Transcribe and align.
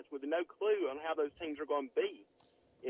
chance 0.00 0.06
with 0.12 0.22
no 0.28 0.38
clue 0.44 0.88
on 0.90 0.96
how 1.04 1.14
those 1.14 1.30
teams 1.40 1.58
are 1.60 1.66
going 1.66 1.88
to 1.88 1.94
be. 1.94 2.24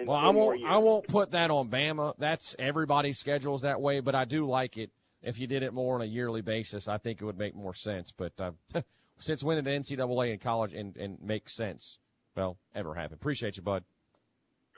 Well, 0.07 0.17
I 0.17 0.29
won't. 0.29 0.65
I 0.65 0.79
won't 0.79 1.07
put 1.09 1.33
that 1.33 1.51
on 1.51 1.69
Bama. 1.69 2.15
That's 2.17 2.55
everybody's 2.59 3.19
schedules 3.19 3.63
that 3.63 3.81
way, 3.81 3.99
but 4.01 4.15
I 4.15 4.25
do 4.25 4.47
like 4.47 4.77
it. 4.77 4.91
If 5.23 5.39
you 5.39 5.47
did 5.47 5.63
it 5.63 5.75
more 5.75 5.97
on 5.97 6.03
a 6.03 6.07
yearly 6.07 6.43
basis, 6.43 6.87
I 6.87 6.97
think 6.97 7.21
it 7.21 7.25
would 7.25 7.39
make 7.39 7.57
more 7.57 7.75
sense. 7.75 8.13
But 8.17 8.33
uh, 8.39 8.53
since 9.19 9.43
when 9.43 9.63
did 9.63 9.83
NCAA 9.83 10.33
in 10.33 10.39
college 10.39 10.75
and, 10.75 10.97
and 10.97 11.19
make 11.21 11.49
sense? 11.49 11.99
Well, 12.37 12.57
ever 12.75 12.95
happen. 12.95 13.15
Appreciate 13.15 13.57
you, 13.57 13.63
bud. 13.63 13.83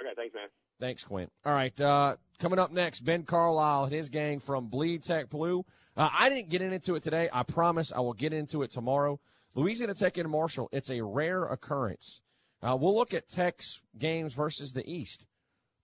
Okay, 0.01 0.11
thanks, 0.17 0.35
man. 0.35 0.49
Thanks, 0.81 1.05
Quint. 1.05 1.31
All 1.45 1.53
right, 1.53 1.79
uh, 1.79 2.17
coming 2.41 2.59
up 2.59 2.73
next, 2.73 3.01
Ben 3.01 3.25
Carlisle 3.25 3.85
and 3.85 3.93
his 3.93 4.09
gang 4.09 4.41
from 4.41 4.67
Bleed 4.69 5.03
Tech 5.03 5.29
Blue. 5.29 5.65
Uh, 5.95 6.09
I 6.11 6.31
didn't 6.31 6.49
get 6.49 6.63
into 6.63 6.95
it 6.95 7.03
today. 7.03 7.29
I 7.31 7.43
promise 7.43 7.93
I 7.95 8.01
will 8.01 8.15
get 8.15 8.33
into 8.33 8.63
it 8.63 8.71
tomorrow. 8.71 9.21
Louisiana 9.55 9.95
Tech 9.95 10.17
and 10.17 10.31
Marshall, 10.31 10.69
it's 10.73 10.91
a 10.91 11.03
rare 11.03 11.45
occurrence. 11.45 12.21
Uh, 12.63 12.77
we'll 12.81 12.97
look 12.97 13.13
at 13.13 13.29
Tech's 13.29 13.83
games 13.99 14.35
versus 14.35 14.73
the 14.73 14.89
East. 14.89 15.27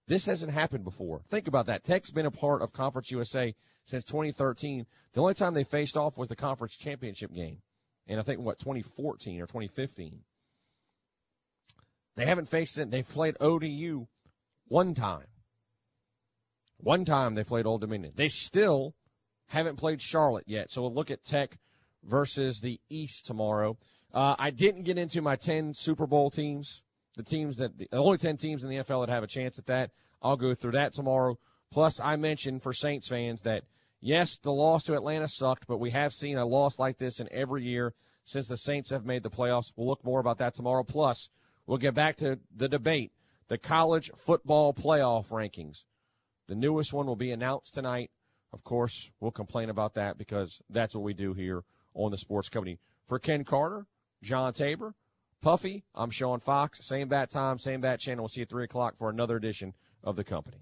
This 0.06 0.26
hasn't 0.26 0.52
happened 0.52 0.84
before. 0.84 1.20
Think 1.28 1.48
about 1.48 1.66
that. 1.66 1.84
Tech's 1.84 2.10
been 2.10 2.24
a 2.24 2.30
part 2.30 2.62
of 2.62 2.72
Conference 2.72 3.10
USA 3.10 3.54
since 3.84 4.04
2013. 4.04 4.86
The 5.12 5.20
only 5.20 5.34
time 5.34 5.54
they 5.54 5.64
faced 5.64 5.96
off 5.96 6.16
was 6.16 6.28
the 6.28 6.36
conference 6.36 6.76
championship 6.76 7.32
game. 7.32 7.58
And 8.06 8.18
I 8.18 8.22
think, 8.22 8.40
what, 8.40 8.58
2014 8.58 9.40
or 9.40 9.46
2015. 9.46 10.20
They 12.16 12.26
haven't 12.26 12.48
faced 12.48 12.78
it. 12.78 12.90
They've 12.90 13.08
played 13.08 13.36
ODU 13.40 14.06
one 14.66 14.94
time. 14.94 15.26
One 16.78 17.04
time 17.04 17.34
they 17.34 17.44
played 17.44 17.66
Old 17.66 17.80
Dominion. 17.80 18.12
They 18.16 18.28
still 18.28 18.94
haven't 19.46 19.76
played 19.76 20.00
Charlotte 20.00 20.44
yet. 20.46 20.70
So 20.70 20.82
we'll 20.82 20.94
look 20.94 21.10
at 21.10 21.24
Tech 21.24 21.58
versus 22.04 22.60
the 22.60 22.80
East 22.88 23.26
tomorrow. 23.26 23.76
Uh, 24.12 24.34
I 24.38 24.50
didn't 24.50 24.84
get 24.84 24.98
into 24.98 25.20
my 25.20 25.36
10 25.36 25.74
Super 25.74 26.06
Bowl 26.06 26.30
teams, 26.30 26.82
the 27.16 27.22
teams 27.22 27.56
that, 27.58 27.78
the 27.78 27.88
only 27.92 28.18
10 28.18 28.36
teams 28.36 28.62
in 28.62 28.70
the 28.70 28.76
NFL 28.76 29.06
that 29.06 29.12
have 29.12 29.22
a 29.22 29.28
chance 29.28 29.58
at 29.58 29.66
that. 29.66 29.90
I'll 30.22 30.36
go 30.36 30.54
through 30.54 30.72
that 30.72 30.92
tomorrow. 30.92 31.38
Plus, 31.70 32.00
I 32.00 32.16
mentioned 32.16 32.62
for 32.62 32.72
Saints 32.72 33.08
fans 33.08 33.42
that, 33.42 33.64
yes, 34.00 34.38
the 34.38 34.50
loss 34.50 34.84
to 34.84 34.94
Atlanta 34.94 35.28
sucked, 35.28 35.66
but 35.66 35.78
we 35.78 35.90
have 35.90 36.12
seen 36.12 36.38
a 36.38 36.46
loss 36.46 36.78
like 36.78 36.98
this 36.98 37.20
in 37.20 37.28
every 37.30 37.64
year 37.64 37.94
since 38.24 38.48
the 38.48 38.56
Saints 38.56 38.90
have 38.90 39.04
made 39.04 39.22
the 39.22 39.30
playoffs. 39.30 39.72
We'll 39.76 39.88
look 39.88 40.04
more 40.04 40.20
about 40.20 40.38
that 40.38 40.54
tomorrow. 40.54 40.82
Plus, 40.82 41.28
we'll 41.66 41.78
get 41.78 41.94
back 41.94 42.16
to 42.16 42.38
the 42.54 42.68
debate, 42.68 43.12
the 43.48 43.58
college 43.58 44.10
football 44.16 44.72
playoff 44.72 45.28
rankings. 45.28 45.84
The 46.46 46.54
newest 46.54 46.94
one 46.94 47.06
will 47.06 47.16
be 47.16 47.30
announced 47.30 47.74
tonight. 47.74 48.10
Of 48.52 48.64
course, 48.64 49.10
we'll 49.20 49.30
complain 49.30 49.68
about 49.68 49.94
that 49.94 50.16
because 50.16 50.62
that's 50.70 50.94
what 50.94 51.04
we 51.04 51.12
do 51.12 51.34
here 51.34 51.64
on 51.98 52.10
the 52.10 52.16
Sports 52.16 52.48
Company. 52.48 52.78
For 53.06 53.18
Ken 53.18 53.44
Carter, 53.44 53.86
John 54.22 54.52
Tabor, 54.52 54.94
Puffy, 55.40 55.84
I'm 55.94 56.10
Sean 56.10 56.40
Fox. 56.40 56.84
Same 56.84 57.08
bat 57.08 57.30
time, 57.30 57.58
same 57.58 57.80
bat 57.80 58.00
channel. 58.00 58.24
We'll 58.24 58.28
see 58.28 58.40
you 58.40 58.42
at 58.42 58.50
3 58.50 58.64
o'clock 58.64 58.96
for 58.98 59.10
another 59.10 59.36
edition 59.36 59.74
of 60.02 60.16
the 60.16 60.24
company. 60.24 60.58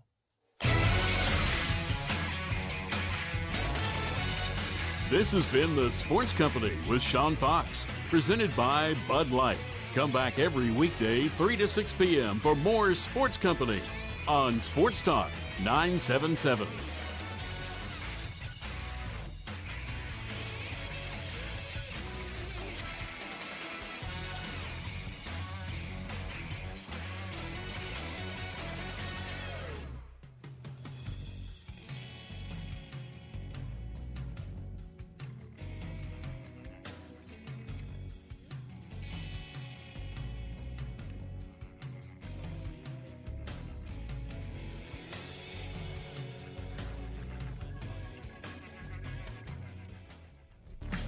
This 5.09 5.31
has 5.31 5.47
been 5.47 5.77
the 5.77 5.91
Sports 5.93 6.33
Company 6.33 6.73
with 6.89 7.01
Sean 7.01 7.37
Fox, 7.37 7.87
presented 8.11 8.55
by 8.57 8.95
Bud 9.07 9.31
Light. 9.31 9.59
Come 9.95 10.11
back 10.11 10.41
every 10.41 10.73
weekday, 10.73 11.29
3 11.29 11.57
to 11.59 11.69
6 11.69 11.93
p.m. 11.93 12.41
for 12.41 12.57
more 12.57 12.95
Sports 12.95 13.37
Company 13.37 13.81
on 14.27 14.61
Sports 14.61 15.01
Talk 15.01 15.31
977. 15.61 16.67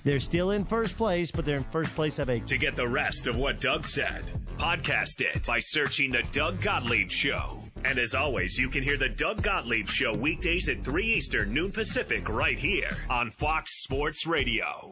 They're 0.08 0.20
still 0.20 0.52
in 0.52 0.64
first 0.64 0.96
place, 0.96 1.30
but 1.30 1.44
they're 1.44 1.58
in 1.58 1.64
first 1.64 1.94
place 1.94 2.19
of 2.19 2.30
a. 2.30 2.41
To 2.41 2.56
get 2.56 2.74
the 2.74 2.88
rest 2.88 3.26
of 3.26 3.36
what 3.36 3.60
Doug 3.60 3.84
said, 3.84 4.24
podcast 4.56 5.20
it 5.20 5.46
by 5.46 5.60
searching 5.60 6.10
The 6.10 6.22
Doug 6.32 6.62
Gottlieb 6.62 7.10
Show. 7.10 7.62
And 7.84 7.98
as 7.98 8.14
always, 8.14 8.56
you 8.56 8.70
can 8.70 8.82
hear 8.82 8.96
The 8.96 9.10
Doug 9.10 9.42
Gottlieb 9.42 9.86
Show 9.86 10.14
weekdays 10.14 10.70
at 10.70 10.82
3 10.82 11.04
Eastern, 11.04 11.52
noon 11.52 11.72
Pacific, 11.72 12.26
right 12.30 12.58
here 12.58 12.88
on 13.10 13.30
Fox 13.32 13.82
Sports 13.82 14.26
Radio. 14.26 14.91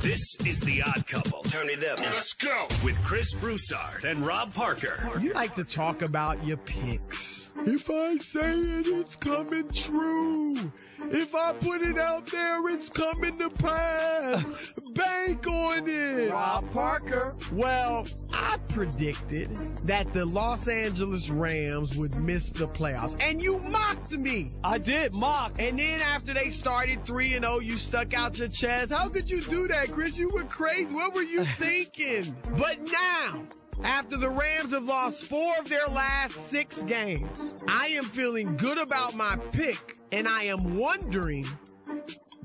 This 0.00 0.34
is 0.44 0.58
The 0.58 0.82
Odd 0.82 1.06
Couple. 1.06 1.44
Turn 1.44 1.70
it 1.70 1.84
up. 1.84 2.00
Let's 2.00 2.34
go. 2.34 2.66
With 2.84 3.00
Chris 3.04 3.32
Broussard 3.32 4.02
and 4.02 4.26
Rob 4.26 4.52
Parker. 4.52 5.08
You 5.20 5.34
like 5.34 5.54
to 5.54 5.62
talk 5.62 6.02
about 6.02 6.44
your 6.44 6.56
picks. 6.56 7.45
If 7.64 7.90
I 7.90 8.16
say 8.16 8.58
it, 8.60 8.86
it's 8.86 9.16
coming 9.16 9.68
true. 9.70 10.56
If 10.98 11.34
I 11.34 11.52
put 11.52 11.82
it 11.82 11.98
out 11.98 12.26
there, 12.26 12.66
it's 12.68 12.88
coming 12.88 13.36
to 13.38 13.50
pass. 13.50 14.72
Bank 14.92 15.46
on 15.46 15.88
it. 15.88 16.30
Rob 16.32 16.70
Parker. 16.72 17.34
Well, 17.52 18.06
I 18.32 18.56
predicted 18.68 19.54
that 19.86 20.12
the 20.12 20.24
Los 20.26 20.68
Angeles 20.68 21.28
Rams 21.30 21.96
would 21.96 22.14
miss 22.16 22.50
the 22.50 22.66
playoffs. 22.66 23.16
And 23.20 23.42
you 23.42 23.58
mocked 23.60 24.12
me. 24.12 24.50
I 24.64 24.78
did 24.78 25.14
mock. 25.14 25.56
And 25.58 25.78
then 25.78 26.00
after 26.00 26.34
they 26.34 26.50
started 26.50 27.04
3 27.04 27.34
and 27.34 27.44
0, 27.44 27.60
you 27.60 27.78
stuck 27.78 28.14
out 28.14 28.38
your 28.38 28.48
chest. 28.48 28.92
How 28.92 29.08
could 29.08 29.30
you 29.30 29.42
do 29.42 29.68
that, 29.68 29.92
Chris? 29.92 30.16
You 30.16 30.30
were 30.30 30.44
crazy. 30.44 30.94
What 30.94 31.14
were 31.14 31.22
you 31.22 31.44
thinking? 31.56 32.36
but 32.56 32.80
now, 32.80 33.46
after 33.84 34.16
the 34.16 34.30
Rams 34.30 34.72
have 34.72 34.84
lost 34.84 35.24
four 35.24 35.52
of 35.58 35.68
their 35.68 35.86
last 35.86 36.50
six 36.50 36.82
games, 36.82 37.56
I 37.68 37.86
am 37.88 38.04
feeling 38.04 38.56
good 38.56 38.78
about 38.78 39.14
my 39.14 39.36
pick, 39.52 39.96
and 40.12 40.26
I 40.26 40.44
am 40.44 40.76
wondering 40.76 41.46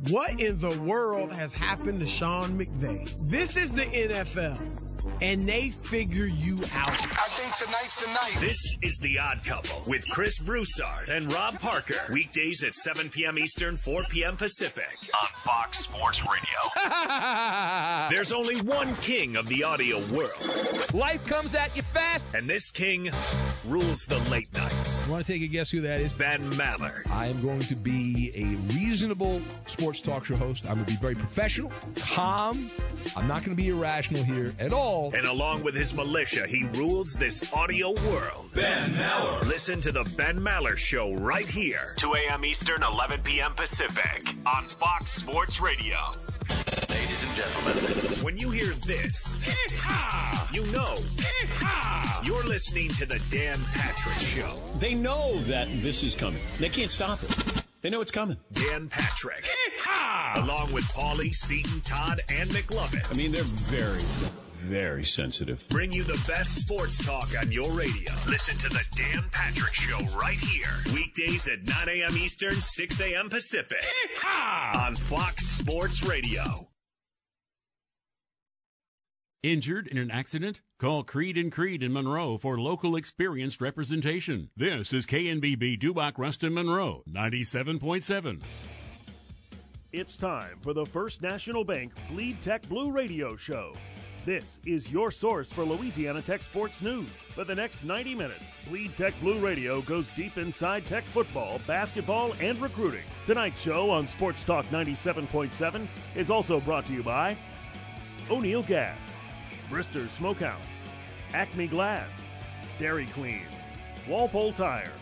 what 0.09 0.39
in 0.41 0.59
the 0.59 0.77
world 0.81 1.31
has 1.31 1.53
happened 1.53 1.99
to 1.99 2.07
Sean 2.07 2.57
McVay? 2.59 3.27
This 3.27 3.55
is 3.55 3.71
the 3.71 3.85
NFL, 3.85 4.90
and 5.21 5.47
they 5.47 5.69
figure 5.69 6.25
you 6.25 6.57
out. 6.73 6.89
I 6.89 7.27
think 7.35 7.55
tonight's 7.55 8.03
the 8.03 8.07
night. 8.07 8.37
This 8.39 8.77
is 8.81 8.97
The 8.97 9.19
Odd 9.19 9.43
Couple 9.45 9.83
with 9.87 10.07
Chris 10.09 10.39
Broussard 10.39 11.09
and 11.09 11.31
Rob 11.31 11.59
Parker. 11.59 11.95
Weekdays 12.11 12.63
at 12.63 12.75
7 12.75 13.09
p.m. 13.09 13.37
Eastern, 13.37 13.77
4 13.77 14.03
p.m. 14.09 14.37
Pacific 14.37 14.97
on 15.21 15.27
Fox 15.43 15.79
Sports 15.79 16.21
Radio. 16.21 18.09
There's 18.09 18.31
only 18.31 18.61
one 18.61 18.95
king 18.97 19.35
of 19.35 19.47
the 19.47 19.63
audio 19.63 19.99
world. 20.13 20.31
Life 20.93 21.25
comes 21.27 21.55
at 21.55 21.75
you 21.75 21.81
fast. 21.81 22.23
And 22.33 22.49
this 22.49 22.71
king 22.71 23.09
rules 23.65 24.05
the 24.05 24.19
late 24.29 24.51
nights. 24.53 25.07
Want 25.07 25.25
to 25.25 25.33
take 25.33 25.41
a 25.41 25.47
guess 25.47 25.69
who 25.69 25.81
that 25.81 25.99
is? 26.01 26.13
Ben 26.13 26.51
Maller. 26.53 27.09
I 27.11 27.27
am 27.27 27.41
going 27.41 27.61
to 27.61 27.75
be 27.75 28.31
a 28.35 28.45
reasonable 28.75 29.41
sports 29.67 30.01
talk 30.01 30.25
show 30.25 30.35
host. 30.35 30.65
I'm 30.65 30.75
going 30.75 30.85
to 30.85 30.91
be 30.91 30.99
very 30.99 31.15
professional, 31.15 31.71
calm. 31.95 32.69
I'm 33.15 33.27
not 33.27 33.43
going 33.43 33.55
to 33.55 33.61
be 33.61 33.69
irrational 33.69 34.23
here 34.23 34.53
at 34.59 34.73
all. 34.73 34.90
And 34.91 35.25
along 35.25 35.63
with 35.63 35.73
his 35.73 35.93
militia, 35.93 36.45
he 36.45 36.65
rules 36.73 37.13
this 37.13 37.51
audio 37.53 37.91
world. 38.09 38.49
Ben 38.53 38.91
Maller. 38.91 39.45
Listen 39.47 39.79
to 39.81 39.91
the 39.93 40.03
Ben 40.17 40.37
Maller 40.37 40.75
Show 40.75 41.13
right 41.13 41.47
here, 41.47 41.93
2 41.95 42.13
a.m. 42.15 42.43
Eastern, 42.43 42.83
11 42.83 43.21
p.m. 43.21 43.53
Pacific, 43.53 44.21
on 44.45 44.65
Fox 44.65 45.13
Sports 45.13 45.61
Radio. 45.61 45.97
Ladies 46.89 47.23
and 47.23 47.35
gentlemen. 47.35 47.75
When 48.21 48.37
you 48.37 48.49
hear 48.49 48.73
this, 48.85 49.37
you 50.51 50.65
know 50.73 50.97
you're 52.25 52.43
listening 52.43 52.89
to 52.89 53.05
the 53.05 53.21
Dan 53.31 53.59
Patrick 53.73 54.17
Show. 54.17 54.59
They 54.77 54.93
know 54.93 55.39
that 55.43 55.69
this 55.81 56.03
is 56.03 56.15
coming. 56.15 56.41
They 56.59 56.69
can't 56.69 56.91
stop 56.91 57.23
it. 57.23 57.63
They 57.81 57.89
know 57.89 58.01
it's 58.01 58.11
coming. 58.11 58.37
Dan 58.51 58.89
Patrick. 58.89 59.45
Along 60.35 60.71
with 60.73 60.83
Paulie, 60.85 61.33
Seton, 61.33 61.81
Todd, 61.81 62.19
and 62.29 62.49
McLovin. 62.49 63.09
I 63.09 63.15
mean, 63.15 63.31
they're 63.31 63.43
very, 63.43 64.01
very 64.71 65.03
sensitive. 65.03 65.67
Bring 65.67 65.91
you 65.91 66.03
the 66.03 66.23
best 66.25 66.57
sports 66.57 66.97
talk 67.05 67.27
on 67.37 67.51
your 67.51 67.69
radio. 67.71 68.13
Listen 68.25 68.57
to 68.59 68.69
the 68.69 68.85
Dan 68.95 69.25
Patrick 69.29 69.73
Show 69.73 69.97
right 70.17 70.37
here. 70.37 70.71
Weekdays 70.93 71.49
at 71.49 71.67
9 71.67 71.89
a.m. 71.89 72.15
Eastern, 72.15 72.61
6 72.61 73.01
a.m. 73.01 73.29
Pacific. 73.29 73.83
On 74.73 74.95
Fox 74.95 75.45
Sports 75.45 76.03
Radio. 76.03 76.69
Injured 79.43 79.87
in 79.87 79.97
an 79.97 80.09
accident? 80.09 80.61
Call 80.79 81.03
Creed 81.03 81.37
and 81.37 81.51
Creed 81.51 81.83
in 81.83 81.91
Monroe 81.91 82.37
for 82.37 82.57
local 82.57 82.95
experienced 82.95 83.59
representation. 83.59 84.51
This 84.55 84.93
is 84.93 85.05
KNBB 85.05 85.81
Dubach 85.81 86.13
Ruston 86.17 86.53
Monroe 86.53 87.03
97.7. 87.09 88.41
It's 89.91 90.15
time 90.15 90.59
for 90.61 90.73
the 90.73 90.85
First 90.85 91.21
National 91.21 91.65
Bank 91.65 91.91
Bleed 92.09 92.41
Tech 92.41 92.61
Blue 92.69 92.89
Radio 92.89 93.35
Show. 93.35 93.73
This 94.23 94.59
is 94.67 94.91
your 94.91 95.09
source 95.09 95.51
for 95.51 95.63
Louisiana 95.63 96.21
Tech 96.21 96.43
sports 96.43 96.83
news. 96.83 97.09
For 97.33 97.43
the 97.43 97.55
next 97.55 97.83
90 97.83 98.13
minutes, 98.13 98.51
Bleed 98.67 98.95
Tech 98.95 99.19
Blue 99.19 99.39
Radio 99.39 99.81
goes 99.81 100.07
deep 100.15 100.37
inside 100.37 100.85
Tech 100.85 101.03
football, 101.05 101.59
basketball, 101.65 102.33
and 102.39 102.61
recruiting. 102.61 103.01
Tonight's 103.25 103.59
show 103.59 103.89
on 103.89 104.05
Sports 104.05 104.43
Talk 104.43 104.67
97.7 104.67 105.87
is 106.15 106.29
also 106.29 106.59
brought 106.59 106.85
to 106.85 106.93
you 106.93 107.01
by 107.01 107.35
O'Neill 108.29 108.61
Gas, 108.61 108.95
Brister 109.71 110.07
Smokehouse, 110.07 110.61
Acme 111.33 111.65
Glass, 111.65 112.11
Dairy 112.77 113.07
Queen, 113.15 113.47
Walpole 114.07 114.53
Tire, 114.53 114.93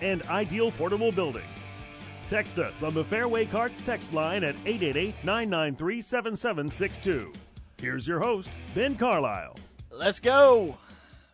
and 0.00 0.22
Ideal 0.26 0.70
Portable 0.70 1.10
Building. 1.10 1.42
Text 2.28 2.60
us 2.60 2.84
on 2.84 2.94
the 2.94 3.02
Fairway 3.02 3.46
Carts 3.46 3.80
text 3.80 4.12
line 4.12 4.44
at 4.44 4.54
888 4.64 5.16
993 5.24 6.00
7762. 6.00 7.32
Here's 7.80 8.06
your 8.06 8.20
host, 8.20 8.50
Ben 8.74 8.94
Carlisle. 8.94 9.56
Let's 9.90 10.20
go. 10.20 10.76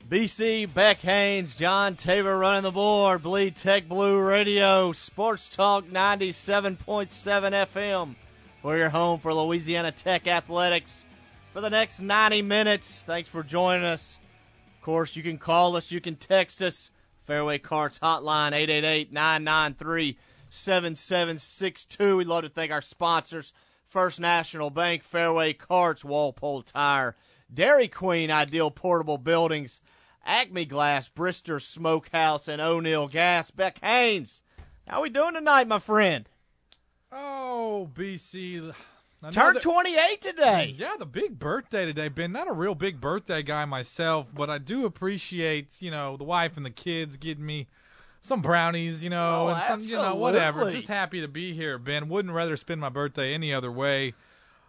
BC, 0.08 0.72
Beck 0.72 0.98
Haynes, 0.98 1.56
John 1.56 1.96
Tabor 1.96 2.38
running 2.38 2.62
the 2.62 2.70
board. 2.70 3.25
Bleed 3.25 3.56
Tech 3.56 3.88
Blue 3.88 4.16
Radio, 4.20 4.93
Sports 4.93 5.48
Talk 5.48 5.87
97.7 5.87 6.76
FM. 7.08 8.14
We're 8.62 8.78
your 8.78 8.90
home 8.90 9.19
for 9.19 9.34
Louisiana 9.34 9.90
Tech 9.90 10.28
Athletics 10.28 11.04
for 11.52 11.60
the 11.60 11.70
next 11.70 12.00
90 12.00 12.43
minutes. 12.43 13.02
Thanks 13.02 13.28
for 13.28 13.43
joining 13.43 13.84
us. 13.84 14.20
Of 14.76 14.82
course, 14.82 15.16
you 15.16 15.25
can 15.25 15.38
call 15.38 15.75
us, 15.75 15.90
you 15.90 16.00
can 16.00 16.14
text 16.14 16.62
us. 16.62 16.93
Fairway 17.25 17.58
Carts 17.58 17.98
Hotline 17.98 18.52
888 18.52 19.12
993 19.12 20.16
7762. 20.48 22.16
We'd 22.16 22.28
love 22.28 22.44
to 22.44 22.48
thank 22.48 22.70
our 22.70 22.81
sponsors 22.81 23.52
First 23.88 24.20
National 24.20 24.70
Bank, 24.70 25.02
Fairway 25.02 25.52
Carts, 25.52 26.04
Walpole 26.04 26.62
Tire, 26.62 27.16
Dairy 27.52 27.88
Queen, 27.88 28.30
Ideal 28.30 28.70
Portable 28.70 29.18
Buildings, 29.18 29.80
Acme 30.24 30.64
Glass, 30.64 31.08
Brister 31.08 31.62
Smokehouse, 31.62 32.48
and 32.48 32.60
O'Neill 32.60 33.08
Gas. 33.08 33.50
Beck 33.50 33.78
Haynes, 33.80 34.42
how 34.86 35.02
we 35.02 35.10
doing 35.10 35.34
tonight, 35.34 35.68
my 35.68 35.78
friend? 35.78 36.28
Oh, 37.12 37.88
BC. 37.94 38.74
Turned 39.30 39.60
28 39.60 40.20
today. 40.20 40.74
Mm, 40.74 40.78
yeah, 40.78 40.94
the 40.98 41.06
big 41.06 41.38
birthday 41.38 41.84
today, 41.86 42.08
Ben. 42.08 42.32
Not 42.32 42.48
a 42.48 42.52
real 42.52 42.74
big 42.74 43.00
birthday 43.00 43.42
guy 43.42 43.64
myself, 43.64 44.26
but 44.32 44.50
I 44.50 44.58
do 44.58 44.84
appreciate, 44.84 45.80
you 45.80 45.90
know, 45.90 46.16
the 46.16 46.24
wife 46.24 46.56
and 46.56 46.66
the 46.66 46.70
kids 46.70 47.16
getting 47.16 47.44
me 47.46 47.68
some 48.26 48.43
brownies, 48.43 49.02
you 49.02 49.11
know, 49.11 49.46
Oh, 49.46 49.49
and 49.49 49.62
some, 49.67 49.82
you 49.82 49.96
know, 49.96 50.14
whatever. 50.17 50.70
Just 50.73 50.88
happy 50.88 51.20
to 51.23 51.28
be 51.28 51.55
here, 51.55 51.78
Ben. 51.78 52.08
Wouldn't 52.08 52.34
rather 52.34 52.56
spend 52.56 52.81
my 52.81 52.88
birthday 52.88 53.32
any 53.34 53.55
other 53.55 53.70
way. 53.73 54.14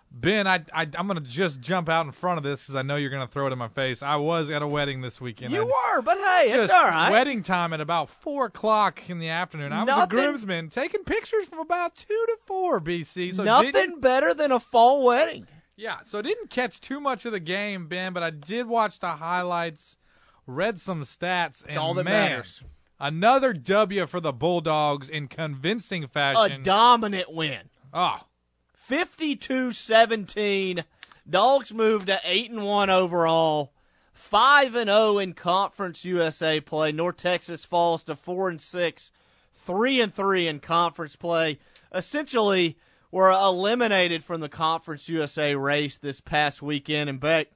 Ben, 0.09 0.47
I, 0.47 0.63
I 0.73 0.83
I'm 0.97 1.05
gonna 1.07 1.19
just 1.19 1.59
jump 1.59 1.89
out 1.89 2.05
in 2.05 2.13
front 2.13 2.37
of 2.37 2.43
this 2.45 2.61
because 2.61 2.75
I 2.75 2.81
know 2.81 2.95
you're 2.95 3.09
gonna 3.09 3.27
throw 3.27 3.45
it 3.47 3.51
in 3.51 3.59
my 3.59 3.67
face. 3.67 4.01
I 4.01 4.15
was 4.15 4.49
at 4.49 4.61
a 4.61 4.67
wedding 4.67 5.01
this 5.01 5.19
weekend. 5.19 5.51
You 5.51 5.63
I- 5.63 5.95
were, 5.97 6.01
but 6.01 6.17
hey, 6.17 6.45
it's 6.51 6.71
all 6.71 6.85
right. 6.85 7.11
wedding 7.11 7.43
time 7.43 7.73
at 7.73 7.81
about 7.81 8.09
four 8.09 8.45
o'clock 8.45 9.09
in 9.09 9.19
the 9.19 9.27
afternoon. 9.27 9.73
I 9.73 9.83
was 9.83 9.93
a 9.93 9.97
Nothing- 9.99 10.17
groomsman 10.17 10.69
taking 10.69 11.03
pictures 11.03 11.47
from 11.47 11.59
about 11.59 11.95
two 11.95 12.07
to 12.27 12.37
four 12.45 12.79
BC. 12.79 13.33
So 13.35 13.43
Nothing 13.43 13.99
better 13.99 14.33
than 14.33 14.53
a 14.53 14.61
fall 14.61 15.03
wedding. 15.03 15.45
yeah, 15.75 15.97
so 16.03 16.19
I 16.19 16.21
didn't 16.21 16.49
catch 16.51 16.79
too 16.79 17.01
much 17.01 17.25
of 17.25 17.33
the 17.33 17.41
game, 17.41 17.87
Ben, 17.87 18.13
but 18.13 18.23
I 18.23 18.29
did 18.29 18.65
watch 18.67 18.99
the 18.99 19.09
highlights, 19.11 19.97
read 20.45 20.79
some 20.79 21.03
stats, 21.03 21.65
and 21.67 21.75
all 21.77 21.93
that 21.95 22.05
man, 22.05 22.31
matters. 22.31 22.63
Another 22.99 23.53
W 23.53 24.07
for 24.07 24.19
the 24.19 24.33
Bulldogs 24.33 25.07
in 25.09 25.27
convincing 25.27 26.07
fashion. 26.07 26.61
A 26.61 26.63
dominant 26.63 27.31
win. 27.31 27.69
Ah. 27.93 28.23
oh, 28.23 28.27
52-17. 28.89 30.83
Dogs 31.29 31.73
moved 31.73 32.07
to 32.07 32.19
8 32.23 32.51
and 32.51 32.65
1 32.65 32.89
overall. 32.89 33.73
5 34.13 34.75
and 34.75 34.89
0 34.89 35.19
in 35.19 35.33
Conference 35.33 36.03
USA 36.05 36.59
play. 36.59 36.91
North 36.91 37.17
Texas 37.17 37.65
falls 37.65 38.03
to 38.05 38.15
4 38.15 38.49
and 38.49 38.61
6. 38.61 39.11
3 39.67 40.01
and 40.01 40.13
3 40.13 40.47
in 40.47 40.59
conference 40.59 41.15
play. 41.15 41.59
Essentially, 41.93 42.77
were 43.11 43.29
eliminated 43.29 44.23
from 44.23 44.41
the 44.41 44.49
Conference 44.49 45.09
USA 45.09 45.55
race 45.55 45.97
this 45.97 46.21
past 46.21 46.61
weekend 46.61 47.09
and 47.09 47.19
Beck. 47.19 47.49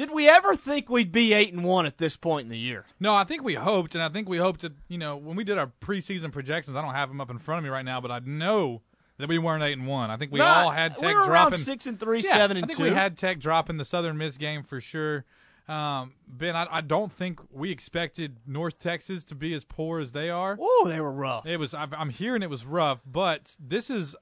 Did 0.00 0.12
we 0.12 0.30
ever 0.30 0.56
think 0.56 0.88
we'd 0.88 1.12
be 1.12 1.34
8 1.34 1.52
and 1.52 1.62
1 1.62 1.84
at 1.84 1.98
this 1.98 2.16
point 2.16 2.44
in 2.44 2.48
the 2.50 2.56
year? 2.56 2.86
No, 2.98 3.14
I 3.14 3.24
think 3.24 3.42
we 3.44 3.52
hoped, 3.52 3.94
and 3.94 4.02
I 4.02 4.08
think 4.08 4.30
we 4.30 4.38
hoped 4.38 4.62
that 4.62 4.72
you 4.88 4.96
know 4.96 5.14
when 5.18 5.36
we 5.36 5.44
did 5.44 5.58
our 5.58 5.70
preseason 5.82 6.32
projections. 6.32 6.74
I 6.74 6.80
don't 6.80 6.94
have 6.94 7.10
them 7.10 7.20
up 7.20 7.28
in 7.30 7.36
front 7.38 7.58
of 7.58 7.64
me 7.64 7.68
right 7.68 7.84
now, 7.84 8.00
but 8.00 8.10
I 8.10 8.20
know 8.20 8.80
that 9.18 9.28
we 9.28 9.36
weren't 9.36 9.62
eight 9.62 9.76
and 9.76 9.86
one. 9.86 10.10
I 10.10 10.16
think 10.16 10.32
we 10.32 10.38
Nah, 10.38 10.62
all 10.64 10.70
had 10.70 10.94
we 10.94 11.02
Tech 11.02 11.14
were 11.16 11.26
dropping 11.26 11.58
6 11.58 11.86
and 11.86 12.00
3, 12.00 12.20
Yeah, 12.22 12.32
7 12.38 12.56
and 12.56 12.64
I 12.64 12.66
think 12.66 12.78
2. 12.78 12.82
we 12.84 12.90
had 12.90 13.18
Tech 13.18 13.40
dropping 13.40 13.76
the 13.76 13.84
Southern 13.84 14.16
Miss 14.16 14.38
game 14.38 14.62
for 14.62 14.80
sure. 14.80 15.26
Um, 15.68 16.14
ben, 16.26 16.56
I, 16.56 16.66
I 16.70 16.80
don't 16.80 17.12
think 17.12 17.38
we 17.52 17.70
expected 17.70 18.38
North 18.46 18.78
Texas 18.78 19.22
to 19.24 19.34
be 19.34 19.52
as 19.52 19.64
poor 19.66 20.00
as 20.00 20.12
they 20.12 20.30
are. 20.30 20.56
Oh, 20.58 20.86
they 20.88 21.02
were 21.02 21.12
rough. 21.12 21.44
It 21.44 21.58
was. 21.58 21.74
I'm 21.74 22.08
hearing 22.08 22.42
it 22.42 22.48
was 22.48 22.64
rough, 22.64 23.02
but 23.04 23.54
this 23.60 23.90
is. 23.90 24.16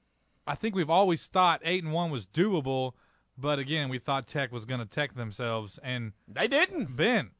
I 0.45 0.55
think 0.55 0.75
we've 0.75 0.89
always 0.89 1.25
thought 1.27 1.61
eight 1.63 1.85
and 1.85 1.93
one 1.93 2.11
was 2.11 2.25
doable, 2.25 2.95
but 3.39 3.59
again, 3.59 3.89
we 3.89 3.99
thought 3.99 4.27
Tech 4.27 4.51
was 4.51 4.65
going 4.65 4.79
to 4.79 4.85
tech 4.85 5.15
themselves, 5.15 5.79
and 5.83 6.13
They 6.27 6.47
didn't. 6.47 6.95
Ben, 6.95 7.31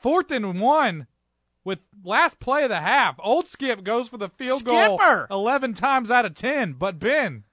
fourth 0.00 0.30
and 0.30 0.60
one 0.60 1.06
with 1.64 1.80
last 2.04 2.38
play 2.38 2.62
of 2.64 2.70
the 2.70 2.80
half. 2.80 3.16
Old 3.18 3.48
Skip 3.48 3.82
goes 3.84 4.08
for 4.08 4.18
the 4.18 4.28
field 4.28 4.60
Skipper! 4.60 5.26
goal 5.28 5.40
eleven 5.42 5.74
times 5.74 6.10
out 6.10 6.24
of 6.24 6.34
ten, 6.34 6.74
but 6.74 6.98
Ben, 6.98 7.44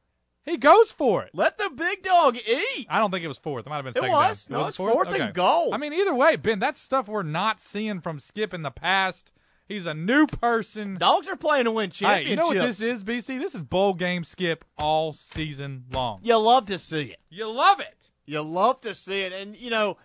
he 0.46 0.56
goes 0.58 0.92
for 0.92 1.24
it. 1.24 1.32
Let 1.34 1.58
the 1.58 1.70
big 1.76 2.04
dog 2.04 2.38
eat. 2.38 2.88
I 2.90 3.00
don't 3.00 3.10
think 3.12 3.26
it 3.26 3.28
was 3.30 3.38
fourth. 3.38 3.66
It 3.66 3.70
might 3.70 3.78
have 3.78 3.86
been 3.86 3.92
It 3.92 3.96
second 3.96 4.12
was. 4.12 4.46
down. 4.46 4.54
No, 4.58 4.60
was 4.62 4.68
it's 4.70 4.78
fourth 4.78 5.14
and 5.14 5.34
goal. 5.34 5.74
I 5.74 5.78
mean, 5.78 5.94
either 5.94 6.14
way, 6.14 6.36
Ben, 6.36 6.60
that's 6.60 6.80
stuff 6.80 7.08
we're 7.08 7.24
not 7.24 7.60
seeing 7.60 8.02
from 8.02 8.20
Skip 8.20 8.54
in 8.54 8.62
the 8.62 8.72
past. 8.72 9.32
He's 9.74 9.88
a 9.88 9.94
new 9.94 10.28
person. 10.28 10.96
Dogs 10.96 11.28
are 11.28 11.36
playing 11.36 11.66
to 11.66 11.72
win 11.72 11.90
Hey, 11.90 11.94
championships. 11.96 12.30
you 12.30 12.36
know 12.36 12.48
what 12.48 12.60
this 12.60 12.80
is, 12.80 13.04
BC? 13.04 13.40
This 13.40 13.56
is 13.56 13.62
bowl 13.62 13.96
game 13.96 14.24
skip 14.24 14.64
all 14.78 15.14
season 15.14 15.86
long. 15.92 16.20
You 16.22 16.38
love 16.38 16.68
to 16.68 16.78
see 16.78 17.06
it. 17.06 17.20
You 17.30 17.50
love 17.50 17.80
it. 17.80 18.12
You 18.26 18.42
love 18.42 18.82
to 18.82 18.94
see 18.94 19.22
it. 19.22 19.34
And, 19.34 19.58
you 19.58 19.72
know, 19.72 19.98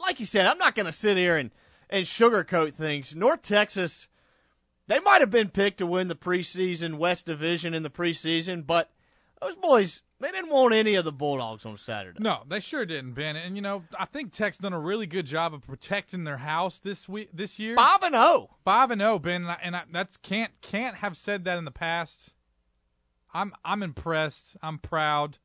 like 0.00 0.20
you 0.20 0.26
said, 0.26 0.46
I'm 0.46 0.58
not 0.58 0.76
going 0.76 0.86
to 0.86 0.92
sit 0.92 1.16
here 1.16 1.36
and, 1.36 1.50
and 1.90 2.06
sugarcoat 2.06 2.74
things. 2.74 3.14
North 3.14 3.42
Texas, 3.42 4.06
they 4.86 5.00
might 5.00 5.20
have 5.20 5.30
been 5.32 5.48
picked 5.48 5.78
to 5.78 5.86
win 5.86 6.06
the 6.06 6.14
preseason 6.14 6.94
West 6.96 7.26
Division 7.26 7.74
in 7.74 7.82
the 7.82 7.90
preseason, 7.90 8.64
but 8.64 8.90
those 9.42 9.56
boys, 9.56 10.02
they 10.20 10.30
didn't 10.30 10.50
want 10.50 10.74
any 10.74 10.94
of 10.94 11.04
the 11.04 11.12
Bulldogs 11.12 11.66
on 11.66 11.76
Saturday. 11.76 12.18
No, 12.22 12.42
they 12.48 12.60
sure 12.60 12.86
didn't, 12.86 13.12
Ben. 13.12 13.36
And 13.36 13.54
you 13.56 13.62
know, 13.62 13.84
I 13.98 14.06
think 14.06 14.32
Tech's 14.32 14.56
done 14.56 14.72
a 14.72 14.78
really 14.80 15.06
good 15.06 15.26
job 15.26 15.52
of 15.52 15.66
protecting 15.66 16.24
their 16.24 16.38
house 16.38 16.78
this 16.78 17.08
week, 17.08 17.30
this 17.34 17.58
year. 17.58 17.76
5 17.76 18.02
and 18.02 18.14
oh. 18.14 18.32
0. 18.32 18.50
Five 18.64 18.90
and 18.90 19.00
zero, 19.00 19.18
Ben, 19.18 19.42
and 19.42 19.50
I, 19.50 19.58
and 19.62 19.76
I 19.76 19.82
that's 19.92 20.16
can't 20.16 20.52
can't 20.62 20.96
have 20.96 21.16
said 21.16 21.44
that 21.44 21.58
in 21.58 21.64
the 21.64 21.70
past. 21.70 22.32
I'm 23.34 23.52
I'm 23.64 23.82
impressed. 23.82 24.56
I'm 24.62 24.78
proud. 24.78 25.38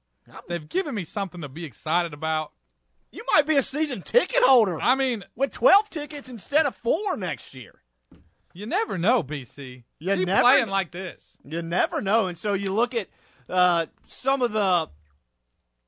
They've 0.47 0.69
given 0.69 0.95
me 0.95 1.03
something 1.03 1.41
to 1.41 1.49
be 1.49 1.65
excited 1.65 2.13
about. 2.13 2.53
You 3.11 3.23
might 3.35 3.45
be 3.45 3.57
a 3.57 3.63
season 3.63 4.01
ticket 4.01 4.41
holder 4.43 4.79
I 4.81 4.95
mean, 4.95 5.25
with 5.35 5.51
12 5.51 5.89
tickets 5.89 6.29
instead 6.29 6.65
of 6.65 6.75
four 6.75 7.17
next 7.17 7.53
year. 7.53 7.81
you 8.53 8.65
never 8.65 8.97
know, 8.97 9.21
BC. 9.21 9.83
You 9.99 10.15
Keep 10.15 10.27
never 10.27 10.41
playing 10.43 10.69
like 10.69 10.91
this. 10.91 11.37
You 11.43 11.61
never 11.61 11.99
know, 11.99 12.27
and 12.27 12.37
so 12.37 12.53
you 12.53 12.71
look 12.73 12.95
at 12.95 13.09
uh, 13.49 13.87
some 14.03 14.41
of 14.41 14.51
the 14.53 14.89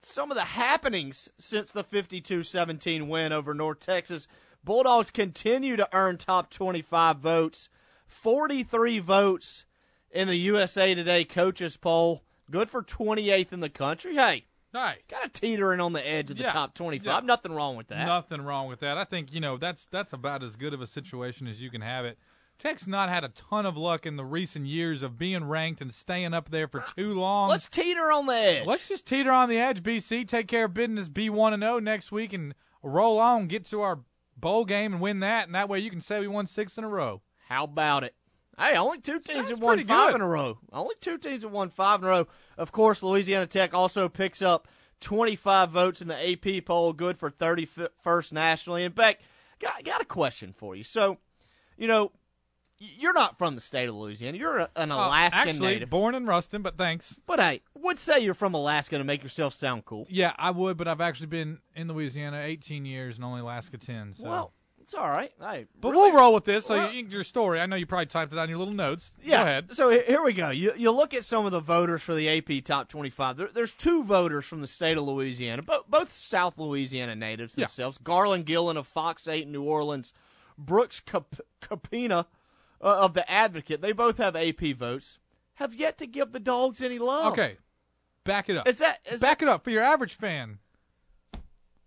some 0.01 0.31
of 0.31 0.35
the 0.35 0.43
happenings 0.43 1.29
since 1.37 1.71
the 1.71 1.83
52-17 1.83 3.07
win 3.07 3.31
over 3.31 3.53
North 3.53 3.79
Texas. 3.79 4.27
Bulldogs 4.63 5.09
continue 5.11 5.75
to 5.77 5.87
earn 5.93 6.17
top 6.17 6.49
25 6.49 7.17
votes, 7.19 7.69
43 8.07 8.99
votes 8.99 9.65
in 10.11 10.27
the 10.27 10.35
USA 10.35 10.93
Today 10.93 11.23
coaches 11.25 11.77
poll. 11.77 12.23
Good 12.51 12.69
for 12.69 12.83
28th 12.83 13.53
in 13.53 13.59
the 13.61 13.69
country. 13.69 14.15
Hey, 14.15 14.45
Hey, 14.73 14.95
kind 15.07 15.23
of 15.23 15.31
teetering 15.33 15.79
on 15.79 15.93
the 15.93 16.05
edge 16.05 16.31
of 16.31 16.37
the 16.37 16.43
Yeah, 16.43 16.51
top 16.51 16.73
25. 16.73 17.05
yeah. 17.05 17.19
Nothing 17.19 17.51
wrong 17.53 17.75
with 17.77 17.89
that. 17.89 18.07
Nothing 18.07 18.41
wrong 18.41 18.67
with 18.67 18.79
that. 18.79 18.97
I 18.97 19.03
think 19.05 19.31
you 19.31 19.39
know 19.39 19.55
that's 19.55 19.85
that's 19.91 20.13
about 20.13 20.41
as 20.41 20.55
good 20.55 20.73
of 20.73 20.81
a 20.81 20.87
situation 20.87 21.47
as 21.47 21.61
you 21.61 21.69
can 21.69 21.81
have 21.81 22.05
it. 22.05 22.17
Tech's 22.63 22.87
not 22.87 23.09
had 23.09 23.25
a 23.25 23.29
ton 23.29 23.65
of 23.65 23.75
luck 23.75 24.05
in 24.05 24.15
the 24.15 24.23
recent 24.23 24.67
years 24.67 25.03
of 25.03 25.17
being 25.17 25.43
ranked 25.43 25.81
and 25.81 25.93
staying 25.93 26.33
up 26.33 26.49
there 26.49 26.69
for 26.69 26.81
too 26.95 27.11
long. 27.11 27.49
Let's 27.49 27.67
teeter 27.67 28.09
on 28.09 28.25
the 28.25 28.35
edge. 28.35 28.65
Let's 28.65 28.87
just 28.87 29.05
teeter 29.05 29.33
on 29.33 29.49
the 29.49 29.57
edge, 29.57 29.83
BC. 29.83 30.25
Take 30.25 30.47
care 30.47 30.63
of 30.63 30.73
business, 30.73 31.09
be 31.09 31.29
one 31.29 31.51
and 31.51 31.61
zero 31.61 31.79
next 31.79 32.09
week, 32.09 32.31
and 32.31 32.55
roll 32.81 33.19
on. 33.19 33.47
Get 33.47 33.65
to 33.71 33.81
our 33.81 33.99
bowl 34.37 34.63
game 34.63 34.93
and 34.93 35.01
win 35.01 35.19
that, 35.19 35.47
and 35.47 35.55
that 35.55 35.67
way 35.67 35.79
you 35.79 35.89
can 35.89 35.99
say 35.99 36.21
we 36.21 36.27
won 36.29 36.47
six 36.47 36.77
in 36.77 36.85
a 36.85 36.87
row. 36.87 37.21
How 37.49 37.65
about 37.65 38.05
it? 38.05 38.15
Hey, 38.57 38.77
only 38.77 39.01
two 39.01 39.19
teams 39.19 39.39
Sounds 39.39 39.49
have 39.49 39.61
won 39.61 39.83
five 39.83 40.11
good. 40.11 40.15
in 40.15 40.21
a 40.21 40.27
row. 40.27 40.57
Only 40.71 40.95
two 41.01 41.17
teams 41.17 41.43
have 41.43 41.51
won 41.51 41.69
five 41.69 41.99
in 41.99 42.05
a 42.05 42.11
row. 42.11 42.27
Of 42.57 42.71
course, 42.71 43.03
Louisiana 43.03 43.45
Tech 43.45 43.73
also 43.73 44.07
picks 44.07 44.41
up 44.41 44.69
25 45.01 45.69
votes 45.69 46.01
in 46.01 46.07
the 46.07 46.31
AP 46.31 46.63
poll, 46.63 46.93
good 46.93 47.17
for 47.17 47.29
31st 47.29 48.31
nationally. 48.31 48.85
And 48.85 48.95
Beck, 48.95 49.19
got, 49.59 49.83
got 49.83 50.01
a 50.01 50.05
question 50.05 50.53
for 50.53 50.77
you. 50.77 50.85
So, 50.85 51.17
you 51.77 51.89
know, 51.89 52.13
you're 52.99 53.13
not 53.13 53.37
from 53.37 53.55
the 53.55 53.61
state 53.61 53.89
of 53.89 53.95
Louisiana. 53.95 54.37
You're 54.37 54.57
a, 54.57 54.69
an 54.75 54.91
Uh, 54.91 54.95
Alaskan 54.95 55.49
actually, 55.49 55.73
native. 55.73 55.89
born 55.89 56.15
in 56.15 56.25
Ruston, 56.25 56.61
but 56.61 56.77
thanks. 56.77 57.17
But 57.25 57.39
hey, 57.39 57.61
would 57.75 57.99
say 57.99 58.19
you're 58.19 58.33
from 58.33 58.53
Alaska 58.53 58.97
to 58.97 59.03
make 59.03 59.23
yourself 59.23 59.53
sound 59.53 59.85
cool. 59.85 60.05
Yeah, 60.09 60.33
I 60.37 60.51
would, 60.51 60.77
but 60.77 60.87
I've 60.87 61.01
actually 61.01 61.27
been 61.27 61.59
in 61.75 61.87
Louisiana 61.87 62.41
18 62.43 62.85
years 62.85 63.15
and 63.15 63.25
only 63.25 63.41
Alaska 63.41 63.77
10. 63.77 64.15
So. 64.15 64.23
Well, 64.29 64.53
it's 64.81 64.93
all 64.93 65.07
right. 65.09 65.31
Hey, 65.39 65.65
but 65.79 65.91
really- 65.91 66.11
we'll 66.11 66.19
roll 66.19 66.33
with 66.33 66.43
this. 66.43 66.65
So 66.65 66.75
Well- 66.75 66.93
you, 66.93 67.05
your 67.05 67.23
story. 67.23 67.61
I 67.61 67.65
know 67.67 67.77
you 67.77 67.85
probably 67.85 68.07
typed 68.07 68.33
it 68.33 68.39
on 68.39 68.49
your 68.49 68.57
little 68.57 68.73
notes. 68.73 69.13
Yeah. 69.23 69.37
Go 69.37 69.41
ahead. 69.43 69.75
So 69.75 69.89
here 69.89 70.21
we 70.21 70.33
go. 70.33 70.49
You 70.49 70.73
you 70.75 70.91
look 70.91 71.13
at 71.13 71.23
some 71.23 71.45
of 71.45 71.53
the 71.53 71.61
voters 71.61 72.01
for 72.01 72.13
the 72.13 72.27
AP 72.27 72.59
Top 72.65 72.89
25. 72.89 73.37
There, 73.37 73.47
there's 73.47 73.71
two 73.71 74.03
voters 74.03 74.43
from 74.45 74.59
the 74.61 74.67
state 74.67 74.97
of 74.97 75.03
Louisiana, 75.05 75.61
both 75.61 75.87
both 75.87 76.13
South 76.13 76.57
Louisiana 76.57 77.15
natives 77.15 77.53
Yeah. 77.55 77.65
themselves. 77.65 77.97
Garland 77.97 78.45
Gillen 78.45 78.75
of 78.75 78.85
Fox 78.85 79.25
8 79.25 79.43
in 79.43 79.53
New 79.53 79.63
Orleans, 79.63 80.11
Brooks 80.57 80.99
Cap- 80.99 81.39
Kubena 81.61 82.25
uh, 82.83 82.97
of 82.99 83.13
the 83.13 83.29
Advocate. 83.31 83.81
They 83.81 83.93
both 83.93 84.17
have 84.17 84.35
AP 84.35 84.61
votes. 84.75 85.17
Have 85.55 85.73
yet 85.73 85.97
to 85.99 86.05
give 86.07 86.31
the 86.31 86.39
dogs 86.39 86.83
any 86.83 86.99
love. 86.99 87.33
Okay. 87.33 87.57
Back 88.23 88.49
it 88.49 88.57
up. 88.57 88.67
Is 88.67 88.77
that 88.79 88.99
is 89.11 89.21
Back 89.21 89.41
it 89.41 89.47
up 89.47 89.63
for 89.63 89.69
your 89.69 89.83
average 89.83 90.15
fan. 90.15 90.59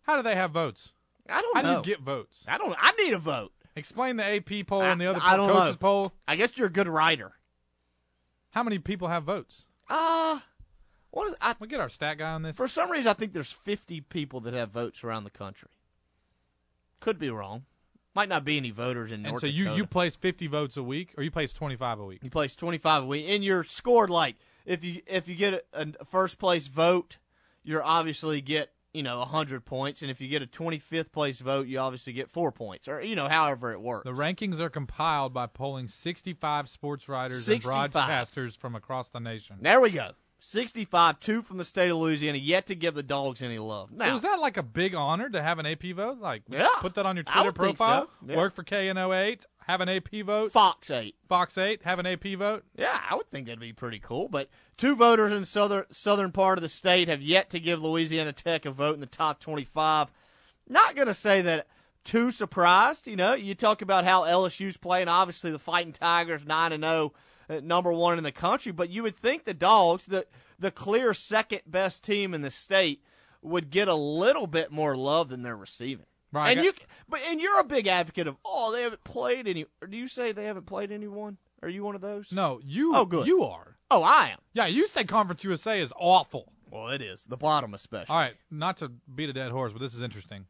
How 0.03 0.17
do 0.17 0.23
they 0.23 0.35
have 0.35 0.51
votes? 0.53 0.91
I 1.29 1.41
don't 1.43 1.57
How 1.57 1.63
know. 1.63 1.83
do 1.83 1.91
you 1.91 1.97
get 1.97 2.05
votes? 2.05 2.45
I 2.47 2.59
don't. 2.59 2.75
I 2.81 2.93
need 2.93 3.13
a 3.13 3.19
vote. 3.19 3.53
Explain 3.75 4.17
the 4.17 4.25
AP 4.25 4.67
poll 4.67 4.83
and 4.83 5.01
the 5.01 5.07
other 5.07 5.21
I 5.23 5.37
don't 5.37 5.51
coaches 5.51 5.75
know. 5.75 5.79
poll. 5.79 6.13
I 6.27 6.37
guess 6.37 6.57
you're 6.57 6.69
a 6.69 6.73
good 6.73 6.89
writer. 6.89 7.33
How 8.51 8.63
many 8.63 8.79
people 8.79 9.09
have 9.09 9.25
votes? 9.25 9.65
Uh 9.89 10.41
what 11.11 11.29
is 11.29 11.37
I 11.41 11.55
We'll 11.59 11.69
get 11.69 11.81
our 11.81 11.89
stat 11.89 12.19
guy 12.19 12.31
on 12.33 12.43
this. 12.43 12.57
For 12.57 12.69
some 12.69 12.91
reason, 12.91 13.11
I 13.11 13.15
think 13.15 13.33
there's 13.33 13.53
50 13.53 14.03
people 14.03 14.41
that 14.41 14.55
have 14.55 14.71
votes 14.71 15.03
around 15.05 15.25
the 15.25 15.31
country. 15.31 15.69
Could 17.01 17.19
be 17.19 17.31
wrong. 17.31 17.65
Might 18.17 18.31
not 18.31 18.47
be 18.47 18.57
any 18.57 18.71
voters 18.71 19.13
in 19.13 19.17
and 19.17 19.29
North 19.29 19.43
so 19.43 19.47
you 19.47 19.65
Dakota. 19.65 19.77
you 19.77 19.87
place 19.87 20.17
50 20.17 20.47
votes 20.47 20.79
a 20.79 20.83
week, 20.83 21.13
or 21.19 21.23
you 21.23 21.31
place 21.31 21.53
25 21.53 22.01
a 22.01 22.05
week. 22.07 22.25
you 22.25 22.31
place 22.31 22.57
25 22.57 23.03
a 23.03 23.07
week, 23.07 23.27
and 23.29 23.45
you're 23.45 23.63
scored 23.63 24.09
like 24.09 24.37
if 24.65 24.83
you 24.83 25.03
if 25.07 25.29
you 25.29 25.35
get 25.35 25.67
a, 25.75 25.87
a 26.01 26.05
first 26.07 26.39
place 26.39 26.67
vote, 26.67 27.19
you're 27.63 27.85
obviously 27.85 28.41
get 28.41 28.71
you 28.95 29.03
know 29.03 29.19
100 29.19 29.67
points, 29.67 30.01
and 30.01 30.11
if 30.11 30.23
you 30.23 30.29
get 30.29 30.41
a 30.41 30.47
25th 30.47 31.13
place 31.13 31.41
vote, 31.41 31.67
you 31.67 31.79
obviously 31.79 32.15
get 32.15 32.31
four 32.31 32.51
points, 32.53 32.89
or 32.89 33.03
you 33.03 33.17
know 33.17 33.29
however 33.29 33.73
it 33.73 33.83
works. 33.83 34.05
The 34.05 34.13
rankings 34.13 34.61
are 34.61 34.71
compiled 34.71 35.35
by 35.35 35.47
polling 35.47 35.87
65 35.87 36.71
sports 36.71 37.11
writers 37.11 37.45
65. 37.45 37.85
and 37.85 37.93
broadcasters 37.93 38.57
from 38.57 38.75
across 38.75 39.11
the 39.11 39.21
nation. 39.21 39.57
There 39.61 39.83
we 39.83 39.91
go. 39.91 40.13
65, 40.51 41.19
two 41.21 41.43
from 41.43 41.59
the 41.59 41.65
state 41.65 41.91
of 41.91 41.97
Louisiana, 41.97 42.39
yet 42.39 42.67
to 42.67 42.75
give 42.75 42.95
the 42.95 43.03
dogs 43.03 43.43
any 43.43 43.59
love. 43.59 43.91
Now, 43.93 44.15
is 44.17 44.23
that 44.23 44.39
like 44.39 44.57
a 44.57 44.63
big 44.63 44.95
honor 44.95 45.29
to 45.29 45.43
have 45.43 45.59
an 45.59 45.67
AP 45.67 45.93
vote? 45.93 46.19
Like, 46.19 46.43
Yeah. 46.49 46.69
put 46.81 46.95
that 46.95 47.05
on 47.07 47.17
your 47.17 47.25
Twitter 47.25 47.53
profile. 47.53 48.07
so. 48.21 48.27
Yeah. 48.31 48.37
Work 48.37 48.55
for 48.55 48.63
KNO8, 48.63 49.45
have 49.67 49.81
an 49.81 49.89
AP 49.89 50.23
vote. 50.23 50.53
Fox 50.53 50.91
8. 50.91 51.17
Fox 51.29 51.59
8, 51.59 51.83
have 51.83 51.99
an 51.99 52.07
AP 52.07 52.35
vote. 52.37 52.65
Yeah, 52.77 53.01
I 53.11 53.17
would 53.17 53.29
think 53.31 53.47
that'd 53.47 53.59
be 53.59 53.73
pretty 53.73 53.99
cool. 53.99 54.29
But 54.29 54.49
two 54.77 54.95
voters 54.95 55.33
in 55.33 55.45
southern 55.45 55.85
southern 55.91 56.31
part 56.33 56.59
of 56.59 56.63
the 56.63 56.69
state 56.69 57.09
have 57.09 57.23
yet 57.23 57.51
to 57.51 57.61
give 57.61 57.83
Louisiana 57.83 58.33
Tech 58.33 58.65
a 58.65 58.71
vote 58.71 58.95
in 58.95 59.01
the 59.01 59.07
top 59.07 59.41
twenty-five. 59.41 60.09
Not 60.69 60.95
going 60.95 61.09
to 61.09 61.15
say 61.15 61.43
that 61.43 61.67
too 62.05 62.31
surprised. 62.31 63.09
You 63.09 63.17
know, 63.17 63.35
you 63.35 63.55
talk 63.57 63.83
about 63.83 64.05
how 64.05 64.23
LSU's 64.23 64.77
playing. 64.77 65.09
Obviously, 65.09 65.51
the 65.51 65.59
Fighting 65.59 65.93
Tigers 65.93 66.45
nine 66.47 66.73
and 66.73 66.85
zero, 66.85 67.13
Uh, 67.49 67.61
number 67.63 67.93
one 67.93 68.19
in 68.19 68.25
the 68.25 68.33
country. 68.33 68.73
But 68.73 68.91
you 68.91 69.03
would 69.03 69.17
think 69.17 69.45
the 69.45 69.55
Dogs, 69.55 70.07
the 70.07 70.27
the 70.59 70.71
clear 70.71 71.15
second 71.15 71.63
best 71.67 72.03
team 72.03 72.35
in 72.35 72.43
the 72.43 72.51
state, 72.51 73.03
would 73.43 73.71
get 73.71 73.89
a 73.89 73.95
little 73.95 74.47
bit 74.47 74.73
more 74.73 74.97
love 74.97 75.29
than 75.29 75.43
they're 75.43 75.57
receiving. 75.57 76.07
Right, 76.33 76.51
And 76.51 76.61
I 76.61 76.65
you, 76.65 76.73
but 77.09 77.21
and 77.29 77.41
you're 77.41 77.61
a 77.61 77.65
big 77.65 77.87
advocate 77.87 78.27
of 78.27 78.37
oh 78.45 78.73
they 78.73 78.83
haven't 78.83 79.05
played 79.05 79.47
any. 79.47 79.67
Or 79.81 79.89
do 79.89 79.97
you 79.97 80.09
say 80.09 80.33
they 80.33 80.45
haven't 80.45 80.67
played 80.67 80.91
anyone? 80.91 81.39
Are 81.63 81.69
you 81.69 81.85
one 81.85 81.95
of 81.95 82.01
those? 82.01 82.33
No, 82.33 82.61
you. 82.63 82.95
Oh, 82.95 83.05
good. 83.05 83.27
You 83.27 83.45
are. 83.45 83.77
Oh, 83.91 84.03
I 84.03 84.29
am. 84.29 84.39
Yeah, 84.53 84.67
you 84.67 84.87
say 84.89 85.05
Conference 85.05 85.45
USA 85.45 85.81
is 85.81 85.93
awful. 85.99 86.53
Well, 86.71 86.89
it 86.89 87.01
is 87.01 87.25
the 87.25 87.37
bottom, 87.37 87.73
especially. 87.75 88.13
All 88.13 88.19
right, 88.19 88.35
not 88.51 88.77
to 88.79 88.91
beat 89.15 89.31
a 89.31 89.33
dead 89.33 89.53
horse, 89.53 89.73
but 89.73 89.81
this 89.81 89.95
is 89.95 90.03
interesting. 90.03 90.47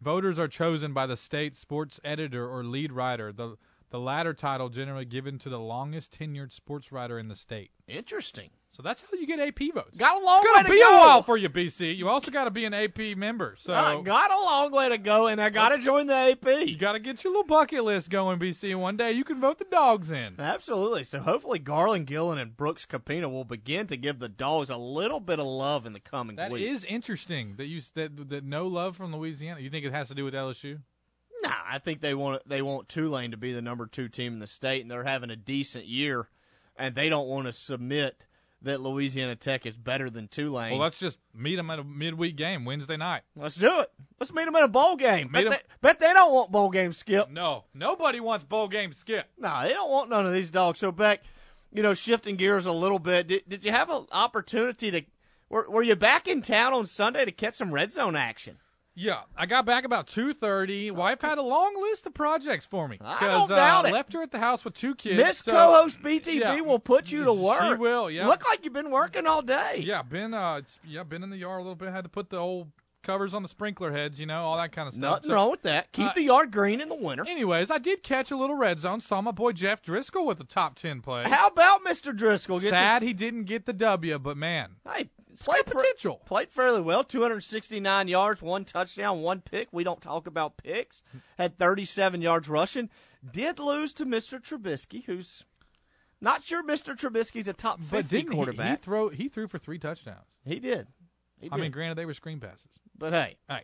Voters 0.00 0.38
are 0.38 0.46
chosen 0.48 0.92
by 0.92 1.06
the 1.06 1.16
state 1.16 1.56
sports 1.56 1.98
editor 2.04 2.48
or 2.48 2.62
lead 2.62 2.92
writer. 2.92 3.32
The 3.32 3.56
the 3.90 3.98
latter 4.00 4.34
title 4.34 4.68
generally 4.68 5.04
given 5.04 5.38
to 5.40 5.48
the 5.48 5.58
longest 5.58 6.18
tenured 6.18 6.52
sports 6.52 6.92
writer 6.92 7.18
in 7.18 7.28
the 7.28 7.34
state. 7.34 7.70
Interesting. 7.86 8.50
So 8.70 8.82
that's 8.82 9.00
how 9.00 9.08
you 9.18 9.26
get 9.26 9.40
AP 9.40 9.72
votes. 9.74 9.96
Got 9.96 10.20
a 10.20 10.24
long 10.24 10.40
it's 10.42 10.46
way 10.46 10.62
gonna 10.62 10.68
be 10.68 10.80
go. 10.80 10.94
a 10.94 10.98
while 10.98 11.22
for 11.22 11.36
you, 11.36 11.48
BC. 11.48 11.96
You 11.96 12.08
also 12.08 12.30
got 12.30 12.44
to 12.44 12.50
be 12.50 12.64
an 12.66 12.74
AP 12.74 13.16
member. 13.16 13.56
So 13.58 13.72
I 13.72 14.00
got 14.02 14.30
a 14.30 14.36
long 14.44 14.70
way 14.70 14.90
to 14.90 14.98
go, 14.98 15.26
and 15.26 15.40
I 15.40 15.48
got 15.50 15.70
to 15.70 15.78
join 15.78 16.06
the 16.06 16.14
AP. 16.14 16.46
you 16.68 16.76
got 16.76 16.92
to 16.92 17.00
get 17.00 17.24
your 17.24 17.32
little 17.32 17.46
bucket 17.46 17.82
list 17.82 18.10
going, 18.10 18.38
BC. 18.38 18.78
One 18.78 18.96
day 18.96 19.12
you 19.12 19.24
can 19.24 19.40
vote 19.40 19.58
the 19.58 19.64
dogs 19.64 20.12
in. 20.12 20.34
Absolutely. 20.38 21.02
So 21.04 21.18
hopefully, 21.18 21.58
Garland 21.58 22.06
Gillen 22.06 22.38
and 22.38 22.56
Brooks 22.56 22.84
Kubena 22.86 23.28
will 23.30 23.44
begin 23.44 23.86
to 23.88 23.96
give 23.96 24.18
the 24.18 24.28
dogs 24.28 24.70
a 24.70 24.76
little 24.76 25.18
bit 25.20 25.38
of 25.40 25.46
love 25.46 25.86
in 25.86 25.92
the 25.94 26.00
coming 26.00 26.36
That 26.36 26.52
weeks. 26.52 26.70
is 26.70 26.84
interesting 26.84 27.54
that 27.56 27.66
you 27.66 27.80
that 27.94 28.28
that 28.28 28.44
no 28.44 28.66
love 28.66 28.96
from 28.96 29.16
Louisiana. 29.16 29.60
You 29.60 29.70
think 29.70 29.86
it 29.86 29.92
has 29.92 30.08
to 30.08 30.14
do 30.14 30.24
with 30.24 30.34
LSU? 30.34 30.80
Nah, 31.42 31.52
I 31.70 31.78
think 31.78 32.00
they 32.00 32.14
want 32.14 32.48
they 32.48 32.62
want 32.62 32.88
Tulane 32.88 33.30
to 33.30 33.36
be 33.36 33.52
the 33.52 33.62
number 33.62 33.86
two 33.86 34.08
team 34.08 34.34
in 34.34 34.38
the 34.38 34.46
state, 34.46 34.82
and 34.82 34.90
they're 34.90 35.04
having 35.04 35.30
a 35.30 35.36
decent 35.36 35.86
year, 35.86 36.28
and 36.76 36.94
they 36.94 37.08
don't 37.08 37.28
want 37.28 37.46
to 37.46 37.52
submit 37.52 38.26
that 38.62 38.80
Louisiana 38.80 39.36
Tech 39.36 39.66
is 39.66 39.76
better 39.76 40.10
than 40.10 40.26
Tulane. 40.28 40.72
Well, 40.72 40.80
let's 40.80 40.98
just 40.98 41.18
meet 41.32 41.56
them 41.56 41.70
at 41.70 41.78
a 41.78 41.84
midweek 41.84 42.36
game 42.36 42.64
Wednesday 42.64 42.96
night. 42.96 43.22
Let's 43.36 43.54
do 43.54 43.80
it. 43.80 43.90
Let's 44.18 44.32
meet 44.32 44.46
them 44.46 44.56
in 44.56 44.64
a 44.64 44.68
bowl 44.68 44.96
game. 44.96 45.28
Bet 45.28 45.48
they, 45.48 45.58
bet 45.80 46.00
they 46.00 46.12
don't 46.12 46.32
want 46.32 46.50
bowl 46.50 46.70
game 46.70 46.92
skip. 46.92 47.30
No, 47.30 47.64
nobody 47.72 48.20
wants 48.20 48.44
bowl 48.44 48.68
game 48.68 48.92
skip. 48.92 49.28
No, 49.38 49.62
they 49.62 49.72
don't 49.72 49.90
want 49.90 50.10
none 50.10 50.26
of 50.26 50.32
these 50.32 50.50
dogs. 50.50 50.80
So 50.80 50.90
Beck, 50.90 51.22
you 51.72 51.82
know, 51.82 51.94
shifting 51.94 52.36
gears 52.36 52.66
a 52.66 52.72
little 52.72 52.98
bit. 52.98 53.28
Did, 53.28 53.48
did 53.48 53.64
you 53.64 53.70
have 53.70 53.90
an 53.90 54.06
opportunity 54.10 54.90
to? 54.90 55.02
Were, 55.48 55.70
were 55.70 55.82
you 55.82 55.96
back 55.96 56.26
in 56.26 56.42
town 56.42 56.72
on 56.72 56.86
Sunday 56.86 57.24
to 57.24 57.32
catch 57.32 57.54
some 57.54 57.72
red 57.72 57.92
zone 57.92 58.16
action? 58.16 58.58
Yeah, 59.00 59.20
I 59.36 59.46
got 59.46 59.64
back 59.64 59.84
about 59.84 60.08
two 60.08 60.34
thirty. 60.34 60.90
Wife 60.90 61.20
had 61.20 61.38
a 61.38 61.42
long 61.42 61.80
list 61.80 62.04
of 62.06 62.14
projects 62.14 62.66
for 62.66 62.88
me 62.88 62.98
I 63.00 63.28
don't 63.28 63.48
uh, 63.50 63.54
doubt 63.54 63.86
it. 63.86 63.92
left 63.92 64.12
her 64.12 64.22
at 64.22 64.32
the 64.32 64.40
house 64.40 64.64
with 64.64 64.74
two 64.74 64.96
kids. 64.96 65.16
Miss 65.16 65.38
so- 65.38 65.52
co-host 65.52 66.02
BTB 66.02 66.40
yeah. 66.40 66.60
will 66.62 66.80
put 66.80 67.12
you 67.12 67.24
to 67.24 67.32
work. 67.32 67.62
She 67.62 67.74
will. 67.74 68.10
Yeah, 68.10 68.26
Look 68.26 68.44
like 68.48 68.64
you've 68.64 68.72
been 68.72 68.90
working 68.90 69.26
all 69.26 69.40
day. 69.42 69.82
yeah. 69.84 70.02
Been 70.02 70.34
uh, 70.34 70.56
it's, 70.56 70.80
yeah, 70.84 71.04
been 71.04 71.22
in 71.22 71.30
the 71.30 71.36
yard 71.36 71.60
a 71.60 71.62
little 71.62 71.76
bit. 71.76 71.90
Had 71.92 72.02
to 72.04 72.10
put 72.10 72.30
the 72.30 72.38
old 72.38 72.72
covers 73.04 73.32
on 73.34 73.42
the 73.44 73.48
sprinkler 73.48 73.92
heads. 73.92 74.18
You 74.18 74.26
know, 74.26 74.42
all 74.42 74.56
that 74.56 74.72
kind 74.72 74.88
of 74.88 74.94
stuff. 74.94 75.02
Nothing 75.02 75.28
So- 75.28 75.34
wrong 75.34 75.50
with 75.52 75.62
that. 75.62 75.92
Keep 75.92 76.08
uh, 76.08 76.12
the 76.14 76.22
yard 76.22 76.50
green 76.50 76.80
in 76.80 76.88
the 76.88 76.96
winter. 76.96 77.24
Anyways, 77.28 77.70
I 77.70 77.78
did 77.78 78.02
catch 78.02 78.32
a 78.32 78.36
little 78.36 78.56
red 78.56 78.80
zone. 78.80 79.00
Saw 79.00 79.20
my 79.20 79.30
boy 79.30 79.52
Jeff 79.52 79.80
Driskel 79.80 80.26
with 80.26 80.40
a 80.40 80.44
top 80.44 80.74
ten 80.74 81.02
play. 81.02 81.22
How 81.22 81.46
about 81.46 81.84
Mr. 81.84 82.12
Driskel? 82.12 82.60
Sad 82.60 83.02
his- 83.02 83.08
he 83.08 83.14
didn't 83.14 83.44
get 83.44 83.64
the 83.64 83.72
W, 83.72 84.18
but 84.18 84.36
man, 84.36 84.72
Hey, 84.92 85.10
played 85.44 85.66
potential. 85.66 86.20
played 86.26 86.50
fairly 86.50 86.80
well. 86.80 87.04
269 87.04 88.08
yards, 88.08 88.42
one 88.42 88.64
touchdown, 88.64 89.20
one 89.22 89.40
pick. 89.40 89.68
We 89.72 89.84
don't 89.84 90.00
talk 90.00 90.26
about 90.26 90.56
picks. 90.56 91.02
Had 91.38 91.56
37 91.58 92.20
yards 92.22 92.48
rushing. 92.48 92.90
Did 93.32 93.58
lose 93.58 93.92
to 93.94 94.06
Mr. 94.06 94.40
Trubisky, 94.40 95.04
who's 95.04 95.44
not 96.20 96.42
sure 96.44 96.62
Mr. 96.62 96.96
Trubisky's 96.96 97.48
a 97.48 97.52
top 97.52 97.80
50 97.80 97.90
but 97.96 98.08
didn't 98.08 98.30
he- 98.32 98.36
quarterback. 98.36 98.78
He, 98.78 98.84
throw 98.84 99.08
he 99.08 99.28
threw 99.28 99.48
for 99.48 99.58
three 99.58 99.78
touchdowns. 99.78 100.26
He 100.44 100.58
did. 100.60 100.86
He 101.40 101.48
I 101.52 101.56
mean, 101.56 101.70
granted 101.70 101.96
they 101.96 102.06
were 102.06 102.14
screen 102.14 102.40
passes. 102.40 102.80
but 102.96 103.12
hey, 103.12 103.36
Hey, 103.48 103.62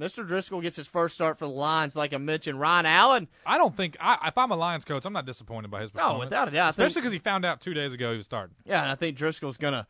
Mr. 0.00 0.26
Driskel 0.26 0.62
gets 0.62 0.76
his 0.76 0.86
first 0.86 1.14
start 1.16 1.38
for 1.38 1.44
the 1.46 1.50
Lions, 1.52 1.94
like 1.96 2.12
I 2.14 2.18
mentioned. 2.18 2.58
Ryan 2.60 2.86
Allen, 2.86 3.28
I 3.44 3.58
don't 3.58 3.76
think 3.76 3.96
I, 4.00 4.28
if 4.28 4.38
I'm 4.38 4.50
a 4.52 4.56
Lions 4.56 4.84
coach, 4.84 5.04
I'm 5.04 5.12
not 5.12 5.26
disappointed 5.26 5.70
by 5.70 5.82
his 5.82 5.90
Oh, 5.90 5.98
performance. 5.98 6.20
without 6.26 6.48
a 6.48 6.50
doubt. 6.52 6.70
Especially 6.70 7.00
because 7.02 7.12
he 7.12 7.18
found 7.18 7.44
out 7.44 7.60
two 7.60 7.74
days 7.74 7.92
ago 7.92 8.12
he 8.12 8.16
was 8.18 8.26
starting. 8.26 8.54
yeah, 8.64 8.82
and 8.82 8.90
I 8.90 8.94
think 8.94 9.16
Driskel's 9.18 9.56
going 9.56 9.74
to 9.74 9.86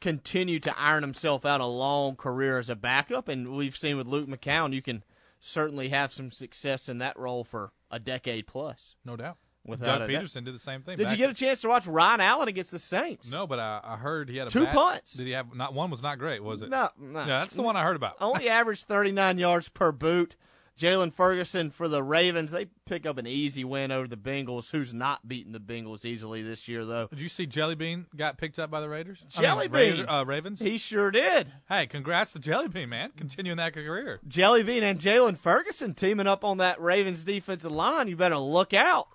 continue 0.00 0.60
to 0.60 0.78
iron 0.78 1.02
himself 1.02 1.44
out 1.44 1.60
a 1.60 1.66
long 1.66 2.16
career 2.16 2.58
as 2.58 2.68
a 2.68 2.76
backup. 2.76 3.28
And 3.28 3.52
we've 3.56 3.76
seen 3.76 3.96
with 3.96 4.06
Luke 4.06 4.28
McCown, 4.28 4.72
you 4.72 4.82
can 4.82 5.02
certainly 5.40 5.88
have 5.90 6.12
some 6.12 6.30
success 6.30 6.88
in 6.88 6.98
that 6.98 7.18
role 7.18 7.44
for 7.44 7.72
a 7.90 7.98
decade 7.98 8.46
plus. 8.46 8.96
No 9.04 9.16
doubt. 9.16 9.36
Without 9.64 9.98
Doug. 9.98 10.08
Pederson 10.08 10.44
did 10.44 10.54
the 10.54 10.58
same 10.58 10.82
thing. 10.82 10.96
Did 10.96 11.10
you 11.10 11.16
get 11.18 11.28
a 11.28 11.34
chance 11.34 11.60
to 11.60 11.68
watch 11.68 11.86
Ryan 11.86 12.20
Allen 12.22 12.48
against 12.48 12.70
the 12.70 12.78
Saints? 12.78 13.30
No, 13.30 13.46
but 13.46 13.58
I, 13.58 13.80
I 13.84 13.96
heard 13.96 14.30
he 14.30 14.38
had 14.38 14.46
a 14.46 14.50
Two 14.50 14.64
punts. 14.66 15.12
Did 15.12 15.26
he 15.26 15.32
have 15.32 15.54
not 15.54 15.74
one 15.74 15.90
was 15.90 16.00
not 16.00 16.18
great, 16.18 16.42
was 16.42 16.62
it? 16.62 16.70
No, 16.70 16.88
no. 16.98 17.20
Yeah, 17.20 17.40
that's 17.40 17.54
the 17.54 17.62
one 17.62 17.76
I 17.76 17.82
heard 17.82 17.96
about. 17.96 18.16
Only 18.20 18.48
averaged 18.48 18.84
39 18.86 19.36
yards 19.36 19.68
per 19.68 19.92
boot. 19.92 20.36
Jaylon 20.78 21.12
Ferguson 21.12 21.70
for 21.70 21.88
the 21.88 22.02
Ravens. 22.02 22.52
They 22.52 22.66
pick 22.86 23.04
up 23.04 23.18
an 23.18 23.26
easy 23.26 23.64
win 23.64 23.90
over 23.90 24.06
the 24.06 24.16
Bengals, 24.16 24.70
who's 24.70 24.94
not 24.94 25.26
beating 25.26 25.52
the 25.52 25.58
Bengals 25.58 26.04
easily 26.04 26.40
this 26.40 26.68
year, 26.68 26.84
though. 26.84 27.08
Did 27.08 27.20
you 27.20 27.28
see 27.28 27.46
Jelly 27.46 27.74
Bean 27.74 28.06
got 28.16 28.38
picked 28.38 28.60
up 28.60 28.70
by 28.70 28.80
the 28.80 28.88
Raiders? 28.88 29.18
I 29.36 29.68
mean, 29.68 29.70
Bean. 29.70 30.06
uh, 30.08 30.24
Ravens. 30.24 30.60
He 30.60 30.78
sure 30.78 31.10
did. 31.10 31.52
hey, 31.68 31.86
congrats 31.86 32.32
to 32.32 32.38
Jelly 32.38 32.68
Bean, 32.68 32.88
man, 32.88 33.10
continuing 33.16 33.56
that 33.56 33.74
career. 33.74 34.20
Jelly 34.28 34.62
Bean 34.62 34.84
and 34.84 35.00
Jaylon 35.00 35.36
Ferguson 35.36 35.94
teaming 35.94 36.28
up 36.28 36.44
on 36.44 36.58
that 36.58 36.80
Ravens 36.80 37.24
defensive 37.24 37.72
line. 37.72 38.06
You 38.06 38.16
better 38.16 38.38
look 38.38 38.72
out. 38.72 39.08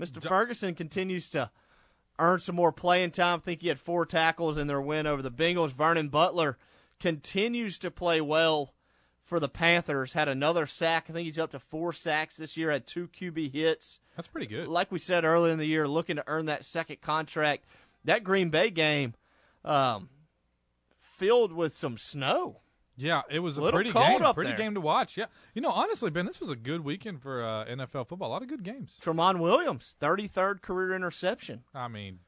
Mr. 0.00 0.26
Ferguson 0.26 0.74
continues 0.74 1.28
to 1.30 1.50
earn 2.18 2.38
some 2.38 2.54
more 2.54 2.72
playing 2.72 3.10
time. 3.10 3.40
I 3.40 3.42
think 3.42 3.60
he 3.60 3.68
had 3.68 3.78
four 3.78 4.06
tackles 4.06 4.56
in 4.56 4.66
their 4.66 4.80
win 4.80 5.06
over 5.06 5.20
the 5.20 5.30
Bengals. 5.30 5.72
Vernon 5.72 6.08
Butler 6.08 6.56
continues 7.00 7.78
to 7.78 7.90
play 7.90 8.20
well 8.22 8.72
for 9.26 9.38
the 9.38 9.48
Panthers. 9.48 10.14
Had 10.14 10.28
another 10.28 10.66
sack. 10.66 11.06
I 11.10 11.12
think 11.12 11.26
he's 11.26 11.38
up 11.38 11.50
to 11.50 11.58
four 11.58 11.92
sacks 11.92 12.36
this 12.36 12.56
year. 12.56 12.70
Had 12.70 12.86
two 12.86 13.08
QB 13.08 13.52
hits. 13.52 14.00
That's 14.16 14.28
pretty 14.28 14.46
good. 14.46 14.68
Like 14.68 14.90
we 14.90 14.98
said 14.98 15.24
earlier 15.26 15.52
in 15.52 15.58
the 15.58 15.66
year, 15.66 15.86
looking 15.86 16.16
to 16.16 16.24
earn 16.26 16.46
that 16.46 16.64
second 16.64 17.02
contract. 17.02 17.64
That 18.04 18.24
Green 18.24 18.48
Bay 18.50 18.70
game, 18.70 19.14
um, 19.64 20.08
filled 20.98 21.52
with 21.52 21.76
some 21.76 21.98
snow. 21.98 22.60
Yeah, 22.98 23.22
it 23.28 23.40
was 23.40 23.58
a 23.58 23.60
Little 23.60 23.76
pretty 23.76 23.92
cold 23.92 24.22
game. 24.22 24.32
pretty 24.34 24.50
there. 24.50 24.56
game 24.58 24.74
to 24.74 24.80
watch. 24.80 25.18
Yeah, 25.18 25.26
you 25.52 25.60
know, 25.60 25.70
honestly, 25.70 26.08
Ben, 26.08 26.24
this 26.24 26.40
was 26.40 26.50
a 26.50 26.56
good 26.56 26.82
weekend 26.82 27.20
for 27.20 27.42
uh, 27.44 27.66
NFL 27.66 28.08
football. 28.08 28.28
A 28.28 28.32
lot 28.32 28.40
of 28.42 28.48
good 28.48 28.62
games. 28.62 28.98
Tramon 29.02 29.38
Williams, 29.38 29.94
33rd 30.00 30.62
career 30.62 30.94
interception. 30.94 31.64
I 31.74 31.88
mean, 31.88 32.20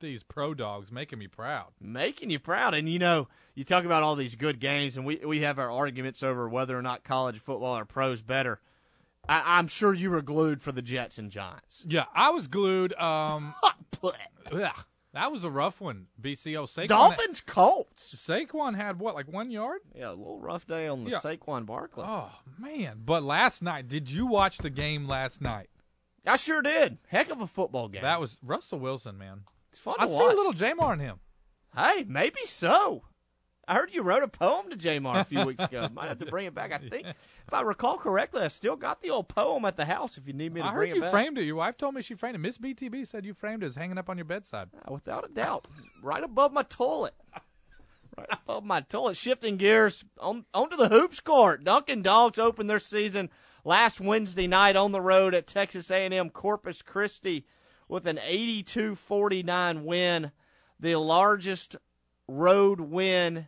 these 0.00 0.22
pro 0.22 0.54
dogs 0.54 0.90
making 0.92 1.18
me 1.18 1.26
proud. 1.26 1.68
making 1.80 2.30
you 2.30 2.38
proud. 2.38 2.74
And 2.74 2.88
you 2.88 2.98
know, 2.98 3.28
you 3.54 3.64
talk 3.64 3.84
about 3.84 4.02
all 4.02 4.16
these 4.16 4.34
good 4.36 4.60
games, 4.60 4.96
and 4.96 5.04
we 5.06 5.16
we 5.24 5.40
have 5.40 5.58
our 5.58 5.70
arguments 5.70 6.22
over 6.22 6.48
whether 6.48 6.78
or 6.78 6.82
not 6.82 7.04
college 7.04 7.38
football 7.38 7.76
or 7.78 7.84
pros 7.84 8.22
better. 8.22 8.60
I, 9.28 9.58
I'm 9.58 9.66
sure 9.66 9.92
you 9.92 10.10
were 10.10 10.22
glued 10.22 10.62
for 10.62 10.70
the 10.72 10.82
Jets 10.82 11.18
and 11.18 11.30
Giants. 11.30 11.84
Yeah, 11.88 12.04
I 12.14 12.30
was 12.30 12.46
glued. 12.46 12.92
Um, 12.94 13.54
ugh, 14.02 14.14
that 15.14 15.32
was 15.32 15.42
a 15.42 15.50
rough 15.50 15.80
one. 15.80 16.06
BCO 16.20 16.66
Saquon. 16.68 16.86
Dolphins 16.88 17.40
Colts. 17.40 18.14
Saquon 18.14 18.76
had 18.76 19.00
what, 19.00 19.14
like 19.16 19.26
one 19.26 19.50
yard? 19.50 19.80
Yeah, 19.96 20.10
a 20.10 20.10
little 20.10 20.38
rough 20.38 20.66
day 20.66 20.86
on 20.86 21.02
the 21.04 21.10
Yeah. 21.10 21.18
Saquon 21.18 21.66
Barkley. 21.66 22.04
Oh 22.06 22.30
man! 22.58 23.02
But 23.04 23.22
last 23.24 23.62
night, 23.62 23.88
did 23.88 24.08
you 24.10 24.26
watch 24.26 24.58
the 24.58 24.70
game 24.70 25.08
last 25.08 25.40
night? 25.40 25.70
I 26.28 26.36
sure 26.36 26.60
did. 26.60 26.98
Heck 27.08 27.30
of 27.30 27.40
a 27.40 27.46
football 27.46 27.88
game. 27.88 28.02
That 28.02 28.20
was 28.20 28.38
Russell 28.42 28.78
Wilson, 28.80 29.16
man. 29.16 29.42
It's 29.76 29.82
fun 29.82 29.96
I 29.98 30.04
to 30.04 30.10
see 30.10 30.14
watch. 30.14 30.32
a 30.32 30.36
little 30.36 30.52
J'Mar 30.54 30.94
in 30.94 31.00
him. 31.00 31.16
Hey, 31.76 32.04
maybe 32.08 32.40
so. 32.46 33.02
I 33.68 33.74
heard 33.74 33.92
you 33.92 34.02
wrote 34.02 34.22
a 34.22 34.28
poem 34.28 34.70
to 34.70 34.76
J'Mar 34.76 35.20
a 35.20 35.24
few 35.24 35.44
weeks 35.44 35.62
ago. 35.62 35.88
Might 35.94 36.08
have 36.08 36.18
to 36.20 36.26
bring 36.26 36.46
it 36.46 36.54
back. 36.54 36.72
I 36.72 36.78
think, 36.78 37.06
if 37.06 37.52
I 37.52 37.60
recall 37.60 37.98
correctly, 37.98 38.40
I 38.42 38.48
still 38.48 38.76
got 38.76 39.02
the 39.02 39.10
old 39.10 39.28
poem 39.28 39.66
at 39.66 39.76
the 39.76 39.84
house. 39.84 40.16
If 40.16 40.26
you 40.26 40.32
need 40.32 40.54
me 40.54 40.62
to 40.62 40.66
I 40.66 40.72
bring 40.72 40.92
heard 40.92 40.96
you 41.04 41.10
framed 41.10 41.36
it. 41.36 41.44
Your 41.44 41.56
wife 41.56 41.76
told 41.76 41.94
me 41.94 42.00
she 42.00 42.14
framed 42.14 42.36
it. 42.36 42.38
Miss 42.38 42.56
BTB 42.56 43.06
said 43.06 43.26
you 43.26 43.34
framed 43.34 43.62
it 43.62 43.66
as 43.66 43.74
hanging 43.74 43.98
up 43.98 44.08
on 44.08 44.16
your 44.16 44.24
bedside. 44.24 44.68
Uh, 44.74 44.92
without 44.94 45.28
a 45.28 45.32
doubt, 45.32 45.68
right 46.02 46.24
above 46.24 46.54
my 46.54 46.62
toilet. 46.62 47.14
Right 48.16 48.28
above 48.30 48.64
my 48.64 48.80
toilet. 48.80 49.18
Shifting 49.18 49.58
gears 49.58 50.04
on 50.18 50.46
onto 50.54 50.76
the 50.76 50.88
hoops 50.88 51.20
court. 51.20 51.64
Dunkin' 51.64 52.00
Dogs 52.00 52.38
opened 52.38 52.70
their 52.70 52.78
season 52.78 53.28
last 53.62 54.00
Wednesday 54.00 54.46
night 54.46 54.76
on 54.76 54.92
the 54.92 55.02
road 55.02 55.34
at 55.34 55.46
Texas 55.46 55.90
A&M 55.90 56.30
Corpus 56.30 56.80
Christi 56.80 57.44
with 57.88 58.06
an 58.06 58.18
82-49 58.18 59.84
win, 59.84 60.32
the 60.78 60.96
largest 60.96 61.76
road 62.28 62.80
win 62.80 63.46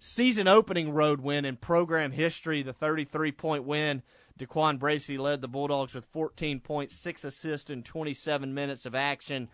season 0.00 0.46
opening 0.46 0.92
road 0.92 1.20
win 1.20 1.44
in 1.44 1.56
program 1.56 2.12
history, 2.12 2.62
the 2.62 2.72
33 2.72 3.32
point 3.32 3.64
win. 3.64 4.02
Daquan 4.38 4.78
Bracey 4.78 5.18
led 5.18 5.40
the 5.40 5.48
Bulldogs 5.48 5.94
with 5.94 6.04
14 6.06 6.60
points, 6.60 6.94
six 6.94 7.24
assists, 7.24 7.70
in 7.70 7.82
27 7.82 8.54
minutes 8.54 8.86
of 8.86 8.94
action. 8.94 9.48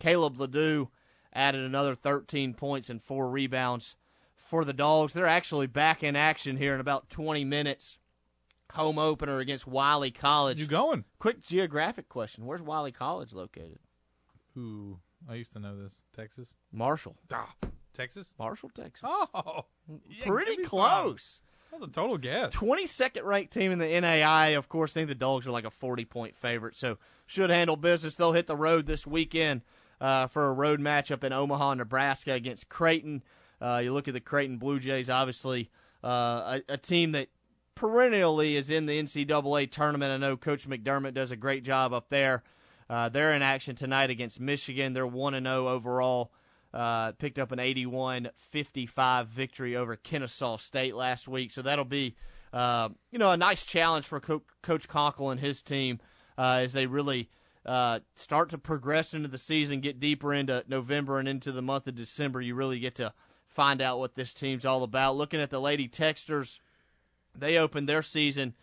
Kalob 0.00 0.38
Ledoux 0.38 0.90
added 1.32 1.62
another 1.62 1.94
13 1.94 2.54
points 2.54 2.90
and 2.90 3.02
four 3.02 3.30
rebounds 3.30 3.96
for 4.36 4.64
the 4.64 4.74
Dogs. 4.74 5.12
They're 5.12 5.26
actually 5.26 5.66
back 5.66 6.02
in 6.02 6.14
action 6.14 6.56
here 6.58 6.74
in 6.74 6.80
about 6.80 7.08
20 7.08 7.44
minutes. 7.44 7.96
Home 8.74 8.98
opener 8.98 9.38
against 9.38 9.66
Wiley 9.66 10.10
College. 10.10 10.60
You 10.60 10.66
going? 10.66 11.04
Quick 11.18 11.40
geographic 11.42 12.08
question: 12.08 12.44
Where's 12.46 12.62
Wiley 12.62 12.92
College 12.92 13.32
located? 13.32 13.78
Ooh, 14.56 14.98
I 15.28 15.34
used 15.34 15.52
to 15.54 15.58
know 15.58 15.76
this. 15.80 15.92
Texas. 16.14 16.54
Marshall. 16.72 17.16
Ah, 17.32 17.52
Texas. 17.94 18.30
Marshall, 18.38 18.70
Texas. 18.74 19.08
Oh, 19.08 19.64
yeah, 20.08 20.26
Pretty 20.26 20.50
give 20.52 20.58
me 20.58 20.64
some. 20.64 20.70
close. 20.70 21.40
That 21.70 21.80
was 21.80 21.88
a 21.88 21.92
total 21.92 22.18
guess. 22.18 22.52
22nd 22.54 23.22
ranked 23.24 23.52
team 23.52 23.72
in 23.72 23.78
the 23.78 24.00
NAI. 24.00 24.48
Of 24.48 24.68
course, 24.68 24.92
I 24.92 24.94
think 24.94 25.08
the 25.08 25.14
Dogs 25.14 25.46
are 25.46 25.50
like 25.50 25.64
a 25.64 25.70
40 25.70 26.04
point 26.06 26.36
favorite, 26.36 26.76
so 26.76 26.98
should 27.26 27.50
handle 27.50 27.76
business. 27.76 28.16
They'll 28.16 28.32
hit 28.32 28.46
the 28.46 28.56
road 28.56 28.86
this 28.86 29.06
weekend 29.06 29.62
uh, 30.00 30.26
for 30.28 30.46
a 30.48 30.52
road 30.52 30.80
matchup 30.80 31.24
in 31.24 31.32
Omaha, 31.32 31.74
Nebraska 31.74 32.32
against 32.32 32.68
Creighton. 32.68 33.22
Uh, 33.60 33.80
you 33.82 33.92
look 33.92 34.08
at 34.08 34.14
the 34.14 34.20
Creighton 34.20 34.58
Blue 34.58 34.78
Jays, 34.80 35.08
obviously 35.10 35.70
uh, 36.02 36.58
a, 36.68 36.74
a 36.74 36.76
team 36.78 37.12
that 37.12 37.28
perennially 37.78 38.56
is 38.56 38.70
in 38.70 38.86
the 38.86 39.00
NCAA 39.00 39.70
tournament. 39.70 40.10
I 40.10 40.16
know 40.16 40.36
Coach 40.36 40.68
McDermott 40.68 41.14
does 41.14 41.30
a 41.30 41.36
great 41.36 41.62
job 41.62 41.92
up 41.92 42.08
there. 42.08 42.42
Uh, 42.90 43.08
they're 43.08 43.32
in 43.34 43.42
action 43.42 43.76
tonight 43.76 44.10
against 44.10 44.40
Michigan. 44.40 44.94
They're 44.94 45.06
1 45.06 45.34
0 45.34 45.68
overall. 45.68 46.32
Uh, 46.74 47.12
picked 47.12 47.38
up 47.38 47.50
an 47.52 47.60
81 47.60 48.28
55 48.36 49.28
victory 49.28 49.74
over 49.76 49.96
Kennesaw 49.96 50.56
State 50.58 50.94
last 50.94 51.28
week. 51.28 51.50
So 51.52 51.62
that'll 51.62 51.84
be, 51.84 52.16
uh, 52.52 52.90
you 53.10 53.18
know, 53.18 53.30
a 53.30 53.36
nice 53.36 53.64
challenge 53.64 54.04
for 54.06 54.20
Co- 54.20 54.42
Coach 54.62 54.88
Konkol 54.88 55.30
and 55.30 55.40
his 55.40 55.62
team 55.62 56.00
uh, 56.36 56.60
as 56.62 56.72
they 56.72 56.86
really 56.86 57.30
uh, 57.64 58.00
start 58.16 58.50
to 58.50 58.58
progress 58.58 59.14
into 59.14 59.28
the 59.28 59.38
season, 59.38 59.80
get 59.80 60.00
deeper 60.00 60.34
into 60.34 60.64
November 60.68 61.18
and 61.18 61.28
into 61.28 61.52
the 61.52 61.62
month 61.62 61.86
of 61.86 61.94
December. 61.94 62.40
You 62.40 62.54
really 62.54 62.80
get 62.80 62.96
to 62.96 63.14
find 63.46 63.80
out 63.80 63.98
what 63.98 64.14
this 64.14 64.34
team's 64.34 64.66
all 64.66 64.82
about. 64.82 65.16
Looking 65.16 65.40
at 65.40 65.50
the 65.50 65.60
Lady 65.60 65.88
Techsters, 65.88 66.58
they 67.40 67.56
opened 67.56 67.88
their 67.88 68.02
season, 68.02 68.54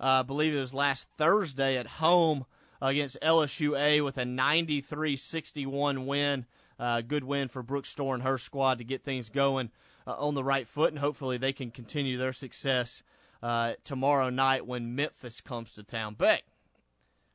uh, 0.00 0.20
I 0.20 0.22
believe 0.22 0.54
it 0.54 0.60
was 0.60 0.74
last 0.74 1.08
Thursday 1.16 1.76
at 1.76 1.86
home 1.86 2.46
against 2.80 3.20
LSUA 3.22 4.04
with 4.04 4.18
a 4.18 4.24
93 4.24 5.16
61 5.16 6.06
win. 6.06 6.46
Uh, 6.78 7.00
good 7.00 7.22
win 7.22 7.48
for 7.48 7.62
Brooke 7.62 7.84
Stoehr 7.84 8.14
and 8.14 8.22
her 8.24 8.38
squad 8.38 8.78
to 8.78 8.84
get 8.84 9.04
things 9.04 9.28
going 9.28 9.70
uh, 10.06 10.14
on 10.18 10.34
the 10.34 10.42
right 10.42 10.66
foot, 10.66 10.90
and 10.90 10.98
hopefully 10.98 11.38
they 11.38 11.52
can 11.52 11.70
continue 11.70 12.16
their 12.16 12.32
success 12.32 13.02
uh, 13.42 13.74
tomorrow 13.84 14.30
night 14.30 14.66
when 14.66 14.94
Memphis 14.94 15.40
comes 15.40 15.74
to 15.74 15.82
town. 15.82 16.14
Beck, 16.14 16.42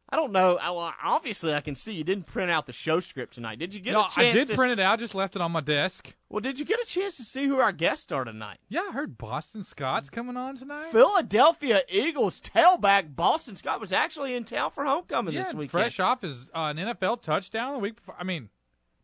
I 0.10 0.16
don't 0.16 0.32
know. 0.32 0.58
I, 0.58 0.72
well, 0.72 0.94
obviously, 1.04 1.54
I 1.54 1.60
can 1.60 1.76
see 1.76 1.94
you 1.94 2.04
didn't 2.06 2.28
print 2.28 2.50
out 2.50 2.66
the 2.66 2.72
show 2.72 3.02
script 3.02 3.34
tonight. 3.34 3.60
Did 3.60 3.74
you 3.74 3.82
get 3.82 3.92
no, 3.92 4.02
a 4.06 4.10
chance 4.10 4.18
I 4.18 4.32
did 4.32 4.48
to 4.48 4.56
print 4.56 4.72
s- 4.72 4.78
it 4.78 4.82
out. 4.82 5.00
Just 5.00 5.14
left 5.14 5.36
it 5.36 5.42
on 5.42 5.52
my 5.52 5.60
desk. 5.60 6.14
Well, 6.30 6.40
did 6.40 6.60
you 6.60 6.66
get 6.66 6.80
a 6.80 6.86
chance 6.86 7.18
to 7.18 7.24
see 7.24 7.46
who 7.46 7.60
our 7.60 7.74
guests 7.74 8.10
are 8.14 8.24
tonight? 8.24 8.60
Yeah, 8.70 8.86
I 8.90 8.94
heard 8.94 9.18
Boston 9.18 9.66
Scott's 9.66 10.10
coming 10.10 10.38
on 10.38 10.56
tonight. 10.56 10.92
Philadelphia 10.92 11.82
Eagles 11.90 12.40
tailback 12.40 13.16
Boston 13.18 13.58
Scott 13.58 13.82
was 13.82 13.92
actually 13.92 14.34
in 14.34 14.46
town 14.46 14.72
for 14.72 14.86
homecoming 14.86 15.34
yeah, 15.34 15.44
this 15.44 15.54
weekend. 15.54 15.72
fresh 15.72 16.00
off 16.00 16.22
his 16.22 16.50
uh, 16.56 16.74
an 16.74 16.78
NFL 16.78 17.22
touchdown 17.22 17.74
the 17.74 17.80
week 17.80 17.98
before. 17.98 18.16
I 18.18 18.24
mean, 18.24 18.50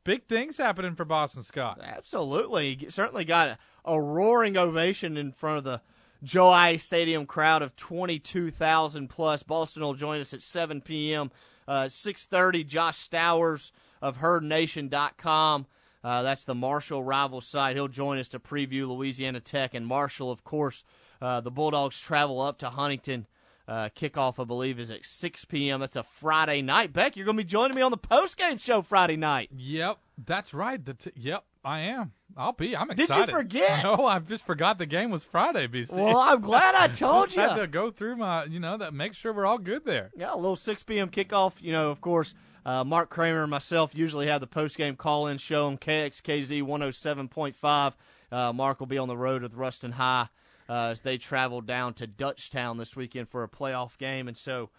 big 0.05 0.27
things 0.27 0.55
happening 0.55 0.95
for 0.95 1.03
Boston 1.03 1.43
Scott. 1.43 1.81
Absolutely. 1.83 2.75
He 2.75 2.89
certainly 2.89 3.25
got 3.25 3.49
a, 3.49 3.57
a 3.83 4.01
roaring 4.01 4.55
ovation 4.55 5.17
in 5.17 5.33
front 5.33 5.57
of 5.57 5.63
the 5.65 5.81
Joe 6.23 6.77
Stadium 6.77 7.25
crowd 7.25 7.62
of 7.62 7.75
22,000 7.75 9.09
plus. 9.09 9.43
Boston 9.43 9.83
will 9.83 9.93
join 9.93 10.21
us 10.21 10.33
at 10.33 10.41
7 10.41 10.81
p.m. 10.81 11.31
Uh, 11.67 11.83
6.30, 11.83 12.65
Josh 12.65 13.07
Stowers 13.07 13.71
of 14.01 14.17
HerdNation.com. 14.17 15.65
Uh, 16.03 16.21
that's 16.21 16.43
the 16.43 16.55
Marshall 16.55 17.03
rival 17.03 17.39
site. 17.39 17.75
He'll 17.75 17.88
join 17.88 18.17
us 18.17 18.27
to 18.29 18.39
preview 18.39 18.88
Louisiana 18.88 19.39
Tech 19.39 19.73
and 19.73 19.88
Marshall, 19.88 20.31
of 20.31 20.43
course. 20.43 20.83
Uh, 21.21 21.39
the 21.39 21.51
Bulldogs 21.51 21.99
travel 21.99 22.41
up 22.41 22.57
to 22.59 22.69
Huntington. 22.69 23.27
Uh, 23.65 23.88
kickoff, 23.95 24.41
I 24.41 24.43
believe, 24.43 24.77
is 24.77 24.91
at 24.91 25.05
6 25.05 25.45
p.m. 25.45 25.79
That's 25.79 25.95
a 25.95 26.03
Friday 26.03 26.62
night. 26.62 26.91
Beck, 26.91 27.15
you're 27.15 27.25
going 27.25 27.38
to 27.38 27.43
be 27.43 27.47
joining 27.47 27.75
me 27.75 27.81
on 27.81 27.91
the 27.91 27.97
postgame 27.97 28.59
show 28.59 28.81
Friday 28.81 29.15
night. 29.15 29.49
Yep, 29.55 29.99
that's 30.25 30.53
right. 30.53 30.86
T- 30.86 31.12
yep, 31.15 31.45
I 31.63 31.80
am. 31.82 32.12
I'll 32.36 32.52
be. 32.52 32.76
I'm 32.76 32.89
excited. 32.91 33.08
Did 33.08 33.28
you 33.28 33.34
forget? 33.34 33.84
No, 33.84 34.06
I 34.08 34.19
just 34.19 34.45
forgot 34.45 34.78
the 34.80 34.86
game 34.86 35.12
was 35.12 35.23
Friday. 35.23 35.67
BC. 35.67 35.93
Well, 35.93 36.17
I'm 36.17 36.41
glad 36.41 36.76
I 36.76 36.88
told 36.95 37.28
Just 37.30 37.38
Had 37.38 37.56
you. 37.56 37.62
to 37.62 37.67
go 37.67 37.91
through 37.91 38.17
my, 38.17 38.45
you 38.45 38.60
know, 38.60 38.78
that 38.78 38.93
make 38.93 39.13
sure 39.13 39.32
we're 39.34 39.45
all 39.45 39.58
good 39.60 39.86
there. 39.86 40.12
Yeah, 40.15 40.34
a 40.34 40.36
little 40.36 40.56
6 40.56 40.84
p.m. 40.84 41.10
kickoff. 41.10 41.62
You 41.62 41.71
know, 41.71 41.89
of 41.91 42.02
course, 42.02 42.34
uh, 42.65 42.84
Mark 42.84 43.10
Kramer 43.10 43.43
and 43.43 43.52
myself 43.52 43.93
usually 43.95 44.28
have 44.28 44.41
the 44.41 44.47
post-game 44.47 44.95
call-in 44.95 45.38
show 45.38 45.67
on 45.67 45.78
KXKZ 45.78 46.63
107.5. 46.63 47.93
Uh, 48.32 48.52
Mark 48.54 48.80
will 48.80 48.88
be 48.88 48.97
on 48.97 49.08
the 49.08 49.17
road 49.17 49.41
with 49.43 49.54
Ruston 49.54 49.93
High 49.93 50.28
uh, 50.67 50.89
as 50.91 51.02
they 51.02 51.17
travel 51.17 51.62
down 51.62 51.93
to 51.95 52.08
Dutchtown 52.08 52.78
this 52.78 52.95
weekend 52.95 53.30
for 53.30 53.43
a 53.43 53.47
playoff 53.49 53.97
game. 53.97 54.28
And 54.28 54.36
so 54.36 54.69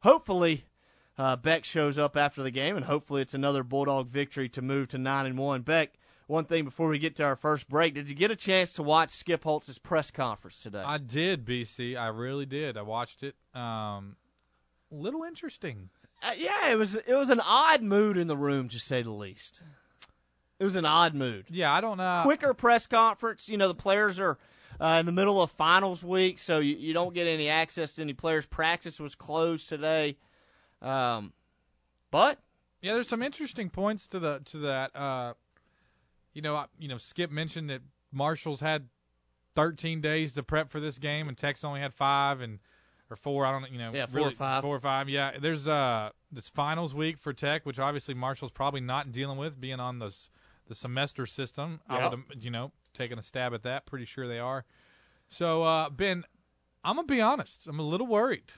hopefully 0.00 0.64
uh, 1.18 1.36
Beck 1.36 1.64
shows 1.64 1.98
up 1.98 2.16
after 2.16 2.42
the 2.42 2.50
game, 2.50 2.76
and 2.76 2.86
hopefully 2.86 3.20
it's 3.22 3.34
another 3.34 3.62
Bulldog 3.62 4.08
victory 4.08 4.48
to 4.50 4.62
move 4.62 4.88
to 4.88 4.98
9 4.98 5.26
and 5.26 5.36
1. 5.38 5.62
Beck, 5.62 5.92
one 6.26 6.44
thing 6.44 6.64
before 6.64 6.88
we 6.88 6.98
get 6.98 7.16
to 7.16 7.24
our 7.24 7.36
first 7.36 7.68
break, 7.68 7.94
did 7.94 8.08
you 8.08 8.14
get 8.14 8.30
a 8.30 8.36
chance 8.36 8.72
to 8.74 8.82
watch 8.82 9.10
Skip 9.10 9.44
Holtz's 9.44 9.78
press 9.78 10.10
conference 10.10 10.58
today? 10.58 10.82
I 10.84 10.98
did, 10.98 11.44
BC. 11.44 11.96
I 11.96 12.08
really 12.08 12.46
did. 12.46 12.76
I 12.76 12.82
watched 12.82 13.22
it. 13.22 13.34
Um, 13.54 14.16
little 14.90 15.24
interesting. 15.24 15.90
Uh, 16.22 16.32
yeah, 16.36 16.70
it 16.70 16.78
was 16.78 16.94
it 16.96 17.14
was 17.14 17.30
an 17.30 17.40
odd 17.40 17.82
mood 17.82 18.16
in 18.16 18.28
the 18.28 18.36
room, 18.36 18.68
to 18.68 18.78
say 18.78 19.02
the 19.02 19.10
least. 19.10 19.60
It 20.60 20.64
was 20.64 20.76
an 20.76 20.86
odd 20.86 21.14
mood. 21.14 21.46
Yeah, 21.50 21.72
I 21.72 21.80
don't 21.80 21.96
know. 21.98 22.20
Quicker 22.24 22.54
press 22.54 22.86
conference. 22.86 23.48
You 23.48 23.56
know, 23.56 23.66
the 23.66 23.74
players 23.74 24.20
are 24.20 24.38
uh, 24.80 24.98
in 25.00 25.06
the 25.06 25.12
middle 25.12 25.42
of 25.42 25.50
finals 25.50 26.04
week, 26.04 26.38
so 26.38 26.60
you, 26.60 26.76
you 26.76 26.92
don't 26.94 27.12
get 27.14 27.26
any 27.26 27.48
access 27.48 27.94
to 27.94 28.02
any 28.02 28.12
players. 28.12 28.46
Practice 28.46 29.00
was 29.00 29.16
closed 29.16 29.68
today, 29.68 30.16
um, 30.80 31.32
but 32.12 32.38
Yeah, 32.80 32.94
there's 32.94 33.08
some 33.08 33.22
interesting 33.22 33.68
points 33.70 34.06
to 34.08 34.20
the 34.20 34.40
to 34.46 34.58
that. 34.58 34.94
Uh, 34.94 35.34
you 36.32 36.42
know, 36.42 36.56
I- 36.56 36.66
you 36.78 36.88
know, 36.88 36.98
Skip 36.98 37.30
mentioned 37.30 37.70
that 37.70 37.82
Marshall's 38.12 38.60
had 38.60 38.88
13 39.54 40.00
days 40.00 40.32
to 40.34 40.42
prep 40.42 40.70
for 40.70 40.80
this 40.80 40.98
game, 40.98 41.28
and 41.28 41.36
Tech's 41.36 41.64
only 41.64 41.80
had 41.80 41.92
five 41.94 42.40
and 42.40 42.58
or 43.10 43.16
four. 43.16 43.44
I 43.44 43.52
don't, 43.52 43.70
you 43.70 43.78
know, 43.78 43.92
Yeah, 43.92 44.06
four 44.06 44.28
or 44.28 44.30
five. 44.30 44.62
four 44.62 44.76
or 44.76 44.80
five. 44.80 45.08
Yeah, 45.08 45.38
there's 45.38 45.68
uh 45.68 46.10
this 46.30 46.48
finals 46.48 46.94
week 46.94 47.18
for 47.18 47.32
Tech, 47.34 47.66
which 47.66 47.78
obviously 47.78 48.14
Marshall's 48.14 48.50
probably 48.52 48.80
not 48.80 49.12
dealing 49.12 49.36
with, 49.36 49.60
being 49.60 49.80
on 49.80 49.98
the 49.98 50.16
the 50.68 50.74
semester 50.74 51.26
system. 51.26 51.80
I 51.88 52.08
would, 52.08 52.42
you 52.42 52.50
know, 52.50 52.72
taking 52.94 53.18
a 53.18 53.22
stab 53.22 53.52
at 53.52 53.62
that. 53.64 53.84
Pretty 53.84 54.06
sure 54.06 54.26
they 54.26 54.38
are. 54.38 54.64
So 55.28 55.62
uh, 55.64 55.90
Ben, 55.90 56.24
I'm 56.84 56.96
gonna 56.96 57.06
be 57.06 57.20
honest. 57.20 57.66
I'm 57.66 57.78
a 57.78 57.82
little 57.82 58.06
worried. 58.06 58.52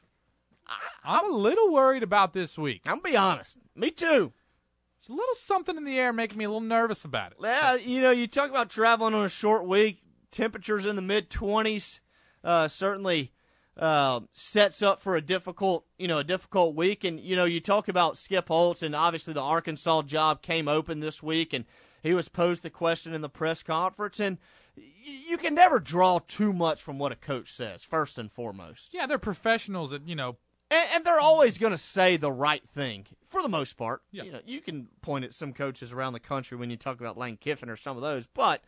I'm 1.02 1.24
a 1.30 1.36
little 1.36 1.72
worried 1.72 2.02
about 2.02 2.32
this 2.32 2.56
week. 2.56 2.82
I'm 2.86 2.98
gonna 3.00 3.02
be 3.10 3.16
honest. 3.16 3.58
Me 3.74 3.90
too. 3.90 4.32
There's 5.06 5.16
a 5.16 5.20
little 5.20 5.34
something 5.34 5.76
in 5.76 5.84
the 5.84 5.98
air 5.98 6.12
making 6.12 6.38
me 6.38 6.44
a 6.44 6.48
little 6.48 6.60
nervous 6.62 7.04
about 7.04 7.32
it. 7.32 7.38
Yeah, 7.42 7.74
you 7.74 8.00
know, 8.00 8.10
you 8.10 8.26
talk 8.26 8.48
about 8.48 8.70
traveling 8.70 9.12
on 9.12 9.24
a 9.24 9.28
short 9.28 9.66
week. 9.66 10.00
Temperatures 10.30 10.86
in 10.86 10.96
the 10.96 11.02
mid 11.02 11.28
twenties 11.28 12.00
uh, 12.42 12.68
certainly 12.68 13.32
uh, 13.76 14.20
sets 14.32 14.82
up 14.82 15.02
for 15.02 15.14
a 15.14 15.20
difficult, 15.20 15.84
you 15.98 16.08
know, 16.08 16.18
a 16.18 16.24
difficult 16.24 16.74
week. 16.74 17.04
And 17.04 17.20
you 17.20 17.36
know, 17.36 17.44
you 17.44 17.60
talk 17.60 17.88
about 17.88 18.16
Skip 18.16 18.48
Holtz, 18.48 18.82
and 18.82 18.96
obviously 18.96 19.34
the 19.34 19.42
Arkansas 19.42 20.02
job 20.02 20.40
came 20.40 20.68
open 20.68 21.00
this 21.00 21.22
week, 21.22 21.52
and 21.52 21.66
he 22.02 22.14
was 22.14 22.28
posed 22.28 22.62
the 22.62 22.70
question 22.70 23.12
in 23.12 23.20
the 23.20 23.28
press 23.28 23.62
conference, 23.62 24.18
and 24.18 24.38
you 24.74 25.36
can 25.36 25.54
never 25.54 25.78
draw 25.78 26.18
too 26.18 26.52
much 26.52 26.82
from 26.82 26.98
what 26.98 27.12
a 27.12 27.16
coach 27.16 27.52
says. 27.52 27.82
First 27.82 28.16
and 28.16 28.32
foremost, 28.32 28.94
Yeah, 28.94 29.06
they're 29.06 29.18
professionals 29.18 29.92
at 29.92 30.08
you 30.08 30.16
know 30.16 30.38
and, 30.70 30.88
and 30.94 31.04
they're 31.04 31.20
always 31.20 31.58
going 31.58 31.72
to 31.72 31.78
say 31.78 32.16
the 32.16 32.32
right 32.32 32.66
thing 32.66 33.06
for 33.34 33.42
the 33.42 33.48
most 33.48 33.76
part. 33.76 34.02
You 34.24 34.32
know, 34.32 34.40
you 34.46 34.60
can 34.60 34.88
point 35.02 35.24
at 35.24 35.34
some 35.34 35.52
coaches 35.52 35.92
around 35.92 36.12
the 36.12 36.20
country 36.20 36.56
when 36.56 36.70
you 36.70 36.76
talk 36.76 37.00
about 37.00 37.18
Lane 37.18 37.36
Kiffin 37.36 37.68
or 37.68 37.76
some 37.76 37.96
of 37.96 38.02
those, 38.02 38.26
but 38.26 38.62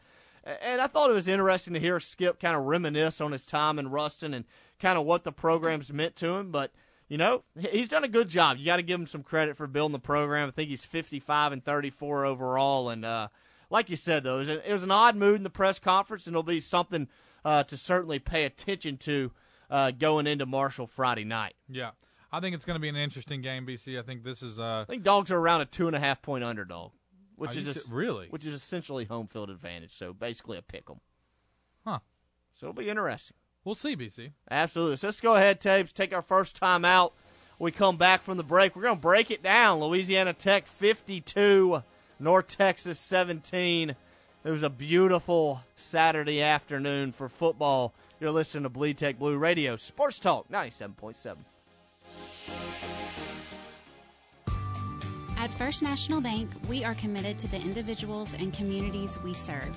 and 0.44 0.80
I 0.80 0.86
thought 0.86 1.10
it 1.10 1.14
was 1.14 1.28
interesting 1.28 1.74
to 1.74 1.80
hear 1.80 1.98
Skip 1.98 2.40
kind 2.40 2.56
of 2.56 2.64
reminisce 2.64 3.20
on 3.20 3.32
his 3.32 3.46
time 3.46 3.78
in 3.78 3.90
Ruston 3.90 4.32
and 4.32 4.44
kind 4.78 4.98
of 4.98 5.04
what 5.04 5.24
the 5.24 5.32
program's 5.32 5.92
meant 5.92 6.16
to 6.16 6.34
him. 6.34 6.50
But 6.50 6.72
you 7.08 7.18
know, 7.18 7.44
he's 7.58 7.88
done 7.88 8.04
a 8.04 8.08
good 8.08 8.28
job. 8.28 8.58
You 8.58 8.66
got 8.66 8.76
to 8.76 8.82
give 8.82 9.00
him 9.00 9.06
some 9.06 9.22
credit 9.22 9.56
for 9.56 9.66
building 9.66 9.92
the 9.92 9.98
program. 10.00 10.48
I 10.48 10.50
think 10.50 10.68
he's 10.68 10.84
55 10.84 11.52
and 11.52 11.64
34 11.64 12.26
overall, 12.26 12.90
and 12.90 13.04
uh, 13.04 13.28
like 13.70 13.88
you 13.90 13.96
said, 13.96 14.24
though, 14.24 14.36
it 14.36 14.38
was, 14.38 14.48
a, 14.48 14.70
it 14.70 14.72
was 14.72 14.82
an 14.82 14.90
odd 14.90 15.16
mood 15.16 15.36
in 15.36 15.44
the 15.44 15.50
press 15.50 15.78
conference, 15.78 16.26
and 16.26 16.34
it'll 16.34 16.42
be 16.42 16.60
something 16.60 17.08
uh, 17.44 17.62
to 17.64 17.76
certainly 17.76 18.18
pay 18.18 18.44
attention 18.44 18.96
to 18.98 19.30
uh, 19.70 19.92
going 19.92 20.26
into 20.26 20.46
Marshall 20.46 20.86
Friday 20.86 21.24
night. 21.24 21.54
Yeah, 21.68 21.90
I 22.36 22.40
think 22.40 22.54
it's 22.54 22.66
going 22.66 22.74
to 22.74 22.80
be 22.80 22.90
an 22.90 22.96
interesting 22.96 23.40
game, 23.40 23.66
BC. 23.66 23.98
I 23.98 24.02
think 24.02 24.22
this 24.22 24.42
is 24.42 24.58
uh, 24.58 24.82
I 24.82 24.84
think 24.84 25.02
dogs 25.02 25.30
are 25.30 25.38
around 25.38 25.62
a 25.62 25.64
two 25.64 25.86
and 25.86 25.96
a 25.96 25.98
half 25.98 26.20
point 26.20 26.44
underdog, 26.44 26.92
which 27.34 27.56
is 27.56 27.64
se- 27.64 27.88
really? 27.90 28.26
which 28.28 28.44
is 28.44 28.52
essentially 28.52 29.06
home 29.06 29.26
field 29.26 29.48
advantage. 29.48 29.96
So 29.96 30.12
basically 30.12 30.58
a 30.58 30.62
pick 30.62 30.84
'em. 30.90 31.00
Huh. 31.86 32.00
So 32.52 32.66
it'll 32.66 32.74
be 32.74 32.90
interesting. 32.90 33.38
We'll 33.64 33.74
see, 33.74 33.96
BC. 33.96 34.32
Absolutely. 34.50 34.98
So 34.98 35.08
let's 35.08 35.22
go 35.22 35.34
ahead, 35.34 35.62
Tapes. 35.62 35.92
Take 35.94 36.12
our 36.12 36.20
first 36.20 36.56
time 36.56 36.84
out. 36.84 37.14
We 37.58 37.72
come 37.72 37.96
back 37.96 38.22
from 38.22 38.36
the 38.36 38.44
break. 38.44 38.76
We're 38.76 38.82
going 38.82 38.96
to 38.96 39.00
break 39.00 39.30
it 39.30 39.42
down. 39.42 39.80
Louisiana 39.80 40.34
Tech 40.34 40.66
52, 40.66 41.82
North 42.20 42.48
Texas 42.48 43.00
17. 43.00 43.96
It 44.44 44.50
was 44.50 44.62
a 44.62 44.68
beautiful 44.68 45.62
Saturday 45.74 46.42
afternoon 46.42 47.12
for 47.12 47.30
football. 47.30 47.94
You're 48.20 48.30
listening 48.30 48.64
to 48.64 48.68
Bleed 48.68 48.98
Tech 48.98 49.18
Blue 49.18 49.38
Radio, 49.38 49.76
Sports 49.76 50.18
Talk 50.18 50.50
97.7. 50.50 51.36
At 55.38 55.50
First 55.50 55.82
National 55.82 56.20
Bank, 56.20 56.50
we 56.68 56.82
are 56.82 56.94
committed 56.94 57.38
to 57.38 57.48
the 57.48 57.60
individuals 57.60 58.34
and 58.34 58.52
communities 58.52 59.18
we 59.22 59.32
serve. 59.32 59.76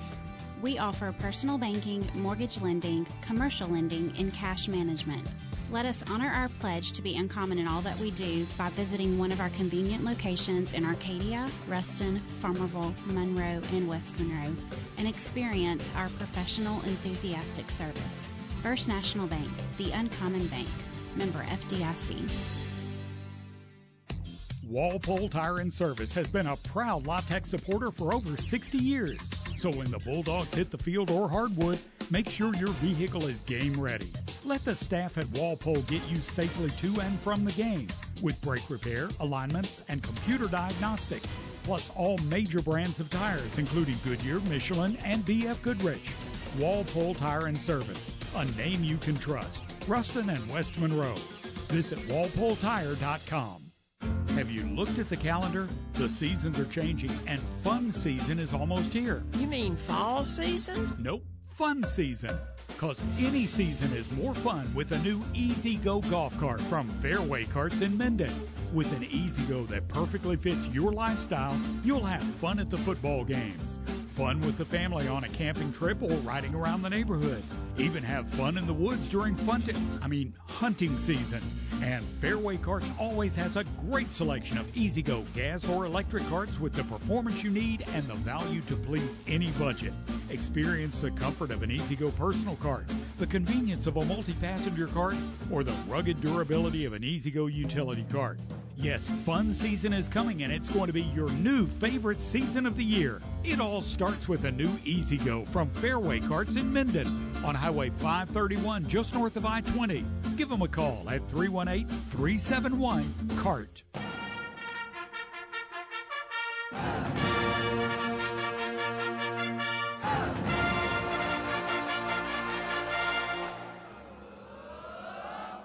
We 0.62 0.78
offer 0.78 1.14
personal 1.18 1.58
banking, 1.58 2.06
mortgage 2.14 2.60
lending, 2.60 3.06
commercial 3.22 3.68
lending, 3.68 4.12
and 4.18 4.34
cash 4.34 4.68
management. 4.68 5.22
Let 5.70 5.86
us 5.86 6.02
honor 6.10 6.28
our 6.28 6.48
pledge 6.48 6.90
to 6.92 7.02
be 7.02 7.16
uncommon 7.16 7.58
in 7.60 7.68
all 7.68 7.80
that 7.82 7.96
we 8.00 8.10
do 8.10 8.44
by 8.58 8.70
visiting 8.70 9.16
one 9.16 9.30
of 9.30 9.40
our 9.40 9.50
convenient 9.50 10.04
locations 10.04 10.74
in 10.74 10.84
Arcadia, 10.84 11.48
Ruston, 11.68 12.20
Farmerville, 12.42 12.92
Monroe, 13.06 13.62
and 13.72 13.88
West 13.88 14.18
Monroe 14.18 14.56
and 14.98 15.06
experience 15.06 15.88
our 15.94 16.08
professional, 16.08 16.82
enthusiastic 16.82 17.70
service. 17.70 18.28
First 18.62 18.88
National 18.88 19.28
Bank, 19.28 19.48
the 19.78 19.92
uncommon 19.92 20.46
bank. 20.48 20.68
Member 21.16 21.44
FDIC. 21.44 22.59
Walpole 24.70 25.28
Tire 25.28 25.58
and 25.58 25.72
Service 25.72 26.14
has 26.14 26.28
been 26.28 26.46
a 26.46 26.56
proud 26.56 27.04
LA 27.04 27.18
Tech 27.22 27.44
supporter 27.44 27.90
for 27.90 28.14
over 28.14 28.36
60 28.36 28.78
years. 28.78 29.18
So 29.58 29.68
when 29.72 29.90
the 29.90 29.98
Bulldogs 29.98 30.54
hit 30.54 30.70
the 30.70 30.78
field 30.78 31.10
or 31.10 31.28
hardwood, 31.28 31.80
make 32.08 32.28
sure 32.28 32.54
your 32.54 32.70
vehicle 32.74 33.26
is 33.26 33.40
game 33.40 33.72
ready. 33.80 34.12
Let 34.44 34.64
the 34.64 34.76
staff 34.76 35.18
at 35.18 35.26
Walpole 35.36 35.82
get 35.82 36.08
you 36.08 36.18
safely 36.18 36.70
to 36.70 37.00
and 37.00 37.18
from 37.18 37.42
the 37.42 37.50
game 37.52 37.88
with 38.22 38.40
brake 38.42 38.70
repair, 38.70 39.08
alignments, 39.18 39.82
and 39.88 40.04
computer 40.04 40.46
diagnostics, 40.46 41.26
plus 41.64 41.90
all 41.96 42.16
major 42.28 42.62
brands 42.62 43.00
of 43.00 43.10
tires, 43.10 43.58
including 43.58 43.96
Goodyear, 44.04 44.38
Michelin, 44.48 44.96
and 45.04 45.24
BF 45.24 45.60
Goodrich. 45.62 46.12
Walpole 46.60 47.14
Tire 47.14 47.46
and 47.46 47.58
Service, 47.58 48.16
a 48.36 48.44
name 48.56 48.84
you 48.84 48.98
can 48.98 49.18
trust. 49.18 49.64
Ruston 49.88 50.30
and 50.30 50.48
West 50.48 50.78
Monroe. 50.78 51.14
Visit 51.70 51.98
walpoletire.com. 52.00 53.69
Have 54.40 54.50
you 54.50 54.64
looked 54.74 54.98
at 54.98 55.10
the 55.10 55.18
calendar? 55.18 55.68
The 55.92 56.08
seasons 56.08 56.58
are 56.58 56.64
changing 56.64 57.10
and 57.26 57.38
fun 57.62 57.92
season 57.92 58.38
is 58.38 58.54
almost 58.54 58.90
here. 58.90 59.22
You 59.34 59.46
mean 59.46 59.76
fall 59.76 60.24
season? 60.24 60.96
Nope, 60.98 61.22
fun 61.46 61.82
season. 61.82 62.38
Cause 62.78 63.04
any 63.18 63.44
season 63.44 63.92
is 63.92 64.10
more 64.12 64.34
fun 64.34 64.72
with 64.74 64.92
a 64.92 64.98
new 65.00 65.20
E-Z-GO 65.34 66.00
golf 66.08 66.38
cart 66.40 66.62
from 66.62 66.88
Fairway 67.02 67.44
Carts 67.44 67.82
in 67.82 67.98
Minden. 67.98 68.32
With 68.72 68.90
an 68.96 69.04
E-Z-GO 69.04 69.64
that 69.66 69.86
perfectly 69.88 70.36
fits 70.36 70.66
your 70.68 70.90
lifestyle, 70.90 71.54
you'll 71.84 72.06
have 72.06 72.22
fun 72.22 72.60
at 72.60 72.70
the 72.70 72.78
football 72.78 73.24
games. 73.24 73.78
Fun 74.20 74.38
with 74.42 74.58
the 74.58 74.66
family 74.66 75.08
on 75.08 75.24
a 75.24 75.28
camping 75.30 75.72
trip 75.72 76.02
or 76.02 76.10
riding 76.18 76.54
around 76.54 76.82
the 76.82 76.90
neighborhood. 76.90 77.42
Even 77.78 78.02
have 78.02 78.28
fun 78.28 78.58
in 78.58 78.66
the 78.66 78.74
woods 78.74 79.08
during 79.08 79.34
fun 79.34 79.62
I 80.02 80.08
mean 80.08 80.34
hunting 80.46 80.98
season. 80.98 81.40
And 81.82 82.04
Fairway 82.20 82.58
Carts 82.58 82.90
always 82.98 83.34
has 83.36 83.56
a 83.56 83.64
great 83.88 84.10
selection 84.12 84.58
of 84.58 84.76
E-Z-GO 84.76 85.24
gas 85.34 85.66
or 85.70 85.86
electric 85.86 86.22
carts 86.28 86.60
with 86.60 86.74
the 86.74 86.84
performance 86.84 87.42
you 87.42 87.48
need 87.48 87.84
and 87.94 88.06
the 88.06 88.14
value 88.16 88.60
to 88.62 88.76
please 88.76 89.20
any 89.26 89.52
budget. 89.52 89.94
Experience 90.28 91.00
the 91.00 91.12
comfort 91.12 91.50
of 91.50 91.62
an 91.62 91.70
E-Z-GO 91.70 92.10
personal 92.10 92.56
cart, 92.56 92.84
the 93.16 93.26
convenience 93.26 93.86
of 93.86 93.96
a 93.96 94.04
multi-passenger 94.04 94.88
cart, 94.88 95.16
or 95.50 95.64
the 95.64 95.74
rugged 95.88 96.20
durability 96.20 96.84
of 96.84 96.92
an 96.92 97.02
E-Z-GO 97.02 97.46
utility 97.46 98.04
cart. 98.12 98.38
Yes, 98.80 99.10
fun 99.26 99.52
season 99.52 99.92
is 99.92 100.08
coming 100.08 100.42
and 100.42 100.50
it's 100.50 100.70
going 100.70 100.86
to 100.86 100.92
be 100.94 101.02
your 101.02 101.28
new 101.32 101.66
favorite 101.66 102.18
season 102.18 102.64
of 102.64 102.78
the 102.78 102.84
year. 102.84 103.20
It 103.44 103.60
all 103.60 103.82
starts 103.82 104.26
with 104.26 104.46
a 104.46 104.50
new 104.50 104.70
E-Z-GO 104.86 105.44
from 105.46 105.68
Fairway 105.68 106.20
Carts 106.20 106.56
in 106.56 106.72
Minden 106.72 107.30
on 107.44 107.54
Highway 107.54 107.90
531 107.90 108.88
just 108.88 109.12
north 109.12 109.36
of 109.36 109.44
I-20. 109.44 110.02
Give 110.38 110.48
them 110.48 110.62
a 110.62 110.68
call 110.68 111.04
at 111.10 111.20
318-371-CART. 111.28 113.82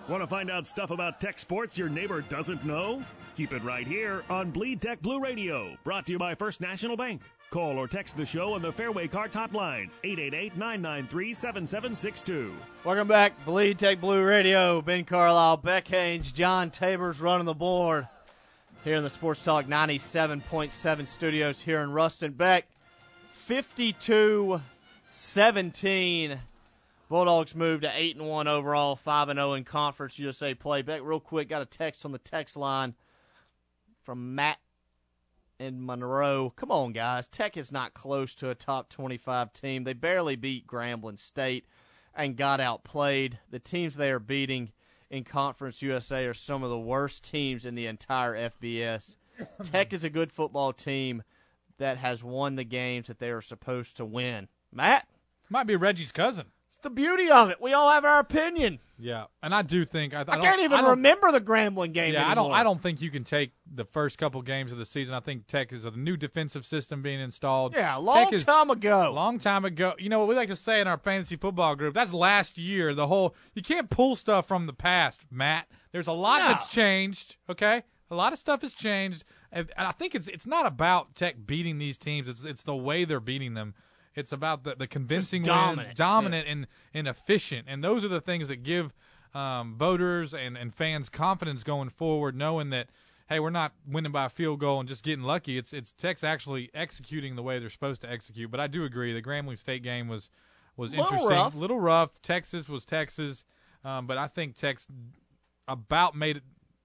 Want 0.07 0.21
to 0.21 0.27
find 0.27 0.51
out 0.51 0.67
stuff 0.67 0.91
about 0.91 1.19
tech 1.19 1.39
sports 1.39 1.79
your 1.79 1.89
neighbor 1.89 2.21
doesn't 2.21 2.63
know? 2.63 3.03
Keep 3.35 3.53
it 3.53 3.63
right 3.63 3.87
here 3.87 4.23
on 4.29 4.51
Bleed 4.51 4.79
Tech 4.79 5.01
Blue 5.01 5.19
Radio, 5.19 5.75
brought 5.83 6.05
to 6.05 6.11
you 6.11 6.19
by 6.19 6.35
First 6.35 6.61
National 6.61 6.95
Bank. 6.95 7.23
Call 7.49 7.79
or 7.79 7.87
text 7.87 8.15
the 8.15 8.23
show 8.23 8.53
on 8.53 8.61
the 8.61 8.71
Fairway 8.71 9.07
Carts 9.07 9.35
hotline, 9.35 9.89
888-993-7762. 10.03 12.51
Welcome 12.83 13.07
back, 13.07 13.33
Bleed 13.45 13.79
Tech 13.79 13.99
Blue 13.99 14.23
Radio. 14.23 14.79
Ben 14.79 15.05
Carlisle, 15.05 15.57
Beck 15.57 15.87
Haynes, 15.87 16.31
John 16.31 16.69
Tabers 16.69 17.19
running 17.19 17.47
the 17.47 17.55
board 17.55 18.07
here 18.83 18.97
in 18.97 19.03
the 19.03 19.09
Sports 19.09 19.41
Talk 19.41 19.65
97.7 19.65 21.07
studios 21.07 21.61
here 21.61 21.81
in 21.81 21.91
Ruston. 21.91 22.33
Beck, 22.33 22.67
52 23.33 24.61
17. 25.11 26.39
Bulldogs 27.07 27.55
move 27.55 27.81
to 27.81 27.91
8 27.93 28.15
and 28.15 28.27
1 28.27 28.47
overall, 28.47 28.95
5 28.95 29.29
and 29.29 29.37
0 29.37 29.53
in 29.53 29.63
Conference 29.63 30.17
USA 30.17 30.53
play. 30.53 30.81
Beck, 30.81 31.01
real 31.03 31.19
quick, 31.19 31.49
got 31.49 31.61
a 31.61 31.65
text 31.65 32.05
on 32.05 32.11
the 32.11 32.17
text 32.17 32.57
line 32.57 32.95
from 34.03 34.35
Matt 34.35 34.57
in 35.59 35.85
Monroe. 35.85 36.53
Come 36.55 36.71
on, 36.71 36.93
guys. 36.93 37.27
Tech 37.27 37.57
is 37.57 37.71
not 37.71 37.93
close 37.93 38.33
to 38.35 38.49
a 38.49 38.55
top 38.55 38.89
25 38.89 39.53
team. 39.53 39.83
They 39.83 39.93
barely 39.93 40.35
beat 40.35 40.67
Grambling 40.67 41.19
State 41.19 41.65
and 42.13 42.37
got 42.37 42.59
outplayed. 42.59 43.39
The 43.49 43.59
teams 43.59 43.95
they 43.95 44.11
are 44.11 44.19
beating 44.19 44.71
in 45.09 45.23
Conference 45.23 45.81
USA 45.81 46.25
are 46.25 46.33
some 46.33 46.63
of 46.63 46.69
the 46.69 46.79
worst 46.79 47.23
teams 47.23 47.65
in 47.65 47.75
the 47.75 47.87
entire 47.87 48.49
FBS. 48.49 49.15
Tech 49.63 49.93
is 49.93 50.03
a 50.03 50.09
good 50.09 50.31
football 50.31 50.73
team 50.73 51.23
that 51.77 51.97
has 51.97 52.23
won 52.23 52.55
the 52.55 52.63
games 52.63 53.07
that 53.07 53.19
they 53.19 53.29
are 53.29 53.41
supposed 53.41 53.97
to 53.97 54.05
win. 54.05 54.47
Matt? 54.71 55.07
Might 55.49 55.67
be 55.67 55.75
Reggie's 55.75 56.11
cousin. 56.11 56.45
The 56.85 56.89
beauty 56.89 57.29
of 57.29 57.49
it. 57.49 57.59
We 57.59 57.73
all 57.73 57.89
have 57.91 58.05
our 58.05 58.19
opinion. 58.19 58.79
Yeah, 58.97 59.25
and 59.43 59.53
I 59.53 59.61
do 59.61 59.83
think 59.83 60.13
I, 60.13 60.19
I, 60.21 60.37
I, 60.37 60.37
can't 60.39 60.61
even 60.61 60.79
I 60.79 60.91
remember 60.91 61.29
the 61.33 61.41
Grambling 61.41 61.91
game. 61.91 62.13
Yeah, 62.13 62.29
I 62.29 62.33
don't. 62.33 62.53
I 62.53 62.63
don't 62.63 62.81
think 62.81 63.01
you 63.01 63.11
can 63.11 63.25
take 63.25 63.51
the 63.69 63.83
first 63.83 64.17
couple 64.17 64.41
games 64.41 64.71
of 64.71 64.77
the 64.77 64.85
season. 64.85 65.13
I 65.13 65.19
think 65.19 65.47
Tech 65.47 65.73
is 65.73 65.83
a 65.83 65.91
new 65.91 66.15
defensive 66.15 66.65
system 66.65 67.01
being 67.01 67.19
installed. 67.19 67.73
Yeah, 67.73 67.97
a 67.97 67.99
long 67.99 68.25
Tech 68.25 68.33
is- 68.33 68.45
time 68.45 68.69
ago. 68.69 69.11
Long 69.13 69.37
time 69.37 69.65
ago. 69.65 69.95
You 69.99 70.07
know 70.07 70.19
what 70.19 70.29
we 70.29 70.35
like 70.35 70.47
to 70.47 70.55
say 70.55 70.79
in 70.79 70.87
our 70.87 70.97
fantasy 70.97 71.35
football 71.35 71.75
group? 71.75 71.93
That's 71.93 72.13
last 72.13 72.57
year. 72.57 72.93
The 72.95 73.07
whole 73.07 73.35
you 73.53 73.61
can't 73.61 73.89
pull 73.89 74.15
stuff 74.15 74.47
from 74.47 74.65
the 74.65 74.73
past, 74.73 75.25
Matt. 75.29 75.67
There's 75.91 76.07
a 76.07 76.13
lot 76.13 76.39
No. 76.39 76.47
that's 76.49 76.67
changed. 76.69 77.35
Okay, 77.49 77.83
a 78.09 78.15
lot 78.15 78.31
of 78.31 78.39
stuff 78.39 78.61
has 78.61 78.73
changed, 78.73 79.25
and 79.51 79.69
and 79.75 79.87
I 79.87 79.91
think 79.91 80.15
it's 80.15 80.29
it's 80.29 80.45
not 80.45 80.65
about 80.65 81.15
Tech 81.15 81.45
beating 81.45 81.79
these 81.79 81.97
teams. 81.97 82.29
It's 82.29 82.43
it's 82.43 82.63
the 82.63 82.75
way 82.75 83.03
they're 83.03 83.19
beating 83.19 83.55
them. 83.55 83.73
It's 84.15 84.31
about 84.31 84.63
the, 84.63 84.75
the 84.75 84.87
convincing 84.87 85.41
win, 85.41 85.47
dominance, 85.47 85.97
dominant 85.97 86.47
and, 86.47 86.67
and 86.93 87.07
efficient, 87.07 87.67
and 87.69 87.83
those 87.83 88.05
are 88.05 88.09
the 88.09 88.21
things 88.21 88.47
that 88.47 88.63
give 88.63 88.93
um, 89.33 89.75
voters 89.77 90.33
and, 90.33 90.57
and 90.57 90.73
fans 90.73 91.09
confidence 91.09 91.63
going 91.63 91.89
forward, 91.89 92.35
knowing 92.35 92.69
that 92.69 92.87
hey, 93.27 93.39
we're 93.39 93.49
not 93.49 93.73
winning 93.87 94.11
by 94.11 94.25
a 94.25 94.29
field 94.29 94.59
goal 94.59 94.79
and 94.79 94.87
just 94.87 95.03
getting 95.03 95.23
lucky. 95.25 95.57
It's 95.57 95.73
it's 95.73 95.93
Tech's 95.93 96.23
actually 96.23 96.69
executing 96.73 97.35
the 97.35 97.43
way 97.43 97.59
they're 97.59 97.69
supposed 97.69 98.01
to 98.01 98.09
execute. 98.09 98.51
But 98.51 98.59
I 98.59 98.67
do 98.67 98.83
agree, 98.83 99.13
the 99.13 99.21
Grambling 99.21 99.59
State 99.59 99.83
game 99.83 100.07
was 100.07 100.29
was 100.77 100.91
Little 100.91 101.05
interesting, 101.05 101.29
rough. 101.29 101.55
little 101.55 101.79
rough. 101.79 102.21
Texas 102.21 102.67
was 102.69 102.85
Texas, 102.85 103.43
um, 103.83 104.07
but 104.07 104.17
I 104.17 104.27
think 104.27 104.55
Tech's 104.55 104.87
about 105.67 106.15
made 106.15 106.41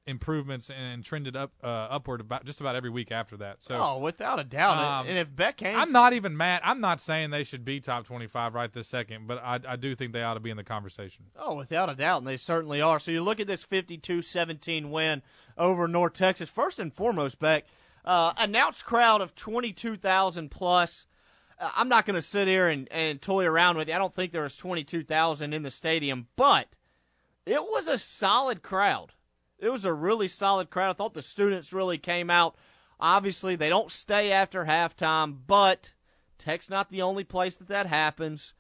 improvements 0.07 0.71
and 0.71 1.05
trended 1.05 1.37
up 1.37 1.53
uh, 1.63 1.67
upward 1.67 2.21
about 2.21 2.45
just 2.45 2.61
about 2.61 2.75
every 2.75 2.91
week 2.91 3.13
after 3.13 3.37
that. 3.39 3.63
So 3.63 3.77
oh, 3.77 3.99
without 3.99 4.39
a 4.39 4.45
doubt. 4.45 4.79
um, 4.79 5.07
and 5.09 5.19
if 5.19 5.35
Beck 5.35 5.61
Haynes, 5.61 5.77
I'm 5.79 5.93
not 5.93 6.13
even 6.13 6.37
mad. 6.37 6.63
I'm 6.65 6.81
not 6.81 7.01
saying 7.01 7.31
they 7.31 7.45
should 7.45 7.65
be 7.65 7.81
top 7.81 8.07
25 8.07 8.55
right 8.55 8.73
this 8.73 8.89
second, 8.89 9.27
but 9.27 9.39
I, 9.39 9.61
I 9.67 9.77
do 9.77 9.95
think 9.95 10.13
they 10.13 10.23
ought 10.23 10.35
to 10.35 10.41
be 10.41 10.51
in 10.51 10.57
the 10.57 10.65
conversation. 10.65 11.27
Oh, 11.37 11.55
without 11.55 11.91
a 11.91 11.95
doubt, 11.95 12.19
and 12.19 12.27
they 12.27 12.37
certainly 12.37 12.81
are. 12.81 12.99
So 12.99 13.11
you 13.11 13.23
look 13.23 13.41
at 13.41 13.47
this 13.47 13.65
52-17 13.65 14.91
win 14.91 15.23
over 15.57 15.87
North 15.87 16.15
Texas. 16.15 16.49
First 16.49 16.79
and 16.79 16.93
foremost, 16.93 17.39
Beck, 17.39 17.65
uh, 18.05 18.33
announced 18.39 18.85
crowd 18.85 19.21
of 19.21 19.35
22,000 19.35 20.51
plus. 20.51 21.07
Uh, 21.59 21.71
I'm 21.77 21.89
not 21.89 22.07
going 22.07 22.15
to 22.15 22.23
sit 22.23 22.49
here 22.49 22.69
and, 22.69 22.89
and 22.91 23.21
toy 23.21 23.45
around 23.45 23.77
with 23.77 23.89
you. 23.89 23.95
I 23.95 23.99
don't 23.99 24.15
think 24.15 24.33
there 24.33 24.43
was 24.43 24.57
22,000 24.57 25.53
in 25.53 25.63
the 25.63 25.71
stadium, 25.71 26.29
but 26.37 26.69
it 27.47 27.63
was 27.63 27.89
a 27.89 27.99
solid 27.99 28.63
crowd. 28.63 29.13
It 29.61 29.71
was 29.71 29.85
a 29.85 29.93
really 29.93 30.29
solid 30.29 30.71
crowd. 30.71 30.91
I 30.91 30.93
thought 30.95 31.15
the 31.15 31.23
students 31.23 31.73
really 31.73 31.99
came 31.99 32.31
out. 32.31 32.57
Obviously, 32.99 33.57
they 33.57 33.69
don't 33.69 33.91
stay 33.91 34.33
after 34.33 34.65
halftime, 34.65 35.37
but 35.47 35.93
Tech's 36.39 36.71
not 36.71 36.91
the 36.91 37.03
only 37.03 37.25
place 37.25 37.57
that 37.57 37.69
that 37.69 37.87
happens. 37.87 38.55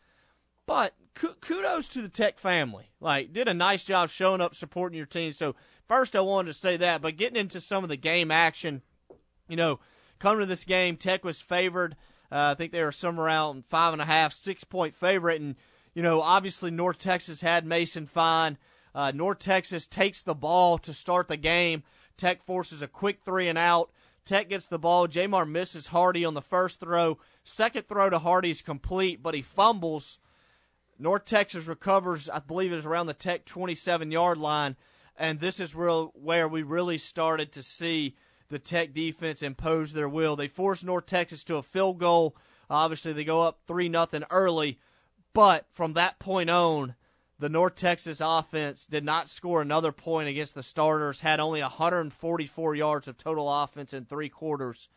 But 0.67 0.95
kudos 1.15 1.89
to 1.89 2.03
the 2.03 2.09
Tech 2.09 2.39
family. 2.39 2.93
Like, 3.01 3.33
did 3.33 3.49
a 3.49 3.55
nice 3.55 3.85
job 3.85 4.09
showing 4.09 4.41
up, 4.41 4.55
supporting 4.55 4.97
your 4.97 5.07
team. 5.07 5.33
So, 5.33 5.57
first, 5.89 6.15
I 6.15 6.21
wanted 6.21 6.53
to 6.53 6.59
say 6.59 6.77
that. 6.77 7.03
But 7.03 7.17
getting 7.17 7.41
into 7.41 7.61
some 7.61 7.83
of 7.83 7.91
the 7.91 7.97
game 7.97 8.31
action, 8.31 8.83
you 9.49 9.57
know, 9.57 9.81
coming 10.19 10.41
to 10.41 10.47
this 10.47 10.65
game, 10.65 10.97
Tech 10.97 11.25
was 11.25 11.41
favored. 11.41 11.97
Uh, 12.31 12.53
I 12.53 12.55
think 12.55 12.73
they 12.73 12.85
were 12.85 12.93
somewhere 12.93 13.27
around 13.27 13.67
five 13.67 13.93
and 13.93 14.01
a 14.01 14.07
half, 14.07 14.33
six 14.33 14.63
point 14.63 14.95
favorite. 14.95 15.41
And, 15.41 15.57
you 15.95 16.03
know, 16.03 16.21
obviously, 16.21 16.71
North 16.71 16.99
Texas 16.99 17.41
had 17.41 17.67
Mason 17.67 18.07
Fine. 18.07 18.57
Uh, 18.95 19.13
North 19.15 19.39
Texas 19.39 19.87
takes 19.87 20.23
the 20.23 20.35
ball 20.35 20.79
to 20.79 20.93
start 20.93 21.29
the 21.29 21.37
game. 21.37 21.83
Tech 22.17 22.43
forces 22.43 22.83
a 22.83 22.89
quick 22.89 23.21
three 23.25 23.49
and 23.49 23.59
out. 23.59 23.91
Tech 24.25 24.49
gets 24.49 24.67
the 24.67 24.79
ball. 24.79 25.09
J'Mar 25.09 25.49
misses 25.49 25.89
Hardy 25.89 26.25
on 26.25 26.35
the 26.35 26.43
first 26.43 26.81
throw. 26.81 27.19
Second 27.45 27.89
throw 27.89 28.11
to 28.11 28.19
Hardy 28.19 28.51
is 28.51 28.63
complete, 28.63 29.23
but 29.23 29.35
he 29.35 29.43
fumbles. 29.43 30.19
North 30.99 31.25
Texas 31.25 31.67
recovers, 31.67 32.29
I 32.29 32.41
believe 32.41 32.73
it 32.73 32.79
is 32.79 32.87
around 32.87 33.07
the 33.07 33.15
Tech 33.15 33.47
27 33.47 34.11
yard 34.11 34.39
line. 34.39 34.77
And 35.17 35.41
this 35.41 35.59
is 35.59 35.75
real, 35.75 36.13
where 36.15 36.47
we 36.47 36.63
really 36.63 36.99
started 36.99 37.53
to 37.53 37.63
see 37.63 38.17
the 38.49 38.59
Tech 38.59 38.93
defense 38.93 39.43
impose 39.43 39.93
their 39.93 40.09
will. 40.09 40.37
They 40.37 40.49
force 40.49 40.83
North 40.83 41.07
Texas 41.07 41.43
to 41.45 41.57
a 41.57 41.63
field 41.63 41.99
goal. 41.99 42.37
Obviously, 42.69 43.13
they 43.13 43.25
go 43.25 43.43
up 43.43 43.61
3 43.67 43.89
nothing 43.89 44.25
early. 44.31 44.79
But 45.33 45.67
from 45.71 45.95
that 45.95 46.19
point 46.19 46.51
on, 46.51 46.95
the 47.41 47.49
North 47.49 47.75
Texas 47.75 48.21
offense 48.23 48.87
did 48.87 49.03
not 49.03 49.29
score 49.29 49.63
another 49.63 49.93
point 49.93 50.29
against 50.29 50.55
the 50.55 50.63
starters, 50.63 51.21
had 51.21 51.41
only 51.41 51.63
144 51.63 52.75
yards 52.75 53.09
of 53.09 53.17
total 53.17 53.51
offense 53.63 53.95
in 53.95 54.05
three 54.05 54.29
quarters. 54.29 54.89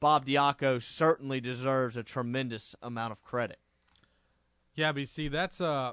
Bob 0.00 0.26
Diaco 0.26 0.82
certainly 0.82 1.40
deserves 1.40 1.96
a 1.96 2.02
tremendous 2.02 2.74
amount 2.82 3.12
of 3.12 3.22
credit. 3.22 3.58
Yeah, 4.74 4.92
BC, 4.92 5.30
that's 5.30 5.60
uh, 5.60 5.92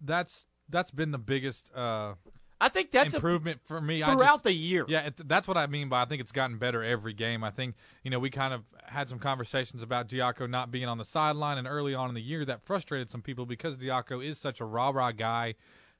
that's 0.00 0.46
that's 0.68 0.92
been 0.92 1.10
the 1.10 1.18
biggest 1.18 1.68
uh, 1.74 2.14
I 2.60 2.68
think 2.68 2.90
that's 2.90 3.14
a- 3.14 3.16
improvement 3.16 3.60
for 3.64 3.80
me 3.80 4.02
throughout 4.02 4.18
just- 4.18 4.44
the 4.44 4.52
year. 4.52 4.84
Yeah, 4.88 5.06
it, 5.06 5.28
that's 5.28 5.48
what 5.48 5.56
I 5.56 5.66
mean 5.66 5.88
by 5.88 6.02
I 6.02 6.04
think 6.04 6.20
it's 6.20 6.32
gotten 6.32 6.58
better 6.58 6.82
every 6.82 7.14
game. 7.14 7.42
I 7.42 7.50
think 7.50 7.74
you 8.04 8.10
know 8.10 8.18
we 8.18 8.30
kind 8.30 8.52
of 8.52 8.64
had 8.84 9.08
some 9.08 9.18
conversations 9.18 9.82
about 9.82 10.08
Diaco 10.08 10.48
not 10.48 10.70
being 10.70 10.86
on 10.86 10.98
the 10.98 11.04
sideline, 11.04 11.58
and 11.58 11.66
early 11.66 11.94
on 11.94 12.08
in 12.08 12.14
the 12.14 12.20
year 12.20 12.44
that 12.44 12.62
frustrated 12.62 13.10
some 13.10 13.22
people 13.22 13.46
because 13.46 13.76
Diaco 13.76 14.24
is 14.24 14.38
such 14.38 14.60
a 14.60 14.64
rah 14.64 14.90
rah 14.90 15.12
guy. 15.12 15.54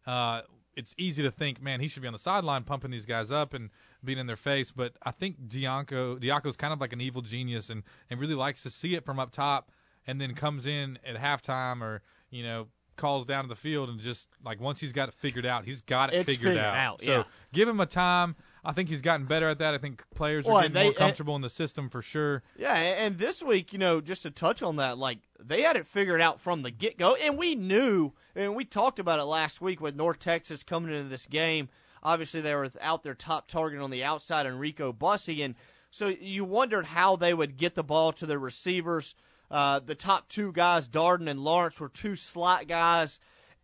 Uh, 0.06 0.42
it's 0.76 0.94
easy 0.96 1.22
to 1.22 1.30
think, 1.30 1.60
man, 1.60 1.80
he 1.80 1.88
should 1.88 2.02
be 2.02 2.08
on 2.08 2.12
the 2.12 2.18
sideline 2.18 2.64
pumping 2.64 2.90
these 2.90 3.06
guys 3.06 3.32
up 3.32 3.54
and 3.54 3.70
being 4.04 4.18
in 4.18 4.26
their 4.26 4.36
face. 4.36 4.70
But 4.70 4.94
I 5.02 5.10
think 5.10 5.40
Diaco 5.48 6.18
Diaco's 6.18 6.56
kind 6.56 6.72
of 6.72 6.80
like 6.80 6.92
an 6.92 7.00
evil 7.00 7.22
genius 7.22 7.70
and 7.70 7.82
and 8.10 8.20
really 8.20 8.34
likes 8.34 8.62
to 8.64 8.70
see 8.70 8.94
it 8.94 9.04
from 9.04 9.18
up 9.18 9.30
top, 9.30 9.70
and 10.06 10.20
then 10.20 10.34
comes 10.34 10.66
in 10.66 10.98
at 11.06 11.16
halftime 11.16 11.80
or 11.82 12.02
you 12.30 12.42
know 12.42 12.68
calls 13.00 13.24
down 13.24 13.42
to 13.44 13.48
the 13.48 13.56
field 13.56 13.88
and 13.88 13.98
just 13.98 14.28
like 14.44 14.60
once 14.60 14.78
he's 14.78 14.92
got 14.92 15.08
it 15.08 15.14
figured 15.14 15.46
out, 15.46 15.64
he's 15.64 15.80
got 15.80 16.12
it 16.12 16.18
It's 16.18 16.26
figured, 16.26 16.52
figured 16.52 16.64
out, 16.64 17.02
So 17.02 17.10
yeah. 17.10 17.22
give 17.52 17.68
him 17.68 17.80
a 17.80 17.86
time. 17.86 18.36
I 18.62 18.72
think 18.72 18.90
he's 18.90 19.00
gotten 19.00 19.24
better 19.26 19.48
at 19.48 19.58
that. 19.58 19.72
I 19.74 19.78
think 19.78 20.04
players 20.14 20.46
are 20.46 20.52
Well, 20.52 20.60
getting 20.60 20.74
they- 20.74 20.84
more 20.84 20.92
comfortable 20.92 21.34
in 21.34 21.40
the 21.42 21.48
system 21.48 21.88
for 21.88 22.02
sure. 22.02 22.42
Yeah, 22.58 22.74
and 22.74 23.18
this 23.18 23.42
week, 23.42 23.72
you 23.72 23.78
know, 23.78 24.00
just 24.02 24.22
to 24.24 24.30
touch 24.30 24.62
on 24.62 24.76
that, 24.76 24.98
like 24.98 25.18
they 25.42 25.62
had 25.62 25.76
it 25.76 25.86
figured 25.86 26.20
out 26.20 26.40
from 26.40 26.60
the 26.62 26.70
get 26.70 26.98
go, 26.98 27.14
and 27.14 27.38
we 27.38 27.54
knew, 27.54 28.12
and 28.36 28.54
we 28.54 28.64
talked 28.66 28.98
about 28.98 29.18
it 29.18 29.24
last 29.24 29.60
week 29.62 29.80
with 29.80 29.96
North 29.96 30.18
Texas 30.18 30.62
coming 30.62 30.94
into 30.94 31.08
this 31.08 31.24
game. 31.26 31.70
Obviously, 32.02 32.40
they 32.42 32.54
were 32.54 32.62
without 32.62 33.02
their 33.02 33.14
top 33.14 33.48
target 33.48 33.80
on 33.80 33.90
the 33.90 34.04
outside, 34.04 34.44
Enrico 34.46 34.92
Bussey, 34.92 35.42
and 35.42 35.54
so 35.90 36.08
you 36.08 36.44
wondered 36.44 36.86
how 36.86 37.16
they 37.16 37.32
would 37.34 37.56
get 37.56 37.74
the 37.74 37.82
ball 37.82 38.12
to 38.12 38.26
their 38.26 38.38
receivers. 38.38 39.14
Uh, 39.50 39.80
the 39.80 39.94
top 39.94 40.28
two 40.28 40.52
guys, 40.52 40.86
Darden 40.86 41.28
and 41.28 41.40
Lawrence, 41.40 41.80
were 41.80 41.88
two 41.88 42.14
slot 42.14 42.68
guys, 42.68 43.18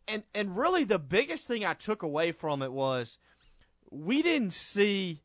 and 0.08 0.24
and 0.34 0.56
really 0.56 0.84
the 0.84 0.98
biggest 0.98 1.46
thing 1.46 1.64
I 1.64 1.74
took 1.74 2.02
away 2.02 2.32
from 2.32 2.62
it 2.62 2.72
was 2.72 3.18
we 3.90 4.22
didn't 4.22 4.52
see 4.52 5.22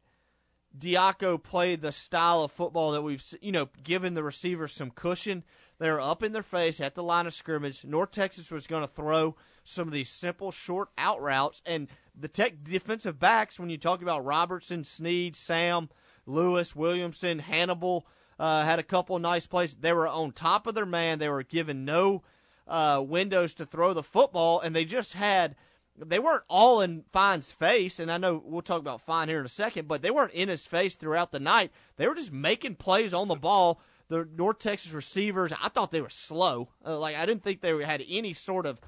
Diaco 0.77 1.41
play 1.41 1.75
the 1.75 1.91
style 1.91 2.43
of 2.43 2.51
football 2.51 2.91
that 2.91 3.01
we've, 3.01 3.23
you 3.41 3.51
know, 3.51 3.69
given 3.83 4.13
the 4.13 4.23
receivers 4.23 4.71
some 4.71 4.91
cushion. 4.91 5.43
They're 5.79 5.99
up 5.99 6.21
in 6.21 6.31
their 6.31 6.43
face 6.43 6.79
at 6.79 6.93
the 6.93 7.03
line 7.03 7.25
of 7.25 7.33
scrimmage. 7.33 7.83
North 7.83 8.11
Texas 8.11 8.51
was 8.51 8.67
going 8.67 8.83
to 8.83 8.87
throw 8.87 9.35
some 9.63 9.87
of 9.87 9.93
these 9.93 10.09
simple 10.09 10.51
short 10.51 10.89
out 10.97 11.21
routes, 11.21 11.61
and 11.65 11.87
the 12.15 12.27
Tech 12.27 12.63
defensive 12.63 13.19
backs, 13.19 13.59
when 13.59 13.69
you 13.69 13.77
talk 13.77 14.01
about 14.01 14.23
Robertson, 14.23 14.83
Sneed, 14.83 15.35
Sam, 15.35 15.89
Lewis, 16.25 16.75
Williamson, 16.75 17.39
Hannibal, 17.39 18.05
uh, 18.39 18.63
had 18.63 18.79
a 18.79 18.83
couple 18.83 19.17
nice 19.19 19.47
plays. 19.47 19.75
They 19.75 19.93
were 19.93 20.07
on 20.07 20.31
top 20.31 20.67
of 20.67 20.75
their 20.75 20.85
man. 20.85 21.19
They 21.19 21.29
were 21.29 21.43
given 21.43 21.85
no 21.85 22.23
uh, 22.67 23.03
windows 23.05 23.53
to 23.55 23.65
throw 23.65 23.93
the 23.93 24.03
football, 24.03 24.59
and 24.59 24.75
they 24.75 24.85
just 24.85 25.13
had 25.13 25.55
they 25.97 26.19
weren't 26.19 26.43
all 26.47 26.81
in 26.81 27.03
Fine's 27.11 27.51
face, 27.51 27.99
and 27.99 28.11
I 28.11 28.17
know 28.17 28.41
we'll 28.43 28.61
talk 28.61 28.79
about 28.79 29.01
Fine 29.01 29.29
here 29.29 29.39
in 29.39 29.45
a 29.45 29.49
second, 29.49 29.87
but 29.87 30.01
they 30.01 30.11
weren't 30.11 30.33
in 30.33 30.49
his 30.49 30.65
face 30.65 30.95
throughout 30.95 31.31
the 31.31 31.39
night. 31.39 31.71
They 31.97 32.07
were 32.07 32.15
just 32.15 32.31
making 32.31 32.75
plays 32.75 33.13
on 33.13 33.27
the 33.27 33.35
ball. 33.35 33.81
The 34.07 34.27
North 34.35 34.59
Texas 34.59 34.91
receivers, 34.91 35.53
I 35.61 35.69
thought 35.69 35.91
they 35.91 36.01
were 36.01 36.09
slow. 36.09 36.69
Uh, 36.85 36.97
like 36.97 37.15
I 37.15 37.25
didn't 37.25 37.43
think 37.43 37.61
they 37.61 37.83
had 37.83 38.03
any 38.07 38.33
sort 38.33 38.65
of 38.65 38.81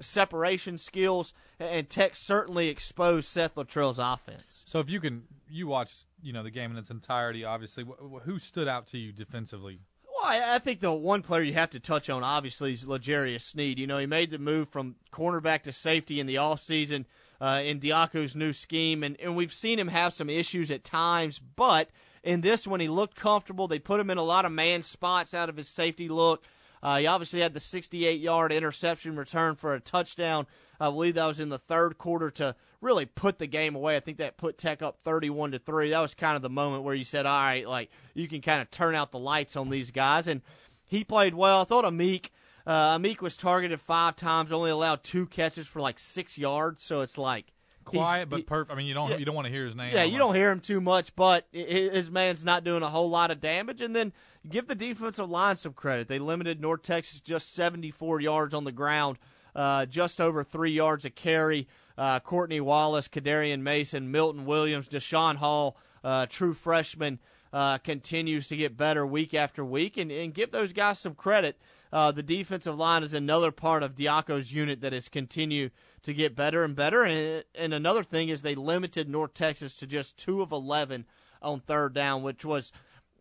separation 0.00 0.78
skills, 0.78 1.32
and 1.58 1.88
Tech 1.88 2.14
certainly 2.14 2.68
exposed 2.68 3.28
Seth 3.28 3.56
Littrell's 3.56 3.98
offense. 3.98 4.62
So 4.66 4.78
if 4.78 4.88
you 4.88 5.00
can, 5.00 5.24
you 5.50 5.66
watch, 5.66 6.04
you 6.22 6.32
know, 6.32 6.42
the 6.42 6.50
game 6.50 6.70
in 6.70 6.76
its 6.76 6.90
entirety. 6.90 7.44
Obviously, 7.44 7.84
Wh- 7.84 8.18
wh- 8.18 8.22
who 8.24 8.38
stood 8.38 8.68
out 8.68 8.86
to 8.88 8.98
you 8.98 9.12
defensively? 9.12 9.80
Well, 10.04 10.30
I, 10.30 10.56
I 10.56 10.58
think 10.58 10.80
the 10.80 10.92
one 10.92 11.22
player 11.22 11.42
you 11.42 11.54
have 11.54 11.70
to 11.70 11.80
touch 11.80 12.10
on, 12.10 12.22
obviously, 12.24 12.72
is 12.72 12.86
L'Jarius 12.86 13.42
Sneed. 13.42 13.78
You 13.78 13.86
know, 13.86 13.98
he 13.98 14.06
made 14.06 14.30
the 14.30 14.38
move 14.38 14.68
from 14.68 14.96
cornerback 15.12 15.62
to 15.62 15.72
safety 15.72 16.18
in 16.20 16.26
the 16.26 16.36
offseason 16.36 17.04
uh, 17.40 17.62
in 17.64 17.78
Diaco's 17.78 18.34
new 18.34 18.52
scheme, 18.52 19.02
and, 19.02 19.18
and 19.20 19.36
we've 19.36 19.52
seen 19.52 19.78
him 19.78 19.88
have 19.88 20.12
some 20.12 20.28
issues 20.28 20.70
at 20.70 20.82
times, 20.84 21.38
but 21.38 21.88
in 22.24 22.40
this 22.40 22.66
one, 22.66 22.80
he 22.80 22.88
looked 22.88 23.14
comfortable. 23.14 23.68
They 23.68 23.78
put 23.78 24.00
him 24.00 24.10
in 24.10 24.18
a 24.18 24.22
lot 24.22 24.44
of 24.44 24.52
man 24.52 24.82
spots 24.82 25.34
out 25.34 25.48
of 25.48 25.56
his 25.56 25.68
safety 25.68 26.08
look. 26.08 26.44
Uh, 26.82 26.98
he 26.98 27.06
obviously 27.06 27.40
had 27.40 27.54
the 27.54 27.60
68 27.60 28.20
yard 28.20 28.52
interception 28.52 29.16
return 29.16 29.54
for 29.54 29.74
a 29.74 29.80
touchdown. 29.80 30.46
I 30.80 30.90
believe 30.90 31.14
that 31.14 31.26
was 31.26 31.40
in 31.40 31.48
the 31.48 31.58
third 31.58 31.98
quarter 31.98 32.30
to 32.32 32.54
really 32.80 33.06
put 33.06 33.38
the 33.38 33.46
game 33.46 33.74
away. 33.74 33.96
I 33.96 34.00
think 34.00 34.18
that 34.18 34.36
put 34.36 34.58
Tech 34.58 34.82
up 34.82 34.98
31 35.02 35.52
to 35.52 35.58
3. 35.58 35.90
That 35.90 36.00
was 36.00 36.14
kind 36.14 36.36
of 36.36 36.42
the 36.42 36.48
moment 36.50 36.84
where 36.84 36.94
you 36.94 37.04
said, 37.04 37.26
all 37.26 37.40
right, 37.40 37.66
like 37.68 37.90
you 38.14 38.28
can 38.28 38.40
kind 38.40 38.62
of 38.62 38.70
turn 38.70 38.94
out 38.94 39.10
the 39.10 39.18
lights 39.18 39.56
on 39.56 39.70
these 39.70 39.90
guys. 39.90 40.28
And 40.28 40.42
he 40.86 41.02
played 41.04 41.34
well. 41.34 41.60
I 41.60 41.64
thought 41.64 41.84
Amik, 41.84 42.26
Uh, 42.66 42.98
Amik 42.98 43.20
was 43.20 43.36
targeted 43.36 43.80
five 43.80 44.14
times, 44.16 44.52
only 44.52 44.70
allowed 44.70 45.02
two 45.02 45.26
catches 45.26 45.66
for 45.66 45.80
like 45.80 45.98
six 45.98 46.36
yards. 46.38 46.82
So 46.84 47.00
it's 47.00 47.18
like 47.18 47.46
Quiet 47.84 48.28
but 48.28 48.46
perfect. 48.46 48.70
I 48.70 48.74
mean, 48.76 48.86
you 48.86 48.92
don't 48.92 49.10
Yeah. 49.10 49.16
you 49.16 49.24
don't 49.24 49.34
want 49.34 49.46
to 49.46 49.50
hear 49.52 49.64
his 49.64 49.74
name. 49.74 49.94
yeah, 49.94 50.02
you 50.04 50.18
don't 50.18 50.34
hear 50.34 50.50
him 50.50 50.60
too 50.60 50.78
much, 50.78 51.16
but 51.16 51.46
his 51.52 52.10
man's 52.10 52.44
not 52.44 52.62
doing 52.62 52.82
a 52.82 52.90
whole 52.90 53.08
lot 53.08 53.30
of 53.30 53.40
damage. 53.40 53.80
And 53.80 53.96
then 53.96 54.12
give 54.46 54.66
the 54.68 54.74
defensive 54.74 55.28
line 55.30 55.56
some 55.56 55.72
credit. 55.72 56.06
They 56.06 56.18
limited 56.18 56.60
North 56.60 56.82
Texas 56.82 57.22
just 57.22 57.54
74 57.54 58.20
yards 58.20 58.52
on 58.52 58.64
the 58.64 58.72
ground, 58.72 59.16
uh, 59.58 59.84
just 59.86 60.20
over 60.20 60.44
three 60.44 60.70
yards 60.70 61.04
a 61.04 61.10
carry. 61.10 61.66
Uh, 61.98 62.20
Courtney 62.20 62.60
Wallace, 62.60 63.08
Kadarian 63.08 63.60
Mason, 63.60 64.12
Milton 64.12 64.46
Williams, 64.46 64.88
Deshaun 64.88 65.34
Hall, 65.34 65.76
uh, 66.04 66.26
true 66.26 66.54
freshman, 66.54 67.18
uh, 67.52 67.78
continues 67.78 68.46
to 68.46 68.56
get 68.56 68.76
better 68.76 69.04
week 69.04 69.34
after 69.34 69.64
week. 69.64 69.96
And, 69.96 70.12
and 70.12 70.32
give 70.32 70.52
those 70.52 70.72
guys 70.72 71.00
some 71.00 71.16
credit. 71.16 71.58
Uh, 71.92 72.12
the 72.12 72.22
defensive 72.22 72.78
line 72.78 73.02
is 73.02 73.12
another 73.12 73.50
part 73.50 73.82
of 73.82 73.96
Diaco's 73.96 74.52
unit 74.52 74.80
that 74.82 74.92
has 74.92 75.08
continued 75.08 75.72
to 76.02 76.14
get 76.14 76.36
better 76.36 76.62
and 76.62 76.76
better. 76.76 77.02
And, 77.02 77.42
and 77.56 77.74
another 77.74 78.04
thing 78.04 78.28
is 78.28 78.42
they 78.42 78.54
limited 78.54 79.08
North 79.08 79.34
Texas 79.34 79.74
to 79.76 79.88
just 79.88 80.16
two 80.16 80.40
of 80.40 80.52
11 80.52 81.04
on 81.42 81.58
third 81.58 81.94
down, 81.94 82.22
which 82.22 82.44
was 82.44 82.70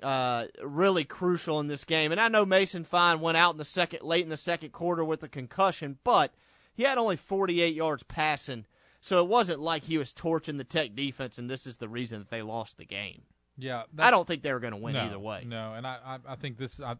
uh, 0.01 0.45
really 0.63 1.03
crucial 1.03 1.59
in 1.59 1.67
this 1.67 1.83
game. 1.83 2.11
And 2.11 2.21
I 2.21 2.27
know 2.27 2.45
Mason 2.45 2.83
Fine 2.83 3.19
went 3.19 3.37
out 3.37 3.53
in 3.53 3.57
the 3.57 3.65
second, 3.65 4.03
late 4.03 4.23
in 4.23 4.29
the 4.29 4.37
second 4.37 4.71
quarter 4.71 5.03
with 5.03 5.23
a 5.23 5.27
concussion, 5.27 5.97
but 6.03 6.33
he 6.73 6.83
had 6.83 6.97
only 6.97 7.15
48 7.15 7.73
yards 7.73 8.03
passing. 8.03 8.65
So 9.01 9.23
it 9.23 9.27
wasn't 9.27 9.59
like 9.59 9.85
he 9.85 9.97
was 9.97 10.13
torching 10.13 10.57
the 10.57 10.63
Tech 10.63 10.95
defense, 10.95 11.37
and 11.37 11.49
this 11.49 11.65
is 11.65 11.77
the 11.77 11.89
reason 11.89 12.19
that 12.19 12.29
they 12.29 12.41
lost 12.41 12.77
the 12.77 12.85
game. 12.85 13.23
Yeah, 13.57 13.83
I 13.97 14.11
don't 14.11 14.27
think 14.27 14.43
they 14.43 14.53
were 14.53 14.59
going 14.59 14.73
to 14.73 14.79
win 14.79 14.93
no, 14.93 15.05
either 15.05 15.19
way. 15.19 15.43
No, 15.45 15.73
and 15.73 15.87
I, 15.87 15.97
I, 16.05 16.33
I 16.33 16.35
think 16.35 16.57
this, 16.57 16.79
I, 16.79 16.95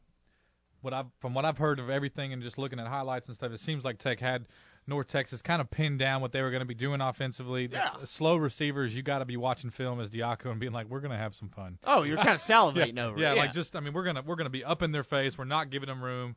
what 0.82 0.94
I, 0.94 1.04
from 1.20 1.34
what 1.34 1.46
I've 1.46 1.58
heard 1.58 1.80
of 1.80 1.90
everything 1.90 2.34
and 2.34 2.42
just 2.42 2.58
looking 2.58 2.80
at 2.80 2.88
highlights 2.88 3.28
and 3.28 3.36
stuff, 3.36 3.52
it 3.52 3.60
seems 3.60 3.84
like 3.84 4.00
Tech 4.00 4.20
had 4.20 4.46
North 4.88 5.08
Texas 5.08 5.42
kind 5.42 5.62
of 5.62 5.70
pinned 5.70 6.00
down 6.00 6.22
what 6.22 6.32
they 6.32 6.42
were 6.42 6.50
going 6.50 6.62
to 6.62 6.66
be 6.66 6.74
doing 6.74 7.02
offensively. 7.02 7.70
Yeah. 7.72 7.92
Slow 8.06 8.38
receivers, 8.38 8.96
you 8.96 9.04
got 9.04 9.20
to 9.20 9.26
be 9.26 9.38
watching 9.38 9.70
film 9.70 10.00
as 10.00 10.10
Diaco 10.10 10.50
and 10.50 10.60
being 10.60 10.72
like, 10.72 10.88
we're 10.88 11.02
going 11.02 11.12
to 11.12 11.18
have 11.18 11.36
some 11.36 11.50
fun. 11.50 11.78
Oh, 11.84 12.04
you're 12.04 12.18
kind 12.18 12.30
of 12.30 12.40
salivating 12.40 12.96
yeah, 12.98 13.06
over 13.06 13.20
yeah, 13.20 13.32
it. 13.32 13.36
Yeah, 13.36 13.42
like 13.44 13.54
just, 13.54 13.76
I 13.76 13.82
mean, 13.82 13.94
we're 13.94 14.06
gonna 14.06 14.22
we're 14.22 14.36
gonna 14.36 14.50
be 14.50 14.64
up 14.64 14.82
in 14.82 14.92
their 14.92 15.04
face. 15.04 15.38
We're 15.38 15.46
not 15.46 15.70
giving 15.70 15.88
them 15.88 16.02
room. 16.02 16.36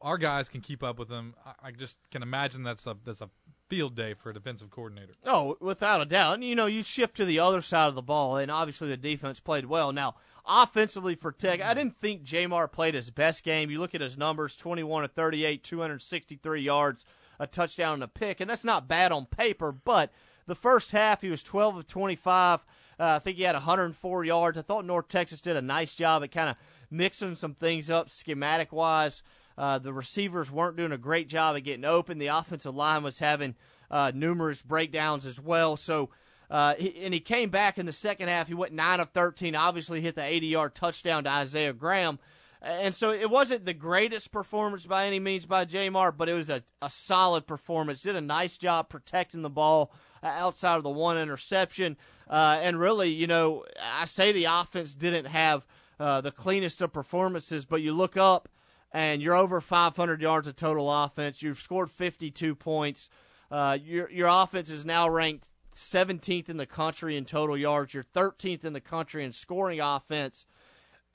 Our 0.00 0.18
guys 0.18 0.48
can 0.48 0.60
keep 0.60 0.82
up 0.82 0.98
with 0.98 1.08
them. 1.08 1.34
I, 1.44 1.68
I 1.68 1.70
just 1.72 1.96
can 2.10 2.22
imagine 2.22 2.62
that's 2.62 2.86
a 2.86 2.96
that's 3.04 3.20
a 3.20 3.30
field 3.68 3.94
day 3.94 4.14
for 4.14 4.30
a 4.30 4.34
defensive 4.34 4.70
coordinator. 4.70 5.12
Oh, 5.24 5.56
without 5.60 6.00
a 6.00 6.06
doubt. 6.06 6.34
And 6.34 6.44
you 6.44 6.54
know, 6.54 6.66
you 6.66 6.82
shift 6.82 7.16
to 7.16 7.24
the 7.24 7.38
other 7.38 7.60
side 7.60 7.88
of 7.88 7.94
the 7.94 8.02
ball, 8.02 8.36
and 8.36 8.50
obviously 8.50 8.88
the 8.88 8.96
defense 8.96 9.40
played 9.40 9.66
well. 9.66 9.92
Now, 9.92 10.14
offensively 10.46 11.14
for 11.14 11.32
Tech, 11.32 11.60
I 11.60 11.74
didn't 11.74 11.98
think 11.98 12.22
J'Mar 12.22 12.70
played 12.70 12.94
his 12.94 13.10
best 13.10 13.44
game. 13.44 13.70
You 13.70 13.80
look 13.80 13.94
at 13.94 14.00
his 14.00 14.16
numbers 14.16 14.56
21 14.56 15.02
to 15.02 15.08
38, 15.08 15.62
263 15.62 16.62
yards, 16.62 17.04
a 17.38 17.46
touchdown, 17.46 17.94
and 17.94 18.02
a 18.02 18.08
pick, 18.08 18.40
and 18.40 18.50
that's 18.50 18.64
not 18.64 18.88
bad 18.88 19.12
on 19.12 19.26
paper, 19.26 19.72
but 19.72 20.10
the 20.46 20.54
first 20.54 20.92
half, 20.92 21.22
he 21.22 21.30
was 21.30 21.42
12 21.42 21.76
of 21.76 21.86
25. 21.86 22.60
Uh, 22.60 23.04
I 23.04 23.18
think 23.20 23.36
he 23.36 23.44
had 23.44 23.54
104 23.54 24.24
yards. 24.24 24.58
I 24.58 24.62
thought 24.62 24.84
North 24.84 25.08
Texas 25.08 25.40
did 25.40 25.56
a 25.56 25.62
nice 25.62 25.94
job 25.94 26.24
at 26.24 26.32
kind 26.32 26.48
of 26.48 26.56
mixing 26.90 27.36
some 27.36 27.54
things 27.54 27.90
up 27.90 28.10
schematic 28.10 28.72
wise. 28.72 29.22
Uh, 29.56 29.78
the 29.78 29.92
receivers 29.92 30.50
weren't 30.50 30.76
doing 30.76 30.92
a 30.92 30.98
great 30.98 31.28
job 31.28 31.56
at 31.56 31.64
getting 31.64 31.84
open. 31.84 32.18
The 32.18 32.28
offensive 32.28 32.74
line 32.74 33.02
was 33.02 33.18
having 33.18 33.56
uh, 33.90 34.12
numerous 34.14 34.62
breakdowns 34.62 35.26
as 35.26 35.40
well. 35.40 35.76
So, 35.76 36.10
uh, 36.50 36.74
he, 36.78 37.04
and 37.04 37.12
he 37.12 37.20
came 37.20 37.50
back 37.50 37.76
in 37.78 37.84
the 37.84 37.92
second 37.92 38.28
half. 38.28 38.48
He 38.48 38.54
went 38.54 38.72
nine 38.72 39.00
of 39.00 39.10
thirteen. 39.10 39.54
Obviously, 39.54 40.00
hit 40.00 40.14
the 40.14 40.24
eighty-yard 40.24 40.74
touchdown 40.74 41.24
to 41.24 41.30
Isaiah 41.30 41.72
Graham. 41.72 42.18
And 42.60 42.94
so 42.94 43.10
it 43.10 43.30
wasn't 43.30 43.64
the 43.64 43.74
greatest 43.74 44.32
performance 44.32 44.84
by 44.84 45.06
any 45.06 45.20
means 45.20 45.46
by 45.46 45.64
J'Mar, 45.64 46.16
but 46.16 46.28
it 46.28 46.34
was 46.34 46.50
a, 46.50 46.62
a 46.82 46.90
solid 46.90 47.46
performance. 47.46 48.02
Did 48.02 48.16
a 48.16 48.20
nice 48.20 48.58
job 48.58 48.88
protecting 48.88 49.42
the 49.42 49.50
ball 49.50 49.92
uh, 50.22 50.26
outside 50.26 50.76
of 50.76 50.82
the 50.82 50.90
one 50.90 51.18
interception. 51.18 51.96
Uh, 52.28 52.58
and 52.60 52.78
really, 52.80 53.10
you 53.10 53.26
know, 53.26 53.64
I 53.80 54.06
say 54.06 54.32
the 54.32 54.46
offense 54.46 54.94
didn't 54.94 55.26
have 55.26 55.66
uh, 56.00 56.20
the 56.20 56.32
cleanest 56.32 56.82
of 56.82 56.92
performances, 56.92 57.64
but 57.64 57.80
you 57.80 57.92
look 57.92 58.16
up 58.16 58.48
and 58.92 59.22
you're 59.22 59.34
over 59.34 59.60
500 59.60 60.20
yards 60.20 60.48
of 60.48 60.56
total 60.56 60.90
offense. 60.90 61.42
You've 61.42 61.60
scored 61.60 61.90
52 61.90 62.54
points. 62.54 63.08
Uh, 63.50 63.78
your 63.82 64.10
your 64.10 64.28
offense 64.28 64.68
is 64.68 64.84
now 64.84 65.08
ranked 65.08 65.50
17th 65.74 66.48
in 66.48 66.56
the 66.56 66.66
country 66.66 67.16
in 67.16 67.24
total 67.24 67.56
yards. 67.56 67.94
You're 67.94 68.04
13th 68.04 68.64
in 68.64 68.72
the 68.72 68.80
country 68.80 69.24
in 69.24 69.32
scoring 69.32 69.80
offense. 69.80 70.44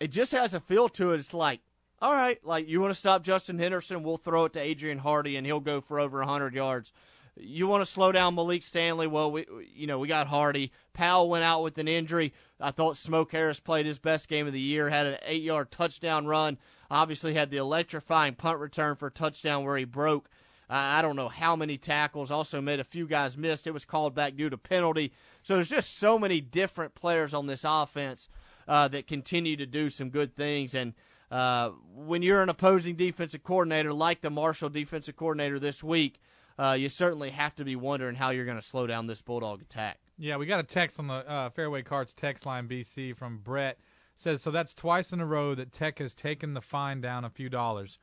It 0.03 0.11
just 0.11 0.33
has 0.33 0.53
a 0.53 0.59
feel 0.59 0.89
to 0.89 1.13
it. 1.13 1.21
It's 1.21 1.33
like, 1.33 1.61
all 2.01 2.11
right, 2.11 2.37
like 2.43 2.67
you 2.67 2.81
want 2.81 2.91
to 2.91 2.99
stop 2.99 3.23
Justin 3.23 3.57
Henderson, 3.57 4.03
we'll 4.03 4.17
throw 4.17 4.43
it 4.43 4.51
to 4.51 4.59
Adrian 4.59 4.97
Hardy 4.97 5.37
and 5.37 5.45
he'll 5.45 5.61
go 5.61 5.79
for 5.79 5.97
over 5.97 6.19
100 6.19 6.53
yards. 6.53 6.91
You 7.37 7.67
want 7.67 7.85
to 7.85 7.89
slow 7.89 8.11
down 8.11 8.35
Malik 8.35 8.63
Stanley? 8.63 9.07
Well, 9.07 9.31
we 9.31 9.45
you 9.73 9.87
know 9.87 9.99
we 9.99 10.09
got 10.09 10.27
Hardy. 10.27 10.73
Powell 10.91 11.29
went 11.29 11.45
out 11.45 11.63
with 11.63 11.77
an 11.77 11.87
injury. 11.87 12.33
I 12.59 12.71
thought 12.71 12.97
Smoke 12.97 13.31
Harris 13.31 13.61
played 13.61 13.85
his 13.85 13.97
best 13.97 14.27
game 14.27 14.45
of 14.45 14.51
the 14.51 14.59
year. 14.59 14.89
Had 14.89 15.07
an 15.07 15.17
eight-yard 15.23 15.71
touchdown 15.71 16.27
run. 16.27 16.57
Obviously 16.91 17.33
had 17.33 17.49
the 17.49 17.57
electrifying 17.57 18.35
punt 18.35 18.59
return 18.59 18.97
for 18.97 19.07
a 19.07 19.11
touchdown 19.11 19.63
where 19.63 19.77
he 19.77 19.85
broke. 19.85 20.27
Uh, 20.69 20.73
I 20.73 21.01
don't 21.01 21.15
know 21.15 21.29
how 21.29 21.55
many 21.55 21.77
tackles. 21.77 22.29
Also 22.29 22.59
made 22.59 22.81
a 22.81 22.83
few 22.83 23.07
guys 23.07 23.37
missed. 23.37 23.67
It 23.67 23.73
was 23.73 23.85
called 23.85 24.13
back 24.13 24.35
due 24.35 24.49
to 24.49 24.57
penalty. 24.57 25.13
So 25.43 25.55
there's 25.55 25.69
just 25.69 25.97
so 25.97 26.19
many 26.19 26.41
different 26.41 26.93
players 26.93 27.33
on 27.33 27.47
this 27.47 27.63
offense 27.65 28.27
uh, 28.67 28.87
that 28.89 29.07
continue 29.07 29.55
to 29.57 29.65
do 29.65 29.89
some 29.89 30.09
good 30.09 30.35
things. 30.35 30.75
And 30.75 30.93
uh, 31.31 31.71
when 31.93 32.21
you're 32.21 32.41
an 32.41 32.49
opposing 32.49 32.95
defensive 32.95 33.43
coordinator 33.43 33.93
like 33.93 34.21
the 34.21 34.29
Marshall 34.29 34.69
defensive 34.69 35.15
coordinator 35.15 35.59
this 35.59 35.83
week, 35.83 36.19
uh, 36.57 36.75
you 36.79 36.89
certainly 36.89 37.31
have 37.31 37.55
to 37.55 37.65
be 37.65 37.75
wondering 37.75 38.15
how 38.15 38.29
you're 38.29 38.45
going 38.45 38.59
to 38.59 38.65
slow 38.65 38.85
down 38.87 39.07
this 39.07 39.21
Bulldog 39.21 39.61
attack. 39.61 39.99
Yeah, 40.17 40.37
we 40.37 40.45
got 40.45 40.59
a 40.59 40.63
text 40.63 40.99
on 40.99 41.07
the 41.07 41.13
uh, 41.13 41.49
Fairway 41.49 41.81
Carts 41.81 42.13
text 42.15 42.45
line 42.45 42.67
BC 42.67 43.17
from 43.17 43.39
Brett. 43.39 43.79
Says 44.15 44.43
so 44.43 44.51
that's 44.51 44.75
twice 44.75 45.11
in 45.11 45.19
a 45.19 45.25
row 45.25 45.55
that 45.55 45.71
Tech 45.71 45.97
has 45.97 46.13
taken 46.13 46.53
the 46.53 46.61
fine 46.61 47.01
down 47.01 47.25
a 47.25 47.31
few 47.31 47.49
dollars. 47.49 47.97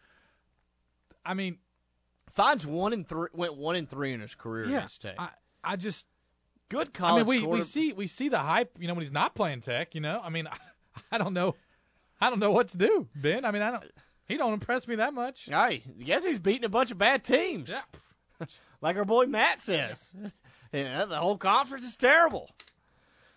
I 1.24 1.34
mean, 1.34 1.58
Fine's 2.32 2.66
one 2.66 2.92
and 2.92 3.06
three 3.06 3.28
went 3.32 3.56
one 3.56 3.76
and 3.76 3.88
three 3.88 4.12
in 4.12 4.20
his 4.20 4.34
career 4.34 4.66
yeah, 4.66 4.78
against 4.78 5.02
Tech. 5.02 5.14
I, 5.18 5.28
I 5.62 5.76
just 5.76 6.06
Good 6.70 6.94
college. 6.94 7.26
I 7.26 7.30
mean, 7.30 7.42
we, 7.42 7.58
we 7.58 7.62
see 7.62 7.92
we 7.92 8.06
see 8.06 8.28
the 8.28 8.38
hype. 8.38 8.70
You 8.78 8.88
know, 8.88 8.94
when 8.94 9.02
he's 9.02 9.12
not 9.12 9.34
playing 9.34 9.60
Tech. 9.60 9.94
You 9.94 10.00
know, 10.00 10.20
I 10.22 10.30
mean, 10.30 10.46
I, 10.46 10.56
I 11.12 11.18
don't 11.18 11.34
know, 11.34 11.56
I 12.20 12.30
don't 12.30 12.38
know 12.38 12.52
what 12.52 12.68
to 12.68 12.78
do, 12.78 13.08
Ben. 13.14 13.44
I 13.44 13.50
mean, 13.50 13.62
I 13.62 13.72
don't. 13.72 13.84
He 14.28 14.36
don't 14.36 14.52
impress 14.52 14.86
me 14.86 14.94
that 14.94 15.12
much. 15.12 15.50
I 15.52 15.82
guess 16.04 16.24
he's 16.24 16.38
beating 16.38 16.64
a 16.64 16.68
bunch 16.68 16.92
of 16.92 16.98
bad 16.98 17.24
teams. 17.24 17.68
Yeah. 17.68 18.46
like 18.80 18.96
our 18.96 19.04
boy 19.04 19.26
Matt 19.26 19.60
says. 19.60 19.98
Yeah, 20.72 21.04
the 21.04 21.16
whole 21.16 21.36
conference 21.36 21.82
is 21.82 21.96
terrible. 21.96 22.48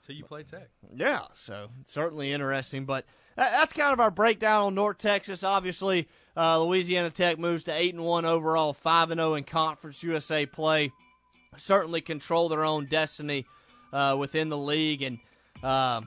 So 0.06 0.14
you 0.14 0.24
play 0.24 0.44
Tech. 0.44 0.70
Yeah, 0.96 1.22
so 1.34 1.70
certainly 1.84 2.32
interesting. 2.32 2.86
But 2.86 3.06
that's 3.36 3.74
kind 3.74 3.92
of 3.92 4.00
our 4.00 4.12
breakdown 4.12 4.62
on 4.66 4.76
North 4.76 5.00
Texas. 5.00 5.44
Obviously, 5.44 6.08
uh, 6.38 6.62
Louisiana 6.62 7.10
Tech 7.10 7.40
moves 7.40 7.64
to 7.64 7.74
eight 7.74 7.96
and 7.96 8.04
one 8.04 8.26
overall, 8.26 8.74
five 8.74 9.10
and 9.10 9.20
zero 9.20 9.34
in 9.34 9.46
Conference 9.46 10.04
USA 10.04 10.46
play. 10.46 10.92
Certainly 11.58 12.02
control 12.02 12.50
their 12.50 12.64
own 12.64 12.86
destiny 12.86 13.46
uh, 13.92 14.16
within 14.20 14.50
the 14.50 14.58
league, 14.58 15.02
and 15.02 15.20
uh, 15.62 16.02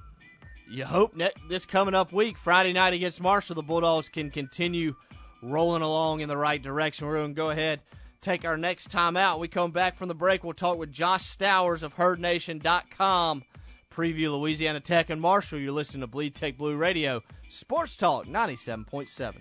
you 0.69 0.85
hope 0.85 1.17
this 1.49 1.65
coming 1.65 1.95
up 1.95 2.13
week, 2.13 2.37
Friday 2.37 2.73
night 2.73 2.95
against 2.95 3.21
Marshall, 3.21 3.55
the 3.55 3.63
Bulldogs 3.63 4.09
can 4.09 4.31
continue 4.31 4.95
rolling 5.43 5.83
along 5.83 6.21
in 6.21 6.29
the 6.29 6.37
right 6.37 6.63
direction. 6.63 7.07
We're 7.07 7.17
going 7.17 7.35
to 7.35 7.35
go 7.35 7.51
ahead 7.51 7.81
take 8.27 8.45
our 8.45 8.57
next 8.57 8.91
time 8.91 9.17
out. 9.17 9.39
We 9.39 9.47
come 9.47 9.71
back 9.71 9.95
from 9.95 10.09
the 10.09 10.15
break. 10.15 10.43
We'll 10.43 10.53
talk 10.53 10.79
with 10.79 10.91
Josh 10.91 11.23
Stowers 11.25 11.85
of 11.85 11.95
HerdNation.com. 11.95 13.45
Preview 13.89 14.39
Louisiana 14.39 14.81
Tech 14.81 15.11
and 15.11 15.21
Marshall. 15.21 15.61
You're 15.61 15.71
listening 15.73 16.01
to 16.01 16.09
Bleed 16.09 16.35
Tech 16.35 16.59
Blue 16.59 16.77
Radio, 16.77 17.23
Sports 17.49 17.97
Talk 17.97 18.27
97.7. 18.27 19.37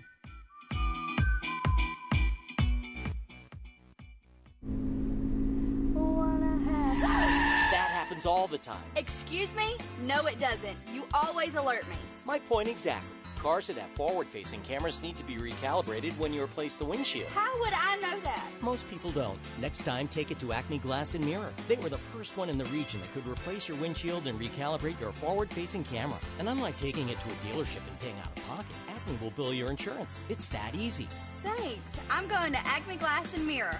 happens 8.16 8.26
all 8.26 8.46
the 8.46 8.58
time. 8.58 8.82
Excuse 8.96 9.54
me? 9.54 9.76
No, 10.02 10.26
it 10.26 10.40
doesn't. 10.40 10.76
You 10.92 11.04
always 11.12 11.54
alert 11.54 11.86
me. 11.88 11.96
My 12.24 12.38
point 12.38 12.68
exactly. 12.68 13.10
Cars 13.36 13.66
that 13.66 13.76
have 13.76 13.90
forward 13.90 14.26
facing 14.26 14.62
cameras 14.62 15.02
need 15.02 15.16
to 15.18 15.24
be 15.24 15.36
recalibrated 15.36 16.12
when 16.18 16.32
you 16.32 16.42
replace 16.42 16.78
the 16.78 16.86
windshield. 16.86 17.28
How 17.28 17.58
would 17.60 17.74
I 17.74 17.96
know 17.96 18.18
that? 18.20 18.48
Most 18.62 18.88
people 18.88 19.10
don't. 19.10 19.38
Next 19.60 19.82
time, 19.82 20.08
take 20.08 20.30
it 20.30 20.38
to 20.38 20.54
Acme 20.54 20.78
Glass 20.78 21.14
and 21.14 21.24
Mirror. 21.24 21.52
They 21.68 21.76
were 21.76 21.90
the 21.90 21.98
first 21.98 22.38
one 22.38 22.48
in 22.48 22.56
the 22.56 22.64
region 22.66 23.00
that 23.00 23.12
could 23.12 23.26
replace 23.26 23.68
your 23.68 23.76
windshield 23.76 24.26
and 24.26 24.40
recalibrate 24.40 24.98
your 24.98 25.12
forward 25.12 25.50
facing 25.50 25.84
camera. 25.84 26.18
And 26.38 26.48
unlike 26.48 26.78
taking 26.78 27.10
it 27.10 27.20
to 27.20 27.28
a 27.28 27.52
dealership 27.52 27.86
and 27.86 28.00
paying 28.00 28.18
out 28.20 28.28
of 28.28 28.48
pocket, 28.48 28.74
Acme 28.88 29.18
will 29.20 29.32
bill 29.32 29.52
your 29.52 29.70
insurance. 29.70 30.24
It's 30.30 30.48
that 30.48 30.74
easy. 30.74 31.06
Thanks. 31.44 31.92
I'm 32.08 32.26
going 32.26 32.52
to 32.52 32.66
Acme 32.66 32.96
Glass 32.96 33.36
and 33.36 33.46
Mirror. 33.46 33.78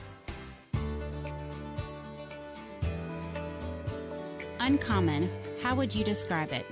Uncommon. 4.67 5.31
How 5.63 5.77
would 5.77 5.95
you 5.95 6.03
describe 6.03 6.51
it? 6.51 6.67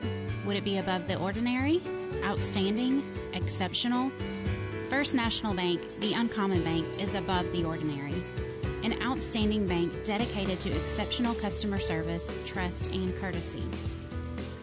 Would 0.45 0.57
it 0.57 0.65
be 0.65 0.79
above 0.79 1.07
the 1.07 1.17
ordinary? 1.17 1.81
Outstanding? 2.25 3.05
Exceptional? 3.35 4.11
First 4.91 5.15
National 5.15 5.55
Bank, 5.55 5.81
the 6.01 6.13
uncommon 6.13 6.65
bank, 6.65 6.85
is 6.99 7.15
above 7.15 7.53
the 7.53 7.63
ordinary. 7.63 8.21
An 8.83 9.01
outstanding 9.01 9.69
bank 9.69 9.93
dedicated 10.03 10.59
to 10.59 10.73
exceptional 10.73 11.37
customer 11.37 11.79
service, 11.79 12.37
trust, 12.45 12.89
and 12.89 13.17
courtesy. 13.21 13.63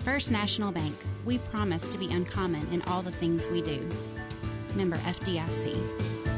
First 0.03 0.33
National 0.33 0.73
Bank, 0.73 0.97
we 1.23 1.37
promise 1.37 1.87
to 1.87 1.97
be 1.97 2.11
uncommon 2.11 2.67
in 2.73 2.81
all 2.81 3.01
the 3.01 3.13
things 3.13 3.47
we 3.47 3.61
do. 3.61 3.87
Member 4.75 4.97
FDIC. 4.97 6.30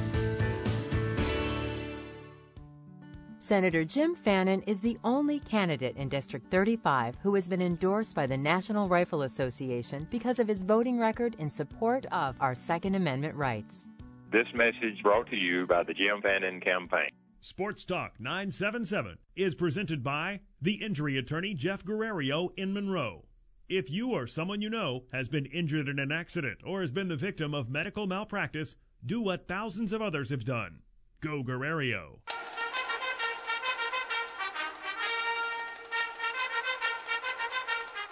Senator 3.44 3.84
Jim 3.84 4.16
Fannin 4.16 4.62
is 4.62 4.80
the 4.80 4.98
only 5.04 5.38
candidate 5.38 5.98
in 5.98 6.08
District 6.08 6.50
35 6.50 7.18
who 7.22 7.36
has 7.36 7.46
been 7.46 7.62
endorsed 7.62 8.16
by 8.16 8.26
the 8.26 8.38
National 8.38 8.88
Rifle 8.88 9.24
Association 9.24 10.08
because 10.10 10.40
of 10.40 10.48
his 10.48 10.62
voting 10.62 10.98
record 10.98 11.36
in 11.40 11.50
support 11.50 12.06
of 12.14 12.38
our 12.40 12.56
Second 12.56 12.96
Amendment 12.96 13.36
rights. 13.36 13.90
This 14.32 14.48
message 14.56 15.04
brought 15.04 15.30
to 15.30 15.36
you 15.36 15.68
by 15.68 15.84
the 15.84 15.94
Jim 15.94 16.22
Fannin 16.22 16.62
campaign. 16.62 17.10
Sports 17.42 17.84
Talk 17.84 18.14
977 18.18 19.18
is 19.36 19.56
presented 19.56 20.06
by 20.06 20.40
the 20.62 20.76
injury 20.76 21.18
attorney 21.18 21.54
Jeff 21.54 21.84
Guerrero 21.84 22.54
in 22.56 22.72
Monroe. 22.72 23.26
If 23.68 23.92
you 23.92 24.12
or 24.12 24.26
someone 24.26 24.62
you 24.62 24.70
know 24.70 25.04
has 25.12 25.28
been 25.28 25.48
injured 25.48 25.90
in 25.90 26.00
an 26.00 26.14
accident 26.14 26.60
or 26.66 26.80
has 26.80 26.92
been 26.92 27.10
the 27.10 27.18
victim 27.18 27.54
of 27.54 27.70
medical 27.70 28.08
malpractice, 28.08 28.78
do 29.06 29.20
what 29.20 29.50
thousands 29.50 29.92
of 29.92 30.02
others 30.02 30.30
have 30.30 30.46
done. 30.46 30.80
Go 31.20 31.44
Guerrero. 31.44 32.22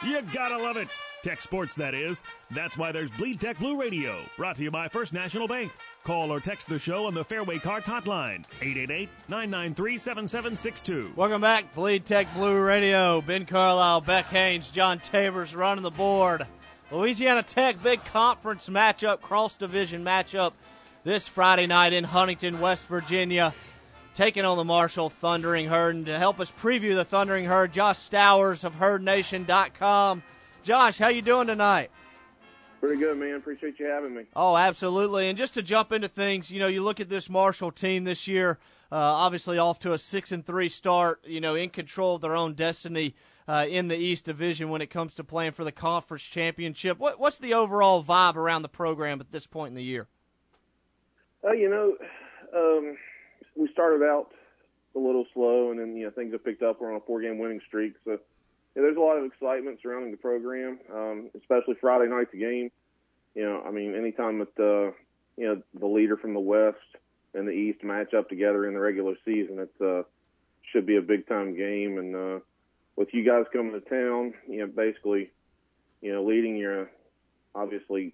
You 0.04 0.22
gotta 0.34 0.58
love 0.58 0.78
it. 0.78 0.88
Tech 1.22 1.40
sports, 1.40 1.76
that 1.76 1.94
is. 1.94 2.24
That's 2.50 2.76
why 2.76 2.92
there's 2.92 3.12
Bleed 3.12 3.40
Tech 3.40 3.60
Blue 3.60 3.80
Radio, 3.80 4.18
brought 4.36 4.56
to 4.56 4.64
you 4.64 4.72
by 4.72 4.88
First 4.88 5.14
National 5.14 5.48
Bank. 5.48 5.72
Call 6.04 6.34
or 6.34 6.40
text 6.40 6.68
the 6.68 6.80
show 6.80 7.06
on 7.06 7.14
the 7.14 7.24
Fairway 7.24 7.60
Carts 7.60 7.88
hotline, 7.88 8.44
888-993-7762. 9.30 11.16
Welcome 11.16 11.42
back, 11.42 11.72
Bleed 11.76 12.08
Tech 12.08 12.34
Blue 12.34 12.60
Radio. 12.60 13.22
Ben 13.22 13.46
Carlisle, 13.46 14.02
Beck 14.02 14.26
Haynes, 14.26 14.72
John 14.72 14.98
Tabers 14.98 15.54
running 15.54 15.84
the 15.84 15.92
board. 15.92 16.48
Louisiana 16.90 17.44
Tech 17.44 17.84
big 17.84 18.04
conference 18.06 18.68
matchup, 18.70 19.22
cross 19.22 19.56
division 19.56 20.04
matchup 20.04 20.54
this 21.04 21.28
Friday 21.28 21.68
night 21.68 21.94
in 21.94 22.06
Huntington, 22.06 22.60
West 22.60 22.88
Virginia. 22.88 23.54
Taking 24.14 24.44
on 24.44 24.58
the 24.58 24.64
Marshall 24.64 25.10
Thundering 25.10 25.68
Herd. 25.68 25.96
And 25.96 26.06
to 26.06 26.18
help 26.18 26.40
us 26.40 26.52
preview 26.52 26.96
the 26.96 27.06
Thundering 27.06 27.46
Herd, 27.46 27.74
Josh 27.74 27.98
Stowers 27.98 28.64
of 28.64 28.76
HerdNation.com. 28.76 30.24
Josh, 30.64 30.98
how 30.98 31.08
you 31.08 31.22
doing 31.22 31.48
tonight? 31.48 31.92
Pretty 32.82 33.00
good, 33.00 33.18
man. 33.18 33.36
Appreciate 33.36 33.80
you 33.80 33.86
having 33.86 34.16
me. 34.16 34.24
Oh, 34.36 34.58
absolutely. 34.58 35.30
And 35.30 35.38
just 35.38 35.54
to 35.54 35.62
jump 35.62 35.92
into 35.92 36.08
things, 36.08 36.52
you 36.52 36.60
know, 36.60 36.68
you 36.68 36.82
look 36.82 37.00
at 37.00 37.10
this 37.10 37.30
Marshall 37.30 37.72
team 37.72 38.04
this 38.04 38.28
year, 38.28 38.58
uh, 38.92 38.96
obviously 38.96 39.58
off 39.58 39.80
to 39.80 39.94
a 39.94 39.98
six 39.98 40.32
and 40.32 40.46
three 40.46 40.68
start, 40.68 41.24
you 41.26 41.40
know, 41.40 41.56
in 41.56 41.70
control 41.70 42.16
of 42.16 42.22
their 42.22 42.36
own 42.36 42.54
destiny 42.54 43.16
uh, 43.48 43.66
in 43.70 43.88
the 43.88 43.96
East 43.96 44.26
Division 44.26 44.70
when 44.70 44.82
it 44.82 44.88
comes 44.88 45.14
to 45.16 45.24
playing 45.24 45.52
for 45.52 45.64
the 45.64 45.72
conference 45.72 46.24
championship. 46.24 46.98
What, 46.98 47.20
what's 47.20 47.38
the 47.38 47.54
overall 47.54 48.04
vibe 48.04 48.36
around 48.36 48.64
the 48.64 48.70
program 48.70 49.22
at 49.22 49.32
this 49.32 49.46
point 49.46 49.70
in 49.70 49.76
the 49.76 49.84
year? 49.84 50.08
Uh, 51.44 51.52
you 51.52 51.70
know, 51.70 51.96
um, 52.56 52.98
we 53.56 53.70
started 53.72 54.04
out 54.04 54.32
a 54.96 55.00
little 55.00 55.26
slow, 55.34 55.72
and 55.72 55.80
then 55.80 55.96
you 55.96 56.06
know 56.06 56.12
things 56.12 56.34
have 56.34 56.44
picked 56.44 56.64
up. 56.64 56.82
We're 56.82 56.92
on 56.92 56.98
a 56.98 57.06
four-game 57.06 57.38
winning 57.38 57.62
streak, 57.68 57.94
so 58.06 58.12
yeah, 58.76 58.84
there's 58.84 58.98
a 58.98 59.02
lot 59.02 59.18
of 59.18 59.26
excitement 59.26 59.80
surrounding 59.82 60.12
the 60.12 60.18
program, 60.18 60.80
um, 60.94 61.30
especially 61.38 61.76
Friday 61.80 62.10
night's 62.10 62.34
game. 62.34 62.72
You 63.36 63.44
know, 63.44 63.64
I 63.66 63.72
mean, 63.72 63.96
anytime 63.96 64.40
that 64.40 64.60
uh, 64.60 64.92
you 65.38 65.48
know 65.48 65.62
the 65.80 65.88
leader 65.88 66.18
from 66.18 66.34
the 66.34 66.40
West 66.40 66.78
and 67.34 67.48
the 67.48 67.52
East 67.52 67.84
match 67.84 68.14
up 68.14 68.30
together 68.30 68.68
in 68.68 68.74
the 68.74 68.80
regular 68.80 69.16
season, 69.26 69.60
it 69.60 69.86
uh, 69.86 70.04
should 70.72 70.86
be 70.86 70.98
a 70.98 71.02
big 71.02 71.28
time 71.28 71.56
game. 71.56 71.98
And 71.98 72.16
uh, 72.16 72.40
with 72.96 73.10
you 73.14 73.26
guys 73.26 73.46
coming 73.54 73.74
to 73.74 73.82
town, 73.82 74.34
you 74.48 74.60
know, 74.60 74.68
basically, 74.68 75.32
you 76.02 76.14
know, 76.14 76.24
leading 76.24 76.58
your 76.58 76.90
obviously, 77.54 78.14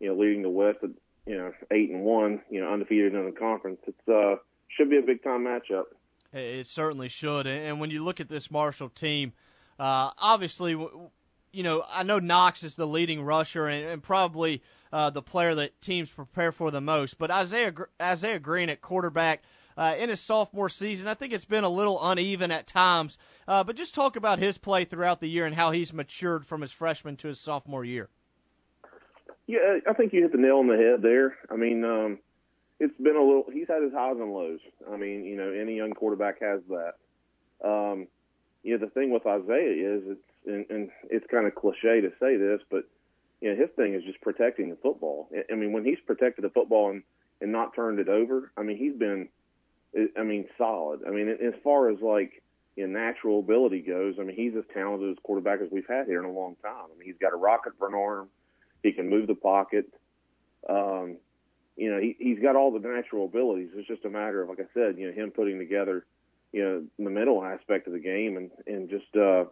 you 0.00 0.08
know, 0.08 0.14
leading 0.14 0.42
the 0.42 0.48
West 0.48 0.78
at 0.82 0.90
you 1.26 1.38
know 1.38 1.52
eight 1.70 1.90
and 1.90 2.02
one, 2.02 2.40
you 2.50 2.60
know, 2.60 2.72
undefeated 2.72 3.14
in 3.14 3.24
the 3.24 3.32
conference. 3.32 3.80
It's 3.86 4.08
uh, 4.08 4.36
should 4.76 4.90
be 4.90 4.98
a 4.98 5.02
big 5.02 5.22
time 5.22 5.44
matchup. 5.44 5.84
It 6.32 6.66
certainly 6.66 7.08
should. 7.08 7.46
And 7.46 7.78
when 7.78 7.90
you 7.90 8.02
look 8.02 8.20
at 8.20 8.28
this 8.28 8.50
Marshall 8.50 8.88
team, 8.88 9.32
uh, 9.78 10.10
obviously, 10.18 10.70
you 10.70 11.62
know, 11.62 11.84
I 11.90 12.02
know 12.02 12.18
Knox 12.18 12.62
is 12.62 12.74
the 12.74 12.86
leading 12.86 13.22
rusher 13.22 13.66
and, 13.66 13.84
and 13.84 14.02
probably 14.02 14.62
uh, 14.92 15.10
the 15.10 15.22
player 15.22 15.54
that 15.54 15.80
teams 15.82 16.10
prepare 16.10 16.52
for 16.52 16.70
the 16.70 16.80
most. 16.80 17.18
But 17.18 17.30
Isaiah 17.30 17.72
Isaiah 18.00 18.38
Green 18.38 18.70
at 18.70 18.80
quarterback. 18.80 19.42
Uh, 19.74 19.94
in 19.98 20.10
his 20.10 20.20
sophomore 20.20 20.68
season, 20.68 21.08
I 21.08 21.14
think 21.14 21.32
it's 21.32 21.46
been 21.46 21.64
a 21.64 21.68
little 21.70 21.98
uneven 22.06 22.50
at 22.50 22.66
times. 22.66 23.16
Uh, 23.48 23.64
but 23.64 23.74
just 23.74 23.94
talk 23.94 24.16
about 24.16 24.38
his 24.38 24.58
play 24.58 24.84
throughout 24.84 25.20
the 25.20 25.28
year 25.28 25.46
and 25.46 25.54
how 25.54 25.70
he's 25.70 25.94
matured 25.94 26.44
from 26.44 26.60
his 26.60 26.72
freshman 26.72 27.16
to 27.16 27.28
his 27.28 27.40
sophomore 27.40 27.82
year. 27.82 28.10
Yeah, 29.46 29.78
I 29.88 29.94
think 29.94 30.12
you 30.12 30.20
hit 30.20 30.32
the 30.32 30.36
nail 30.36 30.58
on 30.58 30.68
the 30.68 30.76
head 30.76 31.00
there. 31.00 31.38
I 31.50 31.56
mean, 31.56 31.84
um, 31.86 32.18
it's 32.80 32.96
been 32.98 33.16
a 33.16 33.22
little. 33.22 33.44
He's 33.52 33.68
had 33.68 33.82
his 33.82 33.92
highs 33.92 34.16
and 34.18 34.32
lows. 34.32 34.60
I 34.92 34.96
mean, 34.96 35.24
you 35.24 35.36
know, 35.36 35.50
any 35.50 35.76
young 35.76 35.92
quarterback 35.92 36.40
has 36.40 36.60
that. 36.68 36.94
Um, 37.64 38.08
you 38.62 38.76
know, 38.76 38.84
the 38.84 38.90
thing 38.90 39.12
with 39.12 39.26
Isaiah 39.26 39.96
is 39.96 40.02
it's 40.06 40.46
and, 40.46 40.66
and 40.70 40.90
it's 41.10 41.26
kind 41.30 41.46
of 41.46 41.54
cliche 41.54 42.00
to 42.00 42.10
say 42.20 42.36
this, 42.36 42.60
but 42.70 42.84
you 43.40 43.50
know, 43.50 43.60
his 43.60 43.70
thing 43.76 43.94
is 43.94 44.02
just 44.04 44.20
protecting 44.20 44.70
the 44.70 44.76
football. 44.76 45.28
I 45.50 45.54
mean, 45.54 45.72
when 45.72 45.84
he's 45.84 45.98
protected 46.06 46.44
the 46.44 46.50
football 46.50 46.90
and 46.90 47.02
and 47.40 47.50
not 47.50 47.74
turned 47.74 47.98
it 47.98 48.08
over, 48.08 48.52
I 48.56 48.62
mean, 48.62 48.76
he's 48.76 48.94
been, 48.94 49.28
I 50.16 50.22
mean, 50.22 50.46
solid. 50.56 51.00
I 51.06 51.10
mean, 51.10 51.28
as 51.28 51.54
far 51.64 51.90
as 51.90 52.00
like 52.00 52.42
you 52.76 52.86
know, 52.86 52.98
natural 52.98 53.40
ability 53.40 53.80
goes, 53.80 54.14
I 54.20 54.22
mean, 54.22 54.36
he's 54.36 54.54
as 54.56 54.64
talented 54.72 55.10
as 55.10 55.16
quarterback 55.22 55.60
as 55.60 55.68
we've 55.70 55.86
had 55.88 56.06
here 56.06 56.20
in 56.20 56.24
a 56.24 56.32
long 56.32 56.56
time. 56.62 56.86
I 56.94 56.98
mean, 56.98 57.06
he's 57.06 57.18
got 57.20 57.32
a 57.32 57.36
rocket 57.36 57.72
for 57.78 57.88
an 57.88 57.94
arm. 57.94 58.28
He 58.82 58.92
can 58.92 59.10
move 59.10 59.26
the 59.26 59.34
pocket. 59.34 59.86
Um, 60.68 61.18
you 61.76 61.90
know, 61.90 62.00
he, 62.00 62.16
he's 62.18 62.38
got 62.38 62.56
all 62.56 62.70
the 62.70 62.86
natural 62.86 63.24
abilities. 63.24 63.70
It's 63.74 63.88
just 63.88 64.04
a 64.04 64.10
matter 64.10 64.42
of, 64.42 64.48
like 64.48 64.60
I 64.60 64.68
said, 64.74 64.98
you 64.98 65.08
know, 65.08 65.12
him 65.12 65.30
putting 65.30 65.58
together, 65.58 66.04
you 66.52 66.62
know, 66.62 66.84
the 66.98 67.10
mental 67.10 67.42
aspect 67.42 67.86
of 67.86 67.92
the 67.92 67.98
game 67.98 68.36
and, 68.36 68.50
and 68.66 68.90
just, 68.90 69.06
uh, 69.16 69.44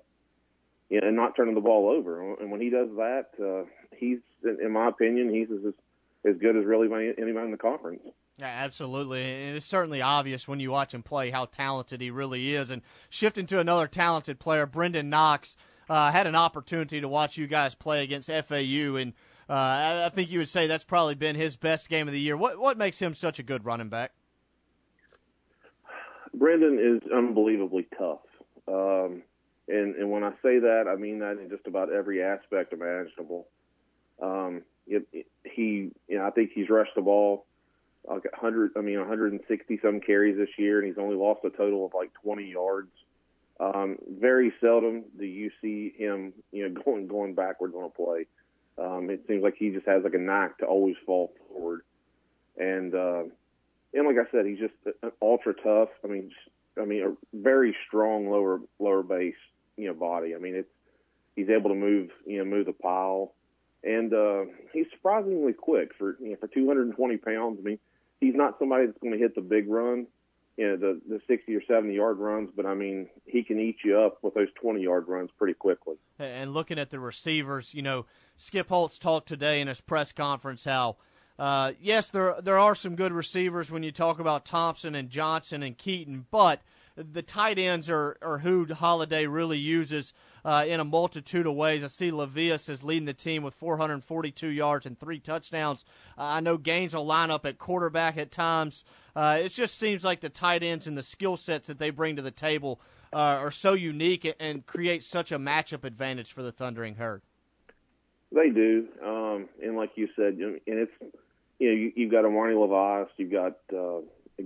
you 0.88 1.00
know, 1.00 1.08
and 1.08 1.16
not 1.16 1.36
turning 1.36 1.54
the 1.54 1.60
ball 1.60 1.88
over. 1.88 2.34
And 2.34 2.50
when 2.50 2.60
he 2.60 2.68
does 2.68 2.88
that, 2.96 3.26
uh, 3.42 3.68
he's, 3.96 4.18
in 4.42 4.72
my 4.72 4.88
opinion, 4.88 5.32
he's 5.32 5.48
as, 5.50 5.72
as 6.24 6.40
good 6.40 6.56
as 6.56 6.64
really 6.64 6.88
anybody 7.18 7.46
in 7.46 7.50
the 7.52 7.56
conference. 7.56 8.02
Yeah, 8.38 8.46
absolutely. 8.46 9.22
And 9.22 9.56
it's 9.56 9.66
certainly 9.66 10.00
obvious 10.00 10.48
when 10.48 10.60
you 10.60 10.70
watch 10.70 10.94
him 10.94 11.02
play 11.02 11.30
how 11.30 11.44
talented 11.44 12.00
he 12.00 12.10
really 12.10 12.54
is. 12.54 12.70
And 12.70 12.82
shifting 13.08 13.46
to 13.46 13.60
another 13.60 13.86
talented 13.86 14.38
player, 14.38 14.66
Brenden 14.66 15.06
Knox, 15.06 15.56
uh, 15.90 16.10
had 16.10 16.26
an 16.26 16.34
opportunity 16.34 17.00
to 17.00 17.08
watch 17.08 17.36
you 17.36 17.46
guys 17.46 17.74
play 17.74 18.02
against 18.02 18.30
FAU, 18.30 18.96
and 18.96 19.12
uh, 19.50 19.52
I, 19.52 20.06
I, 20.06 20.08
think 20.10 20.30
you 20.30 20.38
would 20.38 20.48
say 20.48 20.66
that's 20.66 20.84
probably 20.84 21.16
been 21.16 21.34
his 21.36 21.56
best 21.56 21.88
game 21.88 22.06
of 22.06 22.14
the 22.14 22.20
year. 22.20 22.36
What 22.36 22.58
what 22.58 22.78
makes 22.78 22.98
him 23.00 23.14
such 23.14 23.38
a 23.38 23.42
good 23.42 23.64
running 23.64 23.88
back? 23.88 24.12
Brenden 26.36 26.78
is 26.78 27.02
unbelievably 27.12 27.88
tough, 27.98 28.20
um, 28.68 29.22
and 29.68 29.96
and 29.96 30.10
when 30.10 30.22
I 30.22 30.30
say 30.42 30.60
that, 30.60 30.84
I 30.88 30.94
mean 30.96 31.18
that 31.18 31.38
in 31.38 31.50
just 31.50 31.66
about 31.66 31.92
every 31.92 32.22
aspect 32.22 32.72
imaginable. 32.72 33.48
Um, 34.22 34.62
it, 34.86 35.06
it, 35.12 35.26
he, 35.44 35.90
you 36.08 36.18
know, 36.18 36.26
I 36.26 36.30
think 36.30 36.50
he's 36.54 36.68
rushed 36.68 36.94
the 36.94 37.02
ball 37.02 37.46
like 38.08 38.24
100, 38.24 38.72
I 38.76 38.80
mean 38.80 38.98
160 38.98 39.80
some 39.82 40.00
carries 40.00 40.36
this 40.36 40.48
year, 40.58 40.78
and 40.78 40.86
he's 40.88 40.98
only 40.98 41.16
lost 41.16 41.40
a 41.44 41.50
total 41.50 41.86
of 41.86 41.92
like 41.94 42.12
20 42.22 42.44
yards. 42.44 42.90
Um, 43.58 43.98
very 44.08 44.52
seldom 44.60 45.04
do 45.18 45.26
you 45.26 45.50
see 45.60 45.92
him, 45.96 46.32
you 46.50 46.68
know, 46.68 46.80
going 46.84 47.06
going 47.06 47.34
backwards 47.34 47.74
on 47.74 47.84
a 47.84 47.88
play. 47.90 48.26
Um, 48.80 49.10
it 49.10 49.24
seems 49.28 49.42
like 49.42 49.56
he 49.58 49.70
just 49.70 49.86
has 49.86 50.02
like 50.04 50.14
a 50.14 50.18
knack 50.18 50.58
to 50.58 50.64
always 50.64 50.96
fall 51.04 51.32
forward, 51.48 51.82
and 52.56 52.94
uh, 52.94 53.24
and 53.92 54.06
like 54.06 54.16
I 54.16 54.30
said, 54.30 54.46
he's 54.46 54.58
just 54.58 54.74
ultra 55.20 55.54
tough. 55.54 55.90
I 56.02 56.08
mean, 56.08 56.30
I 56.80 56.84
mean, 56.84 57.02
a 57.02 57.36
very 57.36 57.76
strong 57.86 58.30
lower 58.30 58.60
lower 58.78 59.02
base, 59.02 59.34
you 59.76 59.88
know, 59.88 59.94
body. 59.94 60.34
I 60.34 60.38
mean, 60.38 60.54
it's 60.54 60.70
he's 61.36 61.50
able 61.50 61.70
to 61.70 61.76
move, 61.76 62.10
you 62.26 62.38
know, 62.38 62.44
move 62.44 62.66
the 62.66 62.72
pile, 62.72 63.34
and 63.84 64.14
uh, 64.14 64.44
he's 64.72 64.86
surprisingly 64.92 65.52
quick 65.52 65.90
for 65.98 66.16
you 66.20 66.30
know 66.30 66.36
for 66.36 66.48
220 66.48 67.16
pounds. 67.18 67.58
I 67.60 67.62
mean, 67.62 67.78
he's 68.20 68.34
not 68.34 68.58
somebody 68.58 68.86
that's 68.86 68.98
going 68.98 69.12
to 69.12 69.18
hit 69.18 69.34
the 69.34 69.40
big 69.40 69.68
run, 69.68 70.06
you 70.56 70.68
know, 70.68 70.76
the 70.76 71.00
the 71.08 71.20
60 71.26 71.54
or 71.54 71.62
70 71.66 71.94
yard 71.94 72.18
runs, 72.18 72.50
but 72.54 72.66
I 72.66 72.74
mean, 72.74 73.08
he 73.24 73.42
can 73.42 73.58
eat 73.58 73.78
you 73.84 73.98
up 73.98 74.18
with 74.22 74.34
those 74.34 74.48
20 74.60 74.82
yard 74.82 75.08
runs 75.08 75.30
pretty 75.38 75.54
quickly. 75.54 75.96
And 76.18 76.52
looking 76.52 76.78
at 76.78 76.90
the 76.90 77.00
receivers, 77.00 77.72
you 77.72 77.82
know, 77.82 78.06
Skip 78.40 78.70
Holtz 78.70 78.98
talked 78.98 79.28
today 79.28 79.60
in 79.60 79.68
his 79.68 79.82
press 79.82 80.12
conference 80.12 80.64
how. 80.64 80.96
Uh, 81.38 81.72
yes, 81.80 82.10
there 82.10 82.36
there 82.42 82.58
are 82.58 82.74
some 82.74 82.96
good 82.96 83.12
receivers 83.12 83.70
when 83.70 83.82
you 83.82 83.92
talk 83.92 84.18
about 84.18 84.46
Thompson 84.46 84.94
and 84.94 85.10
Johnson 85.10 85.62
and 85.62 85.76
Keaton, 85.76 86.26
but 86.30 86.62
the 86.96 87.22
tight 87.22 87.58
ends 87.58 87.90
are, 87.90 88.16
are 88.22 88.38
who 88.38 88.66
Holliday 88.72 89.26
really 89.26 89.58
uses 89.58 90.14
uh, 90.44 90.64
in 90.66 90.80
a 90.80 90.84
multitude 90.84 91.46
of 91.46 91.54
ways. 91.54 91.84
I 91.84 91.88
see 91.88 92.10
Levias 92.10 92.68
is 92.68 92.82
leading 92.82 93.04
the 93.06 93.14
team 93.14 93.42
with 93.42 93.54
442 93.54 94.48
yards 94.48 94.86
and 94.86 94.98
three 94.98 95.20
touchdowns. 95.20 95.84
Uh, 96.18 96.22
I 96.22 96.40
know 96.40 96.56
Gaines 96.56 96.94
will 96.94 97.06
line 97.06 97.30
up 97.30 97.44
at 97.44 97.58
quarterback 97.58 98.16
at 98.16 98.32
times. 98.32 98.84
Uh, 99.14 99.40
it 99.42 99.50
just 99.50 99.78
seems 99.78 100.02
like 100.02 100.20
the 100.20 100.28
tight 100.28 100.62
ends 100.62 100.86
and 100.86 100.96
the 100.96 101.02
skill 101.02 101.36
sets 101.36 101.68
that 101.68 101.78
they 101.78 101.90
bring 101.90 102.16
to 102.16 102.22
the 102.22 102.30
table 102.30 102.80
uh, 103.12 103.16
are 103.16 103.50
so 103.50 103.74
unique 103.74 104.34
and 104.40 104.66
create 104.66 105.04
such 105.04 105.30
a 105.30 105.38
matchup 105.38 105.84
advantage 105.84 106.32
for 106.32 106.42
the 106.42 106.52
Thundering 106.52 106.96
Herd. 106.96 107.22
They 108.32 108.50
do, 108.50 108.86
um, 109.04 109.48
and 109.62 109.76
like 109.76 109.90
you 109.96 110.08
said, 110.14 110.34
and 110.34 110.60
it's 110.66 110.92
you 111.58 111.68
know 111.68 111.74
you, 111.74 111.92
you've 111.96 112.12
got 112.12 112.24
Armani 112.24 112.54
Levias, 112.54 113.08
you've 113.16 113.32
got 113.32 113.56
uh, 113.76 114.00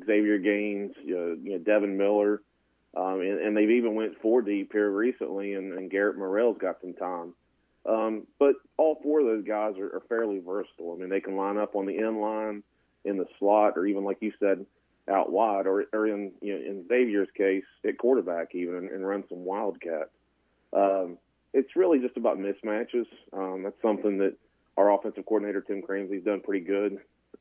Xavier 0.06 0.38
Gaines, 0.38 0.94
you 1.04 1.14
know, 1.14 1.36
you 1.42 1.52
know 1.52 1.58
Devin 1.58 1.98
Miller, 1.98 2.40
um, 2.96 3.20
and, 3.20 3.40
and 3.40 3.56
they've 3.56 3.70
even 3.70 3.94
went 3.94 4.20
four 4.22 4.40
deep 4.40 4.72
here 4.72 4.90
recently, 4.90 5.54
and, 5.54 5.74
and 5.74 5.90
Garrett 5.90 6.16
Morrell's 6.16 6.58
got 6.58 6.80
some 6.80 6.94
time. 6.94 7.34
Um, 7.86 8.26
but 8.38 8.54
all 8.78 8.98
four 9.02 9.20
of 9.20 9.26
those 9.26 9.44
guys 9.44 9.74
are, 9.78 9.96
are 9.96 10.02
fairly 10.08 10.38
versatile. 10.38 10.94
I 10.96 11.00
mean, 11.00 11.10
they 11.10 11.20
can 11.20 11.36
line 11.36 11.58
up 11.58 11.76
on 11.76 11.84
the 11.84 11.98
end 11.98 12.20
line, 12.20 12.62
in 13.04 13.18
the 13.18 13.26
slot, 13.38 13.74
or 13.76 13.86
even 13.86 14.04
like 14.04 14.18
you 14.20 14.32
said, 14.40 14.64
out 15.08 15.30
wide, 15.30 15.66
or, 15.66 15.84
or 15.92 16.06
in 16.06 16.32
you 16.40 16.54
know, 16.54 16.64
in 16.64 16.88
Xavier's 16.88 17.28
case 17.36 17.64
at 17.86 17.98
quarterback 17.98 18.54
even, 18.54 18.76
and, 18.76 18.90
and 18.90 19.06
run 19.06 19.24
some 19.28 19.44
wildcat. 19.44 20.10
Um, 20.72 21.18
it's 21.54 21.76
really 21.76 22.00
just 22.00 22.16
about 22.16 22.38
mismatches. 22.38 23.06
Um, 23.32 23.62
that's 23.62 23.80
something 23.80 24.18
that 24.18 24.34
our 24.76 24.92
offensive 24.92 25.24
coordinator 25.24 25.62
Tim 25.62 25.82
Cramsey's 25.82 26.24
done 26.24 26.40
pretty 26.40 26.64
good 26.64 26.98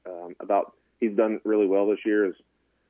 um, 0.08 0.36
about. 0.40 0.74
He's 1.00 1.16
done 1.18 1.42
really 1.44 1.68
well 1.68 1.88
this 1.88 2.00
year, 2.06 2.28
is, 2.28 2.36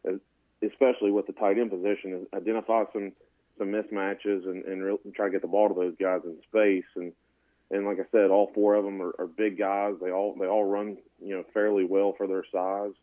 is 0.05 0.19
especially 0.61 1.09
with 1.09 1.25
the 1.25 1.33
tight 1.33 1.57
end 1.57 1.71
position, 1.71 2.13
is 2.13 2.27
identify 2.35 2.83
some 2.93 3.13
some 3.57 3.67
mismatches 3.67 4.45
and, 4.45 4.63
and 4.65 4.83
really 4.83 4.99
try 5.15 5.27
to 5.27 5.31
get 5.31 5.41
the 5.41 5.47
ball 5.47 5.69
to 5.69 5.75
those 5.75 5.95
guys 5.99 6.21
in 6.25 6.37
space. 6.43 6.89
And 6.95 7.13
and 7.71 7.87
like 7.87 7.99
I 7.99 8.05
said, 8.11 8.29
all 8.29 8.51
four 8.53 8.75
of 8.75 8.83
them 8.83 9.01
are, 9.01 9.15
are 9.17 9.27
big 9.27 9.57
guys. 9.57 9.95
They 10.01 10.11
all 10.11 10.35
they 10.39 10.45
all 10.45 10.65
run 10.65 10.97
you 11.19 11.35
know 11.35 11.43
fairly 11.53 11.85
well 11.85 12.13
for 12.17 12.27
their 12.27 12.43
size. 12.51 12.93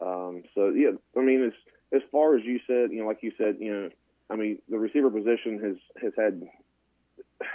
Um, 0.00 0.42
so 0.54 0.70
yeah, 0.70 0.90
I 1.16 1.20
mean, 1.20 1.44
as 1.44 1.52
as 1.94 2.02
far 2.10 2.36
as 2.36 2.44
you 2.44 2.60
said, 2.66 2.90
you 2.90 3.00
know, 3.00 3.06
like 3.06 3.22
you 3.22 3.32
said, 3.38 3.56
you 3.60 3.72
know, 3.72 3.90
I 4.30 4.36
mean, 4.36 4.58
the 4.68 4.78
receiver 4.78 5.10
position 5.10 5.60
has 5.62 5.76
has 6.02 6.12
had, 6.16 6.42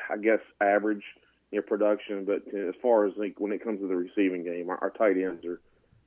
I 0.10 0.18
guess, 0.18 0.40
average 0.62 1.04
know 1.52 1.62
production, 1.62 2.26
but 2.26 2.44
as 2.54 2.76
far 2.82 3.08
as 3.08 3.14
like 3.18 3.40
when 3.40 3.52
it 3.52 3.64
comes 3.64 3.80
to 3.82 3.88
the 3.88 3.96
receiving 3.96 4.44
game, 4.44 4.70
our, 4.70 4.78
our 4.78 4.92
tight 4.92 5.18
ends 5.18 5.46
are 5.46 5.60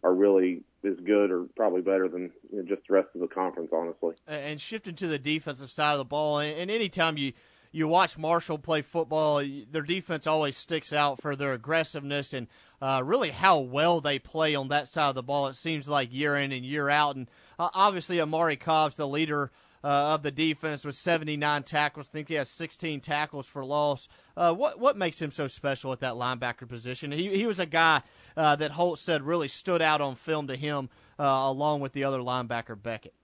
are 0.04 0.14
really 0.14 0.62
as 0.84 0.96
good 1.04 1.30
or 1.30 1.46
probably 1.56 1.80
better 1.80 2.08
than 2.08 2.30
you 2.50 2.58
know, 2.58 2.62
just 2.64 2.82
the 2.88 2.94
rest 2.94 3.08
of 3.14 3.20
the 3.20 3.28
conference, 3.28 3.70
honestly. 3.72 4.14
And 4.26 4.60
shifting 4.60 4.96
to 4.96 5.06
the 5.06 5.18
defensive 5.18 5.70
side 5.70 5.92
of 5.92 5.98
the 5.98 6.04
ball, 6.04 6.38
and, 6.38 6.56
and 6.58 6.70
anytime 6.70 7.16
you 7.16 7.32
you 7.74 7.88
watch 7.88 8.18
Marshall 8.18 8.58
play 8.58 8.82
football, 8.82 9.42
their 9.70 9.82
defense 9.82 10.26
always 10.26 10.56
sticks 10.56 10.92
out 10.92 11.22
for 11.22 11.34
their 11.34 11.54
aggressiveness 11.54 12.34
and 12.34 12.46
uh, 12.82 13.00
really 13.02 13.30
how 13.30 13.58
well 13.58 14.00
they 14.00 14.18
play 14.18 14.54
on 14.54 14.68
that 14.68 14.88
side 14.88 15.08
of 15.08 15.14
the 15.14 15.22
ball. 15.22 15.46
It 15.46 15.56
seems 15.56 15.88
like 15.88 16.12
year 16.12 16.36
in 16.36 16.52
and 16.52 16.66
year 16.66 16.90
out. 16.90 17.16
And 17.16 17.30
uh, 17.58 17.70
obviously, 17.72 18.20
Omari 18.20 18.56
Cobb's 18.56 18.96
the 18.96 19.08
leader 19.08 19.50
uh, 19.84 20.14
of 20.14 20.22
the 20.22 20.30
defense 20.30 20.84
with 20.84 20.94
79 20.94 21.62
tackles. 21.64 22.08
I 22.08 22.12
think 22.12 22.28
he 22.28 22.34
has 22.34 22.48
16 22.48 23.00
tackles 23.00 23.46
for 23.46 23.64
loss. 23.64 24.08
Uh, 24.36 24.54
what 24.54 24.78
what 24.78 24.96
makes 24.96 25.20
him 25.20 25.32
so 25.32 25.46
special 25.46 25.92
at 25.92 26.00
that 26.00 26.14
linebacker 26.14 26.68
position? 26.68 27.12
He 27.12 27.36
he 27.36 27.46
was 27.46 27.58
a 27.58 27.66
guy 27.66 28.02
uh, 28.36 28.56
that 28.56 28.72
Holtz 28.72 29.02
said 29.02 29.22
really 29.22 29.48
stood 29.48 29.82
out 29.82 30.00
on 30.00 30.14
film 30.14 30.46
to 30.46 30.56
him, 30.56 30.88
uh, 31.18 31.24
along 31.24 31.80
with 31.80 31.92
the 31.92 32.04
other 32.04 32.18
linebacker 32.18 32.80
Beckett. 32.80 33.14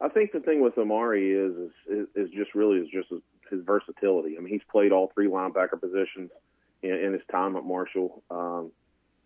I 0.00 0.08
think 0.08 0.32
the 0.32 0.40
thing 0.40 0.60
with 0.60 0.76
Omari 0.78 1.32
is 1.32 1.70
is, 1.88 2.06
is 2.14 2.30
just 2.30 2.54
really 2.54 2.78
is 2.78 2.88
just 2.92 3.08
his, 3.10 3.20
his 3.50 3.64
versatility. 3.64 4.36
I 4.36 4.40
mean, 4.40 4.52
he's 4.52 4.62
played 4.70 4.92
all 4.92 5.10
three 5.14 5.26
linebacker 5.26 5.80
positions 5.80 6.30
in, 6.82 6.92
in 6.92 7.12
his 7.12 7.22
time 7.30 7.56
at 7.56 7.64
Marshall. 7.64 8.22
Um, 8.30 8.70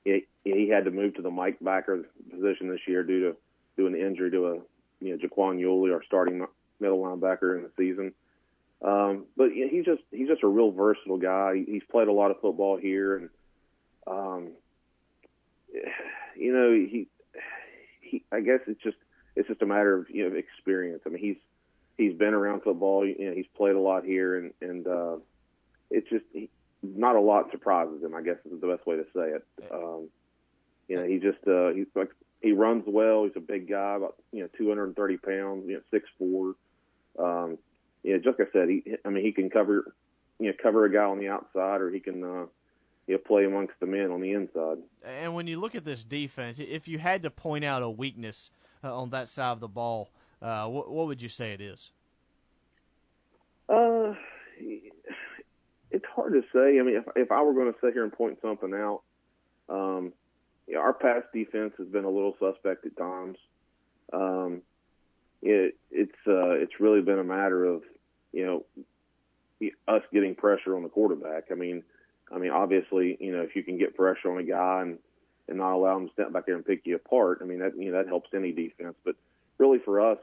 he, 0.04 0.26
he 0.44 0.68
had 0.68 0.84
to 0.86 0.90
move 0.90 1.14
to 1.14 1.22
the 1.22 1.30
Mike 1.30 1.58
backer 1.60 2.04
position 2.30 2.68
this 2.68 2.80
year 2.86 3.04
due 3.04 3.20
to 3.20 3.36
due 3.76 3.86
an 3.86 3.94
injury 3.94 4.30
to 4.30 4.46
a 4.48 4.58
you 5.02 5.16
know 5.16 5.18
Jaquan 5.18 5.58
Yulee, 5.58 5.92
our 5.92 6.02
starting 6.04 6.46
middle 6.80 6.98
linebacker 6.98 7.56
in 7.56 7.64
the 7.64 7.70
season. 7.76 8.12
Um, 8.82 9.26
but 9.36 9.50
he's 9.52 9.84
just 9.84 10.02
he's 10.10 10.28
just 10.28 10.42
a 10.42 10.48
real 10.48 10.72
versatile 10.72 11.18
guy. 11.18 11.62
He's 11.66 11.82
played 11.90 12.08
a 12.08 12.12
lot 12.12 12.30
of 12.30 12.40
football 12.40 12.76
here, 12.76 13.16
and 13.16 13.28
um, 14.06 14.48
you 16.36 16.52
know 16.52 16.72
he 16.72 17.06
he 18.00 18.24
I 18.32 18.40
guess 18.40 18.60
it's 18.66 18.82
just 18.82 18.96
it's 19.36 19.48
just 19.48 19.62
a 19.62 19.66
matter 19.66 19.94
of 19.96 20.10
you 20.10 20.28
know 20.28 20.36
experience. 20.36 21.02
I 21.06 21.10
mean, 21.10 21.22
he's 21.22 21.36
he's 21.96 22.14
been 22.14 22.34
around 22.34 22.62
football. 22.62 23.06
You 23.06 23.30
know, 23.30 23.34
he's 23.34 23.46
played 23.56 23.76
a 23.76 23.80
lot 23.80 24.04
here, 24.04 24.36
and 24.36 24.52
and 24.60 24.86
uh, 24.86 25.16
it's 25.90 26.08
just 26.10 26.24
he, 26.32 26.50
not 26.82 27.14
a 27.14 27.20
lot 27.20 27.52
surprises 27.52 28.02
him. 28.02 28.14
I 28.14 28.22
guess 28.22 28.36
is 28.44 28.60
the 28.60 28.66
best 28.66 28.86
way 28.86 28.96
to 28.96 29.04
say 29.14 29.36
it. 29.36 29.44
Um, 29.72 30.08
you 30.88 30.96
know, 30.96 31.04
he 31.04 31.18
just 31.18 31.46
uh, 31.46 31.70
he's 31.70 31.86
like 31.94 32.10
he 32.42 32.52
runs 32.52 32.84
well. 32.86 33.24
He's 33.24 33.36
a 33.36 33.40
big 33.40 33.68
guy, 33.68 33.96
about 33.96 34.16
you 34.32 34.40
know 34.40 34.48
230 34.56 35.16
pounds, 35.18 35.64
you 35.66 35.74
know 35.74 35.82
six 35.90 36.08
four. 36.18 36.54
Um, 37.18 37.58
yeah, 38.02 38.16
just 38.16 38.38
like 38.38 38.48
I 38.48 38.52
said, 38.52 38.68
he 38.68 38.96
I 39.04 39.10
mean 39.10 39.24
he 39.24 39.32
can 39.32 39.50
cover 39.50 39.94
you 40.38 40.48
know 40.48 40.52
cover 40.62 40.84
a 40.84 40.92
guy 40.92 41.04
on 41.04 41.18
the 41.18 41.28
outside, 41.28 41.80
or 41.80 41.90
he 41.90 42.00
can. 42.00 42.22
Uh, 42.22 42.46
you 43.06 43.14
know, 43.14 43.18
play 43.18 43.44
amongst 43.44 43.74
the 43.80 43.86
men 43.86 44.10
on 44.10 44.20
the 44.20 44.32
inside. 44.32 44.78
And 45.04 45.34
when 45.34 45.46
you 45.46 45.58
look 45.58 45.74
at 45.74 45.84
this 45.84 46.04
defense, 46.04 46.60
if 46.60 46.86
you 46.86 46.98
had 46.98 47.24
to 47.24 47.30
point 47.30 47.64
out 47.64 47.82
a 47.82 47.90
weakness 47.90 48.50
uh, 48.84 48.96
on 48.96 49.10
that 49.10 49.28
side 49.28 49.50
of 49.50 49.60
the 49.60 49.68
ball, 49.68 50.10
uh, 50.40 50.66
what, 50.66 50.90
what, 50.90 51.06
would 51.06 51.20
you 51.20 51.28
say 51.28 51.52
it 51.52 51.60
is? 51.60 51.90
Uh, 53.68 54.14
it's 55.90 56.04
hard 56.14 56.32
to 56.32 56.42
say. 56.52 56.78
I 56.78 56.82
mean, 56.82 56.96
if 56.96 57.04
if 57.16 57.32
I 57.32 57.42
were 57.42 57.54
going 57.54 57.72
to 57.72 57.78
sit 57.80 57.92
here 57.92 58.02
and 58.02 58.12
point 58.12 58.38
something 58.42 58.72
out, 58.74 59.02
yeah, 60.72 60.78
our 60.78 60.94
pass 60.94 61.22
defense 61.34 61.74
has 61.76 61.86
been 61.86 62.04
a 62.04 62.10
little 62.10 62.34
suspect 62.40 62.86
at 62.86 62.96
times. 62.96 63.36
Um, 64.10 64.62
it 65.42 65.76
it's 65.90 66.12
uh, 66.26 66.52
it's 66.52 66.80
really 66.80 67.02
been 67.02 67.18
a 67.18 67.24
matter 67.24 67.66
of 67.66 67.82
you 68.32 68.46
know 68.46 69.70
us 69.86 70.02
getting 70.12 70.34
pressure 70.34 70.74
on 70.74 70.82
the 70.82 70.88
quarterback. 70.88 71.44
I 71.50 71.54
mean, 71.54 71.82
I 72.34 72.38
mean, 72.38 72.52
obviously, 72.52 73.18
you 73.20 73.32
know, 73.32 73.42
if 73.42 73.54
you 73.54 73.62
can 73.62 73.76
get 73.76 73.96
pressure 73.96 74.32
on 74.32 74.38
a 74.38 74.44
guy 74.44 74.82
and 74.82 74.98
and 75.46 75.58
not 75.58 75.74
allow 75.74 75.98
him 75.98 76.06
to 76.06 76.12
step 76.14 76.32
back 76.32 76.46
there 76.46 76.54
and 76.54 76.64
pick 76.64 76.82
you 76.84 76.96
apart. 76.96 77.40
I 77.42 77.44
mean, 77.44 77.58
that 77.58 77.76
you 77.76 77.92
know 77.92 77.98
that 77.98 78.08
helps 78.08 78.30
any 78.34 78.52
defense. 78.52 78.94
But 79.04 79.16
really, 79.58 79.78
for 79.78 80.00
us, 80.00 80.18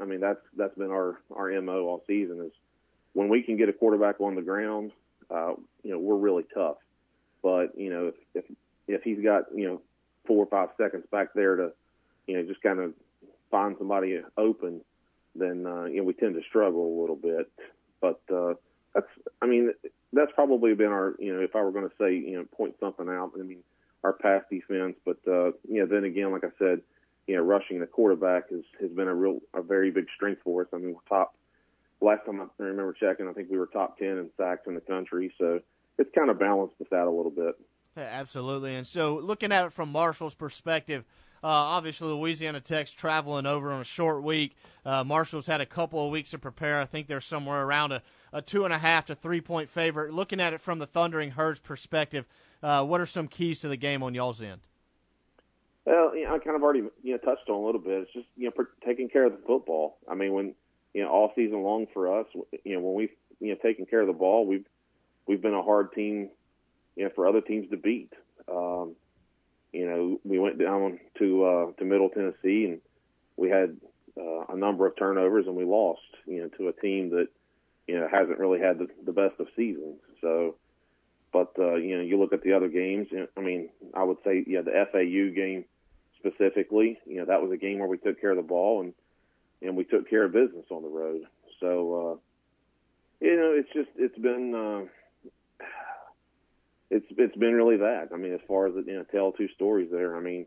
I 0.00 0.04
mean, 0.04 0.18
that's 0.18 0.40
that's 0.56 0.76
been 0.76 0.90
our 0.90 1.20
our 1.32 1.48
mo 1.62 1.86
all 1.86 2.02
season 2.08 2.40
is 2.44 2.52
when 3.12 3.28
we 3.28 3.42
can 3.42 3.56
get 3.56 3.68
a 3.68 3.72
quarterback 3.72 4.20
on 4.20 4.34
the 4.34 4.42
ground, 4.42 4.90
uh, 5.30 5.52
you 5.84 5.92
know, 5.92 6.00
we're 6.00 6.16
really 6.16 6.44
tough. 6.52 6.78
But 7.40 7.78
you 7.78 7.90
know, 7.90 8.08
if 8.08 8.14
if 8.34 8.56
if 8.88 9.02
he's 9.04 9.22
got 9.22 9.44
you 9.54 9.68
know 9.68 9.82
four 10.26 10.44
or 10.44 10.46
five 10.46 10.68
seconds 10.76 11.04
back 11.10 11.28
there 11.34 11.56
to 11.56 11.72
you 12.26 12.36
know 12.36 12.42
just 12.44 12.62
kind 12.62 12.78
of 12.78 12.92
find 13.50 13.76
somebody 13.78 14.20
open, 14.36 14.80
then 15.34 15.66
uh, 15.66 15.84
you 15.84 15.98
know 15.98 16.04
we 16.04 16.14
tend 16.14 16.34
to 16.34 16.42
struggle 16.48 16.98
a 16.98 17.00
little 17.00 17.16
bit. 17.16 17.50
But 18.00 18.20
uh, 18.32 18.54
that's 18.94 19.06
I 19.40 19.46
mean 19.46 19.72
that's 20.12 20.32
probably 20.34 20.74
been 20.74 20.92
our 20.92 21.14
you 21.18 21.34
know 21.34 21.40
if 21.40 21.56
I 21.56 21.62
were 21.62 21.72
going 21.72 21.88
to 21.88 21.94
say 21.98 22.14
you 22.14 22.36
know 22.36 22.44
point 22.56 22.76
something 22.80 23.08
out. 23.08 23.32
I 23.38 23.42
mean 23.42 23.62
our 24.04 24.12
pass 24.12 24.42
defense. 24.50 24.96
But 25.04 25.18
uh, 25.26 25.52
you 25.68 25.80
know, 25.80 25.86
then 25.86 26.04
again, 26.04 26.32
like 26.32 26.44
I 26.44 26.50
said, 26.58 26.80
you 27.26 27.36
know, 27.36 27.42
rushing 27.42 27.80
the 27.80 27.86
quarterback 27.86 28.50
has 28.50 28.62
has 28.80 28.90
been 28.90 29.08
a 29.08 29.14
real 29.14 29.40
a 29.54 29.62
very 29.62 29.90
big 29.90 30.06
strength 30.14 30.42
for 30.44 30.62
us. 30.62 30.68
I 30.72 30.78
mean, 30.78 30.94
we're 30.94 31.16
top. 31.16 31.34
Last 32.00 32.26
time 32.26 32.40
I 32.40 32.46
remember 32.58 32.92
checking, 32.94 33.28
I 33.28 33.32
think 33.32 33.48
we 33.50 33.58
were 33.58 33.66
top 33.66 33.98
ten 33.98 34.18
in 34.18 34.30
sacks 34.36 34.62
in 34.66 34.74
the 34.74 34.80
country. 34.80 35.32
So 35.38 35.60
it's 35.98 36.10
kind 36.14 36.30
of 36.30 36.38
balanced 36.38 36.74
with 36.78 36.90
that 36.90 37.06
a 37.06 37.10
little 37.10 37.30
bit. 37.30 37.54
Yeah, 37.96 38.04
absolutely. 38.04 38.74
And 38.74 38.86
so, 38.86 39.16
looking 39.16 39.52
at 39.52 39.66
it 39.66 39.72
from 39.72 39.92
Marshall's 39.92 40.34
perspective, 40.34 41.04
uh, 41.44 41.48
obviously 41.48 42.08
Louisiana 42.08 42.60
Tech's 42.60 42.92
traveling 42.92 43.46
over 43.46 43.72
on 43.72 43.80
a 43.80 43.84
short 43.84 44.22
week. 44.22 44.56
Uh, 44.86 45.02
Marshall's 45.04 45.46
had 45.46 45.60
a 45.60 45.66
couple 45.66 46.04
of 46.04 46.12
weeks 46.12 46.30
to 46.30 46.38
prepare. 46.38 46.80
I 46.80 46.86
think 46.86 47.08
they're 47.08 47.20
somewhere 47.20 47.64
around 47.64 47.92
a, 47.92 48.02
a 48.32 48.40
two 48.40 48.64
and 48.64 48.72
a 48.72 48.78
half 48.78 49.06
to 49.06 49.14
three 49.14 49.40
point 49.40 49.68
favorite. 49.68 50.14
Looking 50.14 50.40
at 50.40 50.52
it 50.52 50.60
from 50.60 50.78
the 50.78 50.86
Thundering 50.86 51.32
Herds 51.32 51.58
perspective, 51.58 52.26
uh, 52.62 52.84
what 52.84 53.00
are 53.00 53.06
some 53.06 53.26
keys 53.28 53.60
to 53.60 53.68
the 53.68 53.76
game 53.76 54.02
on 54.02 54.14
y'all's 54.14 54.40
end? 54.40 54.60
Well, 55.84 56.16
you 56.16 56.24
know, 56.24 56.34
I 56.34 56.38
kind 56.38 56.54
of 56.54 56.62
already 56.62 56.84
you 57.02 57.12
know 57.12 57.18
touched 57.18 57.48
on 57.48 57.56
a 57.56 57.66
little 57.66 57.80
bit. 57.80 58.02
It's 58.02 58.12
just 58.12 58.26
you 58.36 58.50
know 58.56 58.64
taking 58.86 59.08
care 59.08 59.26
of 59.26 59.32
the 59.32 59.42
football. 59.46 59.98
I 60.08 60.14
mean, 60.14 60.32
when 60.32 60.54
you 60.94 61.02
know 61.02 61.08
all 61.08 61.32
season 61.34 61.62
long 61.62 61.86
for 61.92 62.20
us, 62.20 62.26
you 62.64 62.74
know 62.74 62.80
when 62.80 62.94
we've 62.94 63.10
you 63.40 63.48
know 63.48 63.56
taken 63.60 63.86
care 63.86 64.00
of 64.00 64.06
the 64.06 64.12
ball, 64.12 64.46
we've 64.46 64.64
we've 65.26 65.42
been 65.42 65.54
a 65.54 65.62
hard 65.62 65.92
team, 65.92 66.30
you 66.96 67.04
know, 67.04 67.10
for 67.14 67.26
other 67.26 67.40
teams 67.40 67.70
to 67.70 67.76
beat. 67.76 68.12
Um, 68.48 68.96
you 69.72 69.86
know, 69.86 70.20
we 70.24 70.38
went 70.38 70.58
down 70.58 71.00
to 71.18 71.44
uh, 71.44 71.72
to 71.78 71.84
Middle 71.84 72.10
Tennessee 72.10 72.66
and 72.66 72.80
we 73.36 73.48
had 73.48 73.76
uh, 74.18 74.44
a 74.48 74.56
number 74.56 74.86
of 74.86 74.96
turnovers 74.96 75.46
and 75.46 75.56
we 75.56 75.64
lost. 75.64 76.00
You 76.26 76.42
know, 76.42 76.48
to 76.58 76.68
a 76.68 76.72
team 76.72 77.10
that 77.10 77.28
you 77.86 77.98
know 77.98 78.08
hasn't 78.10 78.38
really 78.38 78.60
had 78.60 78.78
the, 78.78 78.88
the 79.04 79.12
best 79.12 79.40
of 79.40 79.46
seasons. 79.56 79.98
So 80.20 80.56
but 81.32 81.52
uh, 81.58 81.76
you 81.76 81.96
know, 81.96 82.02
you 82.02 82.18
look 82.18 82.32
at 82.32 82.42
the 82.42 82.52
other 82.52 82.68
games. 82.68 83.08
I 83.36 83.40
mean, 83.40 83.70
I 83.94 84.04
would 84.04 84.18
say, 84.24 84.44
yeah, 84.46 84.60
the 84.60 84.86
FAU 84.92 85.34
game 85.34 85.64
specifically. 86.18 86.98
You 87.06 87.20
know, 87.20 87.24
that 87.26 87.42
was 87.42 87.50
a 87.52 87.56
game 87.56 87.78
where 87.78 87.88
we 87.88 87.96
took 87.96 88.20
care 88.20 88.30
of 88.30 88.36
the 88.36 88.42
ball, 88.42 88.82
and 88.82 88.92
and 89.62 89.76
we 89.76 89.84
took 89.84 90.08
care 90.10 90.24
of 90.24 90.32
business 90.32 90.66
on 90.70 90.82
the 90.82 90.88
road. 90.88 91.22
So, 91.60 91.68
uh, 91.94 93.24
you 93.24 93.36
know, 93.36 93.54
it's 93.56 93.72
just 93.72 93.88
it's 93.96 94.18
been 94.18 94.54
uh, 94.54 94.88
it's 96.92 97.06
it's 97.16 97.36
been 97.36 97.54
really 97.54 97.78
that. 97.78 98.10
I 98.12 98.16
mean, 98.16 98.34
as 98.34 98.40
far 98.46 98.66
as 98.66 98.74
you 98.86 98.92
know, 98.92 99.04
tell 99.04 99.32
two 99.32 99.48
stories 99.54 99.88
there. 99.90 100.14
I 100.14 100.20
mean, 100.20 100.46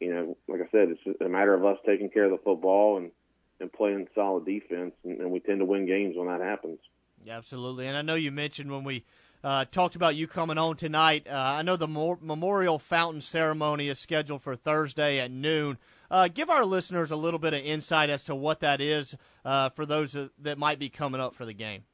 you 0.00 0.12
know, 0.12 0.36
like 0.48 0.60
I 0.60 0.68
said, 0.72 0.88
it's 0.90 1.20
a 1.20 1.28
matter 1.28 1.54
of 1.54 1.64
us 1.64 1.78
taking 1.86 2.10
care 2.10 2.24
of 2.24 2.32
the 2.32 2.44
football 2.44 2.96
and 2.98 3.12
and 3.60 3.72
playing 3.72 4.08
solid 4.14 4.44
defense, 4.44 4.92
and, 5.04 5.20
and 5.20 5.30
we 5.30 5.38
tend 5.38 5.60
to 5.60 5.64
win 5.64 5.86
games 5.86 6.16
when 6.16 6.26
that 6.26 6.40
happens. 6.40 6.80
Yeah, 7.24 7.38
absolutely. 7.38 7.86
And 7.86 7.96
I 7.96 8.02
know 8.02 8.16
you 8.16 8.32
mentioned 8.32 8.70
when 8.70 8.82
we 8.82 9.04
uh, 9.44 9.64
talked 9.70 9.94
about 9.94 10.16
you 10.16 10.26
coming 10.26 10.58
on 10.58 10.76
tonight. 10.76 11.28
Uh, 11.30 11.34
I 11.34 11.62
know 11.62 11.76
the 11.76 11.86
Mo- 11.86 12.18
memorial 12.20 12.80
fountain 12.80 13.20
ceremony 13.20 13.88
is 13.88 14.00
scheduled 14.00 14.42
for 14.42 14.56
Thursday 14.56 15.20
at 15.20 15.30
noon. 15.30 15.78
Uh, 16.10 16.28
give 16.28 16.50
our 16.50 16.64
listeners 16.64 17.12
a 17.12 17.16
little 17.16 17.38
bit 17.38 17.54
of 17.54 17.60
insight 17.60 18.10
as 18.10 18.24
to 18.24 18.34
what 18.34 18.60
that 18.60 18.80
is 18.80 19.16
uh, 19.44 19.68
for 19.70 19.86
those 19.86 20.16
that 20.40 20.58
might 20.58 20.80
be 20.80 20.88
coming 20.88 21.20
up 21.20 21.34
for 21.34 21.44
the 21.44 21.54
game. 21.54 21.84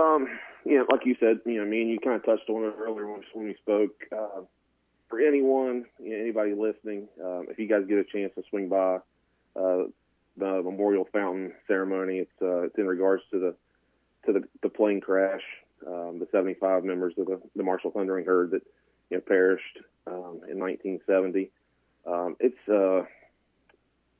Um, 0.00 0.28
you 0.68 0.76
know, 0.76 0.86
like 0.90 1.06
you 1.06 1.16
said, 1.18 1.40
you 1.46 1.58
know, 1.58 1.64
me 1.64 1.80
and 1.80 1.90
you 1.90 1.98
kind 1.98 2.16
of 2.16 2.24
touched 2.26 2.48
on 2.50 2.64
it 2.64 2.74
earlier 2.78 3.10
when, 3.10 3.22
when 3.32 3.46
we 3.46 3.54
spoke. 3.54 4.04
Uh, 4.12 4.42
for 5.08 5.18
anyone, 5.18 5.86
you 5.98 6.10
know, 6.10 6.22
anybody 6.22 6.52
listening, 6.52 7.08
um, 7.24 7.46
if 7.48 7.58
you 7.58 7.66
guys 7.66 7.86
get 7.88 7.96
a 7.96 8.04
chance 8.04 8.32
to 8.34 8.42
swing 8.50 8.68
by 8.68 8.96
uh, 9.56 9.84
the 10.36 10.62
memorial 10.62 11.08
fountain 11.10 11.54
ceremony, 11.66 12.18
it's 12.18 12.42
uh, 12.42 12.62
it's 12.62 12.76
in 12.76 12.86
regards 12.86 13.22
to 13.30 13.38
the 13.38 13.54
to 14.26 14.32
the, 14.34 14.44
the 14.62 14.68
plane 14.68 15.00
crash, 15.00 15.40
um, 15.86 16.18
the 16.18 16.28
75 16.30 16.84
members 16.84 17.14
of 17.16 17.26
the, 17.26 17.40
the 17.56 17.62
Marshall 17.62 17.90
Thundering 17.90 18.26
Herd 18.26 18.50
that 18.50 18.62
you 19.08 19.16
know 19.16 19.22
perished 19.26 19.78
um, 20.06 20.42
in 20.50 20.58
1970. 20.58 21.50
Um, 22.06 22.36
it's 22.40 22.68
uh, 22.68 23.06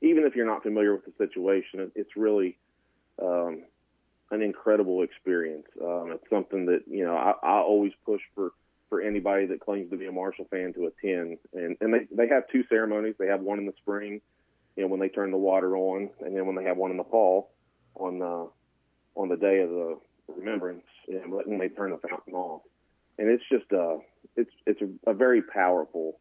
even 0.01 0.23
if 0.23 0.35
you're 0.35 0.47
not 0.47 0.63
familiar 0.63 0.93
with 0.95 1.05
the 1.05 1.13
situation, 1.23 1.81
it, 1.81 1.91
it's 1.93 2.17
really 2.17 2.57
um, 3.21 3.65
an 4.31 4.41
incredible 4.41 5.03
experience. 5.03 5.67
Um, 5.81 6.11
it's 6.13 6.29
something 6.29 6.65
that 6.67 6.83
you 6.87 7.05
know 7.05 7.15
I, 7.15 7.33
I 7.43 7.59
always 7.59 7.93
push 8.05 8.21
for 8.35 8.51
for 8.89 9.01
anybody 9.01 9.45
that 9.45 9.59
claims 9.59 9.89
to 9.91 9.97
be 9.97 10.07
a 10.07 10.11
Marshall 10.11 10.47
fan 10.49 10.73
to 10.73 10.87
attend. 10.87 11.37
And 11.53 11.77
and 11.79 11.93
they 11.93 12.07
they 12.11 12.27
have 12.27 12.43
two 12.51 12.63
ceremonies. 12.69 13.15
They 13.19 13.27
have 13.27 13.41
one 13.41 13.59
in 13.59 13.65
the 13.65 13.73
spring, 13.77 14.21
you 14.75 14.83
know, 14.83 14.87
when 14.87 14.99
they 14.99 15.09
turn 15.09 15.31
the 15.31 15.37
water 15.37 15.77
on, 15.77 16.09
and 16.21 16.35
then 16.35 16.45
when 16.45 16.55
they 16.55 16.63
have 16.63 16.77
one 16.77 16.91
in 16.91 16.97
the 16.97 17.03
fall 17.03 17.51
on 17.95 18.21
uh, 18.21 18.45
on 19.19 19.29
the 19.29 19.37
day 19.37 19.59
of 19.61 19.69
the 19.69 19.99
remembrance, 20.27 20.85
you 21.07 21.15
know, 21.15 21.41
when 21.45 21.59
they 21.59 21.69
turn 21.69 21.91
the 21.91 22.07
fountain 22.07 22.33
off. 22.33 22.61
And 23.17 23.29
it's 23.29 23.43
just 23.51 23.71
uh 23.71 23.97
it's 24.35 24.51
it's 24.65 24.81
a, 24.81 25.11
a 25.11 25.13
very 25.13 25.41
powerful 25.41 26.19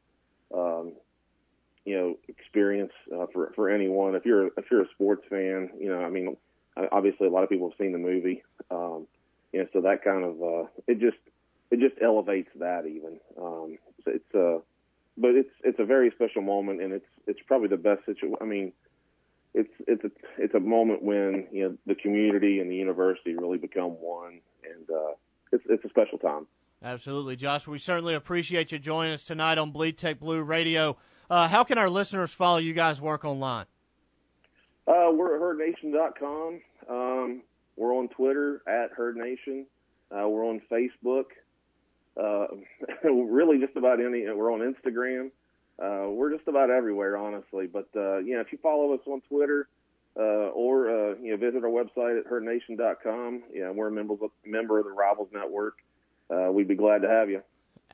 um, 0.55 0.93
you 1.85 1.97
know 1.97 2.19
experience 2.29 2.93
uh, 3.15 3.27
for 3.33 3.53
for 3.55 3.71
anyone. 3.71 4.15
If 4.15 4.27
you're 4.27 4.49
if 4.49 4.65
you're 4.71 4.83
a 4.83 4.91
sports 4.95 5.25
fan, 5.31 5.71
you 5.79 5.89
know, 5.89 6.01
I 6.01 6.11
mean, 6.11 6.37
obviously 6.93 7.27
a 7.27 7.31
lot 7.31 7.43
of 7.43 7.49
people 7.49 7.69
have 7.71 7.79
seen 7.79 7.93
the 7.93 7.99
movie. 7.99 8.43
Um, 8.71 9.07
you 9.53 9.61
know, 9.61 9.69
so 9.73 9.81
that 9.83 10.05
kind 10.05 10.25
of 10.25 10.43
uh, 10.43 10.69
it 10.87 11.01
just 11.01 11.17
it 11.71 11.81
just 11.81 12.01
elevates 12.03 12.49
that 12.57 12.87
even. 12.87 13.19
Um, 13.41 13.79
so 14.05 14.13
it's 14.13 14.35
uh, 14.35 14.59
but 15.17 15.31
it's 15.31 15.51
it's 15.65 15.79
a 15.79 15.85
very 15.85 16.11
special 16.15 16.43
moment, 16.43 16.81
and 16.83 16.93
it's 16.93 17.07
it's 17.27 17.41
probably 17.47 17.69
the 17.69 17.77
best 17.77 18.05
situation. 18.07 18.37
I 18.41 18.45
mean, 18.45 18.73
it's 19.55 19.73
it's 19.87 20.05
a 20.05 20.11
it's 20.39 20.55
a 20.55 20.61
moment 20.61 21.03
when 21.03 21.47
you 21.51 21.69
know 21.69 21.77
the 21.87 21.95
community 21.95 22.61
and 22.61 22.71
the 22.71 22.77
university 22.77 23.35
really 23.35 23.59
become 23.59 23.93
one, 23.93 24.41
and 24.65 24.91
uh, 24.91 25.15
it's 25.53 25.65
it's 25.69 25.85
a 25.85 25.89
special 25.89 26.19
time. 26.19 26.47
Absolutely, 26.83 27.35
Josh. 27.35 27.67
We 27.67 27.79
certainly 27.79 28.15
appreciate 28.15 28.71
you 28.71 28.79
joining 28.79 29.13
us 29.13 29.25
tonight 29.25 29.59
on 29.59 29.73
Bleed 29.73 29.99
Tech 29.99 30.21
Blue 30.21 30.43
Radio. 30.43 30.97
Uh, 31.29 31.49
how 31.49 31.65
can 31.65 31.77
our 31.77 31.91
listeners 31.91 32.33
follow 32.33 32.59
you 32.59 32.73
guys 32.73 33.01
work 33.01 33.25
online? 33.25 33.67
Uh, 34.87 35.11
we're 35.13 35.35
at 35.35 35.43
herdnation.com. 35.43 36.61
Um, 36.89 37.43
we're 37.77 37.95
on 37.95 38.09
Twitter 38.09 38.63
at 38.67 38.91
Herd 38.97 39.17
Nation. 39.17 39.67
Uh, 40.11 40.29
we're 40.29 40.47
on 40.47 40.61
Facebook. 40.71 41.27
Uh, 42.21 42.47
really, 43.09 43.59
just 43.59 43.77
about 43.77 44.01
any. 44.01 44.25
We're 44.29 44.53
on 44.53 44.61
Instagram. 44.61 45.31
Uh, 45.81 46.11
we're 46.11 46.35
just 46.35 46.49
about 46.49 46.71
everywhere, 46.71 47.17
honestly. 47.17 47.67
But 47.67 47.89
uh, 47.95 48.19
you 48.19 48.35
know, 48.35 48.41
if 48.41 48.51
you 48.51 48.59
follow 48.63 48.95
us 48.95 49.01
on 49.07 49.21
Twitter 49.29 49.69
uh, 50.19 50.51
or 50.51 50.91
uh, 50.91 51.15
you 51.23 51.31
know 51.31 51.37
visit 51.37 51.63
our 51.63 51.71
website 51.71 52.19
at 52.19 52.27
herdnation.com, 52.27 53.45
yeah, 53.55 53.71
we're 53.71 53.89
a 53.89 53.93
member 53.93 54.15
of, 54.15 54.31
member 54.45 54.79
of 54.79 54.87
the 54.87 54.91
Rivals 54.91 55.29
Network. 55.33 55.79
Uh, 56.31 56.51
we'd 56.51 56.69
be 56.69 56.75
glad 56.75 57.03
to 57.03 57.09
have 57.09 57.31
you. 57.31 57.43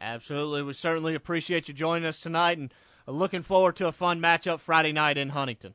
Absolutely, 0.00 0.62
we 0.62 0.72
certainly 0.72 1.14
appreciate 1.14 1.68
you 1.68 1.74
joining 1.74 2.06
us 2.06 2.20
tonight, 2.20 2.58
and 2.58 2.72
looking 3.06 3.42
forward 3.42 3.76
to 3.76 3.86
a 3.86 3.92
fun 3.92 4.20
matchup 4.20 4.60
Friday 4.60 4.92
night 4.92 5.18
in 5.18 5.30
Huntington. 5.30 5.74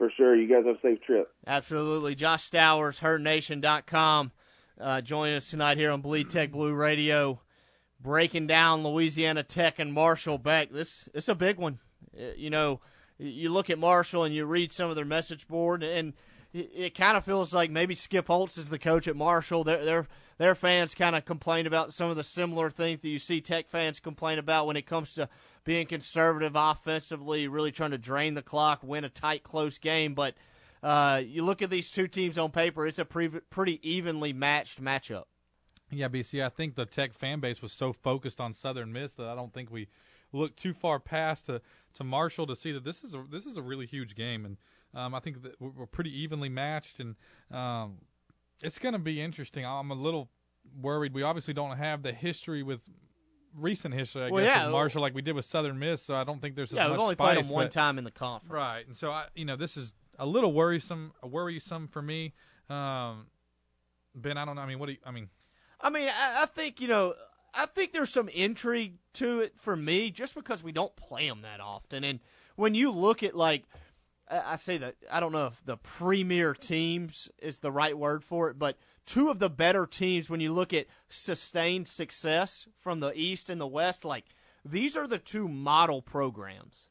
For 0.00 0.10
sure. 0.16 0.34
You 0.34 0.48
guys 0.48 0.64
have 0.64 0.76
a 0.76 0.80
safe 0.80 1.02
trip. 1.02 1.30
Absolutely. 1.46 2.14
Josh 2.14 2.50
Stowers, 2.50 3.00
HerdNation.com, 3.00 4.32
uh, 4.80 5.02
joining 5.02 5.34
us 5.34 5.50
tonight 5.50 5.76
here 5.76 5.90
on 5.90 6.00
Bleed 6.00 6.30
Tech 6.30 6.50
Blue 6.50 6.72
Radio, 6.72 7.42
breaking 8.00 8.46
down 8.46 8.82
Louisiana 8.82 9.42
Tech 9.42 9.78
and 9.78 9.92
Marshall 9.92 10.38
Beck. 10.38 10.72
This 10.72 11.10
it's 11.12 11.28
a 11.28 11.34
big 11.34 11.58
one. 11.58 11.80
Uh, 12.18 12.28
you 12.34 12.48
know, 12.48 12.80
you 13.18 13.50
look 13.50 13.68
at 13.68 13.78
Marshall 13.78 14.24
and 14.24 14.34
you 14.34 14.46
read 14.46 14.72
some 14.72 14.88
of 14.88 14.96
their 14.96 15.04
message 15.04 15.46
board, 15.46 15.82
and 15.82 16.14
it, 16.54 16.70
it 16.74 16.94
kind 16.94 17.18
of 17.18 17.24
feels 17.26 17.52
like 17.52 17.70
maybe 17.70 17.94
Skip 17.94 18.28
Holtz 18.28 18.56
is 18.56 18.70
the 18.70 18.78
coach 18.78 19.06
at 19.06 19.16
Marshall. 19.16 19.64
Their 19.64 19.84
their 19.84 20.06
their 20.38 20.54
fans 20.54 20.94
kind 20.94 21.14
of 21.14 21.26
complain 21.26 21.66
about 21.66 21.92
some 21.92 22.08
of 22.08 22.16
the 22.16 22.24
similar 22.24 22.70
things 22.70 23.02
that 23.02 23.08
you 23.10 23.18
see 23.18 23.42
Tech 23.42 23.68
fans 23.68 24.00
complain 24.00 24.38
about 24.38 24.66
when 24.66 24.78
it 24.78 24.86
comes 24.86 25.12
to 25.16 25.28
being 25.70 25.86
conservative 25.86 26.54
offensively, 26.56 27.46
really 27.46 27.70
trying 27.70 27.92
to 27.92 27.98
drain 27.98 28.34
the 28.34 28.42
clock, 28.42 28.80
win 28.82 29.04
a 29.04 29.08
tight, 29.08 29.44
close 29.44 29.78
game. 29.78 30.14
But 30.14 30.34
uh, 30.82 31.22
you 31.24 31.44
look 31.44 31.62
at 31.62 31.70
these 31.70 31.92
two 31.92 32.08
teams 32.08 32.38
on 32.38 32.50
paper; 32.50 32.88
it's 32.88 32.98
a 32.98 33.04
pre- 33.04 33.28
pretty 33.28 33.78
evenly 33.88 34.32
matched 34.32 34.82
matchup. 34.82 35.26
Yeah, 35.88 36.08
BC. 36.08 36.44
I 36.44 36.48
think 36.48 36.74
the 36.74 36.86
Tech 36.86 37.14
fan 37.14 37.38
base 37.38 37.62
was 37.62 37.70
so 37.70 37.92
focused 37.92 38.40
on 38.40 38.52
Southern 38.52 38.92
Miss 38.92 39.14
that 39.14 39.28
I 39.28 39.36
don't 39.36 39.54
think 39.54 39.70
we 39.70 39.86
looked 40.32 40.58
too 40.58 40.74
far 40.74 40.98
past 40.98 41.46
to, 41.46 41.62
to 41.94 42.02
Marshall 42.02 42.48
to 42.48 42.56
see 42.56 42.72
that 42.72 42.82
this 42.82 43.04
is 43.04 43.14
a, 43.14 43.24
this 43.30 43.46
is 43.46 43.56
a 43.56 43.62
really 43.62 43.86
huge 43.86 44.16
game, 44.16 44.44
and 44.44 44.56
um, 44.92 45.14
I 45.14 45.20
think 45.20 45.40
that 45.44 45.54
we're 45.60 45.86
pretty 45.86 46.10
evenly 46.20 46.48
matched, 46.48 46.98
and 46.98 47.14
um, 47.56 47.98
it's 48.60 48.80
going 48.80 48.94
to 48.94 48.98
be 48.98 49.20
interesting. 49.20 49.64
I'm 49.64 49.92
a 49.92 49.94
little 49.94 50.30
worried. 50.82 51.14
We 51.14 51.22
obviously 51.22 51.54
don't 51.54 51.76
have 51.76 52.02
the 52.02 52.12
history 52.12 52.64
with 52.64 52.80
recent 53.56 53.94
history, 53.94 54.24
I 54.24 54.30
well, 54.30 54.44
guess, 54.44 54.56
yeah. 54.56 54.64
with 54.64 54.72
Marshall 54.72 55.02
like 55.02 55.14
we 55.14 55.22
did 55.22 55.34
with 55.34 55.44
Southern 55.44 55.78
Miss. 55.78 56.02
So 56.02 56.14
I 56.14 56.24
don't 56.24 56.40
think 56.40 56.54
there's 56.56 56.70
as 56.70 56.76
yeah, 56.76 56.84
much 56.84 56.92
we've 56.92 57.00
only 57.00 57.14
spice, 57.14 57.34
played 57.34 57.44
them 57.44 57.50
one 57.52 57.64
but- 57.66 57.72
time 57.72 57.98
in 57.98 58.04
the 58.04 58.10
conference, 58.10 58.52
right? 58.52 58.86
And 58.86 58.96
so 58.96 59.10
I, 59.10 59.26
you 59.34 59.44
know, 59.44 59.56
this 59.56 59.76
is 59.76 59.92
a 60.18 60.26
little 60.26 60.52
worrisome, 60.52 61.12
worrisome 61.22 61.88
for 61.88 62.02
me. 62.02 62.34
Um, 62.68 63.26
ben, 64.14 64.36
I 64.36 64.44
don't 64.44 64.56
know. 64.56 64.62
I 64.62 64.66
mean, 64.66 64.78
what 64.78 64.86
do 64.86 64.92
you? 64.92 64.98
I 65.04 65.10
mean, 65.10 65.28
I 65.80 65.90
mean, 65.90 66.08
I, 66.08 66.42
I 66.42 66.46
think 66.46 66.80
you 66.80 66.88
know, 66.88 67.14
I 67.54 67.66
think 67.66 67.92
there's 67.92 68.10
some 68.10 68.28
intrigue 68.28 68.94
to 69.14 69.40
it 69.40 69.54
for 69.58 69.76
me, 69.76 70.10
just 70.10 70.34
because 70.34 70.62
we 70.62 70.72
don't 70.72 70.94
play 70.96 71.28
them 71.28 71.42
that 71.42 71.60
often. 71.60 72.04
And 72.04 72.20
when 72.56 72.74
you 72.74 72.90
look 72.90 73.22
at 73.22 73.34
like, 73.34 73.64
I 74.30 74.52
I 74.52 74.56
say 74.56 74.78
that 74.78 74.96
I 75.10 75.20
don't 75.20 75.32
know 75.32 75.46
if 75.46 75.64
the 75.64 75.76
premier 75.78 76.54
teams 76.54 77.28
is 77.40 77.58
the 77.58 77.72
right 77.72 77.96
word 77.96 78.22
for 78.22 78.50
it, 78.50 78.58
but 78.58 78.76
two 79.10 79.28
of 79.28 79.40
the 79.40 79.50
better 79.50 79.86
teams 79.86 80.30
when 80.30 80.38
you 80.38 80.52
look 80.52 80.72
at 80.72 80.86
sustained 81.08 81.88
success 81.88 82.68
from 82.78 83.00
the 83.00 83.12
East 83.16 83.50
and 83.50 83.60
the 83.60 83.66
West, 83.66 84.04
like 84.04 84.26
these 84.64 84.96
are 84.96 85.08
the 85.08 85.18
two 85.18 85.48
model 85.48 86.00
programs. 86.00 86.90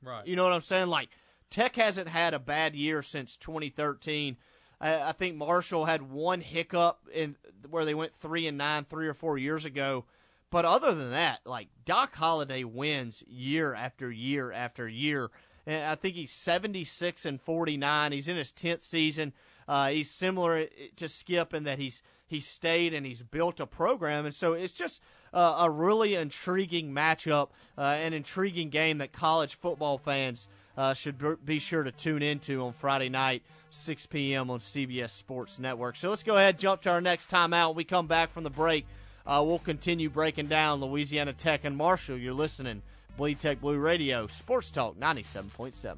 right? 0.00 0.24
You 0.24 0.36
know 0.36 0.44
what 0.44 0.52
I'm 0.52 0.60
saying? 0.60 0.86
Like 0.86 1.08
Tech 1.50 1.74
hasn't 1.74 2.08
had 2.08 2.34
a 2.34 2.38
bad 2.38 2.76
year 2.76 3.02
since 3.02 3.36
2013. 3.36 4.36
I, 4.80 5.08
I 5.08 5.12
think 5.12 5.34
Marshall 5.34 5.86
had 5.86 6.02
one 6.02 6.40
hiccup 6.40 7.00
in 7.12 7.34
where 7.68 7.84
they 7.84 7.94
went 7.94 8.14
three 8.14 8.46
and 8.46 8.56
nine 8.56 8.84
three 8.84 9.08
or 9.08 9.14
four 9.14 9.36
years 9.36 9.64
ago. 9.64 10.04
But 10.52 10.64
other 10.64 10.94
than 10.94 11.10
that, 11.10 11.40
like 11.44 11.66
Doc 11.84 12.14
Holliday 12.14 12.62
wins 12.62 13.24
year 13.26 13.74
after 13.74 14.08
year 14.12 14.52
after 14.52 14.88
year. 14.88 15.32
And 15.66 15.84
I 15.84 15.96
think 15.96 16.14
he's 16.14 16.30
76 16.30 17.26
and 17.26 17.40
49. 17.40 18.12
He's 18.12 18.28
in 18.28 18.36
his 18.36 18.52
10th 18.52 18.82
season. 18.82 19.32
Uh, 19.68 19.88
he's 19.88 20.10
similar 20.10 20.66
to 20.96 21.08
Skip 21.08 21.52
in 21.54 21.64
that 21.64 21.78
he's 21.78 22.02
he 22.28 22.40
stayed 22.40 22.92
and 22.92 23.06
he's 23.06 23.22
built 23.22 23.60
a 23.60 23.66
program, 23.66 24.26
and 24.26 24.34
so 24.34 24.52
it's 24.52 24.72
just 24.72 25.00
uh, 25.32 25.58
a 25.60 25.70
really 25.70 26.14
intriguing 26.16 26.90
matchup, 26.92 27.50
uh, 27.78 27.82
an 27.82 28.12
intriguing 28.12 28.68
game 28.68 28.98
that 28.98 29.12
college 29.12 29.54
football 29.54 29.96
fans 29.96 30.48
uh, 30.76 30.92
should 30.92 31.44
be 31.44 31.58
sure 31.58 31.84
to 31.84 31.92
tune 31.92 32.22
into 32.22 32.62
on 32.62 32.72
Friday 32.72 33.08
night, 33.08 33.42
6 33.70 34.06
p.m. 34.06 34.50
on 34.50 34.58
CBS 34.58 35.10
Sports 35.10 35.58
Network. 35.58 35.96
So 35.96 36.10
let's 36.10 36.22
go 36.22 36.36
ahead, 36.36 36.58
jump 36.58 36.82
to 36.82 36.90
our 36.90 37.00
next 37.00 37.30
timeout. 37.30 37.68
When 37.68 37.76
we 37.76 37.84
come 37.84 38.06
back 38.08 38.30
from 38.30 38.44
the 38.44 38.50
break, 38.50 38.86
uh, 39.26 39.42
we'll 39.46 39.58
continue 39.58 40.10
breaking 40.10 40.46
down 40.46 40.80
Louisiana 40.80 41.32
Tech 41.32 41.64
and 41.64 41.76
Marshall. 41.76 42.18
You're 42.18 42.34
listening, 42.34 42.82
Bleed 43.16 43.40
Tech 43.40 43.60
Blue 43.60 43.78
Radio, 43.78 44.26
Sports 44.26 44.70
Talk 44.70 44.98
97.7. 44.98 45.96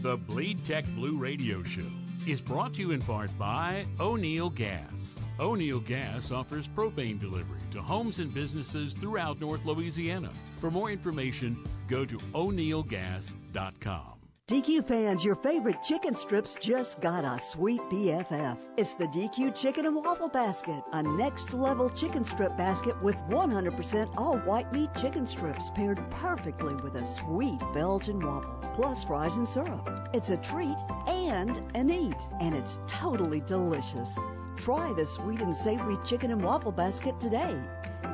The 0.00 0.16
Bleed 0.16 0.64
Tech 0.64 0.86
Blue 0.94 1.18
Radio 1.18 1.64
Show 1.64 1.82
is 2.24 2.40
brought 2.40 2.74
to 2.74 2.80
you 2.80 2.92
in 2.92 3.02
part 3.02 3.36
by 3.36 3.84
O'Neill 3.98 4.48
Gas. 4.48 5.16
O'Neill 5.40 5.80
Gas 5.80 6.30
offers 6.30 6.68
propane 6.68 7.18
delivery 7.18 7.58
to 7.72 7.82
homes 7.82 8.20
and 8.20 8.32
businesses 8.32 8.94
throughout 8.94 9.40
North 9.40 9.64
Louisiana. 9.64 10.30
For 10.60 10.70
more 10.70 10.92
information, 10.92 11.58
go 11.88 12.04
to 12.04 12.16
o'neillgas.com. 12.32 14.17
DQ 14.48 14.86
fans, 14.86 15.22
your 15.22 15.34
favorite 15.34 15.82
chicken 15.82 16.14
strips 16.14 16.54
just 16.54 17.02
got 17.02 17.22
a 17.22 17.38
sweet 17.38 17.82
BFF. 17.90 18.56
It's 18.78 18.94
the 18.94 19.04
DQ 19.04 19.54
Chicken 19.54 19.84
and 19.84 19.94
Waffle 19.94 20.30
Basket, 20.30 20.82
a 20.94 21.02
next 21.02 21.52
level 21.52 21.90
chicken 21.90 22.24
strip 22.24 22.56
basket 22.56 22.98
with 23.02 23.16
100% 23.28 24.08
all 24.16 24.38
white 24.38 24.72
meat 24.72 24.88
chicken 24.98 25.26
strips 25.26 25.68
paired 25.74 26.00
perfectly 26.10 26.74
with 26.76 26.94
a 26.94 27.04
sweet 27.04 27.60
Belgian 27.74 28.20
waffle, 28.20 28.72
plus 28.72 29.04
fries 29.04 29.36
and 29.36 29.46
syrup. 29.46 30.08
It's 30.14 30.30
a 30.30 30.38
treat 30.38 30.78
and 31.06 31.62
an 31.74 31.90
eat, 31.90 32.16
and 32.40 32.54
it's 32.54 32.78
totally 32.86 33.40
delicious. 33.40 34.18
Try 34.56 34.94
the 34.94 35.04
sweet 35.04 35.42
and 35.42 35.54
savory 35.54 35.98
chicken 36.06 36.30
and 36.30 36.42
waffle 36.42 36.72
basket 36.72 37.20
today. 37.20 37.54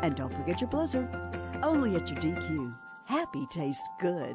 And 0.03 0.17
don't 0.17 0.35
forget 0.35 0.61
your 0.61 0.69
blizzard. 0.69 1.09
Only 1.63 1.95
at 1.95 2.11
your 2.11 2.19
DQ. 2.19 2.77
Happy 3.07 3.47
tastes 3.53 3.89
good. 4.01 4.35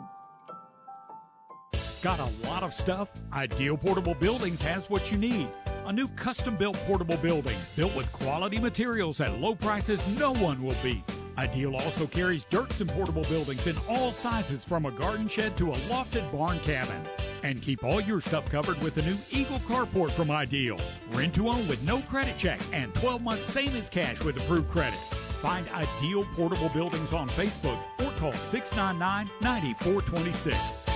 Got 2.02 2.20
a 2.20 2.48
lot 2.48 2.64
of 2.64 2.74
stuff? 2.74 3.10
Ideal 3.34 3.76
Portable 3.76 4.14
Buildings 4.14 4.62
has 4.62 4.90
what 4.90 5.12
you 5.12 5.18
need. 5.18 5.50
A 5.86 5.92
new 5.92 6.08
custom 6.10 6.56
built 6.56 6.78
portable 6.88 7.18
building 7.18 7.58
built 7.76 7.94
with 7.94 8.10
quality 8.14 8.58
materials 8.58 9.20
at 9.20 9.40
low 9.40 9.54
prices 9.54 10.00
no 10.18 10.32
one 10.32 10.64
will 10.64 10.78
beat. 10.82 11.04
Ideal 11.38 11.76
also 11.76 12.08
carries 12.08 12.46
Derksen 12.46 12.88
portable 12.88 13.24
buildings 13.24 13.68
in 13.68 13.76
all 13.90 14.14
sizes 14.14 14.64
from 14.64 14.86
a 14.86 14.92
garden 14.92 15.28
shed 15.28 15.58
to 15.58 15.74
a 15.74 15.76
lofted 15.90 16.32
barn 16.32 16.60
cabin. 16.62 17.02
And 17.44 17.62
keep 17.62 17.84
all 17.84 18.00
your 18.00 18.22
stuff 18.22 18.50
covered 18.50 18.82
with 18.82 18.96
the 18.96 19.02
new 19.02 19.18
Eagle 19.30 19.60
carport 19.60 20.12
from 20.12 20.32
Ideal. 20.32 20.80
Rent 21.12 21.34
to 21.36 21.50
own 21.50 21.68
with 21.68 21.82
no 21.84 22.00
credit 22.04 22.38
check 22.38 22.62
and 22.72 22.94
12 22.96 23.22
months 23.22 23.46
same 23.46 23.76
as 23.76 23.90
cash 23.90 24.22
with 24.24 24.38
approved 24.38 24.70
credit. 24.70 25.00
Find 25.42 25.68
Ideal 25.70 26.26
Portable 26.36 26.70
Buildings 26.70 27.12
on 27.12 27.28
Facebook 27.30 27.80
or 28.00 28.12
call 28.20 28.34
699 28.34 29.30
9426. 29.42 30.89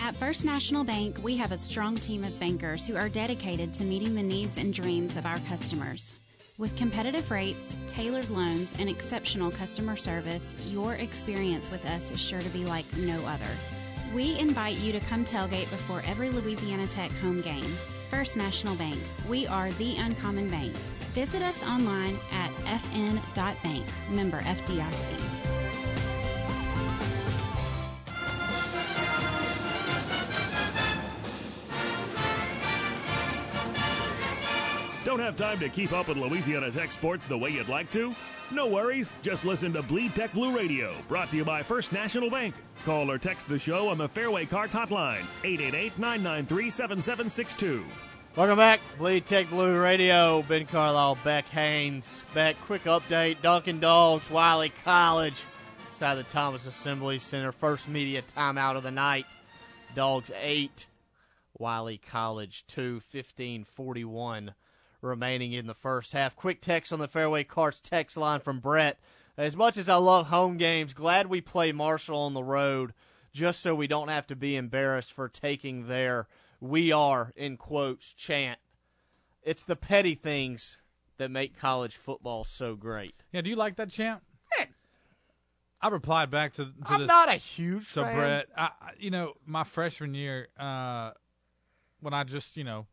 At 0.00 0.14
First 0.14 0.44
National 0.44 0.84
Bank, 0.84 1.18
we 1.22 1.36
have 1.36 1.52
a 1.52 1.58
strong 1.58 1.96
team 1.96 2.22
of 2.22 2.38
bankers 2.38 2.86
who 2.86 2.96
are 2.96 3.08
dedicated 3.08 3.72
to 3.74 3.84
meeting 3.84 4.14
the 4.14 4.22
needs 4.22 4.58
and 4.58 4.72
dreams 4.72 5.16
of 5.16 5.26
our 5.26 5.38
customers. 5.48 6.14
With 6.58 6.76
competitive 6.76 7.30
rates, 7.30 7.76
tailored 7.86 8.30
loans, 8.30 8.74
and 8.78 8.88
exceptional 8.88 9.50
customer 9.50 9.96
service, 9.96 10.56
your 10.68 10.94
experience 10.94 11.70
with 11.70 11.84
us 11.86 12.10
is 12.10 12.20
sure 12.20 12.40
to 12.40 12.48
be 12.50 12.64
like 12.64 12.84
no 12.98 13.18
other. 13.26 13.50
We 14.14 14.38
invite 14.38 14.78
you 14.78 14.92
to 14.92 15.00
come 15.00 15.24
tailgate 15.24 15.70
before 15.70 16.02
every 16.06 16.30
Louisiana 16.30 16.86
Tech 16.86 17.10
home 17.12 17.40
game. 17.40 17.64
First 18.10 18.36
National 18.36 18.76
Bank, 18.76 18.98
we 19.28 19.46
are 19.46 19.72
the 19.72 19.96
uncommon 19.96 20.48
bank. 20.48 20.74
Visit 21.14 21.42
us 21.42 21.62
online 21.64 22.16
at 22.32 22.50
fn.bank, 22.64 23.84
member 24.10 24.40
FDIC. 24.42 26.15
Don't 35.06 35.20
have 35.20 35.36
time 35.36 35.60
to 35.60 35.68
keep 35.68 35.92
up 35.92 36.08
with 36.08 36.16
Louisiana 36.16 36.72
Tech 36.72 36.90
sports 36.90 37.26
the 37.26 37.38
way 37.38 37.50
you'd 37.50 37.68
like 37.68 37.92
to? 37.92 38.12
No 38.50 38.66
worries. 38.66 39.12
Just 39.22 39.44
listen 39.44 39.72
to 39.74 39.80
Bleed 39.80 40.16
Tech 40.16 40.32
Blue 40.32 40.50
Radio, 40.50 40.96
brought 41.06 41.30
to 41.30 41.36
you 41.36 41.44
by 41.44 41.62
First 41.62 41.92
National 41.92 42.28
Bank. 42.28 42.56
Call 42.84 43.08
or 43.08 43.16
text 43.16 43.48
the 43.48 43.56
show 43.56 43.88
on 43.88 43.98
the 43.98 44.08
Fairway 44.08 44.46
Carts 44.46 44.74
Hotline, 44.74 45.22
888-993-7762. 45.44 47.84
Welcome 48.34 48.58
back, 48.58 48.80
Bleed 48.98 49.26
Tech 49.26 49.48
Blue 49.48 49.80
Radio. 49.80 50.42
Ben 50.42 50.66
Carlisle, 50.66 51.18
Beck 51.22 51.44
Haynes. 51.50 52.24
Beck, 52.34 52.56
quick 52.62 52.82
update. 52.82 53.40
Dunkin' 53.42 53.78
Dogs, 53.78 54.28
Wiley 54.28 54.72
College, 54.82 55.36
inside 55.86 56.16
the 56.16 56.24
Thomas 56.24 56.66
Assembly 56.66 57.20
Center. 57.20 57.52
First 57.52 57.88
media 57.88 58.22
timeout 58.22 58.74
of 58.74 58.82
the 58.82 58.90
night. 58.90 59.26
Dogs 59.94 60.32
8, 60.36 60.88
Wiley 61.56 61.98
College 61.98 62.64
2, 62.66 63.00
15-41 63.14 64.54
remaining 65.00 65.52
in 65.52 65.66
the 65.66 65.74
first 65.74 66.12
half. 66.12 66.36
Quick 66.36 66.60
text 66.60 66.92
on 66.92 66.98
the 66.98 67.08
Fairway 67.08 67.44
Carts 67.44 67.80
text 67.80 68.16
line 68.16 68.40
from 68.40 68.60
Brett. 68.60 68.98
As 69.36 69.56
much 69.56 69.76
as 69.76 69.88
I 69.88 69.96
love 69.96 70.28
home 70.28 70.56
games, 70.56 70.94
glad 70.94 71.26
we 71.28 71.40
play 71.40 71.70
Marshall 71.72 72.18
on 72.20 72.34
the 72.34 72.42
road 72.42 72.94
just 73.32 73.60
so 73.60 73.74
we 73.74 73.86
don't 73.86 74.08
have 74.08 74.26
to 74.28 74.36
be 74.36 74.56
embarrassed 74.56 75.12
for 75.12 75.28
taking 75.28 75.88
their 75.88 76.26
we 76.60 76.90
are 76.90 77.32
in 77.36 77.56
quotes 77.58 78.12
chant. 78.14 78.58
It's 79.42 79.62
the 79.62 79.76
petty 79.76 80.14
things 80.14 80.78
that 81.18 81.30
make 81.30 81.56
college 81.58 81.96
football 81.96 82.44
so 82.44 82.74
great. 82.76 83.14
Yeah, 83.32 83.42
do 83.42 83.50
you 83.50 83.56
like 83.56 83.76
that 83.76 83.90
chant? 83.90 84.22
I 85.78 85.88
replied 85.88 86.30
back 86.30 86.54
to, 86.54 86.64
to 86.64 86.72
I'm 86.86 87.00
this, 87.00 87.08
not 87.08 87.28
a 87.28 87.34
huge 87.34 87.92
to 87.92 88.02
fan. 88.02 88.16
Brett. 88.16 88.46
I- 88.56 88.70
you 88.98 89.10
know, 89.10 89.34
my 89.44 89.62
freshman 89.62 90.14
year, 90.14 90.48
uh, 90.58 91.10
when 92.00 92.14
I 92.14 92.24
just 92.24 92.56
you 92.56 92.64
know, 92.64 92.86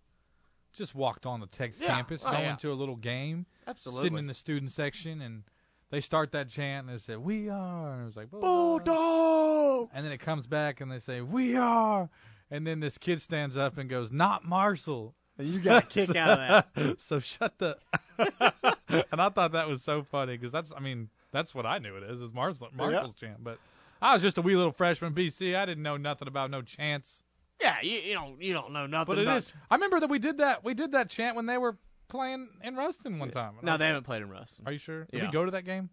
just 0.73 0.93
walked 0.95 1.25
on 1.25 1.39
the 1.39 1.47
Texas 1.47 1.81
Yeah. 1.81 1.95
campus, 1.95 2.23
Oh, 2.25 2.31
going 2.31 2.43
yeah. 2.43 2.55
to 2.57 2.71
a 2.71 2.73
little 2.73 2.95
game, 2.95 3.45
Absolutely. 3.67 4.03
sitting 4.03 4.17
in 4.19 4.27
the 4.27 4.33
student 4.33 4.71
section, 4.71 5.21
and 5.21 5.43
they 5.89 5.99
start 6.01 6.31
that 6.31 6.49
chant 6.49 6.87
and 6.87 6.95
they 6.95 6.99
say 6.99 7.15
"We 7.15 7.49
are," 7.49 7.93
and 7.93 8.01
it 8.01 8.05
was 8.05 8.15
like 8.15 8.29
Bulldog, 8.31 9.89
and 9.93 10.05
then 10.05 10.11
it 10.11 10.19
comes 10.19 10.47
back 10.47 10.81
and 10.81 10.91
they 10.91 10.99
say 10.99 11.21
"We 11.21 11.55
are," 11.55 12.09
and 12.51 12.65
then 12.65 12.79
this 12.79 12.97
kid 12.97 13.21
stands 13.21 13.57
up 13.57 13.77
and 13.77 13.89
goes, 13.89 14.11
"Not 14.11 14.45
Marshall." 14.45 15.15
You 15.39 15.59
got 15.59 15.83
a 15.83 15.87
kick 15.87 16.15
out 16.15 16.39
of 16.39 16.65
that. 16.75 17.01
so 17.01 17.19
shut 17.19 17.57
the. 17.57 17.77
and 18.19 19.19
I 19.21 19.29
thought 19.29 19.53
that 19.53 19.67
was 19.67 19.81
so 19.81 20.03
funny 20.03 20.37
because 20.37 20.51
that's, 20.51 20.71
I 20.75 20.79
mean, 20.79 21.09
that's 21.31 21.55
what 21.55 21.65
I 21.65 21.79
knew 21.79 21.95
it 21.95 22.03
is, 22.03 22.21
is 22.21 22.31
Marshall, 22.31 22.69
Marshall's 22.71 23.15
chant. 23.15 23.43
But 23.43 23.57
I 23.99 24.13
was 24.13 24.21
just 24.21 24.37
a 24.37 24.43
wee 24.43 24.55
little 24.55 24.71
freshman 24.71 25.13
BC. 25.15 25.55
I 25.55 25.65
didn't 25.65 25.81
know 25.81 25.97
nothing 25.97 26.27
about 26.27 26.51
no 26.51 26.61
chants. 26.61 27.22
Yeah, 27.63 27.77
you, 27.81 27.97
you 27.99 28.13
don't 28.13 28.41
you 28.41 28.53
don't 28.53 28.73
know 28.73 28.85
nothing 28.85 29.15
But 29.15 29.19
it 29.19 29.23
about 29.23 29.37
is. 29.37 29.53
I 29.71 29.75
remember 29.75 29.99
that 30.01 30.09
we 30.09 30.19
did 30.19 30.37
that. 30.39 30.63
We 30.63 30.73
did 30.73 30.91
that 30.91 31.09
chant 31.09 31.35
when 31.35 31.45
they 31.45 31.57
were 31.57 31.77
playing 32.09 32.49
in 32.63 32.75
Ruston 32.75 33.17
one 33.19 33.31
time. 33.31 33.53
No, 33.61 33.77
they 33.77 33.87
haven't 33.87 34.03
played 34.03 34.21
in 34.21 34.29
Ruston. 34.29 34.65
Are 34.67 34.71
you 34.73 34.77
sure? 34.79 35.05
Did 35.05 35.17
Yeah. 35.19 35.25
we 35.27 35.31
go 35.31 35.45
to 35.45 35.51
that 35.51 35.63
game? 35.63 35.89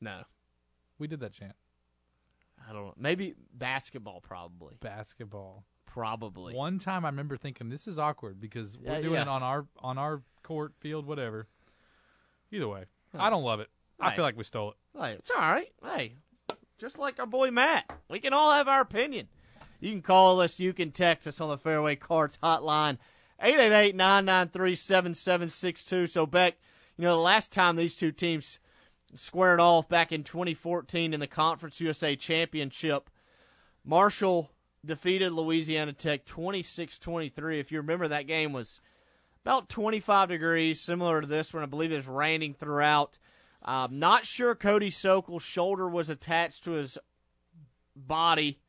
No. 0.00 0.22
We 0.98 1.06
did 1.06 1.20
that 1.20 1.32
chant. 1.32 1.54
I 2.68 2.72
don't 2.72 2.86
know. 2.86 2.94
Maybe 2.96 3.34
basketball, 3.52 4.20
probably. 4.20 4.76
Basketball. 4.80 5.64
Probably. 5.84 6.54
One 6.54 6.78
time 6.78 7.04
I 7.04 7.08
remember 7.10 7.36
thinking 7.36 7.68
this 7.68 7.86
is 7.86 7.98
awkward 7.98 8.40
because 8.40 8.78
we're 8.78 8.92
Yeah, 8.94 9.00
doing 9.02 9.14
yes. 9.14 9.22
it 9.22 9.28
on 9.28 9.42
our 9.42 9.66
on 9.80 9.98
our 9.98 10.22
court, 10.42 10.72
field, 10.80 11.04
whatever. 11.06 11.46
Either 12.50 12.68
way, 12.68 12.84
I 13.14 13.28
don't 13.30 13.42
love 13.44 13.60
it. 13.60 13.68
I 14.00 14.14
feel 14.16 14.24
like 14.24 14.36
we 14.36 14.44
stole 14.44 14.70
it. 14.70 14.76
Hey, 14.98 15.12
it's 15.12 15.30
all 15.30 15.38
right. 15.38 15.70
Hey, 15.84 16.14
just 16.78 16.98
like 16.98 17.18
our 17.20 17.26
boy 17.26 17.50
Matt, 17.50 17.90
we 18.08 18.18
can 18.20 18.32
all 18.32 18.52
have 18.52 18.68
our 18.68 18.80
opinion. 18.80 19.28
You 19.82 19.90
can 19.90 20.02
call 20.02 20.40
us. 20.40 20.60
You 20.60 20.72
can 20.72 20.92
text 20.92 21.26
us 21.26 21.40
on 21.40 21.48
the 21.48 21.58
Fairway 21.58 21.96
Carts 21.96 22.38
hotline, 22.40 22.98
888-993-7762. 23.42 26.08
So, 26.08 26.24
Beck, 26.24 26.54
you 26.96 27.02
know, 27.02 27.16
the 27.16 27.22
last 27.22 27.50
time 27.50 27.74
these 27.74 27.96
two 27.96 28.12
teams 28.12 28.60
squared 29.16 29.58
off 29.58 29.88
back 29.88 30.12
in 30.12 30.22
2014 30.22 31.12
in 31.12 31.18
the 31.18 31.26
Conference 31.26 31.80
USA 31.80 32.14
Championship, 32.14 33.10
Marshall 33.84 34.52
defeated 34.86 35.32
Louisiana 35.32 35.92
Tech 35.92 36.24
26-23. 36.26 37.58
If 37.58 37.72
you 37.72 37.78
remember, 37.78 38.06
that 38.06 38.28
game 38.28 38.52
was 38.52 38.80
about 39.44 39.68
25 39.68 40.28
degrees, 40.28 40.80
similar 40.80 41.20
to 41.20 41.26
this 41.26 41.52
one. 41.52 41.64
I 41.64 41.66
believe 41.66 41.90
it 41.90 41.96
was 41.96 42.06
raining 42.06 42.54
throughout. 42.54 43.18
Um, 43.64 43.98
not 43.98 44.26
sure 44.26 44.54
Cody 44.54 44.90
Sokol's 44.90 45.42
shoulder 45.42 45.88
was 45.88 46.08
attached 46.08 46.62
to 46.64 46.70
his 46.72 46.98
body. 47.96 48.60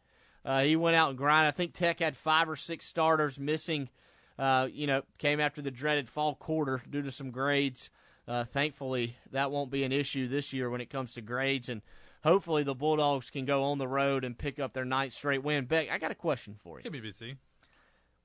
Uh, 0.45 0.63
he 0.63 0.75
went 0.75 0.95
out 0.95 1.09
and 1.09 1.17
grind. 1.17 1.47
I 1.47 1.51
think 1.51 1.73
Tech 1.73 1.99
had 1.99 2.15
five 2.15 2.49
or 2.49 2.55
six 2.55 2.85
starters 2.85 3.39
missing. 3.39 3.89
Uh, 4.37 4.67
you 4.71 4.87
know, 4.87 5.03
came 5.19 5.39
after 5.39 5.61
the 5.61 5.71
dreaded 5.71 6.09
fall 6.09 6.35
quarter 6.35 6.81
due 6.89 7.01
to 7.01 7.11
some 7.11 7.31
grades. 7.31 7.89
Uh, 8.27 8.43
thankfully, 8.43 9.15
that 9.31 9.51
won't 9.51 9.69
be 9.69 9.83
an 9.83 9.91
issue 9.91 10.27
this 10.27 10.53
year 10.53 10.69
when 10.69 10.81
it 10.81 10.89
comes 10.89 11.13
to 11.13 11.21
grades, 11.21 11.69
and 11.69 11.81
hopefully 12.23 12.63
the 12.63 12.73
Bulldogs 12.73 13.29
can 13.29 13.45
go 13.45 13.63
on 13.63 13.77
the 13.77 13.87
road 13.87 14.23
and 14.23 14.37
pick 14.37 14.59
up 14.59 14.73
their 14.73 14.85
ninth 14.85 15.13
straight 15.13 15.43
win. 15.43 15.65
Beck, 15.65 15.91
I 15.91 15.97
got 15.97 16.11
a 16.11 16.15
question 16.15 16.55
for 16.57 16.79
you. 16.79 16.89
Me 16.89 17.35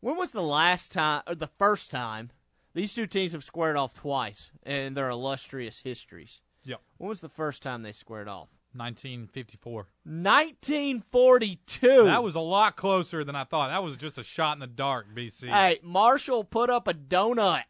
When 0.01 0.17
was 0.17 0.33
the 0.33 0.43
last 0.43 0.93
time, 0.93 1.23
or 1.27 1.35
the 1.35 1.51
first 1.59 1.91
time, 1.91 2.31
these 2.75 2.95
two 2.95 3.07
teams 3.07 3.33
have 3.33 3.45
squared 3.45 3.77
off 3.77 3.95
twice 3.95 4.51
in 4.65 4.95
their 4.95 5.11
illustrious 5.11 5.81
histories? 5.81 6.41
Yep. 6.65 6.81
When 6.99 7.09
was 7.09 7.21
the 7.21 7.29
first 7.29 7.63
time 7.63 7.83
they 7.83 7.93
squared 7.93 8.29
off? 8.29 8.49
1954. 8.75 9.87
1942. 10.05 12.05
That 12.05 12.23
was 12.23 12.35
a 12.35 12.41
lot 12.41 12.77
closer 12.77 13.25
than 13.25 13.37
I 13.37 13.45
thought. 13.45 13.69
That 13.69 13.83
was 13.83 13.97
just 13.97 14.19
a 14.19 14.25
shot 14.25 14.57
in 14.57 14.61
the 14.61 14.67
dark, 14.67 15.07
BC. 15.15 15.49
Hey, 15.49 15.79
Marshall 15.83 16.45
put 16.45 16.71
up 16.71 16.89
a 16.89 16.95
donut. 16.95 17.65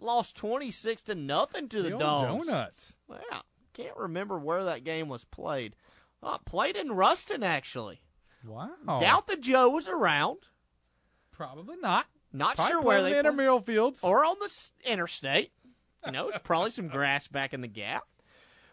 Lost 0.00 0.34
26 0.36 1.02
to 1.02 1.14
nothing 1.14 1.68
to 1.68 1.82
the, 1.82 1.90
The 1.90 1.98
Dogs. 1.98 2.46
donuts. 2.46 2.96
Well, 3.06 3.20
can't 3.74 3.96
remember 3.96 4.38
where 4.38 4.64
that 4.64 4.84
game 4.84 5.08
was 5.08 5.24
played. 5.24 5.76
Uh, 6.22 6.38
played 6.38 6.76
in 6.76 6.92
Ruston, 6.92 7.42
actually. 7.42 8.00
Wow. 8.44 9.00
Doubt 9.00 9.26
that 9.26 9.42
Joe 9.42 9.68
was 9.68 9.88
around. 9.88 10.38
Probably 11.30 11.76
not. 11.76 12.06
Not 12.32 12.56
Probably 12.56 12.72
sure 12.72 12.82
where 12.82 13.02
they 13.02 13.08
in 13.08 13.24
the 13.24 13.30
intramural 13.30 13.60
fields 13.60 14.02
or 14.02 14.24
on 14.24 14.36
the 14.40 14.90
interstate. 14.90 15.52
You 16.06 16.12
know, 16.12 16.28
it's 16.28 16.38
probably 16.38 16.70
some 16.70 16.88
grass 16.88 17.28
back 17.28 17.52
in 17.52 17.60
the 17.60 17.68
gap. 17.68 18.04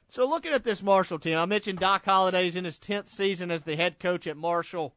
So 0.09 0.27
looking 0.27 0.53
at 0.53 0.63
this 0.63 0.81
Marshall 0.81 1.19
team, 1.19 1.37
I 1.37 1.45
mentioned 1.45 1.79
Doc 1.79 2.05
Holliday's 2.05 2.55
in 2.55 2.65
his 2.65 2.77
tenth 2.77 3.09
season 3.09 3.51
as 3.51 3.63
the 3.63 3.75
head 3.75 3.99
coach 3.99 4.25
at 4.25 4.37
Marshall, 4.37 4.95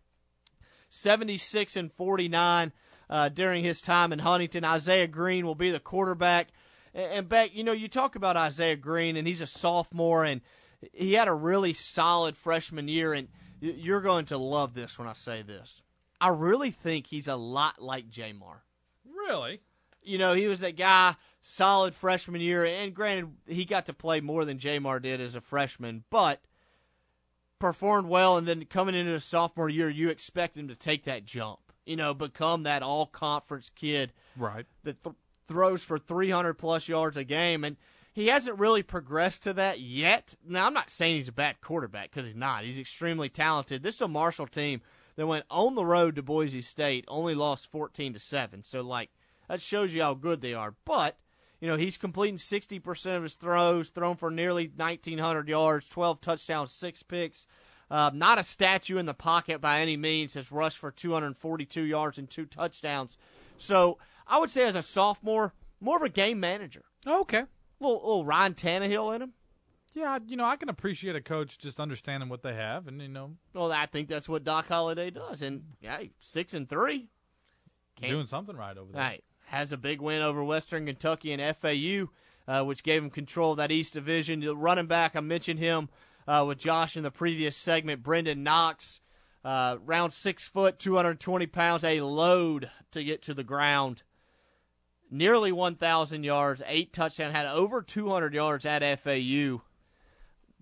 seventy 0.89 1.37
six 1.37 1.77
and 1.77 1.93
forty 1.93 2.29
nine 2.29 2.73
uh, 3.09 3.29
during 3.29 3.65
his 3.65 3.81
time 3.81 4.13
in 4.13 4.21
Huntington. 4.21 4.65
Isaiah 4.65 5.09
Green 5.09 5.45
will 5.45 5.57
be 5.57 5.71
the 5.71 5.81
quarterback. 5.81 6.49
And, 6.95 7.13
and 7.13 7.29
Beck, 7.29 7.55
you 7.55 7.65
know, 7.65 7.73
you 7.73 7.89
talk 7.89 8.15
about 8.15 8.37
Isaiah 8.37 8.77
Green, 8.77 9.17
and 9.17 9.27
he's 9.27 9.41
a 9.41 9.47
sophomore, 9.47 10.25
and 10.25 10.43
he 10.93 11.15
had 11.15 11.29
a 11.29 11.35
really 11.35 11.73
solid 11.73 12.37
freshman 12.37 12.87
year, 12.89 13.13
and 13.13 13.29
you're 13.61 14.01
going 14.01 14.27
to 14.27 14.39
love 14.39 14.75
this 14.75 14.99
when 14.99 15.09
I 15.09 15.13
say 15.13 15.43
this. 15.43 15.83
I 16.21 16.29
really 16.29 16.71
think 16.71 17.07
he's 17.07 17.29
a 17.29 17.37
lot 17.37 17.83
like 17.83 18.11
J'Mar. 18.11 18.61
Really? 19.05 19.61
You 20.03 20.19
know, 20.19 20.35
he 20.35 20.47
was 20.47 20.61
that 20.61 20.77
guy, 20.77 21.17
solid 21.43 21.95
freshman 21.95 22.41
year, 22.41 22.64
and 22.64 22.95
granted, 22.95 23.30
he 23.47 23.64
got 23.64 23.86
to 23.86 23.93
play 23.93 24.20
more 24.20 24.45
than 24.45 24.59
J'Mar 24.59 25.01
did 25.01 25.20
as 25.20 25.34
a 25.34 25.41
freshman, 25.41 26.05
but 26.11 26.41
performed 27.59 28.09
well. 28.09 28.36
And 28.36 28.47
then 28.47 28.64
coming 28.64 28.95
into 28.95 29.12
his 29.12 29.24
sophomore 29.24 29.68
year, 29.68 29.88
you 29.88 30.09
expect 30.09 30.57
him 30.57 30.68
to 30.68 30.74
take 30.74 31.05
that 31.05 31.24
jump. 31.24 31.59
You 31.86 31.97
know, 31.97 32.14
become 32.14 32.62
that 32.64 32.82
all 32.82 33.07
conference 33.07 33.70
kid 33.74 34.12
Right. 34.36 34.66
that 34.84 35.03
th- 35.03 35.16
throws 35.49 35.82
for 35.82 35.99
300 35.99 36.55
plus 36.55 36.88
yards 36.88 37.16
a 37.16 37.24
game, 37.24 37.64
and 37.64 37.76
he 38.12 38.28
hasn't 38.28 38.59
really 38.59 38.82
progressed 38.82 39.43
to 39.45 39.53
that 39.55 39.80
yet. 39.80 40.34
Now, 40.47 40.66
I'm 40.66 40.74
not 40.74 40.91
saying 40.91 41.16
he's 41.16 41.28
a 41.28 41.32
bad 41.32 41.61
quarterback 41.61 42.11
because 42.11 42.26
he's 42.26 42.36
not. 42.36 42.64
He's 42.64 42.78
extremely 42.78 43.28
talented. 43.28 43.82
This 43.82 43.97
is 43.97 44.03
a 44.03 44.09
Marshall 44.09 44.47
team 44.47 44.82
that 45.16 45.26
went 45.26 45.47
on 45.51 45.74
the 45.74 45.84
road 45.84 46.14
to 46.16 46.22
Boise 46.22 46.61
State, 46.61 47.05
only 47.09 47.34
lost 47.34 47.70
14 47.70 48.12
to 48.12 48.18
seven. 48.18 48.62
So, 48.62 48.82
like, 48.82 49.11
that 49.49 49.61
shows 49.61 49.93
you 49.93 50.03
how 50.03 50.14
good 50.14 50.41
they 50.41 50.55
are. 50.55 50.74
But 50.84 51.18
you 51.61 51.69
know, 51.69 51.77
he's 51.77 51.99
completing 51.99 52.39
60% 52.39 53.17
of 53.17 53.23
his 53.23 53.35
throws, 53.35 53.91
thrown 53.91 54.17
for 54.17 54.31
nearly 54.31 54.67
1,900 54.75 55.49
yards, 55.49 55.89
12 55.89 56.21
touchdowns, 56.21 56.73
six 56.73 57.03
picks. 57.03 57.47
Uh, 57.91 58.11
not 58.15 58.39
a 58.39 58.43
statue 58.43 58.99
in 58.99 59.07
the 59.07 59.15
pocket 59.15 59.61
by 59.61 59.81
any 59.81 59.97
means. 59.97 60.35
Has 60.35 60.53
rushed 60.53 60.79
for 60.79 60.91
242 60.91 61.83
yards 61.83 62.19
and 62.19 62.31
two 62.31 62.47
touchdowns. 62.47 63.19
So 63.59 63.99
I 64.27 64.39
would 64.39 64.49
say, 64.51 64.63
as 64.63 64.77
a 64.77 64.83
sophomore, 64.83 65.55
more 65.81 65.97
of 65.97 66.03
a 66.03 66.09
game 66.09 66.39
manager. 66.39 66.85
Okay. 67.07 67.43
Little, 67.81 67.97
little 67.97 68.25
Ryan 68.25 68.55
Tannehill 68.55 69.15
in 69.17 69.23
him. 69.23 69.33
Yeah, 69.93 70.19
you 70.25 70.37
know, 70.37 70.45
I 70.45 70.55
can 70.55 70.69
appreciate 70.69 71.17
a 71.17 71.21
coach 71.21 71.59
just 71.59 71.81
understanding 71.81 72.29
what 72.29 72.43
they 72.43 72.55
have, 72.55 72.87
and 72.87 73.03
you 73.03 73.09
know, 73.09 73.33
Well, 73.55 73.73
I 73.73 73.87
think 73.87 74.07
that's 74.07 74.29
what 74.29 74.45
Doc 74.45 74.69
Holliday 74.69 75.11
does. 75.11 75.43
And 75.43 75.65
yeah, 75.81 76.01
six 76.21 76.55
and 76.55 76.69
three. 76.69 77.09
Can't- 77.97 78.13
doing 78.13 78.27
something 78.27 78.57
right 78.57 78.77
over 78.79 78.93
there. 78.93 79.03
Right. 79.03 79.25
Has 79.51 79.72
a 79.72 79.76
big 79.76 80.01
win 80.01 80.22
over 80.22 80.44
Western 80.44 80.86
Kentucky 80.86 81.32
and 81.32 81.57
FAU, 81.57 82.09
uh, 82.46 82.64
which 82.64 82.84
gave 82.84 83.03
him 83.03 83.11
control 83.11 83.51
of 83.51 83.57
that 83.57 83.72
East 83.72 83.94
Division. 83.94 84.40
The 84.40 84.55
running 84.55 84.86
back, 84.86 85.16
I 85.16 85.20
mentioned 85.20 85.59
him 85.59 85.88
uh, 86.28 86.44
with 86.46 86.59
Josh 86.59 86.96
in 86.96 87.03
the 87.03 87.11
previous 87.11 87.57
segment. 87.57 88.05
Brenden 88.05 88.38
Knox, 88.44 89.01
uh, 89.44 89.78
round 89.84 90.12
six 90.12 90.46
foot, 90.46 90.78
220 90.78 91.46
pounds, 91.48 91.82
a 91.82 92.01
load 92.01 92.70
to 92.92 93.03
get 93.03 93.22
to 93.22 93.34
the 93.34 93.42
ground. 93.42 94.03
Nearly 95.11 95.51
1,000 95.51 96.22
yards, 96.22 96.62
eight 96.66 96.92
touchdowns, 96.92 97.34
had 97.34 97.46
over 97.46 97.82
200 97.82 98.32
yards 98.32 98.64
at 98.64 98.82
FAU. 99.01 99.62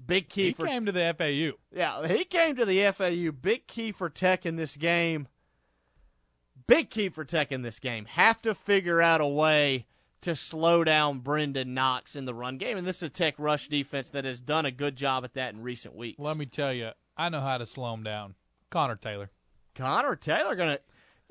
Big 0.06 0.30
key 0.30 0.46
He 0.46 0.52
for 0.54 0.66
came 0.66 0.86
to 0.86 0.92
the 0.92 1.14
FAU. 1.18 1.58
yeah, 1.76 2.06
he 2.06 2.24
came 2.24 2.56
to 2.56 2.64
the 2.64 2.90
FAU. 2.92 3.32
Big 3.32 3.66
key 3.66 3.92
for 3.92 4.08
Tech 4.08 4.46
in 4.46 4.56
this 4.56 4.76
game. 4.76 5.28
Big 6.68 6.90
key 6.90 7.08
for 7.08 7.24
Tech 7.24 7.50
in 7.50 7.62
this 7.62 7.78
game. 7.78 8.04
Have 8.04 8.42
to 8.42 8.54
figure 8.54 9.00
out 9.00 9.22
a 9.22 9.26
way 9.26 9.86
to 10.20 10.36
slow 10.36 10.84
down 10.84 11.20
Brenden 11.22 11.68
Knox 11.68 12.14
in 12.14 12.26
the 12.26 12.34
run 12.34 12.58
game. 12.58 12.76
And 12.76 12.86
this 12.86 12.96
is 12.98 13.04
a 13.04 13.08
Tech 13.08 13.34
rush 13.38 13.68
defense 13.68 14.10
that 14.10 14.26
has 14.26 14.38
done 14.38 14.66
a 14.66 14.70
good 14.70 14.94
job 14.94 15.24
at 15.24 15.32
that 15.34 15.54
in 15.54 15.62
recent 15.62 15.96
weeks. 15.96 16.18
Let 16.20 16.36
me 16.36 16.44
tell 16.44 16.72
you, 16.72 16.90
I 17.16 17.30
know 17.30 17.40
how 17.40 17.56
to 17.56 17.64
slow 17.64 17.94
him 17.94 18.02
down. 18.02 18.34
Connor 18.70 18.96
Taylor. 18.96 19.30
Connor 19.74 20.14
Taylor 20.14 20.54
gonna 20.56 20.78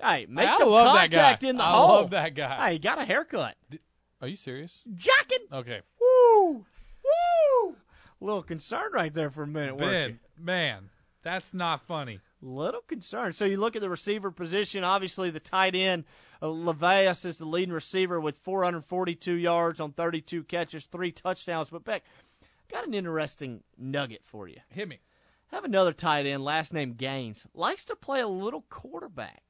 hey 0.02 0.26
make 0.28 0.48
I 0.48 0.58
some 0.58 0.70
love 0.70 0.96
that 0.96 1.12
contact 1.12 1.42
guy. 1.44 1.50
in 1.50 1.58
the 1.58 1.64
I 1.64 1.72
hole. 1.72 1.88
love 1.88 2.10
that 2.12 2.34
guy. 2.34 2.68
Hey, 2.68 2.74
he 2.74 2.80
got 2.80 2.98
a 3.00 3.06
haircut. 3.06 3.56
Are 4.22 4.28
you 4.28 4.38
serious? 4.38 4.80
Jacking. 4.96 5.46
Okay. 5.54 5.82
Woo! 6.02 6.66
Woo! 7.04 7.76
A 8.20 8.26
little 8.26 8.42
concerned 8.42 8.94
right 8.94 9.14
there 9.14 9.30
for 9.30 9.44
a 9.44 9.48
minute? 9.48 9.78
Ben, 9.78 10.20
man, 10.40 10.90
that's 11.22 11.54
not 11.54 11.86
funny. 11.86 12.22
Little 12.42 12.82
concerned. 12.82 13.36
So 13.36 13.46
you 13.46 13.58
look 13.58 13.76
at 13.76 13.82
the 13.82 13.90
receiver 13.90 14.32
position. 14.32 14.84
Obviously, 14.84 15.30
the 15.30 15.40
tight 15.40 15.76
end 15.76 16.06
uh, 16.42 16.50
is 16.50 17.38
the 17.38 17.46
leading 17.46 17.74
receiver 17.74 18.20
with 18.20 18.38
442 18.38 19.34
yards 19.34 19.80
on 19.80 19.92
32 19.94 20.44
catches, 20.44 20.86
three 20.86 21.12
touchdowns. 21.12 21.70
But 21.70 21.84
Beck, 21.84 22.04
got 22.72 22.88
an 22.88 22.94
interesting 22.94 23.64
nugget 23.78 24.22
for 24.24 24.48
you. 24.48 24.58
Hit 24.70 24.88
me. 24.88 25.00
Have 25.48 25.64
another 25.64 25.94
tight 25.94 26.26
end, 26.26 26.44
last 26.44 26.74
name 26.74 26.94
Gaines, 26.94 27.46
likes 27.54 27.86
to 27.86 27.96
play 27.96 28.20
a 28.20 28.28
little 28.28 28.66
quarterback. 28.70 29.44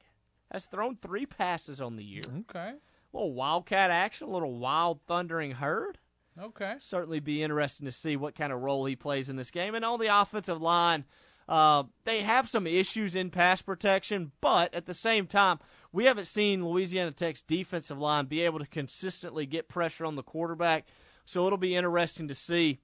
Has 0.50 0.66
thrown 0.66 0.96
three 0.96 1.26
passes 1.26 1.80
on 1.80 1.96
the 1.96 2.04
year. 2.04 2.22
Okay. 2.48 2.70
A 2.70 3.16
little 3.16 3.34
wildcat 3.34 3.90
action, 3.90 4.28
a 4.28 4.30
little 4.30 4.58
wild 4.58 5.00
thundering 5.06 5.52
herd. 5.52 5.98
Okay. 6.40 6.76
Certainly 6.80 7.20
be 7.20 7.42
interesting 7.42 7.86
to 7.86 7.92
see 7.92 8.16
what 8.16 8.36
kind 8.36 8.52
of 8.52 8.60
role 8.60 8.84
he 8.86 8.96
plays 8.96 9.28
in 9.28 9.36
this 9.36 9.50
game. 9.50 9.74
And 9.74 9.84
on 9.84 9.98
the 9.98 10.20
offensive 10.20 10.62
line, 10.62 11.04
uh, 11.48 11.84
they 12.04 12.22
have 12.22 12.48
some 12.48 12.66
issues 12.66 13.16
in 13.16 13.30
pass 13.30 13.62
protection, 13.62 14.32
but 14.40 14.72
at 14.74 14.86
the 14.86 14.94
same 14.94 15.26
time, 15.26 15.58
we 15.92 16.04
haven't 16.04 16.26
seen 16.26 16.66
Louisiana 16.66 17.12
Tech's 17.12 17.42
defensive 17.42 17.98
line 17.98 18.26
be 18.26 18.42
able 18.42 18.58
to 18.58 18.66
consistently 18.66 19.46
get 19.46 19.68
pressure 19.68 20.04
on 20.04 20.14
the 20.16 20.22
quarterback. 20.22 20.86
So 21.24 21.46
it'll 21.46 21.58
be 21.58 21.74
interesting 21.76 22.28
to 22.28 22.34
see 22.34 22.80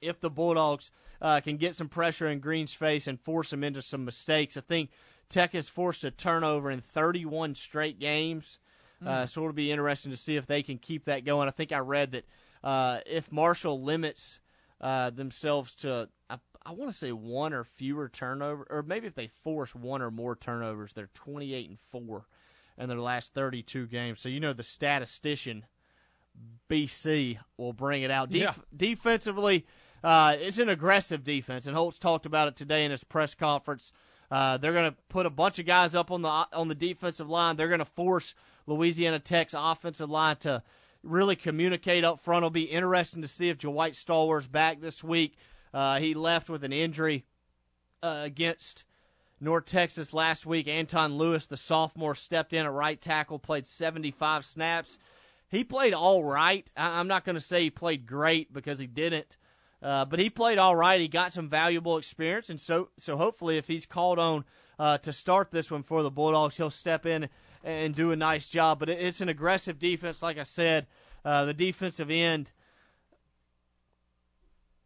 if 0.00 0.20
the 0.20 0.30
Bulldogs 0.30 0.90
uh, 1.22 1.40
can 1.40 1.56
get 1.56 1.74
some 1.74 1.88
pressure 1.88 2.26
in 2.26 2.40
Green's 2.40 2.74
face 2.74 3.06
and 3.06 3.18
force 3.20 3.52
him 3.52 3.64
into 3.64 3.80
some 3.80 4.04
mistakes. 4.04 4.56
I 4.56 4.60
think 4.60 4.90
Tech 5.30 5.52
has 5.52 5.68
forced 5.68 6.04
a 6.04 6.10
turnover 6.10 6.70
in 6.70 6.80
31 6.80 7.54
straight 7.54 7.98
games. 7.98 8.58
Uh, 9.04 9.24
Mm. 9.24 9.28
so 9.28 9.40
it'll 9.42 9.52
be 9.52 9.70
interesting 9.70 10.10
to 10.10 10.16
see 10.16 10.36
if 10.36 10.46
they 10.46 10.62
can 10.62 10.78
keep 10.78 11.04
that 11.04 11.24
going. 11.26 11.48
I 11.48 11.50
think 11.50 11.70
I 11.70 11.78
read 11.78 12.12
that 12.12 12.24
uh, 12.64 13.00
if 13.04 13.30
Marshall 13.30 13.82
limits 13.82 14.40
uh, 14.80 15.10
themselves 15.10 15.74
to, 15.76 16.08
I, 16.30 16.38
I 16.66 16.72
want 16.72 16.90
to 16.90 16.96
say 16.96 17.12
one 17.12 17.52
or 17.52 17.62
fewer 17.64 18.08
turnover, 18.08 18.66
or 18.68 18.82
maybe 18.82 19.06
if 19.06 19.14
they 19.14 19.28
force 19.28 19.74
one 19.74 20.02
or 20.02 20.10
more 20.10 20.34
turnovers, 20.34 20.92
they're 20.92 21.10
28 21.14 21.68
and 21.68 21.78
four 21.78 22.26
in 22.76 22.88
their 22.88 22.98
last 23.00 23.32
32 23.34 23.86
games. 23.86 24.20
So 24.20 24.28
you 24.28 24.40
know 24.40 24.52
the 24.52 24.62
statistician 24.62 25.64
BC 26.68 27.38
will 27.56 27.72
bring 27.72 28.02
it 28.02 28.10
out. 28.10 28.30
Def- 28.30 28.40
Yeah. 28.40 28.54
Defensively, 28.76 29.66
uh, 30.02 30.36
it's 30.38 30.58
an 30.58 30.68
aggressive 30.68 31.24
defense, 31.24 31.66
and 31.66 31.76
Holtz 31.76 31.98
talked 31.98 32.26
about 32.26 32.48
it 32.48 32.56
today 32.56 32.84
in 32.84 32.90
his 32.90 33.04
press 33.04 33.34
conference. 33.34 33.92
Uh, 34.30 34.56
they're 34.56 34.72
going 34.72 34.90
to 34.90 34.96
put 35.08 35.24
a 35.26 35.30
bunch 35.30 35.58
of 35.58 35.66
guys 35.66 35.94
up 35.94 36.10
on 36.10 36.22
the 36.22 36.28
on 36.28 36.68
the 36.68 36.74
defensive 36.74 37.28
line. 37.28 37.56
They're 37.56 37.68
going 37.68 37.78
to 37.78 37.84
force 37.84 38.34
Louisiana 38.66 39.20
Tech's 39.20 39.54
offensive 39.56 40.10
line 40.10 40.36
to 40.38 40.62
really 41.04 41.36
communicate 41.36 42.04
up 42.04 42.18
front. 42.18 42.38
It'll 42.38 42.50
be 42.50 42.62
interesting 42.64 43.22
to 43.22 43.28
see 43.28 43.48
if 43.50 43.58
Dwight 43.58 43.92
Stallworth's 43.92 44.48
back 44.48 44.80
this 44.80 45.04
week. 45.04 45.36
Uh, 45.76 45.98
he 45.98 46.14
left 46.14 46.48
with 46.48 46.64
an 46.64 46.72
injury 46.72 47.26
uh, 48.02 48.20
against 48.22 48.84
North 49.38 49.66
Texas 49.66 50.14
last 50.14 50.46
week. 50.46 50.66
Anton 50.66 51.18
Lewis, 51.18 51.44
the 51.44 51.58
sophomore, 51.58 52.14
stepped 52.14 52.54
in 52.54 52.64
at 52.64 52.72
right 52.72 52.98
tackle, 52.98 53.38
played 53.38 53.66
75 53.66 54.46
snaps. 54.46 54.96
He 55.50 55.64
played 55.64 55.92
all 55.92 56.24
right. 56.24 56.66
I- 56.78 56.98
I'm 56.98 57.08
not 57.08 57.26
going 57.26 57.34
to 57.34 57.42
say 57.42 57.64
he 57.64 57.68
played 57.68 58.06
great 58.06 58.54
because 58.54 58.78
he 58.78 58.86
didn't, 58.86 59.36
uh, 59.82 60.06
but 60.06 60.18
he 60.18 60.30
played 60.30 60.56
all 60.56 60.74
right. 60.74 60.98
He 60.98 61.08
got 61.08 61.34
some 61.34 61.46
valuable 61.46 61.98
experience, 61.98 62.48
and 62.48 62.58
so 62.58 62.88
so 62.96 63.18
hopefully, 63.18 63.58
if 63.58 63.66
he's 63.66 63.84
called 63.84 64.18
on 64.18 64.46
uh, 64.78 64.96
to 64.96 65.12
start 65.12 65.50
this 65.50 65.70
one 65.70 65.82
for 65.82 66.02
the 66.02 66.10
Bulldogs, 66.10 66.56
he'll 66.56 66.70
step 66.70 67.04
in 67.04 67.28
and 67.62 67.94
do 67.94 68.12
a 68.12 68.16
nice 68.16 68.48
job. 68.48 68.78
But 68.78 68.88
it's 68.88 69.20
an 69.20 69.28
aggressive 69.28 69.78
defense, 69.78 70.22
like 70.22 70.38
I 70.38 70.44
said. 70.44 70.86
Uh, 71.22 71.44
the 71.44 71.52
defensive 71.52 72.10
end, 72.10 72.50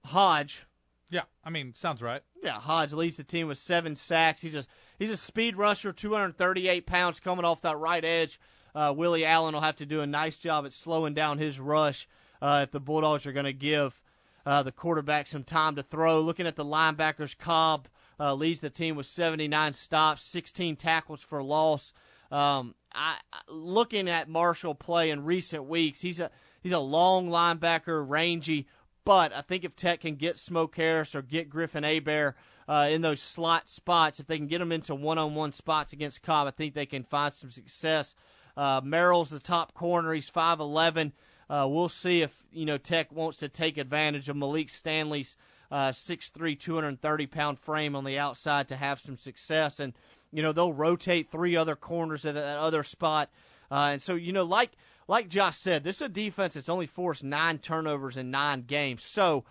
Hodge, 0.07 0.67
Yeah, 1.11 1.23
I 1.45 1.51
mean, 1.51 1.75
sounds 1.75 2.01
right. 2.01 2.23
yeah, 2.43 2.61
Hodge 2.61 2.93
leads 2.93 3.17
the 3.17 3.25
team 3.25 3.49
with 3.49 3.59
seven 3.59 3.97
sacks. 3.97 4.43
He's 4.43 4.55
a 4.55 4.65
he's 4.99 5.11
a 5.11 5.17
speed 5.17 5.57
rusher, 5.57 5.93
238 5.93 6.87
pounds, 6.87 7.21
coming 7.21 7.45
off 7.45 7.63
that 7.63 7.77
right 7.79 8.05
edge. 8.05 8.39
Uh, 8.75 8.95
Willie 8.97 9.27
Allen 9.27 9.55
will 9.55 9.61
have 9.61 9.77
to 9.77 9.87
do 9.87 10.01
a 10.01 10.07
nice 10.07 10.37
job 10.37 10.65
at 10.65 10.73
slowing 10.73 11.15
down 11.15 11.39
his 11.39 11.59
rush 11.59 12.07
uh, 12.41 12.61
if 12.63 12.71
the 12.71 12.81
Bulldogs 12.81 13.27
are 13.27 13.33
going 13.33 13.45
to 13.45 13.53
give 13.53 14.01
uh, 14.47 14.63
the 14.63 14.73
quarterback 14.73 15.27
some 15.27 15.45
time 15.45 15.77
to 15.77 15.83
throw. 15.83 16.21
Looking 16.21 16.47
at 16.47 16.57
the 16.57 16.65
linebackers, 16.65 17.37
Cobb 17.37 17.89
uh, 18.19 18.35
leads 18.35 18.61
the 18.61 18.71
team 18.71 18.97
with 18.97 19.07
79 19.07 19.73
stops, 19.73 20.23
16 20.23 20.77
tackles 20.77 21.21
for 21.21 21.43
loss. 21.43 21.93
Um, 22.31 22.75
I, 22.95 23.19
looking 23.49 24.09
at 24.09 24.29
Marshall 24.29 24.75
play 24.75 25.11
in 25.11 25.25
recent 25.25 25.65
weeks, 25.65 26.01
he's 26.01 26.21
a 26.21 26.31
he's 26.63 26.73
a 26.73 26.79
long 26.79 27.29
linebacker, 27.29 28.05
rangy. 28.07 28.67
But 29.05 29.33
I 29.33 29.41
think 29.41 29.65
if 29.65 29.75
Tech 29.77 30.01
can 30.01 30.17
get 30.17 30.39
Smoke 30.39 30.77
Harris 30.77 31.15
or 31.15 31.23
get 31.23 31.49
Griffin 31.49 31.85
Hebert 31.85 32.37
uh, 32.69 32.89
in 32.91 33.03
those 33.03 33.21
slot 33.21 33.69
spots, 33.69 34.21
if 34.21 34.27
they 34.27 34.37
can 34.37 34.47
get 34.47 34.59
them 34.59 34.73
into 34.73 34.95
one-on-one 34.95 35.53
spots 35.53 35.93
against 35.93 36.23
Cobb, 36.23 36.47
I 36.47 36.51
think 36.51 36.75
they 36.75 36.87
can 36.87 37.05
find 37.05 37.33
some 37.33 37.51
success. 37.51 38.15
Uh, 38.57 38.81
Merrill's 38.85 39.31
the 39.31 39.41
top 39.41 39.75
corner. 39.75 40.13
He's 40.13 40.31
5'11. 40.31 41.13
Uh, 41.49 41.67
we'll 41.69 41.89
see 41.89 42.23
if 42.23 42.45
you 42.53 42.65
know 42.65 42.79
Tech 42.79 43.11
wants 43.11 43.39
to 43.39 43.49
take 43.49 43.77
advantage 43.77 44.29
of 44.29 44.37
Malik 44.37 44.69
Stanley's 44.69 45.37
uh, 45.71 45.89
6'3", 45.89 46.59
230 46.59 47.27
pound 47.27 47.59
frame 47.59 47.97
on 47.97 48.05
the 48.05 48.19
outside 48.19 48.69
to 48.69 48.77
have 48.77 49.01
some 49.01 49.17
success. 49.17 49.81
And 49.81 49.95
you 50.31 50.43
know 50.43 50.53
they'll 50.53 50.73
rotate 50.73 51.29
three 51.29 51.57
other 51.57 51.75
corners 51.75 52.25
at 52.25 52.35
that 52.35 52.59
other 52.59 52.85
spot. 52.85 53.31
Uh, 53.71 53.91
and 53.93 54.03
so 54.03 54.15
you 54.15 54.33
know, 54.33 54.45
like 54.45 54.73
like 55.11 55.29
Josh 55.29 55.57
said, 55.57 55.83
this 55.83 55.97
is 55.97 56.03
a 56.03 56.09
defense 56.09 56.55
that's 56.55 56.69
only 56.69 56.87
forced 56.87 57.25
nine 57.25 57.59
turnovers 57.59 58.17
in 58.17 58.31
nine 58.31 58.63
games. 58.63 59.03
So 59.03 59.45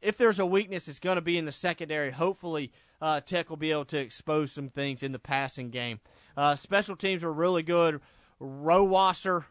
if 0.00 0.16
there's 0.16 0.38
a 0.38 0.46
weakness, 0.46 0.88
it's 0.88 0.98
going 0.98 1.16
to 1.16 1.20
be 1.20 1.36
in 1.36 1.44
the 1.44 1.52
secondary. 1.52 2.10
Hopefully, 2.10 2.72
uh, 3.02 3.20
Tech 3.20 3.50
will 3.50 3.58
be 3.58 3.70
able 3.70 3.84
to 3.84 3.98
expose 3.98 4.50
some 4.50 4.70
things 4.70 5.02
in 5.02 5.12
the 5.12 5.18
passing 5.18 5.68
game. 5.68 6.00
Uh, 6.38 6.56
special 6.56 6.96
teams 6.96 7.22
were 7.22 7.34
really 7.34 7.62
good. 7.62 8.00
Rowasser, 8.40 9.44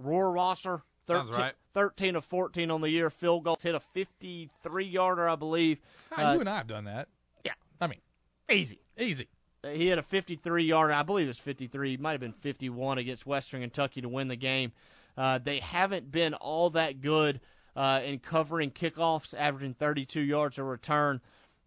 Rohrwasser, 0.00 0.82
13, 1.08 1.32
right. 1.32 1.54
13 1.74 2.14
of 2.14 2.24
14 2.24 2.70
on 2.70 2.80
the 2.80 2.90
year. 2.90 3.10
Field 3.10 3.42
goals 3.42 3.64
hit 3.64 3.74
a 3.74 3.80
53 3.80 4.84
yarder, 4.86 5.28
I 5.28 5.34
believe. 5.34 5.80
Ah, 6.12 6.34
you 6.34 6.40
and 6.40 6.48
I 6.48 6.58
have 6.58 6.68
done 6.68 6.84
that. 6.84 7.08
Yeah. 7.44 7.54
I 7.80 7.88
mean, 7.88 8.00
easy. 8.48 8.78
Easy. 8.96 9.26
He 9.72 9.86
had 9.88 9.98
a 9.98 10.02
53 10.02 10.64
yard, 10.64 10.90
I 10.90 11.02
believe 11.02 11.26
it 11.26 11.28
was 11.28 11.38
53. 11.38 11.90
He 11.90 11.96
might 11.96 12.12
have 12.12 12.20
been 12.20 12.32
51 12.32 12.98
against 12.98 13.26
Western 13.26 13.60
Kentucky 13.60 14.00
to 14.00 14.08
win 14.08 14.28
the 14.28 14.36
game. 14.36 14.72
Uh, 15.16 15.38
they 15.38 15.60
haven't 15.60 16.10
been 16.10 16.34
all 16.34 16.70
that 16.70 17.00
good 17.00 17.40
uh, 17.76 18.00
in 18.04 18.18
covering 18.18 18.70
kickoffs, 18.70 19.34
averaging 19.36 19.74
32 19.74 20.20
yards 20.20 20.58
a 20.58 20.64
return. 20.64 21.20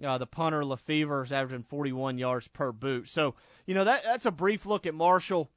Uh, 0.04 0.18
the 0.18 0.28
punter 0.28 0.64
Lefevre 0.64 1.24
is 1.24 1.32
averaging 1.32 1.64
41 1.64 2.18
yards 2.18 2.48
per 2.48 2.72
boot. 2.72 3.10
So 3.10 3.36
you 3.66 3.74
know 3.74 3.84
that 3.84 4.04
that's 4.04 4.26
a 4.26 4.32
brief 4.32 4.66
look 4.66 4.86
at 4.86 4.94
Marshall. 4.94 5.50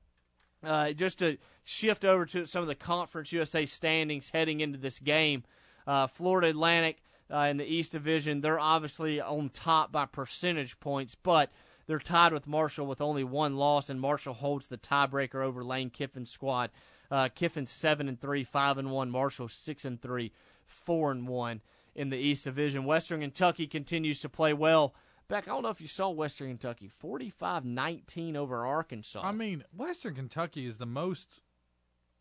Uh, 0.63 0.93
just 0.93 1.19
to 1.19 1.39
shift 1.65 2.05
over 2.05 2.27
to 2.27 2.47
some 2.47 2.63
of 2.63 2.69
the 2.69 2.75
Conference 2.75 3.33
USA 3.33 3.65
standings 3.67 4.31
heading 4.31 4.61
into 4.61 4.79
this 4.79 4.99
game, 4.99 5.45
uh, 5.87 6.07
Florida 6.07 6.49
Atlantic 6.49 7.03
uh, 7.33 7.49
in 7.51 7.57
the 7.57 7.65
East 7.65 7.93
Division, 7.93 8.41
they're 8.41 8.61
obviously 8.61 9.21
on 9.21 9.49
top 9.49 9.91
by 9.93 10.05
percentage 10.05 10.79
points, 10.81 11.15
but 11.15 11.51
they're 11.91 11.99
tied 11.99 12.33
with 12.33 12.47
Marshall 12.47 12.87
with 12.87 13.01
only 13.01 13.25
one 13.25 13.57
loss, 13.57 13.91
and 13.91 14.01
Marshall 14.01 14.35
holds 14.35 14.69
the 14.69 14.79
tiebreaker 14.79 15.43
over 15.43 15.65
Lane 15.65 15.91
Kiffin's 15.91 16.31
squad. 16.31 16.71
Uh, 17.11 17.29
Kiffin 17.35 17.67
seven 17.67 18.09
and 18.09 18.21
three, 18.21 18.45
five 18.45 18.79
and 18.79 18.93
one. 18.93 19.11
Marshall 19.11 19.49
six 19.49 19.85
and 19.85 20.01
three, 20.01 20.31
four 20.69 21.11
and 21.11 21.27
one 21.27 21.63
in 21.97 22.11
the 22.11 22.17
East 22.17 22.45
Division. 22.45 22.85
Western 22.85 23.23
Kentucky 23.23 23.67
continues 23.67 24.21
to 24.21 24.29
play 24.29 24.53
well. 24.53 24.95
Beck, 25.27 25.49
I 25.49 25.51
don't 25.51 25.65
know 25.65 25.71
if 25.71 25.81
you 25.81 25.89
saw 25.89 26.11
Western 26.11 26.47
Kentucky 26.51 26.89
45-19 27.03 28.37
over 28.37 28.65
Arkansas. 28.65 29.23
I 29.25 29.33
mean, 29.33 29.65
Western 29.77 30.15
Kentucky 30.15 30.67
is 30.67 30.77
the 30.77 30.87
most 30.87 31.41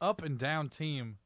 up 0.01 0.23
and 0.23 0.39
down 0.39 0.69
team 0.69 1.17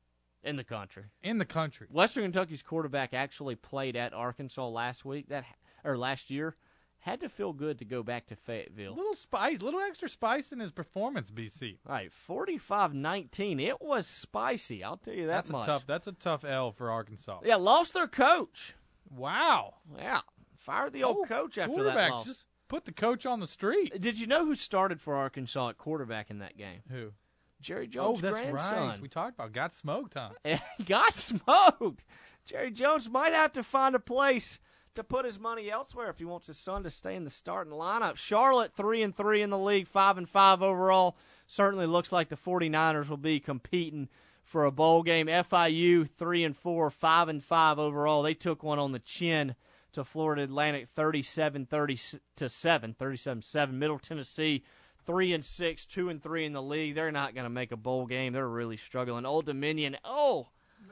in 0.44 0.58
the 0.58 0.66
country. 0.66 1.04
In 1.22 1.38
the 1.38 1.46
country. 1.46 1.88
Western 1.90 2.24
Kentucky's 2.24 2.62
quarterback 2.62 3.14
actually 3.14 3.56
played 3.56 3.96
at 3.96 4.14
Arkansas 4.14 4.68
last 4.68 5.06
week. 5.06 5.30
That 5.30 5.46
or 5.86 5.98
last 5.98 6.30
year 6.30 6.58
had 7.04 7.20
to 7.20 7.28
feel 7.28 7.52
good 7.52 7.80
to 7.80 7.86
go 7.86 8.02
back 8.02 8.28
to 8.28 8.36
Fayetteville. 8.36 8.96
Little 8.96 9.16
spice, 9.16 9.62
little 9.62 9.82
extra 9.82 10.08
spice 10.08 10.54
in 10.54 10.60
his 10.60 10.72
performance, 10.72 11.32
BC. 11.32 11.80
All 11.86 11.94
right, 11.94 12.10
45-19. 12.30 13.60
It 13.60 13.82
was 13.82 14.08
spicy. 14.08 14.86
I'll 14.86 14.96
tell 14.96 15.14
you 15.14 15.28
that 15.28 15.34
that's 15.34 15.50
much. 15.50 15.64
A 15.64 15.66
tough, 15.66 15.84
that's 15.86 16.08
a 16.08 16.14
tough 16.14 16.46
L 16.46 16.72
for 16.72 16.90
Arkansas. 16.90 17.42
Yeah, 17.44 17.58
lost 17.58 17.94
their 17.94 18.08
coach. 18.08 18.76
Wow. 19.14 19.76
Yeah, 19.98 20.22
fired 20.58 20.94
the 20.94 21.04
old 21.04 21.18
Oh, 21.24 21.26
coach 21.26 21.58
after 21.58 21.84
that 21.84 22.10
loss. 22.10 22.26
Just 22.26 22.46
put 22.70 22.86
the 22.86 22.94
coach 22.94 23.26
on 23.26 23.42
the 23.42 23.48
street. 23.48 23.92
Uh, 23.94 23.98
did 23.98 24.18
you 24.18 24.26
know 24.26 24.46
who 24.46 24.56
started 24.56 25.02
for 25.02 25.14
Arkansas 25.14 25.70
at 25.72 25.78
quarterback 25.78 26.32
in 26.32 26.40
that 26.40 26.58
game? 26.58 26.84
Who? 26.90 27.12
Jerry 27.60 27.86
oh, 27.86 27.92
Jones' 27.92 28.20
oh, 28.20 28.22
that's 28.22 28.42
grandson. 28.42 28.88
right. 28.88 29.02
We 29.02 29.10
talked 29.10 29.36
about 29.36 29.52
got 29.52 29.76
smoked, 29.76 30.14
huh? 30.14 30.30
Got 30.86 31.18
smoked. 31.18 32.06
Jerry 32.46 32.72
Jones 32.72 33.10
might 33.10 33.34
have 33.34 33.52
to 33.54 33.64
find 33.64 33.94
a 33.94 34.00
place 34.00 34.60
to 34.96 35.04
put 35.04 35.26
his 35.26 35.40
money 35.40 35.70
elsewhere 35.70 36.10
if 36.10 36.20
he 36.20 36.26
wants 36.26 36.48
his 36.48 36.58
son 36.58 36.84
to 36.84 36.90
stay 36.90 37.16
in 37.16 37.24
the 37.24 37.30
starting 37.30 37.74
lineup. 37.74 38.18
Charlotte 38.18 38.74
three 38.74 39.02
and 39.02 39.16
three 39.16 39.42
in 39.42 39.50
the 39.50 39.58
league, 39.58 39.88
five 39.88 40.18
and 40.18 40.30
five 40.30 40.62
overall. 40.62 41.18
Certainly 41.48 41.88
looks 41.88 42.12
like 42.12 42.30
the 42.30 42.36
49ers 42.36 43.10
will 43.10 43.18
be 43.18 43.40
competing 43.40 44.10
for 44.44 44.66
a 44.66 44.72
bowl 44.72 45.04
game. 45.04 45.28
FIU 45.28 46.08
three 46.08 46.44
and 46.44 46.56
four, 46.56 46.90
five 46.90 47.28
and 47.28 47.44
five 47.44 47.80
overall. 47.80 48.24
They 48.24 48.34
took 48.34 48.64
one 48.64 48.80
on 48.80 48.92
the 48.92 49.00
chin 49.00 49.56
to 49.94 50.04
Florida 50.04 50.44
Atlantic 50.44 50.90
37 50.90 51.66
30 51.66 52.00
to 52.36 52.50
7, 52.50 52.96
37-7. 53.00 53.72
Middle 53.72 54.00
Tennessee 54.00 54.64
3 55.06 55.34
and 55.34 55.46
6, 55.46 55.86
2 55.86 56.10
and 56.10 56.22
3 56.22 56.46
in 56.46 56.54
the 56.54 56.62
league. 56.62 56.96
They're 56.96 57.12
not 57.12 57.36
going 57.36 57.44
to 57.44 57.50
make 57.50 57.72
a 57.72 57.78
bowl 57.78 58.06
game. 58.06 58.34
They're 58.34 58.48
really 58.48 58.78
struggling. 58.78 59.26
Old 59.26 59.46
Dominion, 59.46 59.98
oh, 60.04 60.50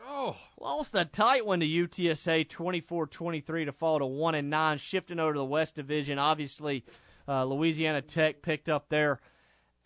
Oh, 0.08 0.36
lost 0.60 0.96
a 0.96 1.06
tight 1.06 1.46
one 1.46 1.60
to 1.60 1.66
UTSA 1.66 2.48
24-23 2.48 3.66
to 3.66 3.72
fall 3.72 4.00
to 4.00 4.06
1 4.06 4.36
and 4.36 4.50
9 4.50 4.78
shifting 4.78 5.20
over 5.20 5.34
to 5.34 5.40
the 5.40 5.46
West 5.46 5.76
Division. 5.76 6.18
Obviously, 6.20 6.84
uh, 7.28 7.46
Louisiana 7.46 8.02
Tech 8.02 8.42
picked 8.42 8.70
up 8.70 8.90
their 8.90 9.20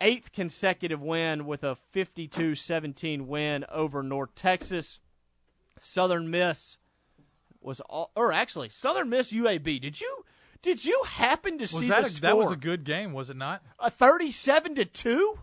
eighth 0.02 0.32
consecutive 0.32 1.02
win 1.02 1.46
with 1.46 1.64
a 1.64 1.78
52-17 1.94 3.22
win 3.22 3.66
over 3.72 4.04
North 4.04 4.36
Texas. 4.36 5.00
Southern 5.80 6.30
Miss 6.32 6.78
was 7.62 7.80
all, 7.82 8.12
or 8.16 8.32
actually 8.32 8.70
Southern 8.70 9.10
Miss 9.10 9.32
UAB. 9.32 9.82
Did 9.82 10.00
you 10.00 10.26
did 10.62 10.86
you 10.86 11.04
happen 11.08 11.58
to 11.58 11.64
was 11.64 11.72
see 11.72 11.90
that 11.90 12.02
the 12.02 12.08
a, 12.08 12.10
score? 12.10 12.30
that 12.30 12.38
was 12.38 12.52
a 12.52 12.56
good 12.56 12.84
game, 12.86 13.14
was 13.14 13.30
it 13.30 13.38
not? 13.38 13.62
a 13.80 13.90
37 13.92 14.76
to 14.76 14.86
2? 14.86 15.40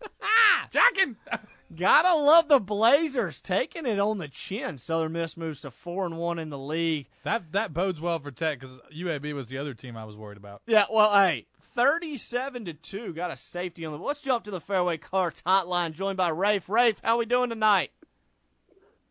Jacking. 0.70 1.16
Gotta 1.76 2.14
love 2.14 2.48
the 2.48 2.58
Blazers 2.58 3.40
taking 3.40 3.86
it 3.86 3.98
on 3.98 4.18
the 4.18 4.28
chin. 4.28 4.78
Southern 4.78 5.12
Miss 5.12 5.36
moves 5.36 5.62
to 5.62 5.70
four 5.70 6.04
and 6.04 6.18
one 6.18 6.38
in 6.38 6.50
the 6.50 6.58
league. 6.58 7.06
That 7.24 7.52
that 7.52 7.72
bodes 7.72 8.00
well 8.00 8.18
for 8.18 8.30
Tech 8.30 8.60
because 8.60 8.78
UAB 8.94 9.32
was 9.32 9.48
the 9.48 9.58
other 9.58 9.72
team 9.74 9.96
I 9.96 10.04
was 10.04 10.16
worried 10.16 10.36
about. 10.36 10.62
Yeah, 10.66 10.84
well, 10.90 11.12
hey, 11.12 11.46
thirty-seven 11.60 12.64
to 12.66 12.74
two. 12.74 13.12
Got 13.14 13.30
a 13.30 13.36
safety 13.36 13.84
on 13.84 13.92
the. 13.92 13.98
Let's 13.98 14.20
jump 14.20 14.44
to 14.44 14.50
the 14.50 14.60
Fairway 14.60 14.98
Carts 14.98 15.42
hotline, 15.46 15.92
joined 15.92 16.16
by 16.16 16.28
Rafe. 16.28 16.68
Rafe, 16.68 17.00
how 17.02 17.18
we 17.18 17.26
doing 17.26 17.48
tonight? 17.48 17.90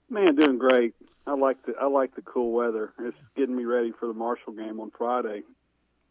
Man, 0.10 0.36
doing 0.36 0.58
great. 0.58 0.94
I 1.26 1.34
like 1.34 1.66
the 1.66 1.74
I 1.80 1.88
like 1.88 2.16
the 2.16 2.22
cool 2.22 2.52
weather. 2.52 2.94
It's 3.00 3.18
getting 3.36 3.56
me 3.56 3.66
ready 3.66 3.92
for 4.00 4.08
the 4.08 4.14
Marshall 4.14 4.54
game 4.54 4.80
on 4.80 4.92
Friday. 4.98 5.44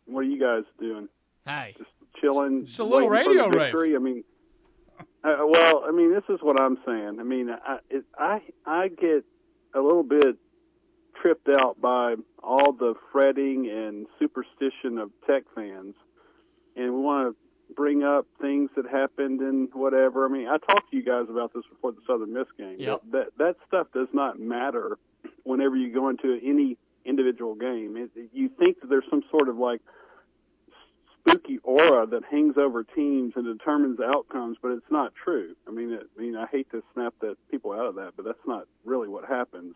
What 0.06 0.20
are 0.20 0.28
you 0.28 0.40
guys 0.40 0.64
doing? 0.80 1.08
Hey, 1.46 1.74
just 1.78 1.90
chilling. 2.20 2.66
Just 2.66 2.78
a 2.78 2.84
little 2.84 3.08
radio 3.08 3.48
Rafe. 3.48 3.74
I 3.74 3.98
mean, 3.98 4.24
uh, 5.22 5.36
well, 5.46 5.84
I 5.86 5.90
mean, 5.90 6.12
this 6.12 6.24
is 6.28 6.40
what 6.40 6.60
I'm 6.60 6.78
saying. 6.86 7.18
I 7.20 7.22
mean, 7.22 7.50
I 7.50 7.78
it, 7.90 8.04
I 8.18 8.40
I 8.64 8.88
get 8.88 9.24
a 9.74 9.80
little 9.80 10.02
bit 10.02 10.36
tripped 11.20 11.48
out 11.48 11.80
by 11.80 12.14
all 12.42 12.72
the 12.72 12.94
fretting 13.12 13.68
and 13.68 14.06
superstition 14.18 14.98
of 14.98 15.10
Tech 15.26 15.42
fans, 15.54 15.94
and 16.76 16.94
we 16.94 17.00
want 17.00 17.34
to 17.34 17.74
bring 17.74 18.02
up 18.02 18.26
things 18.40 18.70
that 18.76 18.86
happened 18.86 19.40
and 19.40 19.68
whatever. 19.74 20.26
I 20.26 20.28
mean, 20.28 20.48
I 20.48 20.56
talked 20.56 20.90
to 20.90 20.96
you 20.96 21.04
guys 21.04 21.26
about 21.28 21.52
this 21.54 21.64
before 21.70 21.92
the 21.92 22.00
Southern 22.06 22.32
Miss 22.32 22.46
game. 22.58 22.76
Yep. 22.78 23.02
That, 23.12 23.12
that 23.12 23.26
that 23.38 23.56
stuff 23.66 23.86
does 23.92 24.08
not 24.12 24.40
matter 24.40 24.98
whenever 25.44 25.76
you 25.76 25.92
go 25.92 26.08
into 26.08 26.38
any 26.42 26.78
individual 27.04 27.54
game. 27.54 27.96
It, 27.96 28.30
you 28.32 28.48
think 28.48 28.80
that 28.80 28.88
there's 28.88 29.04
some 29.10 29.22
sort 29.30 29.48
of 29.48 29.56
like 29.56 29.80
spooky 31.20 31.58
aura 31.62 32.06
that 32.06 32.24
hangs 32.30 32.56
over 32.56 32.84
teams 32.84 33.34
and 33.36 33.44
determines 33.44 34.00
outcomes, 34.00 34.56
but 34.60 34.72
it's 34.72 34.90
not 34.90 35.12
true. 35.14 35.54
I 35.68 35.70
mean, 35.70 35.92
it, 35.92 36.06
I 36.16 36.20
mean, 36.20 36.36
I 36.36 36.46
hate 36.46 36.70
to 36.72 36.82
snap 36.94 37.14
that 37.20 37.36
people 37.50 37.72
out 37.72 37.86
of 37.86 37.94
that, 37.96 38.12
but 38.16 38.24
that's 38.24 38.46
not 38.46 38.66
really 38.84 39.08
what 39.08 39.26
happens. 39.26 39.74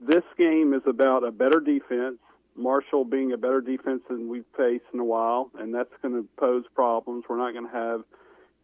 This 0.00 0.24
game 0.38 0.72
is 0.74 0.82
about 0.86 1.24
a 1.24 1.30
better 1.30 1.60
defense. 1.60 2.18
Marshall 2.56 3.04
being 3.04 3.32
a 3.32 3.36
better 3.36 3.60
defense 3.60 4.02
than 4.08 4.28
we've 4.28 4.44
faced 4.56 4.84
in 4.92 5.00
a 5.00 5.04
while, 5.04 5.50
and 5.58 5.74
that's 5.74 5.92
going 6.02 6.14
to 6.14 6.28
pose 6.38 6.64
problems. 6.74 7.24
We're 7.28 7.38
not 7.38 7.52
going 7.52 7.66
to 7.66 7.72
have 7.72 8.02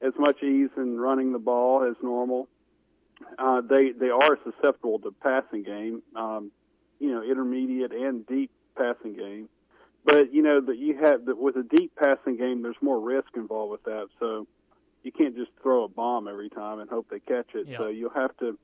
as 0.03 0.13
much 0.19 0.43
ease 0.43 0.71
in 0.77 0.99
running 0.99 1.33
the 1.33 1.39
ball 1.39 1.85
as 1.89 1.97
normal. 2.03 2.49
Uh, 3.39 3.63
they 3.63 3.93
they 3.93 4.11
are 4.11 4.39
susceptible 4.45 4.99
to 4.99 5.11
passing 5.23 5.63
game, 5.63 6.03
um, 6.15 6.51
you 6.99 7.11
know, 7.11 7.23
intermediate 7.23 7.93
and 7.93 8.27
deep 8.27 8.51
passing 8.77 9.15
game. 9.15 9.49
But 10.07 10.33
you 10.33 10.41
know 10.41 10.61
that 10.61 10.79
you 10.79 10.97
have 10.99 11.27
that 11.27 11.37
with 11.37 11.57
a 11.57 11.65
deep 11.65 11.93
passing 11.97 12.37
game, 12.37 12.63
there's 12.63 12.77
more 12.81 13.01
risk 13.01 13.29
involved 13.35 13.73
with 13.73 13.83
that. 13.85 14.07
So 14.21 14.47
you 15.03 15.11
can't 15.11 15.37
just 15.37 15.51
throw 15.63 15.85
a 15.85 15.89
bomb 15.89 16.29
every 16.29 16.49
time 16.49 16.79
and 16.79 16.89
hope 16.89 17.09
they 17.11 17.19
catch 17.19 17.49
it. 17.55 17.67
Yeah. 17.69 17.79
So 17.79 17.89
you'll 17.89 18.11
have 18.11 18.37
to 18.39 18.57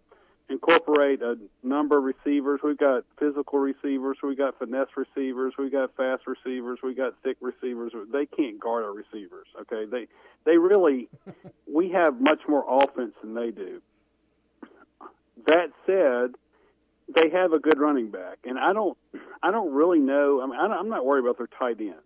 incorporate 0.48 1.20
a 1.20 1.36
number 1.64 1.98
of 1.98 2.04
receivers. 2.04 2.60
We've 2.62 2.78
got 2.78 3.04
physical 3.18 3.58
receivers, 3.58 4.18
we've 4.22 4.38
got 4.38 4.58
finesse 4.58 4.88
receivers, 4.96 5.54
we've 5.58 5.72
got 5.72 5.96
fast 5.96 6.22
receivers, 6.26 6.78
we've 6.82 6.96
got 6.96 7.14
thick 7.24 7.38
receivers. 7.40 7.92
They 8.12 8.26
can't 8.26 8.60
guard 8.60 8.84
our 8.84 8.92
receivers. 8.92 9.46
Okay, 9.62 9.84
they 9.90 10.06
they 10.44 10.58
really 10.58 11.08
we 11.66 11.90
have 11.90 12.20
much 12.20 12.40
more 12.48 12.64
offense 12.68 13.14
than 13.20 13.34
they 13.34 13.50
do. 13.50 13.82
That 15.46 15.70
said, 15.86 16.36
they 17.14 17.30
have 17.30 17.52
a 17.52 17.58
good 17.58 17.78
running 17.78 18.10
back, 18.10 18.38
and 18.44 18.58
I 18.58 18.72
don't 18.72 18.96
I 19.42 19.50
don't 19.50 19.72
really 19.72 19.98
know. 20.00 20.40
I 20.42 20.46
mean, 20.46 20.58
I 20.58 20.68
don't- 20.68 20.78
I'm 20.78 20.88
not 20.88 21.04
worried 21.04 21.24
about 21.24 21.38
their 21.38 21.46
tight 21.48 21.80
ends. 21.80 21.96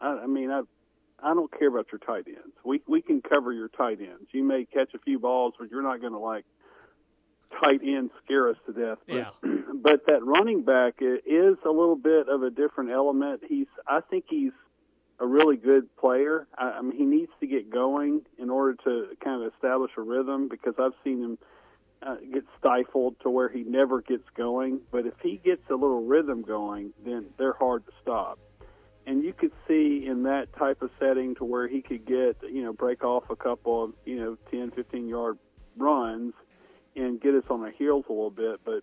I, 0.00 0.08
I 0.24 0.26
mean, 0.26 0.50
I 0.50 0.62
I 1.22 1.34
don't 1.34 1.50
care 1.58 1.68
about 1.68 1.86
your 1.92 1.98
tight 1.98 2.26
ends. 2.28 2.54
We 2.64 2.82
we 2.86 3.00
can 3.02 3.22
cover 3.22 3.52
your 3.52 3.68
tight 3.68 4.00
ends. 4.00 4.28
You 4.32 4.44
may 4.44 4.64
catch 4.64 4.94
a 4.94 4.98
few 4.98 5.18
balls, 5.18 5.54
but 5.58 5.70
you're 5.70 5.82
not 5.82 6.00
going 6.00 6.12
to 6.12 6.18
like 6.18 6.44
tight 7.62 7.80
end 7.84 8.10
scare 8.24 8.48
us 8.50 8.56
to 8.66 8.72
death. 8.72 8.98
But, 9.06 9.14
Yeah. 9.16 9.30
but 9.74 10.06
that 10.06 10.24
running 10.24 10.62
back 10.62 10.96
is 11.00 11.56
a 11.64 11.70
little 11.70 11.96
bit 11.96 12.28
of 12.28 12.42
a 12.42 12.50
different 12.50 12.90
element. 12.90 13.42
He's 13.48 13.68
I 13.86 14.00
think 14.00 14.24
he's 14.28 14.52
a 15.18 15.26
really 15.26 15.56
good 15.56 15.94
player. 15.96 16.46
I, 16.58 16.72
I 16.72 16.82
mean, 16.82 16.96
he 16.96 17.04
needs 17.04 17.30
to 17.40 17.46
get 17.46 17.70
going 17.70 18.22
in 18.38 18.50
order 18.50 18.74
to 18.84 19.16
kind 19.24 19.42
of 19.42 19.52
establish 19.54 19.92
a 19.96 20.02
rhythm 20.02 20.48
because 20.48 20.74
I've 20.78 20.92
seen 21.04 21.22
him 21.22 21.38
uh, 22.02 22.16
get 22.32 22.44
stifled 22.58 23.16
to 23.20 23.30
where 23.30 23.48
he 23.48 23.62
never 23.62 24.00
gets 24.02 24.28
going. 24.36 24.80
But 24.90 25.06
if 25.06 25.14
he 25.22 25.40
gets 25.42 25.62
a 25.70 25.74
little 25.74 26.04
rhythm 26.04 26.42
going, 26.42 26.92
then 27.04 27.26
they're 27.38 27.54
hard 27.54 27.86
to 27.86 27.92
stop. 28.02 28.38
And 29.06 29.22
you 29.22 29.32
could 29.32 29.52
see 29.68 30.04
in 30.06 30.24
that 30.24 30.52
type 30.56 30.82
of 30.82 30.90
setting 30.98 31.36
to 31.36 31.44
where 31.44 31.68
he 31.68 31.80
could 31.80 32.04
get, 32.04 32.38
you 32.42 32.62
know, 32.64 32.72
break 32.72 33.04
off 33.04 33.30
a 33.30 33.36
couple 33.36 33.84
of, 33.84 33.92
you 34.04 34.16
know, 34.16 34.36
10, 34.50 34.72
15 34.72 35.08
yard 35.08 35.38
runs 35.76 36.34
and 36.96 37.20
get 37.20 37.34
us 37.34 37.44
on 37.48 37.60
our 37.62 37.70
heels 37.70 38.04
a 38.08 38.12
little 38.12 38.30
bit. 38.30 38.60
But 38.64 38.82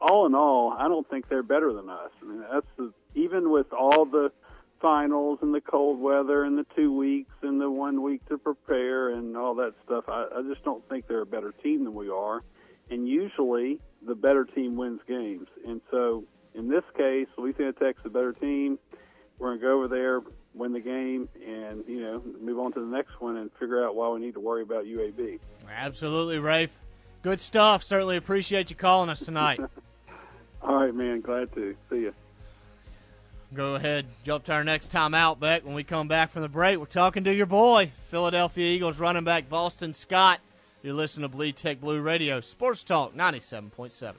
all 0.00 0.26
in 0.26 0.34
all, 0.34 0.72
I 0.76 0.88
don't 0.88 1.08
think 1.08 1.28
they're 1.28 1.42
better 1.44 1.72
than 1.72 1.88
us. 1.88 2.10
I 2.22 2.24
mean, 2.24 2.44
that's 2.50 2.66
the, 2.76 2.92
even 3.14 3.50
with 3.50 3.72
all 3.72 4.04
the 4.04 4.32
finals 4.84 5.38
and 5.40 5.54
the 5.54 5.62
cold 5.62 5.98
weather 5.98 6.44
and 6.44 6.58
the 6.58 6.66
two 6.76 6.94
weeks 6.94 7.32
and 7.40 7.58
the 7.58 7.70
one 7.70 8.02
week 8.02 8.22
to 8.28 8.36
prepare 8.36 9.08
and 9.08 9.34
all 9.34 9.54
that 9.54 9.72
stuff. 9.86 10.04
I, 10.08 10.26
I 10.36 10.42
just 10.42 10.62
don't 10.62 10.86
think 10.90 11.08
they're 11.08 11.22
a 11.22 11.26
better 11.26 11.52
team 11.62 11.84
than 11.84 11.94
we 11.94 12.10
are. 12.10 12.42
And 12.90 13.08
usually, 13.08 13.80
the 14.06 14.14
better 14.14 14.44
team 14.44 14.76
wins 14.76 15.00
games. 15.08 15.48
And 15.66 15.80
so, 15.90 16.24
in 16.54 16.68
this 16.68 16.84
case, 16.98 17.28
Louisiana 17.38 17.72
Tech's 17.72 18.02
the 18.02 18.10
better 18.10 18.34
team. 18.34 18.78
We're 19.38 19.56
going 19.56 19.60
to 19.60 19.66
go 19.66 19.76
over 19.78 19.88
there, 19.88 20.20
win 20.52 20.74
the 20.74 20.80
game, 20.80 21.30
and 21.42 21.82
you 21.88 22.02
know, 22.02 22.22
move 22.38 22.58
on 22.58 22.72
to 22.74 22.80
the 22.80 22.86
next 22.86 23.18
one 23.22 23.38
and 23.38 23.50
figure 23.58 23.82
out 23.82 23.96
why 23.96 24.10
we 24.10 24.20
need 24.20 24.34
to 24.34 24.40
worry 24.40 24.60
about 24.60 24.84
UAB. 24.84 25.40
Absolutely, 25.74 26.38
Rafe. 26.38 26.78
Good 27.22 27.40
stuff. 27.40 27.82
Certainly 27.84 28.18
appreciate 28.18 28.68
you 28.68 28.76
calling 28.76 29.08
us 29.08 29.20
tonight. 29.20 29.60
All 30.62 30.74
right, 30.74 30.94
man. 30.94 31.22
Glad 31.22 31.54
to 31.54 31.74
see 31.88 32.00
you. 32.00 32.14
Go 33.54 33.76
ahead, 33.76 34.06
jump 34.24 34.44
to 34.46 34.52
our 34.52 34.64
next 34.64 34.88
time 34.88 35.14
out, 35.14 35.38
Beck. 35.38 35.64
When 35.64 35.74
we 35.74 35.84
come 35.84 36.08
back 36.08 36.32
from 36.32 36.42
the 36.42 36.48
break, 36.48 36.76
we're 36.76 36.86
talking 36.86 37.22
to 37.22 37.32
your 37.32 37.46
boy, 37.46 37.92
Philadelphia 38.08 38.66
Eagles 38.66 38.98
running 38.98 39.22
back 39.22 39.48
Boston 39.48 39.94
Scott. 39.94 40.40
You're 40.82 40.94
listening 40.94 41.30
to 41.30 41.36
Bleed 41.36 41.54
Tech 41.54 41.80
Blue 41.80 42.00
Radio, 42.00 42.40
Sports 42.40 42.82
Talk 42.82 43.14
97.7. 43.14 44.14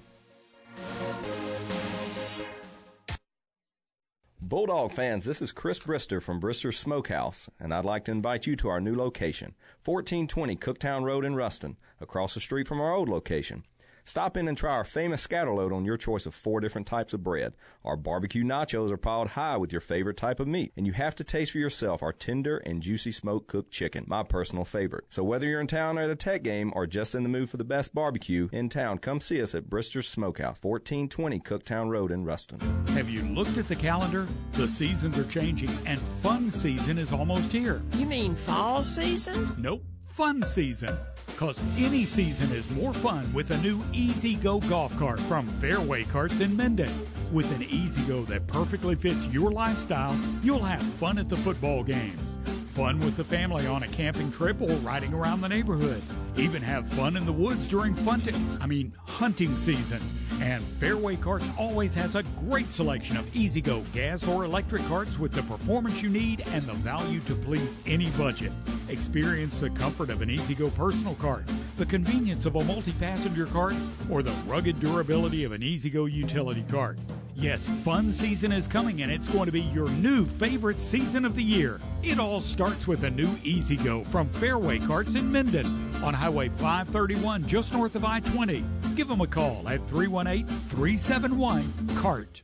Bulldog 4.41 4.93
fans, 4.93 5.25
this 5.25 5.41
is 5.41 5.51
Chris 5.51 5.79
Brister 5.79 6.21
from 6.21 6.39
Brister's 6.39 6.77
Smokehouse, 6.77 7.49
and 7.59 7.73
I'd 7.73 7.83
like 7.83 8.05
to 8.05 8.11
invite 8.11 8.47
you 8.47 8.55
to 8.55 8.69
our 8.69 8.79
new 8.79 8.95
location, 8.95 9.53
1420 9.83 10.55
Cooktown 10.55 11.03
Road 11.03 11.25
in 11.25 11.35
Ruston, 11.35 11.75
across 11.99 12.35
the 12.35 12.39
street 12.39 12.69
from 12.69 12.79
our 12.79 12.93
old 12.93 13.09
location. 13.09 13.65
Stop 14.07 14.37
in 14.37 14.47
and 14.47 14.55
try 14.55 14.71
our 14.71 14.83
famous 14.83 15.25
scatterload 15.25 15.75
on 15.75 15.83
your 15.83 15.97
choice 15.97 16.27
of 16.27 16.35
four 16.35 16.59
different 16.59 16.85
types 16.85 17.11
of 17.11 17.23
bread. 17.23 17.53
Our 17.83 17.97
barbecue 17.97 18.43
nachos 18.43 18.91
are 18.91 18.97
piled 18.97 19.29
high 19.29 19.57
with 19.57 19.71
your 19.71 19.81
favorite 19.81 20.15
type 20.15 20.39
of 20.39 20.47
meat, 20.47 20.71
and 20.77 20.85
you 20.85 20.93
have 20.93 21.15
to 21.15 21.23
taste 21.23 21.51
for 21.51 21.57
yourself 21.57 22.03
our 22.03 22.13
tender 22.13 22.57
and 22.57 22.83
juicy 22.83 23.11
smoke 23.11 23.47
cooked 23.47 23.71
chicken, 23.71 24.05
my 24.07 24.21
personal 24.21 24.63
favorite. 24.63 25.05
So 25.09 25.23
whether 25.23 25.47
you're 25.47 25.59
in 25.59 25.65
town 25.65 25.97
at 25.97 26.11
a 26.11 26.15
tech 26.15 26.43
game 26.43 26.71
or 26.75 26.85
just 26.85 27.15
in 27.15 27.23
the 27.23 27.29
mood 27.29 27.49
for 27.49 27.57
the 27.57 27.63
best 27.63 27.95
barbecue 27.95 28.47
in 28.51 28.69
town, 28.69 28.99
come 28.99 29.19
see 29.19 29.41
us 29.41 29.55
at 29.55 29.71
Brister's 29.71 30.07
Smokehouse, 30.07 30.59
1420 30.61 31.39
Cooktown 31.39 31.89
Road 31.89 32.11
in 32.11 32.25
Ruston. 32.25 32.59
Have 32.89 33.09
you 33.09 33.23
looked 33.23 33.57
at 33.57 33.67
the 33.67 33.75
calendar? 33.75 34.27
The 34.51 34.67
seasons 34.67 35.17
are 35.17 35.25
changing, 35.25 35.71
and 35.87 35.99
fun 35.99 36.51
season 36.51 36.99
is 36.99 37.11
almost 37.11 37.51
here. 37.51 37.81
You 37.93 38.05
mean 38.05 38.35
fall 38.35 38.83
season? 38.83 39.55
Nope, 39.57 39.83
fun 40.15 40.41
season. 40.43 40.95
Because 41.25 41.61
any 41.77 42.05
season 42.05 42.49
is 42.55 42.69
more 42.69 42.93
fun 42.93 43.31
with 43.33 43.51
a 43.51 43.57
new 43.57 43.83
E-Z-GO 43.91 44.61
golf 44.61 44.97
cart 44.97 45.19
from 45.19 45.45
Fairway 45.59 46.05
Carts 46.05 46.39
in 46.39 46.55
Minden. 46.55 46.89
With 47.33 47.53
an 47.53 47.63
E-Z-GO 47.63 48.23
that 48.23 48.47
perfectly 48.47 48.95
fits 48.95 49.25
your 49.25 49.51
lifestyle, 49.51 50.17
you'll 50.41 50.63
have 50.63 50.81
fun 50.81 51.17
at 51.17 51.27
the 51.27 51.35
football 51.35 51.83
games, 51.83 52.37
fun 52.67 52.97
with 52.99 53.17
the 53.17 53.25
family 53.25 53.67
on 53.67 53.83
a 53.83 53.89
camping 53.89 54.31
trip 54.31 54.61
or 54.61 54.71
riding 54.75 55.13
around 55.13 55.41
the 55.41 55.49
neighborhood. 55.49 56.01
Even 56.37 56.61
have 56.61 56.87
fun 56.93 57.17
in 57.17 57.25
the 57.25 57.33
woods 57.33 57.67
during 57.67 57.93
funting, 57.93 58.57
I 58.61 58.67
mean 58.67 58.93
hunting 59.05 59.57
season. 59.57 59.99
And 60.41 60.63
Fairway 60.79 61.15
Carts 61.15 61.49
always 61.57 61.93
has 61.95 62.15
a 62.15 62.23
great 62.23 62.69
selection 62.69 63.17
of 63.17 63.35
E-Z-GO 63.35 63.81
gas 63.93 64.27
or 64.27 64.43
electric 64.43 64.81
carts 64.83 65.17
with 65.17 65.31
the 65.31 65.43
performance 65.43 66.01
you 66.01 66.09
need 66.09 66.43
and 66.47 66.63
the 66.63 66.73
value 66.73 67.19
to 67.21 67.35
please 67.35 67.79
any 67.85 68.09
budget. 68.11 68.51
Experience 68.89 69.59
the 69.59 69.69
comfort 69.69 70.09
of 70.09 70.21
an 70.21 70.29
E-Z-GO 70.29 70.69
personal 70.71 71.15
cart, 71.15 71.45
the 71.77 71.85
convenience 71.85 72.45
of 72.45 72.55
a 72.55 72.63
multi-passenger 72.65 73.45
cart, 73.47 73.75
or 74.09 74.21
the 74.21 74.31
rugged 74.45 74.79
durability 74.79 75.43
of 75.45 75.51
an 75.51 75.63
E-Z-GO 75.63 76.05
utility 76.05 76.65
cart. 76.69 76.99
Yes, 77.37 77.67
fun 77.83 78.13
season 78.13 78.53
is 78.53 78.65
coming 78.65 79.01
and 79.01 79.11
it's 79.11 79.27
going 79.27 79.47
to 79.47 79.51
be 79.51 79.63
your 79.63 79.89
new 79.89 80.25
favorite 80.25 80.79
season 80.79 81.25
of 81.25 81.35
the 81.35 81.43
year. 81.43 81.81
It 82.01 82.17
all 82.17 82.39
starts 82.39 82.87
with 82.87 83.03
a 83.03 83.09
new 83.09 83.27
E-Z-GO 83.43 84.05
from 84.05 84.29
Fairway 84.29 84.79
Carts 84.79 85.15
in 85.15 85.33
Minden 85.33 85.65
on 86.01 86.13
Highway 86.13 86.47
531 86.47 87.45
just 87.45 87.73
north 87.73 87.95
of 87.95 88.05
I-20. 88.05 88.63
Give 88.95 89.09
them 89.09 89.19
a 89.19 89.27
call 89.27 89.67
at 89.67 89.81
318-371-CART. 89.81 92.41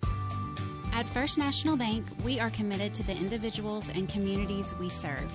At 0.94 1.08
First 1.08 1.38
National 1.38 1.78
Bank, 1.78 2.06
we 2.26 2.42
are 2.42 2.50
committed 2.50 2.94
to 2.96 3.04
the 3.04 3.16
individuals 3.16 3.88
and 3.88 4.10
communities 4.10 4.76
we 4.78 4.90
serve. 4.90 5.32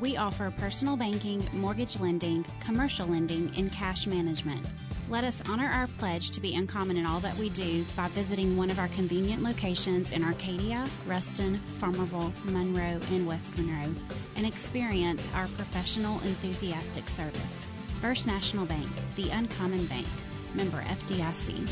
We 0.00 0.16
offer 0.16 0.52
personal 0.58 0.96
banking, 0.96 1.46
mortgage 1.52 2.00
lending, 2.00 2.44
commercial 2.60 3.06
lending, 3.06 3.52
and 3.56 3.72
cash 3.72 4.08
management. 4.08 4.66
Let 5.10 5.24
us 5.24 5.42
honor 5.48 5.70
our 5.70 5.86
pledge 5.86 6.30
to 6.32 6.40
be 6.40 6.54
uncommon 6.54 6.98
in 6.98 7.06
all 7.06 7.20
that 7.20 7.36
we 7.38 7.48
do 7.48 7.82
by 7.96 8.08
visiting 8.08 8.58
one 8.58 8.70
of 8.70 8.78
our 8.78 8.88
convenient 8.88 9.42
locations 9.42 10.12
in 10.12 10.22
Arcadia, 10.22 10.86
Ruston, 11.06 11.58
Farmerville, 11.80 12.30
Monroe, 12.44 13.00
and 13.10 13.26
West 13.26 13.56
Monroe 13.56 13.94
and 14.36 14.46
experience 14.46 15.30
our 15.34 15.46
professional, 15.48 16.20
enthusiastic 16.20 17.08
service. 17.08 17.68
First 18.02 18.26
National 18.26 18.66
Bank, 18.66 18.86
the 19.16 19.30
uncommon 19.30 19.86
bank. 19.86 20.06
Member 20.54 20.82
FDIC. 20.82 21.66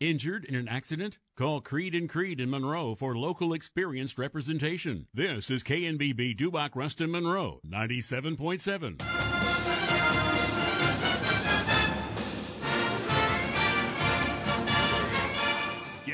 Injured 0.00 0.46
in 0.46 0.54
an 0.54 0.66
accident? 0.66 1.18
Call 1.36 1.60
Creed 1.60 1.94
and 1.94 2.08
Creed 2.08 2.40
in 2.40 2.48
Monroe 2.48 2.94
for 2.94 3.14
local 3.14 3.52
experienced 3.52 4.18
representation. 4.18 5.08
This 5.12 5.50
is 5.50 5.62
KNBB 5.62 6.36
Dubach 6.38 6.70
Ruston 6.74 7.10
Monroe 7.10 7.60
97.7. 7.66 9.39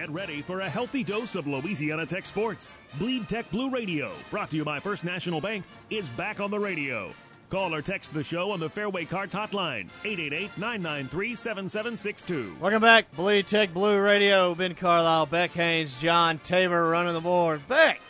Get 0.07 0.15
ready 0.15 0.41
for 0.41 0.61
a 0.61 0.71
healthy 0.71 1.03
dose 1.03 1.35
of 1.35 1.49
Louisiana 1.49 2.07
Tech 2.07 2.27
sports. 2.27 2.77
Bleed 2.97 3.29
Tech 3.29 3.51
Blue 3.51 3.71
Radio, 3.71 4.13
brought 4.31 4.51
to 4.51 4.57
you 4.57 4.65
by 4.65 4.79
First 4.79 5.03
National 5.03 5.41
Bank, 5.41 5.65
is 5.91 6.07
back 6.11 6.39
on 6.39 6.53
the 6.53 6.61
radio. 6.61 7.13
Call 7.51 7.75
or 7.75 7.83
text 7.83 8.15
the 8.15 8.23
show 8.23 8.53
on 8.53 8.61
the 8.61 8.71
Fairway 8.71 9.05
Carts 9.05 9.35
hotline, 9.35 9.91
888-993-7762. 10.05 12.57
Welcome 12.61 12.83
back, 12.83 13.11
Bleed 13.17 13.49
Tech 13.49 13.75
Blue 13.75 13.99
Radio. 13.99 14.55
Ben 14.55 14.77
Carlisle, 14.77 15.27
Beck 15.27 15.51
Haynes, 15.51 16.01
John 16.01 16.39
Tabor 16.39 16.89
running 16.89 17.15
the 17.15 17.21
board. 17.21 17.67
Beck, 17.67 18.01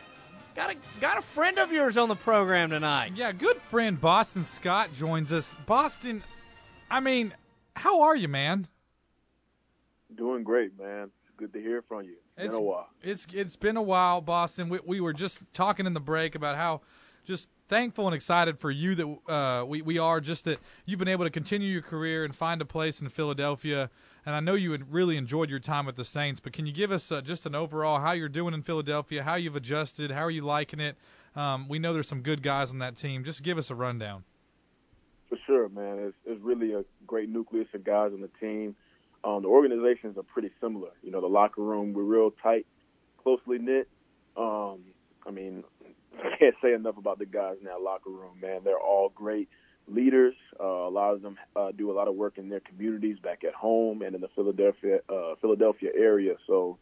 got 0.54 0.68
a 0.68 0.76
got 1.00 1.16
a 1.16 1.22
friend 1.22 1.58
of 1.58 1.72
yours 1.72 1.96
on 1.96 2.10
the 2.10 2.16
program 2.16 2.68
tonight. 2.68 3.12
Yeah, 3.14 3.32
good 3.32 3.56
friend 3.56 3.98
Boston 3.98 4.44
Scott 4.44 4.92
joins 4.92 5.32
us. 5.32 5.56
Boston, 5.64 6.22
I 6.90 7.00
mean, 7.00 7.32
how 7.74 8.02
are 8.02 8.16
you, 8.16 8.28
man? 8.28 8.68
Doing 10.14 10.44
great, 10.44 10.78
man. 10.78 11.10
Good 11.36 11.52
to 11.52 11.60
hear 11.60 11.82
from 11.82 12.02
you. 12.04 12.16
It's 12.36 12.54
been 12.54 12.54
a 12.54 12.60
while. 12.60 12.88
It's 13.02 13.26
it's 13.32 13.56
been 13.56 13.76
a 13.76 13.82
while, 13.82 14.20
Boston. 14.20 14.68
We, 14.68 14.80
we 14.84 15.00
were 15.00 15.12
just 15.12 15.38
talking 15.52 15.86
in 15.86 15.92
the 15.92 16.00
break 16.00 16.34
about 16.34 16.56
how 16.56 16.80
just 17.24 17.48
thankful 17.68 18.06
and 18.06 18.14
excited 18.14 18.58
for 18.58 18.70
you 18.70 18.94
that 18.94 19.32
uh, 19.32 19.64
we 19.66 19.82
we 19.82 19.98
are 19.98 20.20
just 20.20 20.44
that 20.44 20.58
you've 20.86 20.98
been 20.98 21.08
able 21.08 21.24
to 21.24 21.30
continue 21.30 21.68
your 21.68 21.82
career 21.82 22.24
and 22.24 22.34
find 22.34 22.62
a 22.62 22.64
place 22.64 23.00
in 23.00 23.08
Philadelphia. 23.08 23.90
And 24.24 24.34
I 24.34 24.40
know 24.40 24.54
you 24.54 24.72
had 24.72 24.92
really 24.92 25.16
enjoyed 25.16 25.50
your 25.50 25.60
time 25.60 25.86
with 25.86 25.96
the 25.96 26.04
Saints, 26.04 26.40
but 26.40 26.52
can 26.52 26.66
you 26.66 26.72
give 26.72 26.90
us 26.90 27.12
uh, 27.12 27.20
just 27.20 27.46
an 27.46 27.54
overall 27.54 28.00
how 28.00 28.12
you're 28.12 28.28
doing 28.28 28.54
in 28.54 28.62
Philadelphia, 28.62 29.22
how 29.22 29.36
you've 29.36 29.54
adjusted, 29.54 30.10
how 30.10 30.22
are 30.22 30.30
you 30.30 30.42
liking 30.42 30.80
it? 30.80 30.96
Um, 31.36 31.68
we 31.68 31.78
know 31.78 31.92
there's 31.92 32.08
some 32.08 32.22
good 32.22 32.42
guys 32.42 32.70
on 32.70 32.78
that 32.78 32.96
team. 32.96 33.22
Just 33.22 33.42
give 33.42 33.58
us 33.58 33.70
a 33.70 33.74
rundown. 33.74 34.24
For 35.28 35.38
sure, 35.46 35.68
man. 35.68 35.98
It's, 35.98 36.16
it's 36.24 36.42
really 36.42 36.72
a 36.72 36.84
great 37.06 37.28
nucleus 37.28 37.68
of 37.74 37.84
guys 37.84 38.12
on 38.12 38.20
the 38.20 38.30
team. 38.40 38.74
Um, 39.26 39.42
the 39.42 39.48
organizations 39.48 40.16
are 40.16 40.22
pretty 40.22 40.50
similar. 40.60 40.90
You 41.02 41.10
know, 41.10 41.20
the 41.20 41.26
locker 41.26 41.60
room, 41.60 41.92
we're 41.92 42.04
real 42.04 42.30
tight, 42.42 42.64
closely 43.20 43.58
knit. 43.58 43.88
Um, 44.36 44.78
I 45.26 45.32
mean, 45.32 45.64
I 46.18 46.36
can't 46.38 46.54
say 46.62 46.72
enough 46.72 46.96
about 46.96 47.18
the 47.18 47.26
guys 47.26 47.56
in 47.58 47.66
that 47.66 47.80
locker 47.80 48.10
room, 48.10 48.38
man. 48.40 48.60
They're 48.62 48.78
all 48.78 49.10
great 49.12 49.48
leaders. 49.88 50.34
Uh, 50.60 50.64
a 50.64 50.90
lot 50.90 51.12
of 51.12 51.22
them 51.22 51.38
uh, 51.56 51.72
do 51.72 51.90
a 51.90 51.94
lot 51.94 52.06
of 52.06 52.14
work 52.14 52.38
in 52.38 52.48
their 52.48 52.60
communities 52.60 53.18
back 53.18 53.42
at 53.42 53.52
home 53.52 54.02
and 54.02 54.14
in 54.14 54.20
the 54.20 54.28
Philadelphia 54.28 55.00
uh, 55.08 55.34
Philadelphia 55.40 55.90
area. 55.96 56.34
So 56.46 56.78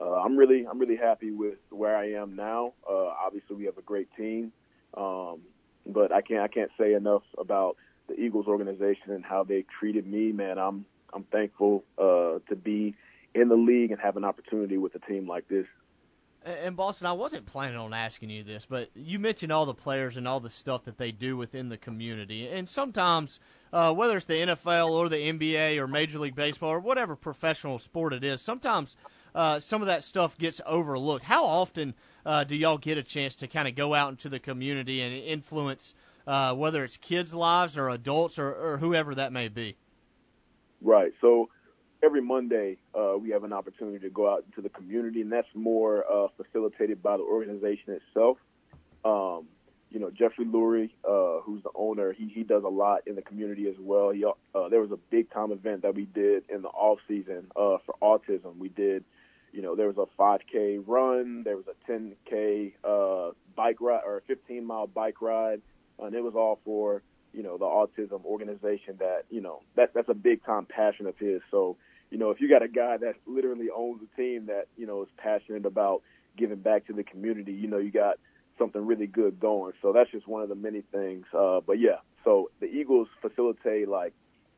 uh, 0.00 0.14
I'm 0.14 0.36
really 0.36 0.66
I'm 0.68 0.80
really 0.80 0.96
happy 0.96 1.30
with 1.30 1.58
where 1.70 1.96
I 1.96 2.12
am 2.12 2.34
now. 2.34 2.72
Uh, 2.88 3.12
obviously, 3.24 3.54
we 3.54 3.64
have 3.66 3.78
a 3.78 3.82
great 3.82 4.08
team, 4.16 4.52
um, 4.96 5.42
but 5.86 6.12
I 6.12 6.22
can't 6.22 6.40
I 6.40 6.48
can't 6.48 6.70
say 6.76 6.94
enough 6.94 7.22
about 7.38 7.76
the 8.08 8.14
Eagles 8.20 8.46
organization 8.48 9.12
and 9.12 9.24
how 9.24 9.44
they 9.44 9.64
treated 9.78 10.06
me. 10.06 10.32
Man, 10.32 10.58
I'm 10.58 10.86
I'm 11.14 11.24
thankful 11.24 11.84
uh, 11.98 12.40
to 12.48 12.56
be 12.56 12.94
in 13.34 13.48
the 13.48 13.56
league 13.56 13.90
and 13.90 14.00
have 14.00 14.16
an 14.16 14.24
opportunity 14.24 14.78
with 14.78 14.94
a 14.94 14.98
team 14.98 15.28
like 15.28 15.48
this. 15.48 15.66
And 16.44 16.76
Boston, 16.76 17.06
I 17.06 17.12
wasn't 17.12 17.46
planning 17.46 17.78
on 17.78 17.94
asking 17.94 18.28
you 18.28 18.44
this, 18.44 18.66
but 18.68 18.90
you 18.94 19.18
mentioned 19.18 19.50
all 19.50 19.64
the 19.64 19.72
players 19.72 20.18
and 20.18 20.28
all 20.28 20.40
the 20.40 20.50
stuff 20.50 20.84
that 20.84 20.98
they 20.98 21.10
do 21.10 21.38
within 21.38 21.70
the 21.70 21.78
community, 21.78 22.46
and 22.46 22.68
sometimes, 22.68 23.40
uh, 23.72 23.94
whether 23.94 24.18
it's 24.18 24.26
the 24.26 24.34
NFL 24.34 24.90
or 24.90 25.08
the 25.08 25.16
NBA 25.16 25.78
or 25.78 25.88
Major 25.88 26.18
League 26.18 26.34
Baseball 26.34 26.68
or 26.68 26.80
whatever 26.80 27.16
professional 27.16 27.78
sport 27.78 28.12
it 28.12 28.22
is, 28.22 28.42
sometimes 28.42 28.94
uh, 29.34 29.58
some 29.58 29.80
of 29.80 29.86
that 29.86 30.02
stuff 30.02 30.36
gets 30.36 30.60
overlooked. 30.66 31.24
How 31.24 31.44
often 31.44 31.94
uh, 32.26 32.44
do 32.44 32.54
y'all 32.54 32.76
get 32.76 32.98
a 32.98 33.02
chance 33.02 33.34
to 33.36 33.48
kind 33.48 33.66
of 33.66 33.74
go 33.74 33.94
out 33.94 34.10
into 34.10 34.28
the 34.28 34.38
community 34.38 35.00
and 35.00 35.14
influence, 35.14 35.94
uh, 36.26 36.54
whether 36.54 36.84
it's 36.84 36.98
kids' 36.98 37.32
lives 37.32 37.78
or 37.78 37.88
adults 37.88 38.38
or, 38.38 38.52
or 38.52 38.78
whoever 38.78 39.14
that 39.14 39.32
may 39.32 39.48
be? 39.48 39.76
Right. 40.84 41.12
So 41.22 41.48
every 42.02 42.20
Monday 42.20 42.76
uh, 42.94 43.14
we 43.18 43.30
have 43.30 43.42
an 43.42 43.52
opportunity 43.52 43.98
to 44.00 44.10
go 44.10 44.30
out 44.30 44.44
into 44.44 44.60
the 44.60 44.68
community, 44.68 45.22
and 45.22 45.32
that's 45.32 45.48
more 45.54 46.04
uh, 46.10 46.28
facilitated 46.36 47.02
by 47.02 47.16
the 47.16 47.22
organization 47.22 47.98
itself. 47.98 48.36
Um, 49.04 49.48
you 49.90 50.00
know, 50.00 50.10
Jeffrey 50.10 50.44
Lurie, 50.44 50.90
uh, 51.08 51.40
who's 51.42 51.62
the 51.62 51.70
owner, 51.74 52.12
he 52.12 52.28
he 52.28 52.42
does 52.42 52.64
a 52.64 52.68
lot 52.68 53.00
in 53.06 53.14
the 53.14 53.22
community 53.22 53.68
as 53.68 53.76
well. 53.78 54.10
He, 54.10 54.24
uh, 54.24 54.68
there 54.68 54.80
was 54.80 54.90
a 54.90 54.98
big 55.10 55.30
time 55.32 55.52
event 55.52 55.82
that 55.82 55.94
we 55.94 56.04
did 56.04 56.44
in 56.50 56.62
the 56.62 56.68
off 56.68 56.98
season 57.08 57.46
uh, 57.56 57.78
for 57.86 57.94
autism. 58.02 58.58
We 58.58 58.68
did, 58.68 59.04
you 59.52 59.62
know, 59.62 59.74
there 59.74 59.86
was 59.86 59.96
a 59.96 60.06
5K 60.20 60.82
run, 60.86 61.44
there 61.44 61.56
was 61.56 61.66
a 61.68 61.90
10K 61.90 62.72
uh, 62.84 63.32
bike 63.56 63.80
ride 63.80 64.02
or 64.04 64.18
a 64.18 64.22
15 64.22 64.66
mile 64.66 64.88
bike 64.88 65.22
ride, 65.22 65.62
and 65.98 66.14
it 66.14 66.22
was 66.22 66.34
all 66.34 66.58
for 66.64 67.02
you 67.34 67.42
know 67.42 67.58
the 67.58 67.64
autism 67.64 68.24
organization 68.24 68.96
that 68.98 69.24
you 69.30 69.40
know 69.40 69.60
that 69.76 69.92
that's 69.94 70.08
a 70.08 70.14
big 70.14 70.44
time 70.44 70.66
passion 70.66 71.06
of 71.06 71.18
his. 71.18 71.42
So 71.50 71.76
you 72.14 72.20
know, 72.20 72.30
if 72.30 72.40
you 72.40 72.48
got 72.48 72.62
a 72.62 72.68
guy 72.68 72.96
that 72.98 73.14
literally 73.26 73.66
owns 73.74 74.00
a 74.00 74.16
team 74.16 74.46
that, 74.46 74.66
you 74.76 74.86
know, 74.86 75.02
is 75.02 75.08
passionate 75.16 75.66
about 75.66 76.02
giving 76.36 76.58
back 76.58 76.86
to 76.86 76.92
the 76.92 77.02
community, 77.02 77.52
you 77.52 77.66
know, 77.66 77.78
you 77.78 77.90
got 77.90 78.18
something 78.56 78.86
really 78.86 79.08
good 79.08 79.40
going. 79.40 79.72
So 79.82 79.92
that's 79.92 80.10
just 80.12 80.28
one 80.28 80.40
of 80.40 80.48
the 80.48 80.54
many 80.54 80.82
things. 80.92 81.24
Uh, 81.36 81.60
but 81.66 81.80
yeah, 81.80 81.98
so 82.24 82.50
the 82.60 82.66
Eagles 82.66 83.08
facilitate 83.20 83.88
like 83.88 84.12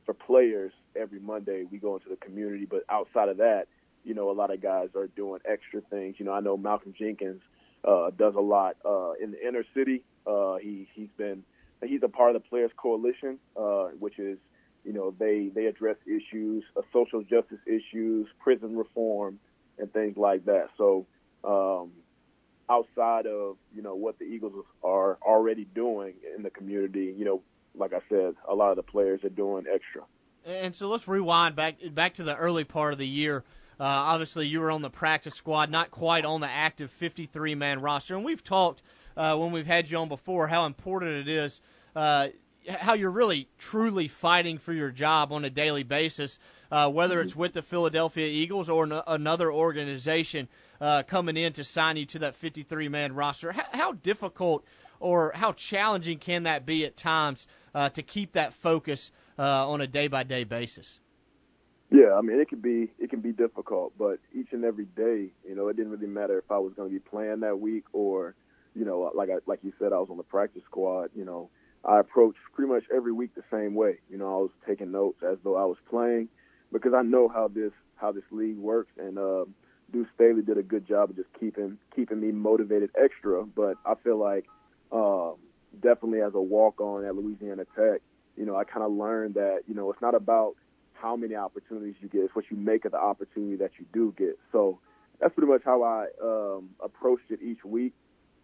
for 0.04 0.12
players 0.12 0.72
every 0.94 1.18
Monday 1.18 1.64
we 1.70 1.78
go 1.78 1.94
into 1.94 2.10
the 2.10 2.16
community, 2.16 2.66
but 2.66 2.84
outside 2.90 3.30
of 3.30 3.38
that, 3.38 3.68
you 4.04 4.12
know, 4.12 4.30
a 4.30 4.32
lot 4.32 4.52
of 4.52 4.60
guys 4.60 4.90
are 4.94 5.06
doing 5.08 5.40
extra 5.50 5.80
things. 5.80 6.16
You 6.18 6.26
know, 6.26 6.32
I 6.32 6.40
know 6.40 6.58
Malcolm 6.58 6.94
Jenkins 6.96 7.40
uh, 7.84 8.10
does 8.10 8.34
a 8.34 8.40
lot 8.40 8.76
uh, 8.84 9.12
in 9.12 9.30
the 9.30 9.48
inner 9.48 9.64
city. 9.74 10.04
Uh, 10.26 10.56
he 10.56 10.88
he's 10.94 11.08
been 11.16 11.42
he's 11.86 12.02
a 12.02 12.08
part 12.08 12.34
of 12.34 12.42
the 12.42 12.48
Players 12.48 12.70
Coalition, 12.76 13.38
uh, 13.56 13.88
which 13.98 14.18
is 14.18 14.38
you 14.86 14.92
know, 14.92 15.12
they 15.18 15.50
they 15.52 15.66
address 15.66 15.96
issues, 16.06 16.62
uh, 16.76 16.82
social 16.92 17.22
justice 17.22 17.58
issues, 17.66 18.28
prison 18.38 18.76
reform, 18.76 19.40
and 19.78 19.92
things 19.92 20.16
like 20.16 20.44
that. 20.46 20.68
So, 20.78 21.06
um, 21.42 21.90
outside 22.70 23.26
of 23.26 23.56
you 23.74 23.82
know 23.82 23.96
what 23.96 24.18
the 24.20 24.24
Eagles 24.24 24.64
are 24.84 25.18
already 25.22 25.64
doing 25.64 26.14
in 26.36 26.44
the 26.44 26.50
community, 26.50 27.12
you 27.18 27.24
know, 27.24 27.42
like 27.74 27.92
I 27.92 27.98
said, 28.08 28.34
a 28.48 28.54
lot 28.54 28.70
of 28.70 28.76
the 28.76 28.84
players 28.84 29.24
are 29.24 29.28
doing 29.28 29.64
extra. 29.72 30.02
And 30.44 30.72
so 30.72 30.86
let's 30.88 31.08
rewind 31.08 31.56
back 31.56 31.78
back 31.92 32.14
to 32.14 32.22
the 32.22 32.36
early 32.36 32.62
part 32.62 32.92
of 32.92 33.00
the 33.00 33.08
year. 33.08 33.42
Uh, 33.80 33.84
obviously, 33.84 34.46
you 34.46 34.60
were 34.60 34.70
on 34.70 34.82
the 34.82 34.88
practice 34.88 35.34
squad, 35.34 35.68
not 35.68 35.90
quite 35.90 36.24
on 36.24 36.40
the 36.40 36.48
active 36.48 36.92
53 36.92 37.56
man 37.56 37.80
roster. 37.80 38.14
And 38.14 38.24
we've 38.24 38.42
talked 38.42 38.82
uh, 39.16 39.36
when 39.36 39.50
we've 39.50 39.66
had 39.66 39.90
you 39.90 39.98
on 39.98 40.08
before 40.08 40.46
how 40.46 40.64
important 40.64 41.10
it 41.10 41.28
is 41.28 41.60
uh, 41.96 42.28
how 42.68 42.94
you're 42.94 43.10
really 43.10 43.48
truly 43.58 44.08
fighting 44.08 44.58
for 44.58 44.72
your 44.72 44.90
job 44.90 45.32
on 45.32 45.44
a 45.44 45.50
daily 45.50 45.82
basis, 45.82 46.38
uh, 46.70 46.90
whether 46.90 47.20
it's 47.20 47.36
with 47.36 47.52
the 47.52 47.62
Philadelphia 47.62 48.26
Eagles 48.26 48.68
or 48.68 48.84
n- 48.84 49.02
another 49.06 49.52
organization 49.52 50.48
uh, 50.80 51.02
coming 51.04 51.36
in 51.36 51.52
to 51.54 51.64
sign 51.64 51.96
you 51.96 52.04
to 52.06 52.18
that 52.18 52.34
53 52.34 52.88
man 52.88 53.14
roster. 53.14 53.52
How, 53.52 53.64
how, 53.72 53.92
difficult 53.92 54.64
or 55.00 55.32
how 55.34 55.52
challenging 55.52 56.18
can 56.18 56.42
that 56.42 56.66
be 56.66 56.84
at 56.84 56.96
times 56.96 57.46
uh, 57.74 57.88
to 57.90 58.02
keep 58.02 58.32
that 58.32 58.52
focus 58.52 59.10
uh, 59.38 59.68
on 59.68 59.80
a 59.80 59.86
day 59.86 60.08
by 60.08 60.22
day 60.22 60.44
basis? 60.44 61.00
Yeah, 61.90 62.14
I 62.14 62.20
mean 62.20 62.40
it 62.40 62.48
can 62.48 62.58
be 62.58 62.90
it 62.98 63.10
can 63.10 63.20
be 63.20 63.30
difficult, 63.30 63.92
but 63.96 64.18
each 64.34 64.48
and 64.50 64.64
every 64.64 64.86
day, 64.86 65.30
you 65.48 65.54
know, 65.54 65.68
it 65.68 65.76
didn't 65.76 65.92
really 65.92 66.08
matter 66.08 66.36
if 66.36 66.50
I 66.50 66.58
was 66.58 66.74
going 66.74 66.88
to 66.88 66.92
be 66.92 66.98
playing 66.98 67.40
that 67.40 67.60
week 67.60 67.84
or, 67.92 68.34
you 68.74 68.84
know, 68.84 69.12
like 69.14 69.30
I, 69.30 69.36
like 69.46 69.60
you 69.62 69.72
said, 69.78 69.92
I 69.92 69.98
was 70.00 70.08
on 70.10 70.16
the 70.16 70.24
practice 70.24 70.62
squad. 70.64 71.10
You 71.14 71.24
know, 71.24 71.48
I 71.86 72.00
approached 72.00 72.38
pretty 72.52 72.70
much 72.72 72.84
every 72.94 73.12
week 73.12 73.34
the 73.34 73.44
same 73.50 73.74
way. 73.74 73.98
You 74.10 74.18
know, 74.18 74.26
I 74.26 74.42
was 74.42 74.50
taking 74.66 74.90
notes 74.90 75.22
as 75.22 75.38
though 75.44 75.56
I 75.56 75.64
was 75.64 75.78
playing 75.88 76.28
because 76.72 76.92
I 76.94 77.02
know 77.02 77.28
how 77.28 77.48
this 77.48 77.72
how 77.94 78.12
this 78.12 78.24
league 78.30 78.58
works. 78.58 78.90
And 78.98 79.18
uh, 79.18 79.44
Deuce 79.92 80.08
Staley 80.14 80.42
did 80.42 80.58
a 80.58 80.62
good 80.62 80.86
job 80.86 81.10
of 81.10 81.16
just 81.16 81.28
keeping 81.38 81.78
keeping 81.94 82.20
me 82.20 82.32
motivated 82.32 82.90
extra. 83.00 83.44
But 83.44 83.76
I 83.86 83.94
feel 84.02 84.18
like 84.18 84.46
uh, 84.90 85.32
definitely 85.80 86.22
as 86.22 86.34
a 86.34 86.40
walk 86.40 86.80
on 86.80 87.04
at 87.04 87.14
Louisiana 87.14 87.64
Tech, 87.76 88.00
you 88.36 88.44
know, 88.44 88.56
I 88.56 88.64
kind 88.64 88.84
of 88.84 88.92
learned 88.92 89.34
that 89.34 89.60
you 89.68 89.74
know 89.74 89.90
it's 89.92 90.02
not 90.02 90.16
about 90.16 90.56
how 90.94 91.14
many 91.14 91.36
opportunities 91.36 91.94
you 92.00 92.08
get; 92.08 92.22
it's 92.22 92.34
what 92.34 92.46
you 92.50 92.56
make 92.56 92.84
of 92.84 92.92
the 92.92 92.98
opportunity 92.98 93.56
that 93.56 93.72
you 93.78 93.86
do 93.92 94.12
get. 94.18 94.38
So 94.50 94.80
that's 95.20 95.32
pretty 95.34 95.50
much 95.50 95.62
how 95.64 95.84
I 95.84 96.06
um, 96.20 96.70
approached 96.82 97.30
it 97.30 97.40
each 97.42 97.64
week 97.64 97.94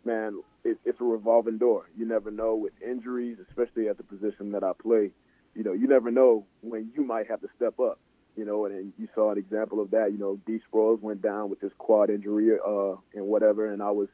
man, 0.05 0.43
it, 0.65 0.79
it's 0.85 1.01
a 1.01 1.05
revolving 1.05 1.59
door. 1.59 1.89
You 1.97 2.07
never 2.07 2.31
know 2.31 2.55
with 2.55 2.73
injuries, 2.85 3.39
especially 3.49 3.89
at 3.89 3.97
the 3.97 4.03
position 4.03 4.53
that 4.53 4.65
I 4.65 4.73
play. 4.81 5.11
You 5.55 5.65
know, 5.65 5.73
you 5.73 5.87
never 5.87 6.11
know 6.11 6.47
when 6.63 6.91
you 6.97 7.05
might 7.05 7.29
have 7.29 7.41
to 7.43 7.49
step 7.57 7.79
up. 7.81 7.99
You 8.37 8.47
know, 8.47 8.65
and, 8.65 8.75
and 8.75 8.93
you 8.99 9.09
saw 9.15 9.31
an 9.31 9.39
example 9.39 9.81
of 9.81 9.91
that. 9.91 10.13
You 10.13 10.19
know, 10.19 10.41
Dee 10.47 10.61
Sproles 10.73 11.01
went 11.03 11.21
down 11.21 11.51
with 11.51 11.61
his 11.61 11.73
quad 11.77 12.09
injury 12.09 12.51
uh, 12.53 12.95
and 13.15 13.27
whatever, 13.27 13.71
and 13.71 13.83
I 13.83 13.91
was 13.91 14.09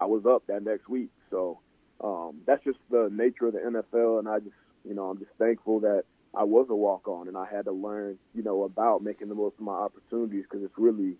I 0.00 0.06
was 0.06 0.26
up 0.26 0.44
that 0.48 0.64
next 0.64 0.88
week. 0.88 1.10
So 1.30 1.60
um, 2.02 2.40
that's 2.44 2.64
just 2.64 2.78
the 2.90 3.08
nature 3.12 3.46
of 3.46 3.52
the 3.52 3.60
NFL, 3.60 4.18
and 4.18 4.28
I 4.28 4.40
just 4.40 4.56
you 4.84 4.94
know 4.94 5.04
I'm 5.10 5.18
just 5.18 5.30
thankful 5.38 5.80
that 5.80 6.02
I 6.34 6.42
was 6.42 6.66
a 6.70 6.74
walk 6.74 7.06
on, 7.06 7.28
and 7.28 7.36
I 7.36 7.46
had 7.46 7.66
to 7.66 7.72
learn 7.72 8.18
you 8.34 8.42
know 8.42 8.64
about 8.64 9.02
making 9.02 9.28
the 9.28 9.36
most 9.36 9.54
of 9.58 9.64
my 9.64 9.74
opportunities 9.74 10.42
because 10.42 10.64
it's 10.64 10.74
really 10.76 11.14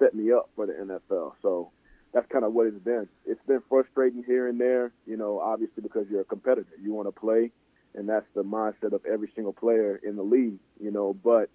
set 0.00 0.14
me 0.14 0.32
up 0.32 0.50
for 0.56 0.66
the 0.66 0.72
NFL. 0.72 1.34
So 1.42 1.70
that's 2.14 2.26
kind 2.30 2.44
of 2.44 2.54
what 2.54 2.68
it's 2.68 2.78
been. 2.78 3.08
It's 3.26 3.44
been 3.46 3.60
frustrating 3.68 4.22
here 4.24 4.48
and 4.48 4.58
there, 4.58 4.92
you 5.04 5.16
know, 5.16 5.40
obviously 5.40 5.82
because 5.82 6.06
you're 6.08 6.20
a 6.20 6.24
competitor. 6.24 6.70
You 6.80 6.94
want 6.94 7.08
to 7.08 7.12
play, 7.12 7.50
and 7.94 8.08
that's 8.08 8.26
the 8.34 8.44
mindset 8.44 8.92
of 8.92 9.04
every 9.04 9.30
single 9.34 9.52
player 9.52 10.00
in 10.02 10.14
the 10.14 10.22
league, 10.22 10.58
you 10.80 10.92
know. 10.92 11.12
But 11.12 11.50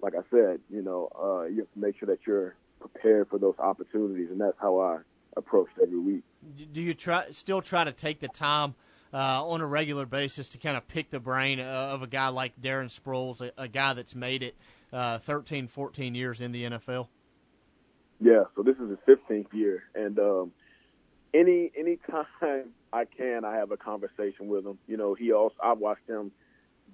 like 0.00 0.14
I 0.14 0.22
said, 0.30 0.60
you 0.70 0.82
know, 0.82 1.10
uh, 1.14 1.44
you 1.44 1.58
have 1.58 1.72
to 1.74 1.78
make 1.78 1.98
sure 1.98 2.06
that 2.06 2.20
you're 2.26 2.56
prepared 2.80 3.28
for 3.28 3.38
those 3.38 3.54
opportunities, 3.58 4.30
and 4.30 4.40
that's 4.40 4.56
how 4.58 4.80
I 4.80 4.98
approached 5.36 5.74
every 5.80 6.00
week. 6.00 6.24
Do 6.72 6.80
you 6.80 6.94
try 6.94 7.30
still 7.30 7.60
try 7.60 7.84
to 7.84 7.92
take 7.92 8.20
the 8.20 8.28
time 8.28 8.76
uh, 9.12 9.46
on 9.46 9.60
a 9.60 9.66
regular 9.66 10.06
basis 10.06 10.48
to 10.50 10.58
kind 10.58 10.78
of 10.78 10.88
pick 10.88 11.10
the 11.10 11.20
brain 11.20 11.60
uh, 11.60 11.90
of 11.92 12.00
a 12.00 12.06
guy 12.06 12.28
like 12.28 12.58
Darren 12.58 12.88
Sproles, 12.88 13.42
a, 13.42 13.52
a 13.58 13.68
guy 13.68 13.92
that's 13.92 14.14
made 14.14 14.42
it 14.42 14.56
uh, 14.90 15.18
13, 15.18 15.68
14 15.68 16.14
years 16.14 16.40
in 16.40 16.52
the 16.52 16.64
NFL? 16.64 17.08
Yeah, 18.20 18.44
so 18.56 18.62
this 18.62 18.76
is 18.76 18.90
his 18.90 18.98
15th 19.16 19.52
year, 19.52 19.84
and 19.94 20.18
um, 20.18 20.52
any 21.32 21.70
any 21.78 21.98
time 22.10 22.26
I 22.92 23.04
can, 23.04 23.44
I 23.44 23.56
have 23.56 23.70
a 23.70 23.76
conversation 23.76 24.48
with 24.48 24.66
him. 24.66 24.78
You 24.86 24.96
know, 24.96 25.14
he 25.14 25.32
also 25.32 25.54
I've 25.62 25.78
watched 25.78 26.08
him 26.08 26.32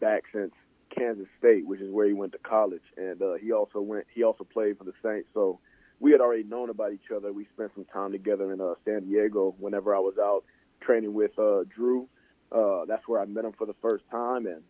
back 0.00 0.24
since 0.32 0.52
Kansas 0.96 1.26
State, 1.38 1.66
which 1.66 1.80
is 1.80 1.90
where 1.90 2.06
he 2.06 2.12
went 2.12 2.32
to 2.32 2.38
college, 2.38 2.82
and 2.96 3.20
uh, 3.22 3.34
he 3.34 3.52
also 3.52 3.80
went 3.80 4.06
he 4.14 4.22
also 4.22 4.44
played 4.44 4.78
for 4.78 4.84
the 4.84 4.92
Saints. 5.02 5.28
So 5.32 5.60
we 6.00 6.12
had 6.12 6.20
already 6.20 6.44
known 6.44 6.70
about 6.70 6.92
each 6.92 7.10
other. 7.14 7.32
We 7.32 7.46
spent 7.54 7.72
some 7.74 7.86
time 7.86 8.12
together 8.12 8.52
in 8.52 8.60
uh, 8.60 8.74
San 8.84 9.04
Diego 9.08 9.54
whenever 9.58 9.94
I 9.94 10.00
was 10.00 10.14
out 10.20 10.44
training 10.80 11.14
with 11.14 11.38
uh, 11.38 11.64
Drew. 11.74 12.08
Uh, 12.52 12.84
that's 12.86 13.08
where 13.08 13.20
I 13.20 13.24
met 13.24 13.44
him 13.44 13.52
for 13.56 13.66
the 13.66 13.74
first 13.80 14.04
time, 14.10 14.46
and 14.46 14.62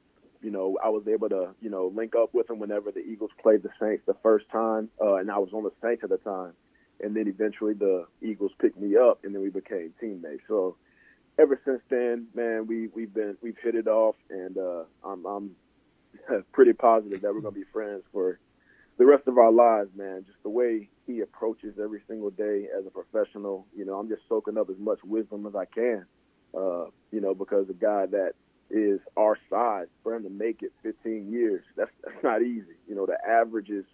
you 0.44 0.50
know, 0.50 0.76
I 0.84 0.90
was 0.90 1.04
able 1.08 1.30
to, 1.30 1.54
you 1.62 1.70
know, 1.70 1.90
link 1.96 2.14
up 2.14 2.34
with 2.34 2.50
him 2.50 2.58
whenever 2.58 2.92
the 2.92 3.00
Eagles 3.00 3.30
played 3.42 3.62
the 3.62 3.70
Saints 3.80 4.02
the 4.06 4.16
first 4.22 4.44
time, 4.52 4.90
uh, 5.00 5.14
and 5.14 5.30
I 5.30 5.38
was 5.38 5.48
on 5.54 5.64
the 5.64 5.72
Saints 5.82 6.04
at 6.04 6.10
the 6.10 6.18
time. 6.18 6.52
And 7.00 7.16
then 7.16 7.26
eventually 7.26 7.72
the 7.72 8.06
Eagles 8.22 8.52
picked 8.60 8.78
me 8.78 8.94
up, 8.96 9.20
and 9.24 9.34
then 9.34 9.40
we 9.40 9.48
became 9.48 9.94
teammates. 9.98 10.42
So 10.46 10.76
ever 11.38 11.58
since 11.64 11.80
then, 11.88 12.26
man, 12.34 12.66
we 12.66 12.88
we've 12.88 13.12
been 13.12 13.36
we've 13.42 13.56
hit 13.62 13.74
it 13.74 13.88
off, 13.88 14.16
and 14.28 14.56
uh, 14.58 14.84
I'm 15.02 15.24
I'm 15.26 15.50
pretty 16.52 16.74
positive 16.74 17.22
that 17.22 17.34
we're 17.34 17.40
gonna 17.40 17.52
be 17.52 17.64
friends 17.72 18.02
for 18.12 18.38
the 18.98 19.06
rest 19.06 19.26
of 19.26 19.38
our 19.38 19.50
lives, 19.50 19.90
man. 19.96 20.24
Just 20.26 20.42
the 20.42 20.50
way 20.50 20.90
he 21.06 21.20
approaches 21.20 21.74
every 21.82 22.02
single 22.06 22.30
day 22.30 22.68
as 22.78 22.86
a 22.86 22.90
professional, 22.90 23.66
you 23.76 23.84
know, 23.84 23.94
I'm 23.98 24.08
just 24.08 24.22
soaking 24.28 24.58
up 24.58 24.70
as 24.70 24.78
much 24.78 24.98
wisdom 25.04 25.46
as 25.46 25.54
I 25.56 25.64
can, 25.64 26.06
uh, 26.56 26.84
you 27.10 27.20
know, 27.20 27.34
because 27.34 27.68
a 27.70 27.74
guy 27.74 28.06
that 28.06 28.34
is 28.70 29.00
our 29.16 29.38
size 29.50 29.86
for 30.02 30.14
him 30.14 30.24
to 30.24 30.30
make 30.30 30.62
it 30.62 30.72
15 30.82 31.30
years. 31.32 31.62
That's 31.76 31.90
that's 32.02 32.22
not 32.22 32.42
easy. 32.42 32.76
You 32.88 32.94
know, 32.94 33.06
the 33.06 33.18
average 33.26 33.70
is 33.70 33.84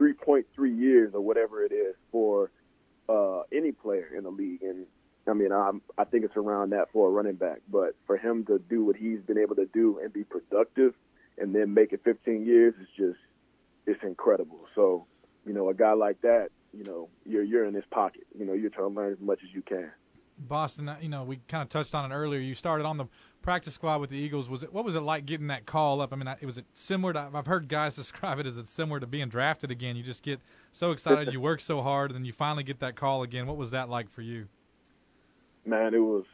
3.3 0.00 0.44
years 0.78 1.12
or 1.14 1.20
whatever 1.20 1.62
it 1.64 1.72
is 1.72 1.94
for 2.10 2.50
uh, 3.08 3.42
any 3.52 3.72
player 3.72 4.08
in 4.16 4.24
the 4.24 4.30
league. 4.30 4.62
And 4.62 4.86
I 5.28 5.32
mean, 5.32 5.52
I'm, 5.52 5.82
I 5.96 6.04
think 6.04 6.24
it's 6.24 6.36
around 6.36 6.70
that 6.70 6.90
for 6.92 7.08
a 7.08 7.10
running 7.10 7.36
back. 7.36 7.60
But 7.70 7.94
for 8.06 8.16
him 8.16 8.44
to 8.46 8.58
do 8.58 8.84
what 8.84 8.96
he's 8.96 9.20
been 9.20 9.38
able 9.38 9.56
to 9.56 9.66
do 9.66 10.00
and 10.02 10.12
be 10.12 10.24
productive 10.24 10.94
and 11.38 11.54
then 11.54 11.74
make 11.74 11.92
it 11.92 12.00
15 12.04 12.44
years 12.44 12.74
is 12.80 12.88
just, 12.96 13.18
it's 13.86 14.02
incredible. 14.02 14.66
So, 14.74 15.06
you 15.46 15.52
know, 15.52 15.68
a 15.68 15.74
guy 15.74 15.92
like 15.92 16.20
that, 16.22 16.48
you 16.72 16.84
know, 16.84 17.08
you're 17.24 17.42
you're 17.42 17.64
in 17.64 17.74
his 17.74 17.84
pocket. 17.90 18.26
You 18.36 18.44
know, 18.44 18.52
you're 18.52 18.70
trying 18.70 18.90
to 18.90 19.00
learn 19.00 19.12
as 19.12 19.20
much 19.20 19.40
as 19.44 19.54
you 19.54 19.62
can. 19.62 19.90
Boston, 20.38 20.90
you 21.00 21.08
know, 21.08 21.24
we 21.24 21.40
kind 21.48 21.62
of 21.62 21.68
touched 21.68 21.94
on 21.94 22.10
it 22.10 22.14
earlier. 22.14 22.40
You 22.40 22.54
started 22.54 22.84
on 22.84 22.96
the 22.96 23.06
practice 23.42 23.74
squad 23.74 24.00
with 24.00 24.10
the 24.10 24.16
Eagles. 24.16 24.48
Was 24.48 24.62
it 24.62 24.72
what 24.72 24.84
was 24.84 24.94
it 24.94 25.00
like 25.00 25.26
getting 25.26 25.46
that 25.48 25.66
call 25.66 26.00
up? 26.00 26.12
I 26.12 26.16
mean, 26.16 26.28
it 26.40 26.46
was 26.46 26.58
it 26.58 26.66
similar 26.74 27.12
to 27.12 27.30
I've 27.32 27.46
heard 27.46 27.68
guys 27.68 27.96
describe 27.96 28.38
it 28.38 28.46
as 28.46 28.56
it's 28.56 28.70
similar 28.70 29.00
to 29.00 29.06
being 29.06 29.28
drafted 29.28 29.70
again. 29.70 29.96
You 29.96 30.02
just 30.02 30.22
get 30.22 30.40
so 30.72 30.90
excited, 30.90 31.32
you 31.32 31.40
work 31.40 31.60
so 31.60 31.82
hard, 31.82 32.10
and 32.10 32.16
then 32.16 32.24
you 32.24 32.32
finally 32.32 32.64
get 32.64 32.80
that 32.80 32.96
call 32.96 33.22
again. 33.22 33.46
What 33.46 33.56
was 33.56 33.70
that 33.70 33.88
like 33.88 34.10
for 34.10 34.22
you? 34.22 34.48
Man, 35.64 35.94
it 35.94 35.98
was 35.98 36.24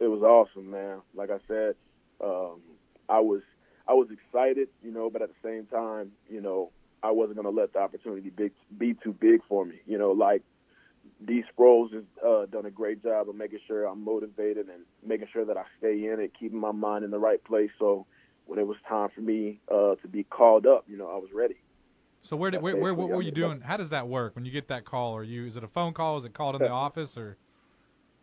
it 0.00 0.08
was 0.08 0.22
awesome, 0.22 0.70
man. 0.70 1.00
Like 1.14 1.30
I 1.30 1.38
said, 1.46 1.74
um, 2.22 2.60
I 3.08 3.20
was 3.20 3.42
I 3.86 3.92
was 3.92 4.08
excited, 4.10 4.68
you 4.82 4.90
know, 4.90 5.10
but 5.10 5.22
at 5.22 5.28
the 5.28 5.48
same 5.48 5.66
time, 5.66 6.12
you 6.28 6.40
know, 6.40 6.70
I 7.02 7.10
wasn't 7.10 7.36
going 7.36 7.54
to 7.54 7.60
let 7.60 7.74
the 7.74 7.80
opportunity 7.80 8.30
be, 8.30 8.50
be 8.78 8.94
too 8.94 9.12
big 9.12 9.40
for 9.46 9.64
me. 9.64 9.76
You 9.86 9.98
know, 9.98 10.12
like 10.12 10.42
D 11.24 11.44
Sproles 11.52 11.92
has 11.92 12.04
uh, 12.26 12.46
done 12.46 12.66
a 12.66 12.70
great 12.70 13.02
job 13.02 13.28
of 13.28 13.34
making 13.34 13.60
sure 13.66 13.84
I'm 13.86 14.04
motivated 14.04 14.68
and 14.68 14.84
making 15.04 15.28
sure 15.32 15.44
that 15.44 15.56
I 15.56 15.64
stay 15.78 16.06
in 16.12 16.20
it, 16.20 16.32
keeping 16.38 16.58
my 16.58 16.72
mind 16.72 17.04
in 17.04 17.10
the 17.10 17.18
right 17.18 17.42
place. 17.44 17.70
So 17.78 18.06
when 18.46 18.58
it 18.58 18.66
was 18.66 18.76
time 18.88 19.08
for 19.14 19.20
me 19.20 19.60
uh, 19.70 19.94
to 19.96 20.08
be 20.10 20.24
called 20.24 20.66
up, 20.66 20.84
you 20.88 20.96
know, 20.96 21.08
I 21.08 21.16
was 21.16 21.30
ready. 21.34 21.56
So 22.22 22.36
where 22.36 22.50
did 22.50 22.62
where, 22.62 22.76
where 22.76 22.94
what 22.94 23.10
were 23.10 23.22
you 23.22 23.30
doing? 23.30 23.60
How 23.60 23.76
does 23.76 23.90
that 23.90 24.08
work 24.08 24.34
when 24.34 24.44
you 24.46 24.50
get 24.50 24.68
that 24.68 24.84
call? 24.86 25.14
Are 25.14 25.22
you 25.22 25.46
is 25.46 25.56
it 25.56 25.64
a 25.64 25.68
phone 25.68 25.92
call? 25.92 26.18
Is 26.18 26.24
it 26.24 26.32
called 26.32 26.56
in 26.56 26.62
the 26.62 26.70
office 26.70 27.18
or? 27.18 27.36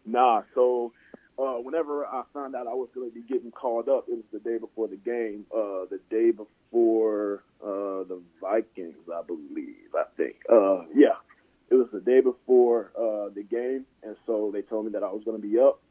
Nah. 0.06 0.42
So 0.56 0.92
uh, 1.38 1.58
whenever 1.62 2.06
I 2.06 2.24
found 2.34 2.56
out 2.56 2.66
I 2.66 2.74
was 2.74 2.90
going 2.96 3.10
to 3.10 3.14
be 3.14 3.22
getting 3.22 3.52
called 3.52 3.90
up, 3.90 4.06
it 4.08 4.14
was 4.16 4.26
the 4.34 4.40
day 4.40 4.58
before 4.58 4.88
the 4.88 4.98
game. 4.98 5.46
Uh, 5.56 5.86
the 5.90 6.00
day 6.10 6.32
before 6.32 7.44
uh, 7.64 8.04
the 8.10 8.22
Vikings, 8.42 8.96
I 9.14 9.22
believe. 9.22 9.94
I 9.96 10.04
think. 10.18 10.38
Uh, 10.52 10.86
yeah, 10.96 11.22
it 11.72 11.76
was 11.76 11.88
the 11.94 12.02
day 12.02 12.20
before 12.20 12.92
uh, 12.98 13.34
the 13.34 13.44
game, 13.44 13.86
and 14.04 14.18
so 14.28 14.52
they 14.54 14.62
told 14.62 14.86
me 14.86 14.92
that 14.92 15.04
I 15.04 15.12
was 15.12 15.24
going 15.24 15.42
to 15.42 15.48
be 15.48 15.58
up, 15.58 15.82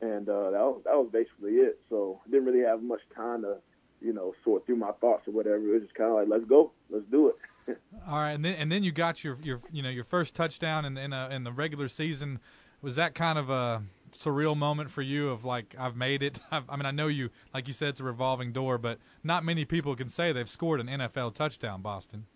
and 0.00 0.28
uh, 0.28 0.50
that 0.50 0.60
was 0.60 0.82
that 0.84 0.94
was 0.94 1.08
basically 1.12 1.52
it. 1.52 1.80
So 1.88 2.20
I 2.26 2.30
didn't 2.30 2.46
really 2.46 2.66
have 2.66 2.82
much 2.82 3.00
time 3.14 3.42
to, 3.42 3.58
you 4.00 4.12
know, 4.12 4.34
sort 4.42 4.66
through 4.66 4.76
my 4.76 4.90
thoughts 5.00 5.28
or 5.28 5.30
whatever. 5.30 5.58
It 5.58 5.72
was 5.72 5.82
just 5.82 5.94
kind 5.94 6.10
of 6.10 6.16
like, 6.16 6.26
let's 6.28 6.44
go, 6.44 6.72
let's 6.90 7.06
do 7.12 7.28
it. 7.28 7.78
All 8.08 8.18
right, 8.18 8.32
and 8.32 8.44
then 8.44 8.54
and 8.54 8.72
then 8.72 8.82
you 8.82 8.90
got 8.90 9.22
your 9.22 9.38
your 9.40 9.60
you 9.70 9.84
know 9.84 9.88
your 9.88 10.04
first 10.04 10.34
touchdown 10.34 10.84
in 10.84 10.98
in, 10.98 11.12
a, 11.12 11.28
in 11.30 11.44
the 11.44 11.52
regular 11.52 11.88
season. 11.88 12.40
Was 12.82 12.96
that 12.96 13.14
kind 13.14 13.38
of 13.38 13.50
a 13.50 13.82
surreal 14.12 14.56
moment 14.56 14.90
for 14.90 15.02
you 15.02 15.28
of 15.28 15.44
like 15.44 15.76
I've 15.78 15.94
made 15.94 16.24
it? 16.24 16.40
I've, 16.50 16.64
I 16.68 16.74
mean, 16.74 16.86
I 16.86 16.90
know 16.90 17.06
you 17.06 17.30
like 17.54 17.68
you 17.68 17.74
said 17.74 17.90
it's 17.90 18.00
a 18.00 18.04
revolving 18.04 18.52
door, 18.52 18.78
but 18.78 18.98
not 19.22 19.44
many 19.44 19.64
people 19.64 19.94
can 19.94 20.08
say 20.08 20.32
they've 20.32 20.50
scored 20.50 20.80
an 20.80 20.88
NFL 20.88 21.34
touchdown. 21.34 21.82
Boston. 21.82 22.26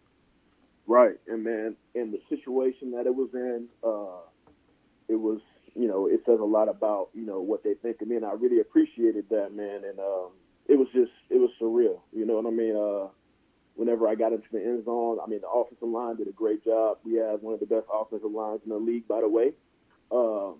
Right, 0.86 1.16
and 1.26 1.42
man, 1.44 1.76
in 1.94 2.10
the 2.10 2.20
situation 2.28 2.92
that 2.92 3.06
it 3.06 3.14
was 3.14 3.30
in, 3.32 3.68
uh, 3.82 4.20
it 5.08 5.16
was 5.16 5.40
you 5.74 5.88
know 5.88 6.06
it 6.08 6.20
says 6.26 6.40
a 6.40 6.44
lot 6.44 6.68
about 6.68 7.08
you 7.14 7.24
know 7.24 7.40
what 7.40 7.64
they 7.64 7.74
think 7.74 8.02
of 8.02 8.08
me, 8.08 8.16
and 8.16 8.24
I 8.24 8.32
really 8.32 8.60
appreciated 8.60 9.26
that, 9.30 9.54
man. 9.54 9.82
And 9.84 9.98
um, 9.98 10.30
it 10.68 10.76
was 10.78 10.88
just 10.94 11.12
it 11.30 11.38
was 11.40 11.50
surreal, 11.60 12.00
you 12.12 12.26
know 12.26 12.34
what 12.34 12.46
I 12.46 12.50
mean? 12.50 12.76
Uh, 12.76 13.08
whenever 13.76 14.06
I 14.08 14.14
got 14.14 14.32
into 14.32 14.46
the 14.52 14.60
end 14.60 14.84
zone, 14.84 15.18
I 15.24 15.28
mean 15.28 15.40
the 15.40 15.48
offensive 15.48 15.88
line 15.88 16.16
did 16.16 16.28
a 16.28 16.32
great 16.32 16.64
job. 16.64 16.98
We 17.04 17.14
have 17.14 17.42
one 17.42 17.54
of 17.54 17.60
the 17.60 17.66
best 17.66 17.86
offensive 17.92 18.30
lines 18.30 18.60
in 18.64 18.70
the 18.70 18.78
league, 18.78 19.08
by 19.08 19.20
the 19.22 19.28
way. 19.28 19.52
Um, 20.12 20.56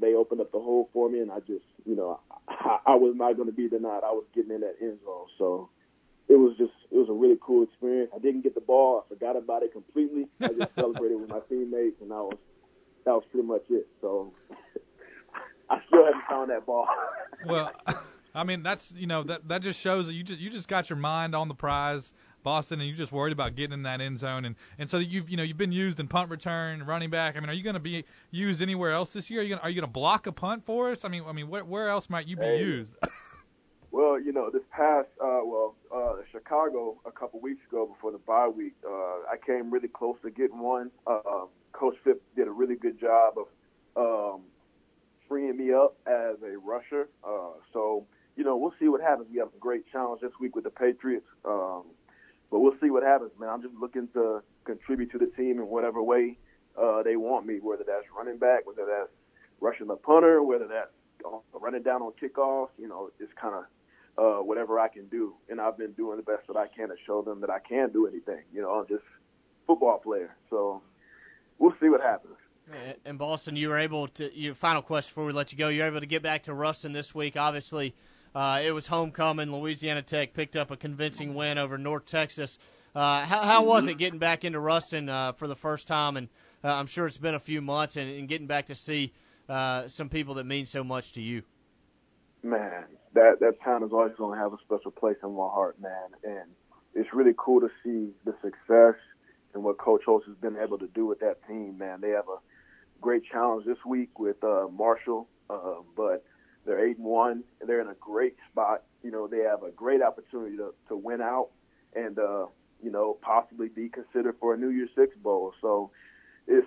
they 0.00 0.14
opened 0.14 0.40
up 0.40 0.50
the 0.52 0.60
hole 0.60 0.88
for 0.94 1.10
me, 1.10 1.20
and 1.20 1.30
I 1.30 1.40
just 1.40 1.64
you 1.84 1.96
know 1.96 2.20
I, 2.48 2.78
I 2.86 2.94
was 2.96 3.14
not 3.16 3.36
going 3.36 3.48
to 3.50 3.54
be 3.54 3.68
denied. 3.68 4.00
I 4.02 4.12
was 4.12 4.24
getting 4.34 4.52
in 4.52 4.62
that 4.62 4.76
end 4.80 4.98
zone, 5.04 5.26
so 5.36 5.68
it 6.32 6.38
was 6.38 6.56
just 6.56 6.72
it 6.90 6.96
was 6.96 7.10
a 7.10 7.12
really 7.12 7.36
cool 7.42 7.62
experience. 7.62 8.10
I 8.16 8.18
didn't 8.18 8.40
get 8.40 8.54
the 8.54 8.62
ball. 8.62 9.04
I 9.04 9.08
forgot 9.08 9.36
about 9.36 9.62
it 9.62 9.72
completely. 9.72 10.28
I 10.40 10.48
just 10.48 10.74
celebrated 10.74 11.20
with 11.20 11.28
my 11.28 11.40
teammates, 11.48 12.00
and 12.00 12.10
that 12.10 12.22
was 12.22 12.38
that 13.04 13.12
was 13.12 13.24
pretty 13.30 13.46
much 13.46 13.64
it. 13.68 13.86
So 14.00 14.32
I 15.70 15.78
still 15.86 16.06
haven't 16.06 16.22
found 16.30 16.50
that 16.50 16.64
ball. 16.64 16.86
well, 17.46 17.70
I 18.34 18.44
mean 18.44 18.62
that's 18.62 18.94
you 18.96 19.06
know 19.06 19.22
that 19.24 19.46
that 19.48 19.60
just 19.60 19.78
shows 19.78 20.06
that 20.06 20.14
you 20.14 20.22
just 20.22 20.40
you 20.40 20.48
just 20.48 20.68
got 20.68 20.88
your 20.88 20.96
mind 20.96 21.34
on 21.34 21.48
the 21.48 21.54
prize. 21.54 22.12
Boston, 22.42 22.80
and 22.80 22.88
you're 22.88 22.98
just 22.98 23.12
worried 23.12 23.32
about 23.32 23.54
getting 23.54 23.72
in 23.72 23.84
that 23.84 24.00
end 24.00 24.18
zone, 24.18 24.44
and, 24.44 24.56
and 24.76 24.90
so 24.90 24.98
you've 24.98 25.30
you 25.30 25.36
know 25.36 25.44
you've 25.44 25.56
been 25.56 25.70
used 25.70 26.00
in 26.00 26.08
punt 26.08 26.28
return, 26.28 26.82
running 26.82 27.08
back. 27.08 27.36
I 27.36 27.40
mean, 27.40 27.48
are 27.48 27.52
you 27.52 27.62
going 27.62 27.74
to 27.74 27.78
be 27.80 28.04
used 28.32 28.60
anywhere 28.60 28.90
else 28.90 29.12
this 29.12 29.30
year? 29.30 29.38
Are 29.38 29.42
you 29.44 29.50
going 29.50 29.60
are 29.60 29.70
you 29.70 29.80
going 29.80 29.88
to 29.88 29.92
block 29.92 30.26
a 30.26 30.32
punt 30.32 30.66
for 30.66 30.90
us? 30.90 31.04
I 31.04 31.08
mean, 31.08 31.22
I 31.24 31.30
mean, 31.30 31.48
where 31.48 31.64
where 31.64 31.88
else 31.88 32.10
might 32.10 32.26
you 32.26 32.36
be 32.36 32.42
hey. 32.42 32.58
used? 32.58 32.96
You 34.16 34.32
know, 34.32 34.50
this 34.50 34.62
past 34.70 35.08
uh, 35.22 35.40
well, 35.44 35.74
uh, 35.94 36.14
Chicago 36.30 37.00
a 37.06 37.12
couple 37.12 37.40
weeks 37.40 37.60
ago 37.68 37.86
before 37.86 38.12
the 38.12 38.18
bye 38.18 38.48
week, 38.48 38.74
uh, 38.86 39.30
I 39.30 39.36
came 39.44 39.70
really 39.70 39.88
close 39.88 40.16
to 40.22 40.30
getting 40.30 40.58
one. 40.60 40.90
Uh, 41.06 41.46
Coach 41.72 41.96
Phipps 42.04 42.22
did 42.36 42.48
a 42.48 42.50
really 42.50 42.76
good 42.76 43.00
job 43.00 43.34
of 43.36 43.46
um, 43.96 44.42
freeing 45.28 45.56
me 45.56 45.72
up 45.72 45.96
as 46.06 46.36
a 46.42 46.58
rusher. 46.58 47.08
Uh, 47.24 47.52
so, 47.72 48.06
you 48.36 48.44
know, 48.44 48.56
we'll 48.56 48.74
see 48.78 48.88
what 48.88 49.00
happens. 49.00 49.28
We 49.32 49.38
have 49.38 49.48
a 49.48 49.60
great 49.60 49.84
challenge 49.90 50.20
this 50.20 50.32
week 50.40 50.54
with 50.54 50.64
the 50.64 50.70
Patriots, 50.70 51.26
um, 51.44 51.84
but 52.50 52.60
we'll 52.60 52.76
see 52.80 52.90
what 52.90 53.02
happens, 53.02 53.30
man. 53.38 53.48
I'm 53.48 53.62
just 53.62 53.74
looking 53.74 54.08
to 54.14 54.42
contribute 54.64 55.10
to 55.12 55.18
the 55.18 55.26
team 55.26 55.58
in 55.58 55.66
whatever 55.66 56.02
way 56.02 56.36
uh, 56.80 57.02
they 57.02 57.16
want 57.16 57.46
me, 57.46 57.58
whether 57.60 57.84
that's 57.84 58.06
running 58.16 58.38
back, 58.38 58.66
whether 58.66 58.86
that's 58.86 59.10
rushing 59.60 59.86
the 59.86 59.96
punter, 59.96 60.42
whether 60.42 60.66
that's 60.66 60.90
running 61.52 61.82
down 61.82 62.02
on 62.02 62.12
kickoffs. 62.20 62.70
You 62.78 62.88
know, 62.88 63.10
it's 63.18 63.32
kind 63.40 63.54
of 63.54 63.64
uh, 64.18 64.38
whatever 64.38 64.78
I 64.78 64.88
can 64.88 65.06
do. 65.06 65.34
And 65.48 65.60
I've 65.60 65.78
been 65.78 65.92
doing 65.92 66.16
the 66.16 66.22
best 66.22 66.46
that 66.48 66.56
I 66.56 66.66
can 66.66 66.88
to 66.88 66.96
show 67.06 67.22
them 67.22 67.40
that 67.40 67.50
I 67.50 67.58
can 67.58 67.90
do 67.90 68.06
anything. 68.06 68.42
You 68.52 68.62
know, 68.62 68.70
I'm 68.70 68.86
just 68.86 69.02
a 69.02 69.66
football 69.66 69.98
player. 69.98 70.34
So 70.50 70.82
we'll 71.58 71.74
see 71.80 71.88
what 71.88 72.00
happens. 72.00 72.34
And 73.04 73.18
Boston, 73.18 73.56
you 73.56 73.68
were 73.68 73.78
able 73.78 74.08
to. 74.08 74.32
Your 74.38 74.54
final 74.54 74.82
question 74.82 75.10
before 75.10 75.24
we 75.24 75.32
let 75.32 75.52
you 75.52 75.58
go. 75.58 75.68
You're 75.68 75.86
able 75.86 76.00
to 76.00 76.06
get 76.06 76.22
back 76.22 76.44
to 76.44 76.54
Ruston 76.54 76.92
this 76.92 77.14
week. 77.14 77.36
Obviously, 77.36 77.94
uh, 78.34 78.62
it 78.64 78.70
was 78.70 78.86
homecoming. 78.86 79.52
Louisiana 79.52 80.02
Tech 80.02 80.32
picked 80.32 80.56
up 80.56 80.70
a 80.70 80.76
convincing 80.76 81.34
win 81.34 81.58
over 81.58 81.76
North 81.76 82.06
Texas. 82.06 82.58
Uh, 82.94 83.24
how, 83.24 83.42
how 83.42 83.64
was 83.64 83.88
it 83.88 83.98
getting 83.98 84.18
back 84.18 84.44
into 84.44 84.60
Ruston 84.60 85.08
uh, 85.08 85.32
for 85.32 85.48
the 85.48 85.56
first 85.56 85.88
time? 85.88 86.16
And 86.16 86.28
uh, 86.62 86.68
I'm 86.68 86.86
sure 86.86 87.06
it's 87.06 87.18
been 87.18 87.34
a 87.34 87.40
few 87.40 87.60
months, 87.60 87.96
and, 87.96 88.08
and 88.10 88.28
getting 88.28 88.46
back 88.46 88.66
to 88.66 88.74
see 88.74 89.12
uh, 89.48 89.88
some 89.88 90.08
people 90.08 90.34
that 90.34 90.44
mean 90.44 90.66
so 90.66 90.84
much 90.84 91.12
to 91.14 91.22
you. 91.22 91.42
Man, 92.42 92.84
that 93.14 93.40
that 93.40 93.62
town 93.64 93.82
is 93.82 93.90
always 93.92 94.14
going 94.16 94.36
to 94.36 94.42
have 94.42 94.52
a 94.52 94.58
special 94.64 94.90
place 94.90 95.16
in 95.22 95.30
my 95.34 95.48
heart, 95.48 95.80
man. 95.80 96.08
And 96.24 96.50
it's 96.94 97.12
really 97.12 97.34
cool 97.36 97.60
to 97.60 97.68
see 97.82 98.10
the 98.24 98.34
success 98.42 98.96
and 99.54 99.62
what 99.62 99.78
Coach 99.78 100.02
Holtz 100.06 100.26
has 100.26 100.36
been 100.36 100.56
able 100.56 100.78
to 100.78 100.88
do 100.88 101.06
with 101.06 101.20
that 101.20 101.46
team, 101.46 101.76
man. 101.78 102.00
They 102.00 102.10
have 102.10 102.28
a 102.28 102.38
great 103.00 103.22
challenge 103.30 103.66
this 103.66 103.84
week 103.86 104.18
with 104.18 104.42
uh, 104.42 104.66
Marshall, 104.72 105.28
uh, 105.50 105.82
but 105.96 106.24
they're 106.64 106.86
eight 106.86 106.96
and 106.96 107.06
one. 107.06 107.44
And 107.60 107.68
they're 107.68 107.80
in 107.80 107.88
a 107.88 107.96
great 108.00 108.36
spot. 108.50 108.84
You 109.02 109.10
know, 109.10 109.26
they 109.26 109.40
have 109.40 109.62
a 109.62 109.70
great 109.70 110.02
opportunity 110.02 110.56
to 110.56 110.74
to 110.88 110.96
win 110.96 111.20
out 111.20 111.50
and 111.94 112.18
uh, 112.18 112.46
you 112.82 112.90
know 112.90 113.18
possibly 113.20 113.68
be 113.68 113.88
considered 113.88 114.36
for 114.40 114.54
a 114.54 114.56
New 114.56 114.70
Year's 114.70 114.90
Six 114.96 115.16
bowl. 115.16 115.52
So 115.60 115.90
it's, 116.46 116.66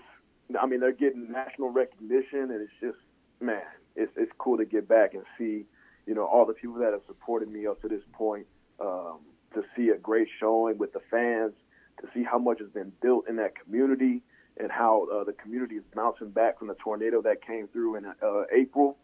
I 0.59 0.65
mean, 0.65 0.80
they're 0.80 0.91
getting 0.91 1.31
national 1.31 1.69
recognition, 1.69 2.51
and 2.51 2.61
it's 2.61 2.72
just, 2.80 2.97
man, 3.39 3.63
it's 3.95 4.11
it's 4.15 4.31
cool 4.38 4.57
to 4.57 4.65
get 4.65 4.88
back 4.88 5.13
and 5.13 5.23
see 5.38 5.65
you 6.06 6.14
know, 6.14 6.26
all 6.26 6.45
the 6.45 6.53
people 6.53 6.76
that 6.80 6.91
have 6.94 7.02
supported 7.07 7.49
me 7.49 7.68
up 7.68 7.82
to 7.82 7.88
this 7.88 8.03
point, 8.14 8.45
um, 8.80 9.19
to 9.53 9.64
see 9.76 9.90
a 9.90 9.98
great 9.98 10.27
showing 10.40 10.77
with 10.77 10.94
the 10.94 10.99
fans, 11.10 11.53
to 12.02 12.07
see 12.14 12.23
how 12.23 12.38
much 12.38 12.60
has 12.60 12.69
been 12.69 12.91
built 13.02 13.27
in 13.30 13.38
that 13.38 13.53
community 13.56 14.22
and 14.57 14.72
how 14.72 15.07
uh, 15.14 15.23
the 15.23 15.34
community 15.34 15.76
is 15.76 15.84
bouncing 15.94 16.30
back 16.30 16.60
from 16.60 16.68
the 16.68 16.76
tornado 16.76 17.22
that 17.22 17.45
came 17.45 17.68
through 17.69 17.95
in 17.95 18.06
uh, 18.06 18.44
April. 18.53 18.98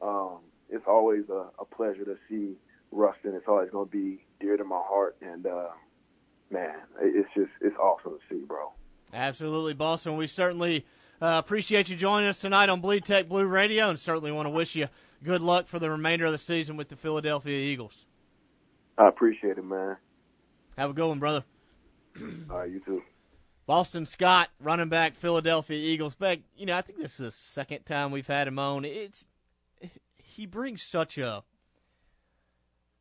Um, 0.00 0.38
it's 0.70 0.84
always 0.86 1.24
a, 1.28 1.46
a 1.58 1.64
pleasure 1.64 2.04
to 2.04 2.16
see 2.28 2.54
Ruston. 2.90 3.34
It's 3.34 3.46
always 3.48 3.70
going 3.70 3.86
to 3.86 3.92
be 3.92 4.24
dear 4.40 4.56
to 4.56 4.64
my 4.64 4.80
heart. 4.82 5.16
And, 5.20 5.46
uh, 5.46 5.68
man, 6.50 6.76
it's 7.00 7.28
just, 7.34 7.50
it's 7.60 7.76
awesome 7.76 8.12
to 8.12 8.34
see, 8.34 8.44
bro. 8.44 8.72
Absolutely, 9.12 9.74
Boston. 9.74 10.16
We 10.16 10.26
certainly 10.26 10.84
uh, 11.20 11.40
appreciate 11.44 11.88
you 11.88 11.96
joining 11.96 12.28
us 12.28 12.40
tonight 12.40 12.68
on 12.68 12.80
Bleed 12.80 13.04
Tech 13.04 13.28
Blue 13.28 13.46
Radio 13.46 13.88
and 13.88 13.98
certainly 13.98 14.30
want 14.30 14.46
to 14.46 14.50
wish 14.50 14.76
you 14.76 14.88
good 15.22 15.42
luck 15.42 15.66
for 15.66 15.78
the 15.78 15.90
remainder 15.90 16.26
of 16.26 16.32
the 16.32 16.38
season 16.38 16.76
with 16.76 16.88
the 16.88 16.96
Philadelphia 16.96 17.58
Eagles. 17.58 18.06
I 18.96 19.08
appreciate 19.08 19.58
it, 19.58 19.64
man. 19.64 19.96
Have 20.76 20.90
a 20.90 20.92
good 20.92 21.08
one, 21.08 21.18
brother. 21.18 21.44
All 22.50 22.58
right, 22.58 22.70
you 22.70 22.80
too. 22.80 23.02
Boston 23.66 24.06
Scott, 24.06 24.48
running 24.60 24.88
back, 24.88 25.14
Philadelphia 25.14 25.76
Eagles. 25.76 26.14
Back, 26.14 26.40
you 26.56 26.66
know, 26.66 26.76
I 26.76 26.82
think 26.82 26.98
this 26.98 27.12
is 27.12 27.18
the 27.18 27.30
second 27.30 27.84
time 27.84 28.10
we've 28.10 28.26
had 28.26 28.48
him 28.48 28.58
on. 28.58 28.84
It's 28.84 29.26
he 30.16 30.46
brings 30.46 30.82
such 30.82 31.18
a 31.18 31.42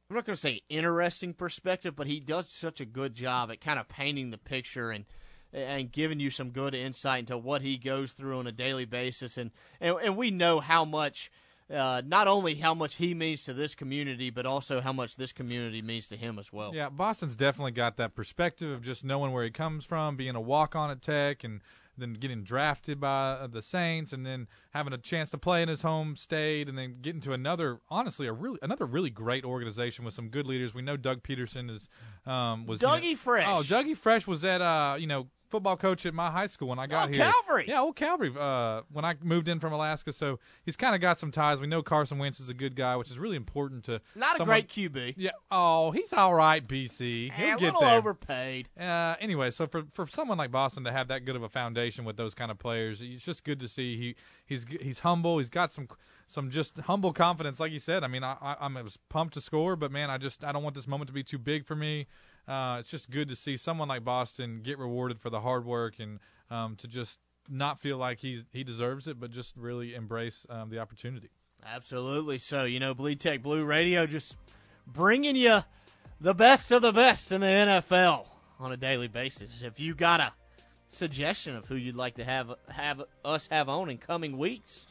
I'm 0.09 0.15
not 0.15 0.25
going 0.25 0.35
to 0.35 0.41
say 0.41 0.61
interesting 0.69 1.33
perspective, 1.33 1.95
but 1.95 2.07
he 2.07 2.19
does 2.19 2.49
such 2.49 2.79
a 2.79 2.85
good 2.85 3.13
job 3.13 3.51
at 3.51 3.59
kind 3.59 3.77
of 3.77 3.89
painting 3.89 4.29
the 4.29 4.37
picture 4.37 4.91
and 4.91 5.05
and 5.53 5.91
giving 5.91 6.19
you 6.19 6.29
some 6.29 6.49
good 6.49 6.73
insight 6.73 7.21
into 7.21 7.37
what 7.37 7.61
he 7.61 7.77
goes 7.77 8.11
through 8.11 8.37
on 8.37 8.47
a 8.47 8.51
daily 8.51 8.85
basis. 8.85 9.37
And, 9.37 9.51
and, 9.79 9.95
and 10.03 10.17
we 10.17 10.29
know 10.29 10.59
how 10.59 10.83
much, 10.83 11.31
uh, 11.73 12.01
not 12.05 12.27
only 12.27 12.55
how 12.55 12.73
much 12.73 12.95
he 12.95 13.13
means 13.13 13.43
to 13.43 13.53
this 13.53 13.75
community, 13.75 14.29
but 14.29 14.45
also 14.45 14.79
how 14.79 14.93
much 14.93 15.15
this 15.17 15.33
community 15.33 15.81
means 15.81 16.07
to 16.07 16.15
him 16.17 16.39
as 16.39 16.53
well. 16.53 16.73
Yeah, 16.73 16.89
Boston's 16.89 17.35
definitely 17.35 17.71
got 17.71 17.97
that 17.97 18.15
perspective 18.15 18.71
of 18.71 18.81
just 18.81 19.03
knowing 19.03 19.33
where 19.33 19.43
he 19.43 19.51
comes 19.51 19.85
from, 19.85 20.15
being 20.15 20.35
a 20.35 20.41
walk 20.41 20.75
on 20.75 20.89
at 20.89 21.01
Tech, 21.01 21.43
and 21.43 21.61
then 21.97 22.13
getting 22.13 22.43
drafted 22.43 22.99
by 22.99 23.47
the 23.51 23.61
Saints, 23.61 24.13
and 24.13 24.25
then 24.25 24.47
having 24.71 24.93
a 24.93 24.97
chance 24.97 25.29
to 25.31 25.37
play 25.37 25.61
in 25.61 25.67
his 25.67 25.81
home 25.81 26.15
state, 26.15 26.69
and 26.69 26.77
then 26.77 26.97
getting 27.01 27.21
to 27.21 27.33
another, 27.33 27.79
honestly, 27.89 28.27
a 28.27 28.33
really 28.33 28.59
another 28.61 28.85
really 28.85 29.09
great 29.09 29.43
organization 29.43 30.05
with 30.05 30.13
some 30.13 30.29
good 30.29 30.45
leaders. 30.45 30.73
We 30.73 30.81
know 30.81 30.95
Doug 30.95 31.23
Pederson 31.23 31.69
is 31.69 31.89
um, 32.25 32.65
was 32.65 32.79
Dougie 32.79 33.03
you 33.03 33.11
know, 33.11 33.17
Fresh. 33.17 33.47
Oh, 33.47 33.63
Dougie 33.63 33.97
Fresh 33.97 34.27
was 34.27 34.45
at 34.45 34.61
uh, 34.61 34.95
you 34.99 35.07
know 35.07 35.27
football 35.49 35.77
coach 35.77 36.05
at 36.05 36.13
my 36.13 36.29
high 36.31 36.47
school 36.47 36.67
when 36.69 36.79
I 36.79 36.87
got 36.87 37.09
Oh, 37.09 37.11
here. 37.11 37.23
Calvary. 37.31 37.65
Yeah, 37.67 37.81
old 37.81 37.95
Calvary. 37.95 38.33
Uh, 38.37 38.81
when 38.91 39.05
I 39.05 39.15
moved 39.21 39.47
in 39.47 39.59
from 39.59 39.73
Alaska, 39.73 40.11
so 40.13 40.39
he's 40.63 40.75
kind 40.75 40.93
of 40.95 41.01
got 41.01 41.19
some 41.19 41.31
ties. 41.31 41.61
We 41.61 41.67
know 41.67 41.81
Carson 41.81 42.17
Wentz 42.17 42.39
is 42.39 42.49
a 42.49 42.53
good 42.53 42.75
guy, 42.75 42.95
which 42.95 43.09
is 43.11 43.17
really 43.17 43.35
important 43.37 43.83
to 43.85 44.01
Not 44.15 44.39
a 44.39 44.45
great 44.45 44.67
QB. 44.67 45.13
Yeah. 45.17 45.31
Oh, 45.51 45.91
he's 45.91 46.13
all 46.13 46.33
right, 46.35 46.65
BC. 46.67 47.31
He'll 47.33 47.45
Eh, 47.45 47.53
a 47.55 47.57
get 47.57 47.61
little 47.73 47.81
there. 47.81 47.97
overpaid. 47.97 48.69
Uh, 48.79 49.15
anyway, 49.19 49.51
so 49.51 49.67
for 49.67 49.83
for 49.91 50.07
someone 50.07 50.37
like 50.37 50.51
Boston 50.51 50.83
to 50.83 50.91
have 50.91 51.07
that 51.09 51.25
good 51.25 51.35
of 51.35 51.43
a 51.43 51.49
foundation 51.49 52.05
with 52.05 52.17
those 52.17 52.33
kind 52.33 52.51
of 52.51 52.57
players, 52.59 52.99
it's 53.01 53.23
just 53.23 53.43
good 53.43 53.59
to 53.59 53.67
see. 53.67 53.97
He 53.97 54.15
he's 54.45 54.65
he's 54.81 54.99
humble. 54.99 55.37
He's 55.37 55.49
got 55.49 55.71
some 55.71 55.87
some 56.29 56.49
just 56.49 56.77
humble 56.79 57.13
confidence, 57.13 57.59
like 57.59 57.71
you 57.71 57.79
said. 57.79 58.03
I 58.03 58.07
mean, 58.07 58.23
I, 58.23 58.35
I 58.41 58.55
I'm 58.59 58.75
I 58.75 58.81
was 58.81 58.97
pumped 59.09 59.33
to 59.35 59.41
score, 59.41 59.75
but 59.77 59.91
man, 59.91 60.09
I 60.09 60.17
just 60.17 60.43
I 60.43 60.51
don't 60.51 60.63
want 60.63 60.75
this 60.75 60.87
moment 60.87 61.07
to 61.07 61.13
be 61.13 61.23
too 61.23 61.37
big 61.37 61.65
for 61.65 61.75
me. 61.75 62.07
Uh, 62.47 62.77
it's 62.79 62.89
just 62.89 63.09
good 63.09 63.27
to 63.29 63.35
see 63.35 63.57
someone 63.57 63.87
like 63.87 64.03
Boston 64.03 64.61
get 64.63 64.77
rewarded 64.77 65.19
for 65.19 65.29
the 65.29 65.41
hard 65.41 65.65
work 65.65 65.95
and 65.99 66.19
um, 66.49 66.75
to 66.77 66.87
just 66.87 67.19
not 67.49 67.79
feel 67.79 67.97
like 67.97 68.19
he's 68.19 68.45
he 68.51 68.63
deserves 68.63 69.07
it, 69.07 69.19
but 69.19 69.31
just 69.31 69.55
really 69.57 69.95
embrace 69.95 70.45
um, 70.49 70.69
the 70.69 70.79
opportunity. 70.79 71.29
Absolutely. 71.65 72.37
So, 72.37 72.63
you 72.63 72.79
know, 72.79 72.93
Bleed 72.93 73.19
Tech 73.19 73.41
Blue 73.41 73.65
Radio 73.65 74.05
just 74.05 74.35
bringing 74.85 75.35
you 75.35 75.63
the 76.21 76.33
best 76.33 76.71
of 76.71 76.81
the 76.81 76.91
best 76.91 77.31
in 77.31 77.41
the 77.41 77.47
NFL 77.47 78.25
on 78.59 78.71
a 78.71 78.77
daily 78.77 79.07
basis. 79.07 79.61
If 79.61 79.79
you 79.79 79.93
got 79.93 80.19
a 80.19 80.33
suggestion 80.87 81.55
of 81.55 81.65
who 81.65 81.75
you'd 81.75 81.95
like 81.95 82.15
to 82.15 82.23
have 82.23 82.53
have 82.69 83.03
us 83.25 83.47
have 83.51 83.69
on 83.69 83.89
in 83.89 83.97
coming 83.97 84.37
weeks, 84.37 84.85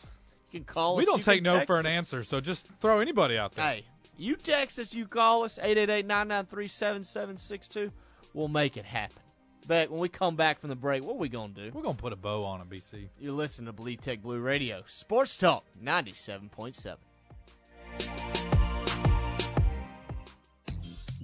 you 0.50 0.60
can 0.60 0.64
call 0.64 0.96
we 0.96 1.02
us. 1.04 1.06
don't 1.06 1.24
take 1.24 1.42
no 1.42 1.60
for 1.60 1.78
an 1.78 1.86
answer, 1.86 2.22
so 2.22 2.40
just 2.40 2.68
throw 2.80 3.00
anybody 3.00 3.38
out 3.38 3.52
there. 3.52 3.64
Hey, 3.64 3.84
you 4.16 4.36
text 4.36 4.78
us, 4.78 4.94
you 4.94 5.06
call 5.06 5.44
us, 5.44 5.58
888-993-7762. 5.62 7.90
We'll 8.34 8.48
make 8.48 8.76
it 8.76 8.84
happen. 8.84 9.22
Beck, 9.66 9.90
when 9.90 9.98
we 9.98 10.08
come 10.08 10.36
back 10.36 10.60
from 10.60 10.70
the 10.70 10.76
break, 10.76 11.04
what 11.04 11.14
are 11.14 11.18
we 11.18 11.28
going 11.28 11.52
to 11.54 11.64
do? 11.64 11.72
We're 11.74 11.82
going 11.82 11.96
to 11.96 12.02
put 12.02 12.12
a 12.12 12.16
bow 12.16 12.44
on 12.44 12.60
it, 12.60 12.70
BC. 12.70 13.08
You're 13.18 13.32
listening 13.32 13.66
to 13.66 13.72
Bleed 13.72 14.00
Tech 14.00 14.22
Blue 14.22 14.38
Radio, 14.38 14.84
Sports 14.86 15.36
Talk 15.36 15.64
97.7. 15.82 16.94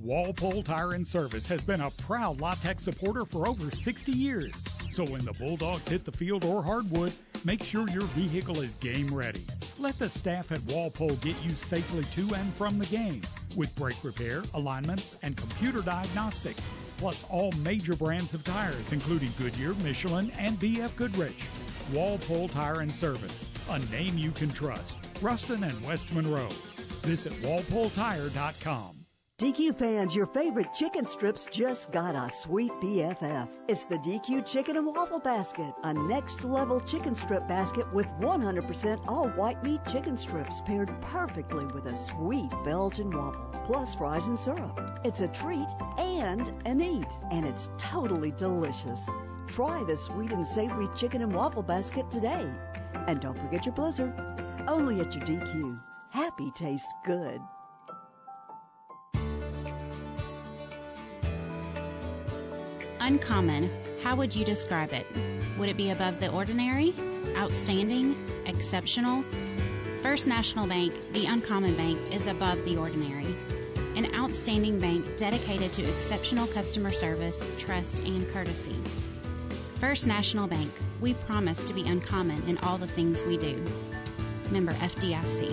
Walpole 0.03 0.65
Tire 0.65 0.95
and 0.95 1.07
Service 1.07 1.47
has 1.47 1.63
been 1.63 1.83
a 1.83 1.91
proud 1.93 2.41
La 2.41 2.55
Tech 2.55 2.81
supporter 2.81 3.25
for 3.25 3.47
over 3.47 3.71
60 3.71 4.11
years. 4.11 4.53
So 4.93 5.07
when 5.07 5.25
the 5.25 5.33
Bulldogs 5.33 5.89
hit 5.89 6.05
the 6.05 6.13
field 6.13 6.45
or 6.45 6.63
hardwood, 6.63 7.15
make 7.47 7.63
sure 7.63 7.89
your 7.89 8.03
vehicle 8.03 8.61
is 8.61 8.75
game 8.75 9.07
ready. 9.07 9.47
Let 9.79 9.99
the 9.99 10.11
staff 10.11 10.53
at 10.53 10.61
Walpole 10.65 11.17
get 11.17 11.43
you 11.43 11.53
safely 11.53 12.05
to 12.05 12.35
and 12.35 12.53
from 12.55 12.79
the 12.79 12.85
game 12.87 13.23
with 13.57 13.75
brake 13.75 14.05
repair, 14.05 14.43
alignments, 14.53 15.17
and 15.23 15.35
computer 15.35 15.81
diagnostics, 15.81 16.61
plus 16.99 17.25
all 17.31 17.53
major 17.53 17.97
brands 17.97 18.35
of 18.35 18.45
tires, 18.45 18.93
including 18.93 19.31
Goodyear, 19.39 19.73
Michelin, 19.83 20.31
and 20.39 20.59
BF 20.59 20.95
Goodrich. 20.97 21.47
Walpole 21.93 22.49
Tire 22.49 22.81
and 22.81 22.93
Service, 22.93 23.51
a 23.71 23.79
name 23.91 24.19
you 24.19 24.31
can 24.31 24.53
trust. 24.53 24.99
Ruston 25.23 25.65
and 25.65 25.85
West 25.87 26.13
Monroe. 26.13 26.49
Visit 27.03 27.33
walpoletire.com. 27.35 29.02
DQ 29.43 29.75
fans, 29.75 30.15
your 30.15 30.27
favorite 30.27 30.73
chicken 30.73 31.05
strips 31.05 31.47
just 31.47 31.91
got 31.91 32.15
a 32.15 32.31
sweet 32.31 32.71
BFF. 32.81 33.49
It's 33.67 33.85
the 33.85 33.99
DQ 33.99 34.47
Chicken 34.47 34.77
and 34.77 34.87
Waffle 34.87 35.19
Basket, 35.19 35.75
a 35.83 35.93
next 35.93 36.45
level 36.45 36.81
chicken 36.81 37.17
strip 37.17 37.49
basket 37.49 37.93
with 37.93 38.07
100% 38.21 39.01
all 39.09 39.31
white 39.31 39.61
meat 39.65 39.81
chicken 39.85 40.17
strips 40.17 40.61
paired 40.61 40.95
perfectly 41.01 41.67
with 41.75 41.87
a 41.87 41.97
sweet 41.97 42.53
Belgian 42.65 43.11
waffle, 43.11 43.51
plus 43.65 43.97
fries 43.97 44.29
and 44.29 44.39
syrup. 44.39 45.01
It's 45.03 45.23
a 45.23 45.29
treat 45.29 45.67
and 45.99 46.53
an 46.65 46.81
eat, 46.81 47.13
and 47.33 47.45
it's 47.45 47.69
totally 47.79 48.31
delicious. 48.31 49.09
Try 49.49 49.83
the 49.83 49.97
sweet 49.97 50.31
and 50.31 50.47
savory 50.47 50.87
chicken 50.95 51.21
and 51.21 51.35
waffle 51.35 51.65
basket 51.65 52.09
today. 52.13 52.49
And 53.09 53.21
don't 53.21 53.41
forget 53.41 53.67
your 53.67 53.75
blizzard. 53.75 54.15
Only 54.69 55.01
at 55.01 55.13
your 55.17 55.25
DQ. 55.25 55.81
Happy 56.13 56.53
tastes 56.53 56.93
good. 57.05 57.41
Uncommon. 63.05 63.69
How 64.05 64.15
would 64.15 64.33
you 64.33 64.45
describe 64.45 64.93
it? 64.93 65.05
Would 65.59 65.69
it 65.69 65.77
be 65.77 65.91
above 65.91 66.21
the 66.21 66.31
ordinary? 66.31 66.95
Outstanding? 67.37 68.15
Exceptional? 68.47 69.25
First 70.03 70.29
National 70.29 70.69
Bank, 70.69 70.95
the 71.13 71.27
Uncommon 71.27 71.75
Bank, 71.75 71.99
is 72.13 72.29
above 72.29 72.65
the 72.65 72.77
ordinary. 72.77 73.35
An 73.97 74.15
outstanding 74.15 74.79
bank 74.79 75.17
dedicated 75.17 75.73
to 75.73 75.83
exceptional 75.83 76.47
customer 76.47 76.93
service, 76.93 77.51
trust, 77.59 77.99
and 77.99 78.29
courtesy. 78.29 78.77
First 79.81 80.07
National 80.07 80.47
Bank, 80.47 80.71
we 81.01 81.15
promise 81.15 81.65
to 81.65 81.75
be 81.75 81.83
uncommon 81.89 82.41
in 82.47 82.57
all 82.59 82.79
the 82.79 82.87
things 82.87 83.25
we 83.25 83.37
do. 83.37 83.61
Member 84.53 84.75
FDIC. 84.75 85.51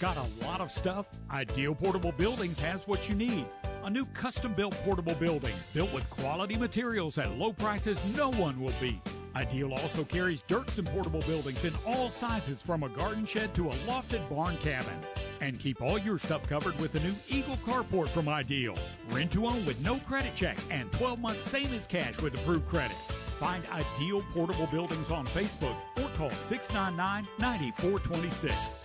Got 0.00 0.16
a 0.16 0.44
lot 0.44 0.60
of 0.60 0.72
stuff? 0.72 1.06
Ideal 1.30 1.76
Portable 1.76 2.10
Buildings 2.10 2.58
has 2.58 2.80
what 2.88 3.08
you 3.08 3.14
need. 3.14 3.46
A 3.84 3.90
new 3.90 4.06
custom 4.06 4.54
built 4.54 4.74
portable 4.84 5.16
building 5.16 5.54
built 5.74 5.92
with 5.92 6.08
quality 6.08 6.56
materials 6.56 7.18
at 7.18 7.36
low 7.36 7.52
prices 7.52 7.98
no 8.16 8.30
one 8.30 8.60
will 8.60 8.72
beat. 8.80 9.00
Ideal 9.34 9.74
also 9.74 10.04
carries 10.04 10.42
Derksen 10.42 10.86
portable 10.86 11.22
buildings 11.22 11.64
in 11.64 11.74
all 11.84 12.08
sizes 12.08 12.62
from 12.62 12.84
a 12.84 12.88
garden 12.88 13.26
shed 13.26 13.54
to 13.54 13.70
a 13.70 13.74
lofted 13.86 14.28
barn 14.30 14.56
cabin. 14.58 14.94
And 15.40 15.58
keep 15.58 15.82
all 15.82 15.98
your 15.98 16.20
stuff 16.20 16.46
covered 16.48 16.78
with 16.78 16.92
the 16.92 17.00
new 17.00 17.14
Eagle 17.28 17.56
Carport 17.66 18.08
from 18.08 18.28
Ideal. 18.28 18.76
Rent 19.10 19.32
to 19.32 19.46
own 19.46 19.66
with 19.66 19.80
no 19.80 19.96
credit 19.98 20.36
check 20.36 20.58
and 20.70 20.92
12 20.92 21.18
months 21.18 21.42
same 21.42 21.74
as 21.74 21.88
cash 21.88 22.20
with 22.20 22.34
approved 22.34 22.68
credit. 22.68 22.96
Find 23.40 23.64
Ideal 23.72 24.22
Portable 24.32 24.68
Buildings 24.68 25.10
on 25.10 25.26
Facebook 25.26 25.76
or 25.96 26.08
call 26.16 26.30
699 26.30 27.26
9426. 27.40 28.81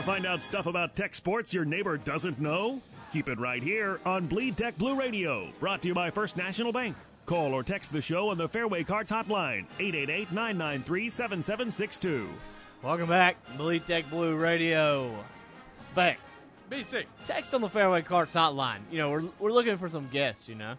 Want 0.00 0.06
to 0.06 0.12
find 0.14 0.26
out 0.26 0.40
stuff 0.40 0.64
about 0.64 0.96
tech 0.96 1.14
sports 1.14 1.52
your 1.52 1.66
neighbor 1.66 1.98
doesn't 1.98 2.40
know? 2.40 2.80
Keep 3.12 3.28
it 3.28 3.38
right 3.38 3.62
here 3.62 4.00
on 4.06 4.26
Bleed 4.28 4.56
Tech 4.56 4.78
Blue 4.78 4.98
Radio, 4.98 5.50
brought 5.60 5.82
to 5.82 5.88
you 5.88 5.94
by 5.94 6.10
First 6.10 6.38
National 6.38 6.72
Bank. 6.72 6.96
Call 7.26 7.52
or 7.52 7.62
text 7.62 7.92
the 7.92 8.00
show 8.00 8.30
on 8.30 8.38
the 8.38 8.48
Fairway 8.48 8.82
Carts 8.82 9.12
hotline, 9.12 9.66
888 9.78 10.32
993 10.32 11.10
7762. 11.10 12.28
Welcome 12.82 13.08
back, 13.10 13.36
Bleed 13.58 13.86
Tech 13.86 14.08
Blue 14.08 14.36
Radio. 14.36 15.14
Back. 15.94 16.18
BC. 16.70 17.04
Text 17.26 17.52
on 17.52 17.60
the 17.60 17.68
Fairway 17.68 18.00
Carts 18.00 18.32
hotline. 18.32 18.78
You 18.90 18.96
know, 19.00 19.10
we're, 19.10 19.24
we're 19.38 19.52
looking 19.52 19.76
for 19.76 19.90
some 19.90 20.08
guests, 20.08 20.48
you 20.48 20.54
know. 20.54 20.76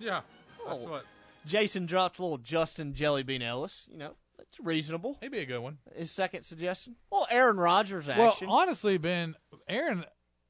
Yeah, 0.00 0.22
that's 0.66 0.80
Oh, 0.82 0.90
what. 0.90 1.04
Jason 1.46 1.86
drops 1.86 2.18
a 2.18 2.22
little 2.22 2.38
Justin 2.38 2.92
Jellybean 2.92 3.40
Ellis. 3.40 3.86
You 3.88 3.98
know, 3.98 4.10
that's 4.38 4.58
reasonable. 4.60 5.18
He'd 5.20 5.32
be 5.32 5.40
a 5.40 5.46
good 5.46 5.58
one. 5.60 5.78
His 5.94 6.10
second 6.10 6.44
suggestion. 6.44 6.96
Well, 7.10 7.26
Aaron 7.30 7.58
Rodgers 7.58 8.08
action. 8.08 8.48
Well, 8.48 8.58
honestly, 8.58 8.96
Ben, 8.96 9.34
Aaron 9.68 10.04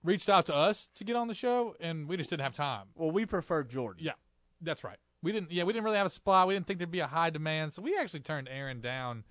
reached 0.05 0.29
out 0.29 0.47
to 0.47 0.55
us 0.55 0.89
to 0.95 1.05
get 1.05 1.17
on 1.17 1.27
the 1.29 1.35
show, 1.35 1.75
and 1.81 2.09
we 2.09 2.17
just 2.17 2.31
didn't 2.31 2.43
have 2.43 2.55
time. 2.55 2.87
well, 2.95 3.11
we 3.11 3.27
prefer 3.27 3.65
Jordan. 3.65 4.05
Yeah, 4.05 4.13
that's 4.61 4.85
right. 4.85 4.99
We 5.23 5.33
didn't. 5.33 5.51
Yeah, 5.51 5.65
we 5.65 5.73
didn't 5.73 5.85
really 5.85 5.97
have 5.97 6.07
a 6.07 6.11
spot. 6.11 6.47
We 6.47 6.55
didn't 6.55 6.67
think 6.67 6.79
there'd 6.79 6.91
be 6.91 7.01
a 7.01 7.07
high 7.09 7.31
demand, 7.31 7.73
so 7.75 7.83
we 7.83 7.97
actually 7.99 8.21
turned 8.21 8.49
Aaron 8.49 8.81
down, 8.81 9.25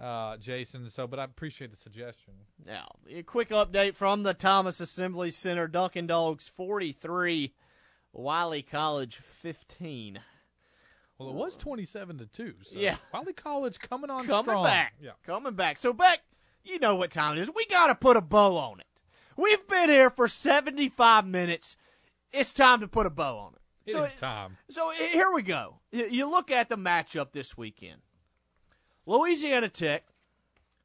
uh, 0.00 0.38
Jason. 0.38 0.88
So, 0.88 1.06
but 1.06 1.18
I 1.18 1.24
appreciate 1.24 1.70
the 1.70 1.76
suggestion. 1.76 2.32
Now, 2.64 2.88
a 3.10 3.22
quick 3.22 3.50
update 3.50 3.94
from 3.94 4.22
the 4.22 4.32
Thomas 4.32 4.80
Assembly 4.80 5.30
Center. 5.30 5.68
Dunkin' 5.68 6.06
Dogs 6.06 6.48
43, 6.56 7.52
Wiley 8.14 8.62
College 8.62 9.16
15. 9.42 10.20
Well, 11.18 11.30
it 11.30 11.34
was 11.34 11.56
twenty-seven 11.56 12.18
to 12.18 12.26
two. 12.26 12.54
So 12.64 12.78
Yeah. 12.78 12.96
Wiley 13.12 13.32
College 13.32 13.78
coming 13.80 14.08
on 14.10 14.26
coming 14.26 14.50
strong. 14.50 14.64
back. 14.64 14.94
Yeah. 15.00 15.12
Coming 15.26 15.54
back. 15.54 15.78
So, 15.78 15.92
Beck, 15.92 16.20
you 16.64 16.78
know 16.78 16.94
what 16.94 17.10
time 17.10 17.36
it 17.36 17.40
is. 17.40 17.50
We 17.54 17.66
got 17.66 17.88
to 17.88 17.94
put 17.96 18.16
a 18.16 18.20
bow 18.20 18.56
on 18.56 18.80
it. 18.80 18.86
We've 19.36 19.66
been 19.68 19.88
here 19.88 20.10
for 20.10 20.28
75 20.28 21.26
minutes. 21.26 21.76
It's 22.32 22.52
time 22.52 22.80
to 22.80 22.88
put 22.88 23.06
a 23.06 23.10
bow 23.10 23.36
on 23.38 23.52
it. 23.54 23.90
It 23.90 23.92
So 23.94 24.02
is 24.04 24.14
time. 24.14 24.58
So 24.70 24.90
here 24.90 25.32
we 25.32 25.42
go. 25.42 25.80
You 25.90 26.06
you 26.08 26.26
look 26.30 26.50
at 26.50 26.68
the 26.68 26.76
matchup 26.76 27.32
this 27.32 27.56
weekend. 27.56 28.02
Louisiana 29.06 29.68
Tech, 29.68 30.04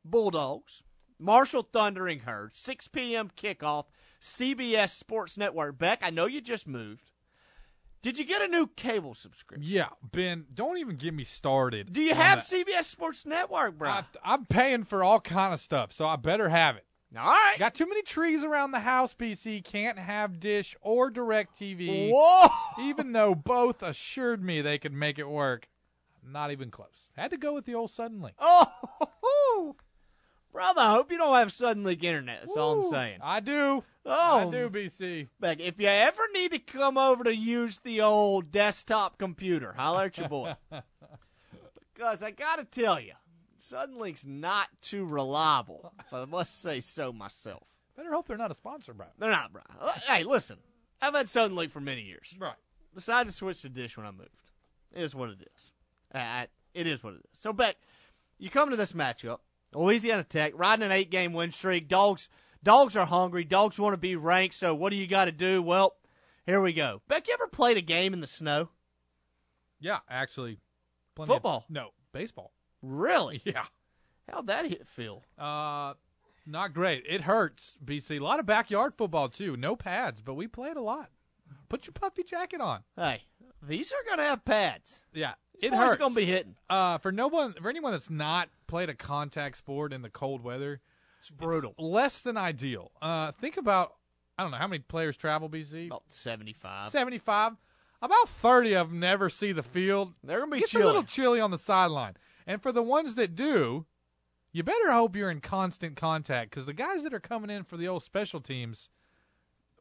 Bulldogs, 0.06 0.82
Marshall 1.20 1.68
Thundering 1.72 2.20
Herd, 2.22 2.54
6 2.54 2.88
p.m. 2.88 3.30
kickoff, 3.38 3.86
CBS 4.22 4.92
Sports 4.92 5.38
Network. 5.38 5.78
Beck, 5.78 6.00
I 6.02 6.10
know 6.10 6.26
you 6.26 6.42
just 6.42 6.68
moved. 6.68 7.12
Did 8.04 8.20
you 8.20 8.26
get 8.26 8.42
a 8.42 8.50
new 8.50 8.68
cable 8.68 9.14
subscription? 9.14 9.66
Yeah, 9.66 9.88
Ben, 10.12 10.46
don't 10.54 10.78
even 10.78 10.98
get 10.98 11.14
me 11.14 11.24
started. 11.24 11.94
Do 11.94 12.02
you 12.02 12.14
have 12.14 12.48
that. 12.48 12.68
CBS 12.68 12.84
Sports 12.84 13.26
Network, 13.26 13.78
bro? 13.78 13.90
I, 13.90 14.04
I'm 14.24 14.46
paying 14.46 14.84
for 14.84 15.06
all 15.06 15.22
kind 15.22 15.54
of 15.54 15.62
stuff, 15.62 15.94
so 15.94 16.06
I 16.06 16.18
better 16.18 16.50
have 16.50 16.76
it. 16.76 16.86
All 17.18 17.24
right. 17.24 17.56
Got 17.58 17.76
too 17.76 17.88
many 17.88 18.02
trees 18.02 18.44
around 18.44 18.72
the 18.72 18.82
house, 18.82 19.16
BC. 19.16 19.64
Can't 19.64 19.98
have 19.98 20.42
Dish 20.42 20.76
or 20.82 21.10
Direct 21.10 21.58
TV. 21.58 22.12
Whoa! 22.12 22.50
Even 22.82 23.14
though 23.14 23.36
both 23.36 23.82
assured 23.82 24.44
me 24.44 24.62
they 24.62 24.78
could 24.78 24.94
make 24.94 25.18
it 25.18 25.30
work. 25.30 25.70
Not 26.26 26.52
even 26.52 26.72
close. 26.72 27.10
Had 27.16 27.32
to 27.32 27.38
go 27.38 27.54
with 27.54 27.66
the 27.66 27.76
old 27.76 27.90
Suddenlink. 27.90 28.34
Oh, 28.40 29.76
brother, 30.52 30.82
I 30.82 30.92
hope 30.92 31.12
you 31.12 31.18
don't 31.18 31.36
have 31.36 31.50
Suddenlink 31.50 32.04
internet. 32.04 32.42
That's 32.42 32.58
all 32.58 32.86
I'm 32.86 32.90
saying. 32.90 33.20
I 33.22 33.40
do. 33.40 33.84
Oh, 34.06 34.48
I 34.48 34.52
do, 34.52 34.70
BC. 34.70 35.30
Beck, 35.40 35.60
if 35.60 35.80
you 35.80 35.88
ever 35.88 36.24
need 36.34 36.52
to 36.52 36.60
come 36.60 36.98
over 36.98 37.24
to 37.24 37.36
use 37.36 37.80
the 37.80 38.02
old 38.02 38.52
desktop 38.52 39.18
computer, 39.18 39.74
holler 39.74 40.06
at 40.06 40.18
your 40.18 40.28
boy. 40.28 40.56
because 41.94 42.22
I 42.22 42.32
got 42.32 42.58
to 42.58 42.66
tell 42.66 43.00
you, 43.00 43.14
Suddenlink's 43.58 44.26
not 44.26 44.68
too 44.82 45.06
reliable, 45.06 45.94
if 46.00 46.14
I 46.14 46.26
must 46.26 46.62
say 46.62 46.82
so 46.82 47.14
myself. 47.14 47.64
Better 47.96 48.12
hope 48.12 48.28
they're 48.28 48.38
not 48.38 48.52
a 48.52 48.56
sponsor, 48.56 48.94
bro. 48.94 49.06
They're 49.20 49.30
not, 49.30 49.54
bro. 49.54 49.62
Hey, 50.06 50.24
listen, 50.24 50.58
I've 51.02 51.14
had 51.14 51.28
Suddenlink 51.28 51.72
for 51.72 51.80
many 51.80 52.02
years. 52.02 52.36
Right. 52.38 52.56
Decided 52.94 53.30
to 53.30 53.36
switch 53.36 53.62
to 53.62 53.70
Dish 53.70 53.96
when 53.96 54.06
I 54.06 54.12
moved. 54.12 54.30
It 54.94 55.04
is 55.04 55.16
what 55.16 55.30
it 55.30 55.42
is. 55.42 55.72
I, 56.14 56.48
it 56.74 56.88
is 56.88 57.04
what 57.04 57.14
it 57.14 57.22
is. 57.32 57.40
So, 57.40 57.54
Beck, 57.54 57.78
you 58.38 58.50
come 58.50 58.70
to 58.70 58.76
this 58.76 58.92
matchup, 58.92 59.40
Louisiana 59.74 60.24
Tech 60.24 60.54
riding 60.56 60.86
an 60.86 60.92
eight-game 60.92 61.34
win 61.34 61.52
streak. 61.52 61.88
Dogs, 61.88 62.30
dogs 62.64 62.96
are 62.98 63.06
hungry. 63.06 63.44
Dogs 63.44 63.78
want 63.78 63.94
to 63.94 63.98
be 63.98 64.16
ranked. 64.16 64.56
So, 64.56 64.74
what 64.74 64.90
do 64.92 64.96
you 64.96 65.08
got 65.08 65.26
to 65.26 65.32
do? 65.32 65.62
Well, 65.62 65.96
here 66.46 66.62
we 66.62 66.74
go. 66.74 67.02
Beck, 67.08 67.28
you 67.28 67.34
ever 67.34 67.48
played 67.48 67.78
a 67.78 67.82
game 67.82 68.14
in 68.14 68.22
the 68.22 68.28
snow? 68.28 68.70
Yeah, 69.80 70.00
actually. 70.10 70.60
plenty 71.16 71.32
of- 71.32 71.36
Football? 71.36 71.66
no, 71.70 71.90
baseball. 72.14 72.52
Really? 72.82 73.42
Yeah. 73.46 73.66
How'd 74.32 74.48
that 74.48 74.66
hit 74.66 74.88
feel? 74.88 75.22
Uh, 75.38 75.96
not 76.46 76.74
great. 76.74 77.04
It 77.10 77.22
hurts, 77.22 77.78
BC. 77.84 78.20
A 78.22 78.24
lot 78.24 78.40
of 78.40 78.46
backyard 78.46 78.94
football, 78.98 79.28
too. 79.28 79.58
No 79.58 79.76
pads, 79.76 80.22
but 80.22 80.36
we 80.36 80.48
played 80.48 80.78
a 80.78 80.82
lot. 80.82 81.10
Put 81.68 81.86
your 81.88 81.92
puffy 81.94 82.24
jacket 82.24 82.62
on. 82.62 82.84
Hey, 82.96 83.24
these 83.62 83.92
are 83.92 84.10
gonna 84.10 84.24
have 84.24 84.46
pads. 84.46 85.04
Yeah, 85.14 85.34
These 85.60 85.72
it 85.72 85.74
hurts. 85.74 85.98
gonna 85.98 86.16
be 86.16 86.24
hitting. 86.26 86.56
Uh, 86.70 87.00
for 87.00 87.12
no 87.12 87.28
one, 87.28 87.54
for 87.62 87.70
anyone 87.70 87.92
that's 87.92 88.10
not 88.10 88.48
played 88.68 88.90
a 88.90 88.94
contact 88.94 89.58
sport 89.58 89.92
in 89.92 90.02
the 90.02 90.10
cold 90.10 90.42
weather, 90.42 90.80
it's 91.24 91.30
brutal. 91.30 91.74
less 91.78 92.20
than 92.22 92.36
ideal. 92.38 92.92
Uh, 93.02 93.32
think 93.32 93.58
about 93.58 93.94
I 94.38 94.44
don't 94.44 94.52
know 94.52 94.58
how 94.58 94.68
many 94.68 94.80
players 94.80 95.16
travel 95.16 95.50
BC. 95.50 95.88
About 95.88 96.04
seventy-five. 96.10 96.92
Seventy-five. 96.92 97.54
About 98.02 98.28
thirty 98.30 98.74
of 98.76 98.90
them 98.90 99.00
never 99.00 99.30
see 99.30 99.52
the 99.54 99.64
field. 99.64 100.14
They're 100.24 100.40
gonna 100.40 100.52
be 100.52 100.60
Gets 100.60 100.72
chilly. 100.74 100.84
a 100.84 100.88
little 100.88 101.04
chilly 101.04 101.40
on 101.40 101.52
the 101.52 101.58
sideline, 101.58 102.16
and 102.46 102.62
for 102.62 102.72
the 102.72 102.84
ones 102.84 103.16
that 103.16 103.36
do, 103.36 103.86
you 104.52 104.64
better 104.64 104.92
hope 104.92 105.16
you're 105.16 105.32
in 105.32 105.40
constant 105.40 105.96
contact 105.96 106.50
because 106.50 106.66
the 106.66 106.74
guys 106.74 107.04
that 107.04 107.14
are 107.14 107.20
coming 107.20 107.50
in 107.50 107.64
for 107.64 107.78
the 107.78 107.88
old 107.88 108.04
special 108.04 108.42
teams 108.42 108.90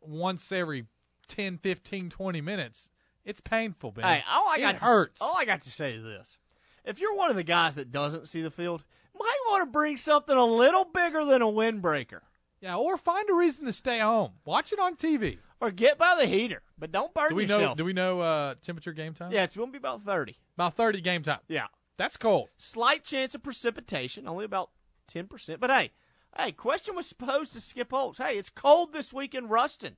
once 0.00 0.50
every 0.52 0.86
10, 1.28 1.58
15, 1.58 2.10
20 2.10 2.40
minutes, 2.40 2.88
it's 3.24 3.40
painful, 3.40 3.92
man. 3.96 4.04
Hey, 4.06 4.24
all 4.30 4.48
I 4.48 4.56
it 4.56 4.60
got 4.60 4.72
to- 4.78 4.84
hurts. 4.84 5.20
all 5.22 5.36
I 5.36 5.44
got 5.44 5.62
to 5.62 5.70
say 5.70 5.94
is 5.94 6.04
this: 6.04 6.38
if 6.84 7.00
you're 7.00 7.14
one 7.14 7.30
of 7.30 7.36
the 7.36 7.42
guys 7.44 7.74
that 7.76 7.90
doesn't 7.90 8.28
see 8.28 8.42
the 8.42 8.50
field, 8.50 8.84
might 9.22 9.50
want 9.50 9.62
to 9.64 9.70
bring 9.70 9.96
something 9.96 10.36
a 10.36 10.44
little 10.44 10.84
bigger 10.84 11.24
than 11.24 11.42
a 11.42 11.46
windbreaker, 11.46 12.20
Yeah, 12.60 12.76
or 12.76 12.96
find 12.96 13.28
a 13.30 13.34
reason 13.34 13.64
to 13.66 13.72
stay 13.72 13.98
home. 14.00 14.32
Watch 14.44 14.72
it 14.72 14.78
on 14.78 14.96
TV. 14.96 15.38
or 15.60 15.70
get 15.70 15.96
by 15.98 16.16
the 16.18 16.26
heater, 16.26 16.62
but 16.78 16.90
don't 16.92 17.14
burn 17.14 17.30
Do 17.30 17.34
we 17.36 17.42
yourself. 17.44 17.62
know? 17.62 17.74
Do 17.76 17.84
we 17.84 17.92
know 17.92 18.20
uh, 18.20 18.54
temperature 18.62 18.92
game 18.92 19.14
time? 19.14 19.30
yeah, 19.32 19.44
it's 19.44 19.56
gonna 19.56 19.70
be 19.70 19.78
about 19.78 20.02
thirty. 20.04 20.36
about 20.56 20.74
thirty 20.74 21.00
game 21.00 21.22
time. 21.22 21.38
Yeah, 21.48 21.66
That's 21.96 22.16
cold. 22.16 22.48
slight 22.56 23.04
chance 23.04 23.34
of 23.34 23.42
precipitation, 23.42 24.26
only 24.26 24.44
about 24.44 24.70
ten 25.06 25.26
percent. 25.28 25.60
But 25.60 25.70
hey, 25.70 25.90
hey, 26.36 26.50
question 26.52 26.96
was 26.96 27.12
posed 27.12 27.52
to 27.52 27.60
Skip 27.60 27.90
Holtz. 27.92 28.18
Hey, 28.18 28.36
it's 28.38 28.50
cold 28.50 28.92
this 28.92 29.12
week 29.12 29.34
in 29.36 29.46
Ruston. 29.48 29.96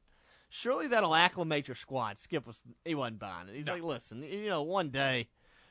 Surely 0.51 0.86
that'll 0.86 1.14
acclimate 1.14 1.66
your 1.66 1.74
squad. 1.74 2.18
Skip 2.18 2.46
was 2.46 2.60
he 2.84 2.94
wasn't 2.94 3.18
buying 3.18 3.48
it. 3.48 3.56
He's 3.56 3.66
like, 3.68 3.82
listen, 3.82 4.22
you 4.22 4.48
know, 4.48 4.62
one 4.62 4.90
day 4.90 5.28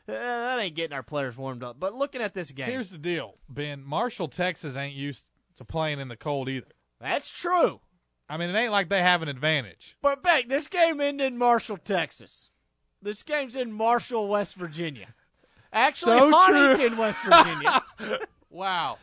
Uh, 0.08 0.12
that 0.14 0.60
ain't 0.60 0.76
getting 0.76 0.94
our 0.94 1.04
players 1.04 1.38
warmed 1.38 1.64
up. 1.64 1.80
But 1.80 1.94
looking 1.96 2.22
at 2.22 2.34
this 2.34 2.52
game, 2.52 2.70
Here's 2.70 2.90
the 2.90 2.98
deal, 2.98 3.36
Ben. 3.48 3.84
Marshall, 3.84 4.28
Texas 4.28 4.76
ain't 4.76 4.96
used 4.96 5.24
to 5.58 5.64
playing 5.66 6.00
in 6.00 6.08
the 6.10 6.18
cold 6.18 6.50
either. 6.50 6.68
that's 7.00 7.30
true. 7.30 7.80
I 8.30 8.38
mean, 8.38 8.50
it 8.50 8.58
ain't 8.58 8.72
like 8.72 8.90
they 8.90 9.02
have 9.02 9.22
an 9.22 9.28
advantage. 9.28 9.96
But 10.02 10.24
Beck, 10.24 10.48
this 10.50 10.68
game 10.68 11.00
ended 11.00 11.28
in 11.28 11.38
Marshall, 11.38 11.78
Texas. 11.78 12.50
This 13.02 13.22
game's 13.22 13.56
in 13.56 13.72
Marshall, 13.72 14.28
West 14.30 14.56
Virginia. 14.56 15.14
Actually, 15.72 16.18
So. 16.20 16.32
Huntington, 16.32 16.98
West 16.98 17.20
Virginia. 17.24 17.84
Wow. 18.50 18.98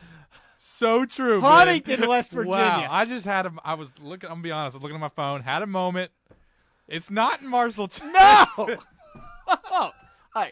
So 0.57 1.05
true. 1.05 1.41
Huntington, 1.41 2.07
West 2.07 2.29
Virginia. 2.31 2.55
Wow. 2.57 2.87
I 2.91 3.05
just 3.05 3.25
had 3.25 3.45
a. 3.45 3.53
I 3.63 3.73
was 3.75 3.93
looking. 3.99 4.27
I'm 4.29 4.35
gonna 4.35 4.43
be 4.43 4.51
honest. 4.51 4.75
I 4.75 4.77
was 4.77 4.83
looking 4.83 4.95
at 4.95 5.01
my 5.01 5.09
phone. 5.09 5.41
Had 5.41 5.61
a 5.61 5.67
moment. 5.67 6.11
It's 6.87 7.09
not 7.09 7.41
in 7.41 7.47
Marshall. 7.47 7.87
Texas. 7.87 8.13
Oh, 9.47 9.91
no. 10.35 10.47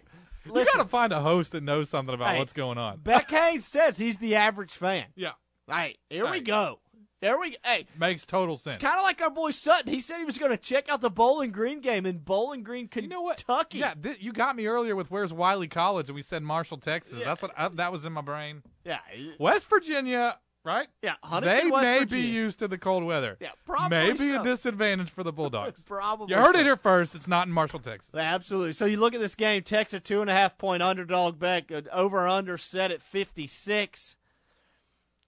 Hey, 0.53 0.59
You 0.61 0.65
gotta 0.75 0.87
find 0.89 1.11
a 1.13 1.21
host 1.21 1.51
that 1.53 1.63
knows 1.63 1.89
something 1.89 2.13
about 2.15 2.29
Hey, 2.29 2.39
what's 2.39 2.53
going 2.53 2.77
on. 2.77 2.99
Beck 2.99 3.29
Haynes 3.31 3.65
says 3.65 3.97
he's 3.97 4.17
the 4.17 4.35
average 4.35 4.71
fan. 4.73 5.05
Yeah. 5.15 5.31
Hey, 5.69 5.97
here 6.09 6.29
we 6.29 6.39
go. 6.41 6.79
There 7.21 7.37
we 7.37 7.57
Hey, 7.65 7.85
Makes 7.99 8.23
total 8.25 8.55
sense. 8.55 8.77
it's 8.77 8.83
kind 8.83 8.97
of 8.97 9.03
like 9.03 9.21
our 9.21 9.29
boy 9.29 9.51
Sutton. 9.51 9.91
He 9.91 9.99
said 9.99 10.19
he 10.19 10.25
was 10.25 10.37
going 10.37 10.51
to 10.51 10.57
check 10.57 10.87
out 10.89 11.01
the 11.01 11.09
Bowling 11.09 11.51
Green 11.51 11.81
game 11.81 12.05
in 12.05 12.19
Bowling 12.19 12.63
Green, 12.63 12.87
Kentucky. 12.87 13.03
You 13.03 13.09
know 13.09 13.21
what? 13.21 13.43
Yeah, 13.73 13.93
th- 13.93 14.17
you 14.21 14.31
got 14.31 14.55
me 14.55 14.67
earlier 14.67 14.95
with 14.95 15.11
where's 15.11 15.33
Wiley 15.33 15.67
College, 15.67 16.07
and 16.07 16.15
we 16.15 16.21
said 16.21 16.43
Marshall, 16.43 16.77
Texas. 16.77 17.21
That's 17.23 17.41
what 17.41 17.51
I, 17.57 17.67
that 17.67 17.91
was 17.91 18.05
in 18.05 18.13
my 18.13 18.21
brain. 18.21 18.63
Yeah. 18.85 18.99
West 19.37 19.69
Virginia, 19.69 20.37
right? 20.69 20.87
Yeah, 21.01 21.15
Huntington, 21.23 21.65
they 21.67 21.71
West 21.71 21.83
may 21.83 21.99
Virginia. 21.99 22.23
be 22.23 22.29
used 22.29 22.59
to 22.59 22.67
the 22.67 22.77
cold 22.77 23.03
weather. 23.03 23.37
Yeah, 23.41 23.49
probably 23.65 23.97
Maybe 23.97 24.17
so. 24.29 24.41
a 24.41 24.43
disadvantage 24.43 25.09
for 25.09 25.23
the 25.23 25.31
Bulldogs. 25.39 25.79
Probably 25.85 26.33
you 26.33 26.39
heard 26.39 26.53
so. 26.55 26.59
it 26.61 26.63
here 26.63 26.77
first. 26.77 27.15
It's 27.15 27.27
not 27.27 27.47
in 27.47 27.53
Marshall, 27.53 27.79
Texas. 27.79 28.13
Absolutely. 28.13 28.73
So 28.73 28.85
you 28.85 28.97
look 28.97 29.13
at 29.13 29.19
this 29.19 29.35
game, 29.35 29.63
Texas 29.63 30.01
two 30.03 30.21
and 30.21 30.29
a 30.29 30.33
half 30.33 30.57
point 30.57 30.83
underdog 30.83 31.39
back, 31.39 31.71
over 31.91 32.27
under 32.27 32.57
set 32.57 32.91
at 32.91 33.01
fifty 33.01 33.47
six. 33.47 34.15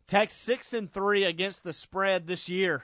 Tech 0.08 0.30
six 0.30 0.74
and 0.74 0.92
three 0.92 1.24
against 1.24 1.64
the 1.64 1.72
spread 1.74 2.28
this 2.28 2.48
year. 2.50 2.84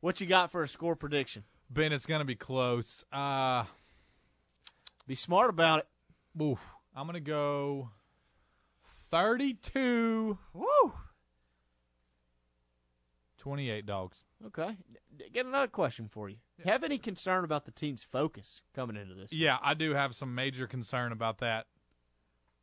What 0.00 0.20
you 0.20 0.26
got 0.26 0.50
for 0.50 0.62
a 0.62 0.68
score 0.68 0.96
prediction? 0.96 1.44
Ben, 1.70 1.92
it's 1.92 2.06
gonna 2.06 2.24
be 2.24 2.34
close. 2.34 3.04
Uh, 3.12 3.64
Be 5.06 5.14
smart 5.14 5.50
about 5.50 5.80
it. 5.80 6.42
oof. 6.42 6.58
I'm 6.96 7.06
gonna 7.06 7.20
go 7.20 7.90
thirty-two. 9.10 10.38
Woo. 10.52 10.92
28 13.38 13.86
dogs. 13.86 14.18
Okay. 14.46 14.76
Get 15.32 15.46
another 15.46 15.66
question 15.68 16.08
for 16.08 16.28
you. 16.28 16.36
Have 16.64 16.84
any 16.84 16.98
concern 16.98 17.44
about 17.44 17.64
the 17.64 17.70
team's 17.70 18.02
focus 18.02 18.62
coming 18.74 18.96
into 18.96 19.14
this? 19.14 19.32
Yeah, 19.32 19.58
I 19.62 19.74
do 19.74 19.94
have 19.94 20.14
some 20.14 20.34
major 20.34 20.66
concern 20.66 21.12
about 21.12 21.38
that, 21.38 21.66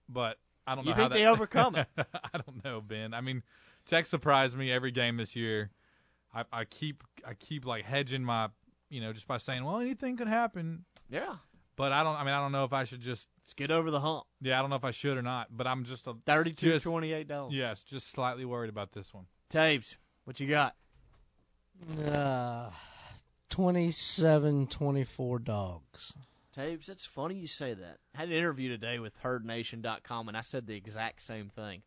but 0.08 0.38
I 0.68 0.76
don't 0.76 0.86
know 0.86 0.90
You 0.92 0.96
how 0.96 1.02
think 1.02 1.10
that- 1.14 1.16
they 1.20 1.26
overcome 1.26 1.76
it? 1.76 1.88
I 1.98 2.38
don't 2.38 2.64
know, 2.64 2.82
Ben. 2.82 3.14
I 3.14 3.22
mean, 3.22 3.44
Tech 3.86 4.06
surprised 4.08 4.56
me 4.58 4.72
every 4.72 4.92
game 4.92 5.18
this 5.18 5.36
year. 5.36 5.72
I, 6.34 6.44
I 6.52 6.66
keep 6.66 7.04
I 7.26 7.34
keep 7.34 7.66
like 7.66 7.86
hedging 7.86 8.24
my, 8.24 8.50
you 8.90 9.00
know, 9.02 9.14
just 9.14 9.28
by 9.28 9.38
saying, 9.38 9.64
well, 9.64 9.80
anything 9.80 10.18
could 10.18 10.28
happen. 10.28 10.84
Yeah. 11.10 11.36
But 11.78 11.92
I 11.92 12.04
don't. 12.04 12.16
I 12.16 12.24
mean, 12.24 12.34
I 12.34 12.40
don't 12.42 12.52
know 12.54 12.64
if 12.64 12.74
I 12.74 12.86
should 12.86 13.02
just 13.02 13.28
Let's 13.40 13.54
get 13.54 13.70
over 13.70 13.92
the 13.92 14.00
hump. 14.00 14.24
Yeah, 14.42 14.58
I 14.58 14.62
don't 14.62 14.70
know 14.70 14.76
if 14.78 14.86
I 14.86 14.92
should 14.92 15.18
or 15.18 15.22
not. 15.22 15.48
But 15.56 15.68
I'm 15.68 15.84
just 15.84 16.08
a 16.08 16.14
32 16.26 16.72
just- 16.74 16.86
28 16.86 17.28
dollars. 17.28 17.54
Yes, 17.54 17.84
just 17.84 18.10
slightly 18.12 18.46
worried 18.46 18.70
about 18.70 18.92
this 18.94 19.14
one. 19.14 19.26
Taves, 19.50 19.96
what 20.26 20.40
you 20.40 20.48
got? 20.48 20.76
Uh, 22.06 22.70
27 23.50 24.68
24 24.68 25.40
dogs. 25.40 26.14
Taves, 26.56 26.90
it's 26.90 27.06
funny 27.06 27.36
you 27.36 27.48
say 27.48 27.74
that. 27.74 27.98
I 28.16 28.20
had 28.20 28.30
an 28.30 28.36
interview 28.36 28.70
today 28.70 29.00
with 29.00 29.22
HerdNation.com, 29.22 30.28
and 30.28 30.38
I 30.38 30.42
said 30.42 30.68
the 30.68 30.76
exact 30.76 31.22
same 31.22 31.50
thing. 31.50 31.84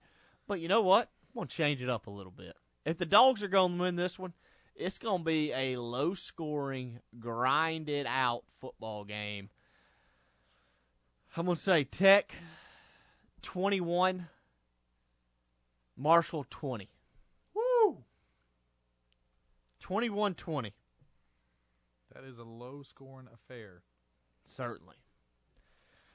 But 0.46 0.60
you 0.60 0.68
know 0.68 0.82
what? 0.82 1.10
I'm 1.28 1.40
going 1.40 1.48
to 1.48 1.56
change 1.56 1.82
it 1.82 1.88
up 1.88 2.06
a 2.06 2.10
little 2.10 2.32
bit. 2.32 2.54
If 2.84 2.98
the 2.98 3.06
Dogs 3.06 3.42
are 3.42 3.48
going 3.48 3.76
to 3.76 3.82
win 3.82 3.96
this 3.96 4.18
one, 4.18 4.34
it's 4.74 4.98
going 4.98 5.20
to 5.20 5.24
be 5.24 5.52
a 5.52 5.76
low 5.76 6.14
scoring, 6.14 7.00
grinded 7.18 8.06
out 8.06 8.44
football 8.60 9.04
game. 9.04 9.50
I'm 11.36 11.46
going 11.46 11.56
to 11.56 11.62
say 11.62 11.84
Tech 11.84 12.34
21, 13.42 14.28
Marshall 15.96 16.46
20. 16.48 16.90
Woo! 19.80 19.86
21 19.86 20.34
20. 20.34 20.74
That 22.14 22.24
is 22.24 22.38
a 22.38 22.44
low 22.44 22.82
scoring 22.82 23.28
affair. 23.32 23.82
Certainly. 24.44 24.96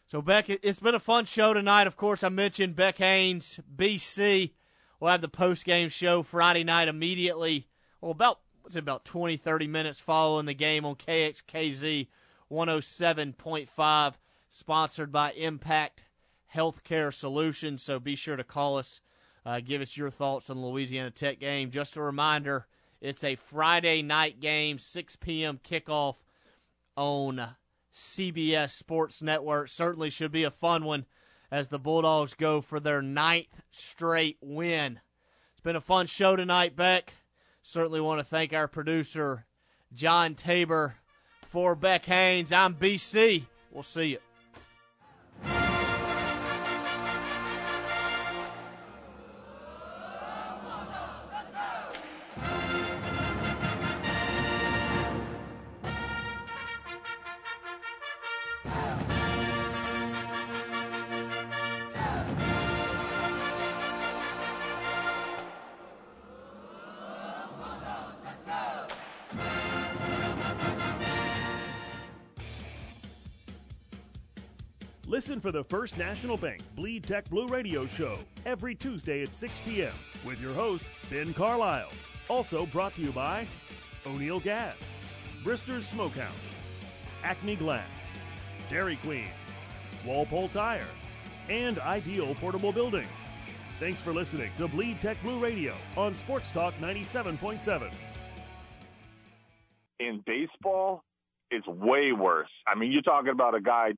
So, 0.06 0.22
Beck, 0.22 0.50
it's 0.50 0.80
been 0.80 0.96
a 0.96 1.00
fun 1.00 1.26
show 1.26 1.54
tonight. 1.54 1.88
Of 1.88 1.96
course, 1.96 2.24
I 2.24 2.30
mentioned 2.30 2.76
Beck 2.76 2.98
Haynes, 2.98 3.60
BC. 3.74 4.52
We'll 5.00 5.12
have 5.12 5.22
the 5.22 5.30
post 5.30 5.66
game 5.66 5.90
show 5.90 6.24
Friday 6.24 6.64
night 6.64 6.88
immediately. 6.88 7.68
Well, 8.02 8.12
about 8.12 8.40
what's 8.62 8.76
it, 8.76 8.80
about 8.80 9.06
20, 9.06 9.38
30 9.38 9.68
minutes 9.68 10.00
following 10.00 10.46
the 10.46 10.54
game 10.54 10.86
on 10.86 10.96
KXKZ 10.96 12.08
107.5, 12.52 14.14
sponsored 14.50 15.12
by 15.12 15.32
Impact 15.32 16.04
Healthcare 16.54 17.14
Solutions. 17.14 17.82
So 17.82 18.00
be 18.00 18.16
sure 18.16 18.36
to 18.36 18.44
call 18.44 18.78
us, 18.78 19.02
uh, 19.46 19.60
give 19.62 19.82
us 19.82 19.98
your 19.98 20.10
thoughts 20.10 20.50
on 20.50 20.62
the 20.62 20.68
Louisiana 20.68 21.12
Tech 21.12 21.40
game. 21.40 21.72
Just 21.72 21.96
a 21.96 22.02
reminder, 22.02 22.68
it's 23.04 23.24
a 23.26 23.36
Friday 23.36 24.02
night 24.02 24.40
game, 24.40 24.80
6 24.80 25.18
p.m. 25.18 25.60
kickoff 25.62 26.16
on 26.96 27.50
CBS 27.94 28.72
Sports 28.72 29.22
Network. 29.22 29.68
Certainly 29.68 30.10
should 30.10 30.32
be 30.32 30.46
a 30.46 30.50
fun 30.50 30.86
one 30.86 31.06
as 31.52 31.68
the 31.68 31.78
Bulldogs 31.78 32.34
go 32.34 32.62
for 32.62 32.80
their 32.80 33.02
ninth 33.02 33.62
straight 33.72 34.38
win. 34.42 35.02
It's 35.52 35.62
been 35.62 35.76
a 35.76 35.82
fun 35.82 36.08
show 36.08 36.38
tonight, 36.38 36.78
Beck. 36.78 37.12
Certainly 37.62 38.00
want 38.00 38.22
to 38.22 38.26
thank 38.26 38.54
our 38.54 38.70
producer, 38.70 39.48
John 39.94 40.34
Tabor, 40.34 40.96
for 41.50 41.76
Beck 41.76 42.06
Haynes. 42.06 42.54
I'm 42.54 42.74
BC. 42.74 43.44
We'll 43.70 43.84
see 43.84 44.12
you. 44.12 44.33
First 75.84 75.98
National 75.98 76.38
Bank 76.38 76.62
Bleed 76.78 77.04
Tech 77.04 77.30
Blue 77.30 77.46
Radio 77.46 77.86
Show 77.86 78.18
every 78.46 78.74
Tuesday 78.74 79.22
at 79.22 79.36
6 79.36 79.52
p.m. 79.66 79.92
with 80.26 80.40
your 80.40 80.54
host, 80.54 80.86
Ben 81.10 81.34
Carlisle. 81.34 81.90
Also 82.30 82.66
brought 82.68 82.96
to 82.96 83.02
you 83.02 83.12
by 83.12 83.46
O'Neill 84.06 84.40
Gas, 84.40 84.78
Brister's 85.44 85.86
Smokehouse, 85.86 86.32
Acme 87.26 87.58
Glass, 87.58 87.86
Dairy 88.70 88.96
Queen, 89.04 89.28
Walpole 90.06 90.48
Tire, 90.48 90.88
and 91.50 91.78
Ideal 91.80 92.34
Portable 92.36 92.72
Buildings. 92.72 93.08
Thanks 93.78 94.00
for 94.00 94.14
listening 94.14 94.52
to 94.60 94.70
Bleed 94.70 95.02
Tech 95.02 95.22
Blue 95.22 95.38
Radio 95.38 95.76
on 95.98 96.16
Sports 96.16 96.50
Talk 96.52 96.74
97.7. 96.76 97.92
In 100.00 100.24
baseball, 100.26 101.04
it's 101.52 101.68
way 101.68 102.14
worse. 102.14 102.50
I 102.66 102.74
mean, 102.76 102.94
you're 102.94 103.02
talking 103.02 103.32
about 103.32 103.54
a 103.54 103.62
guy 103.62 103.90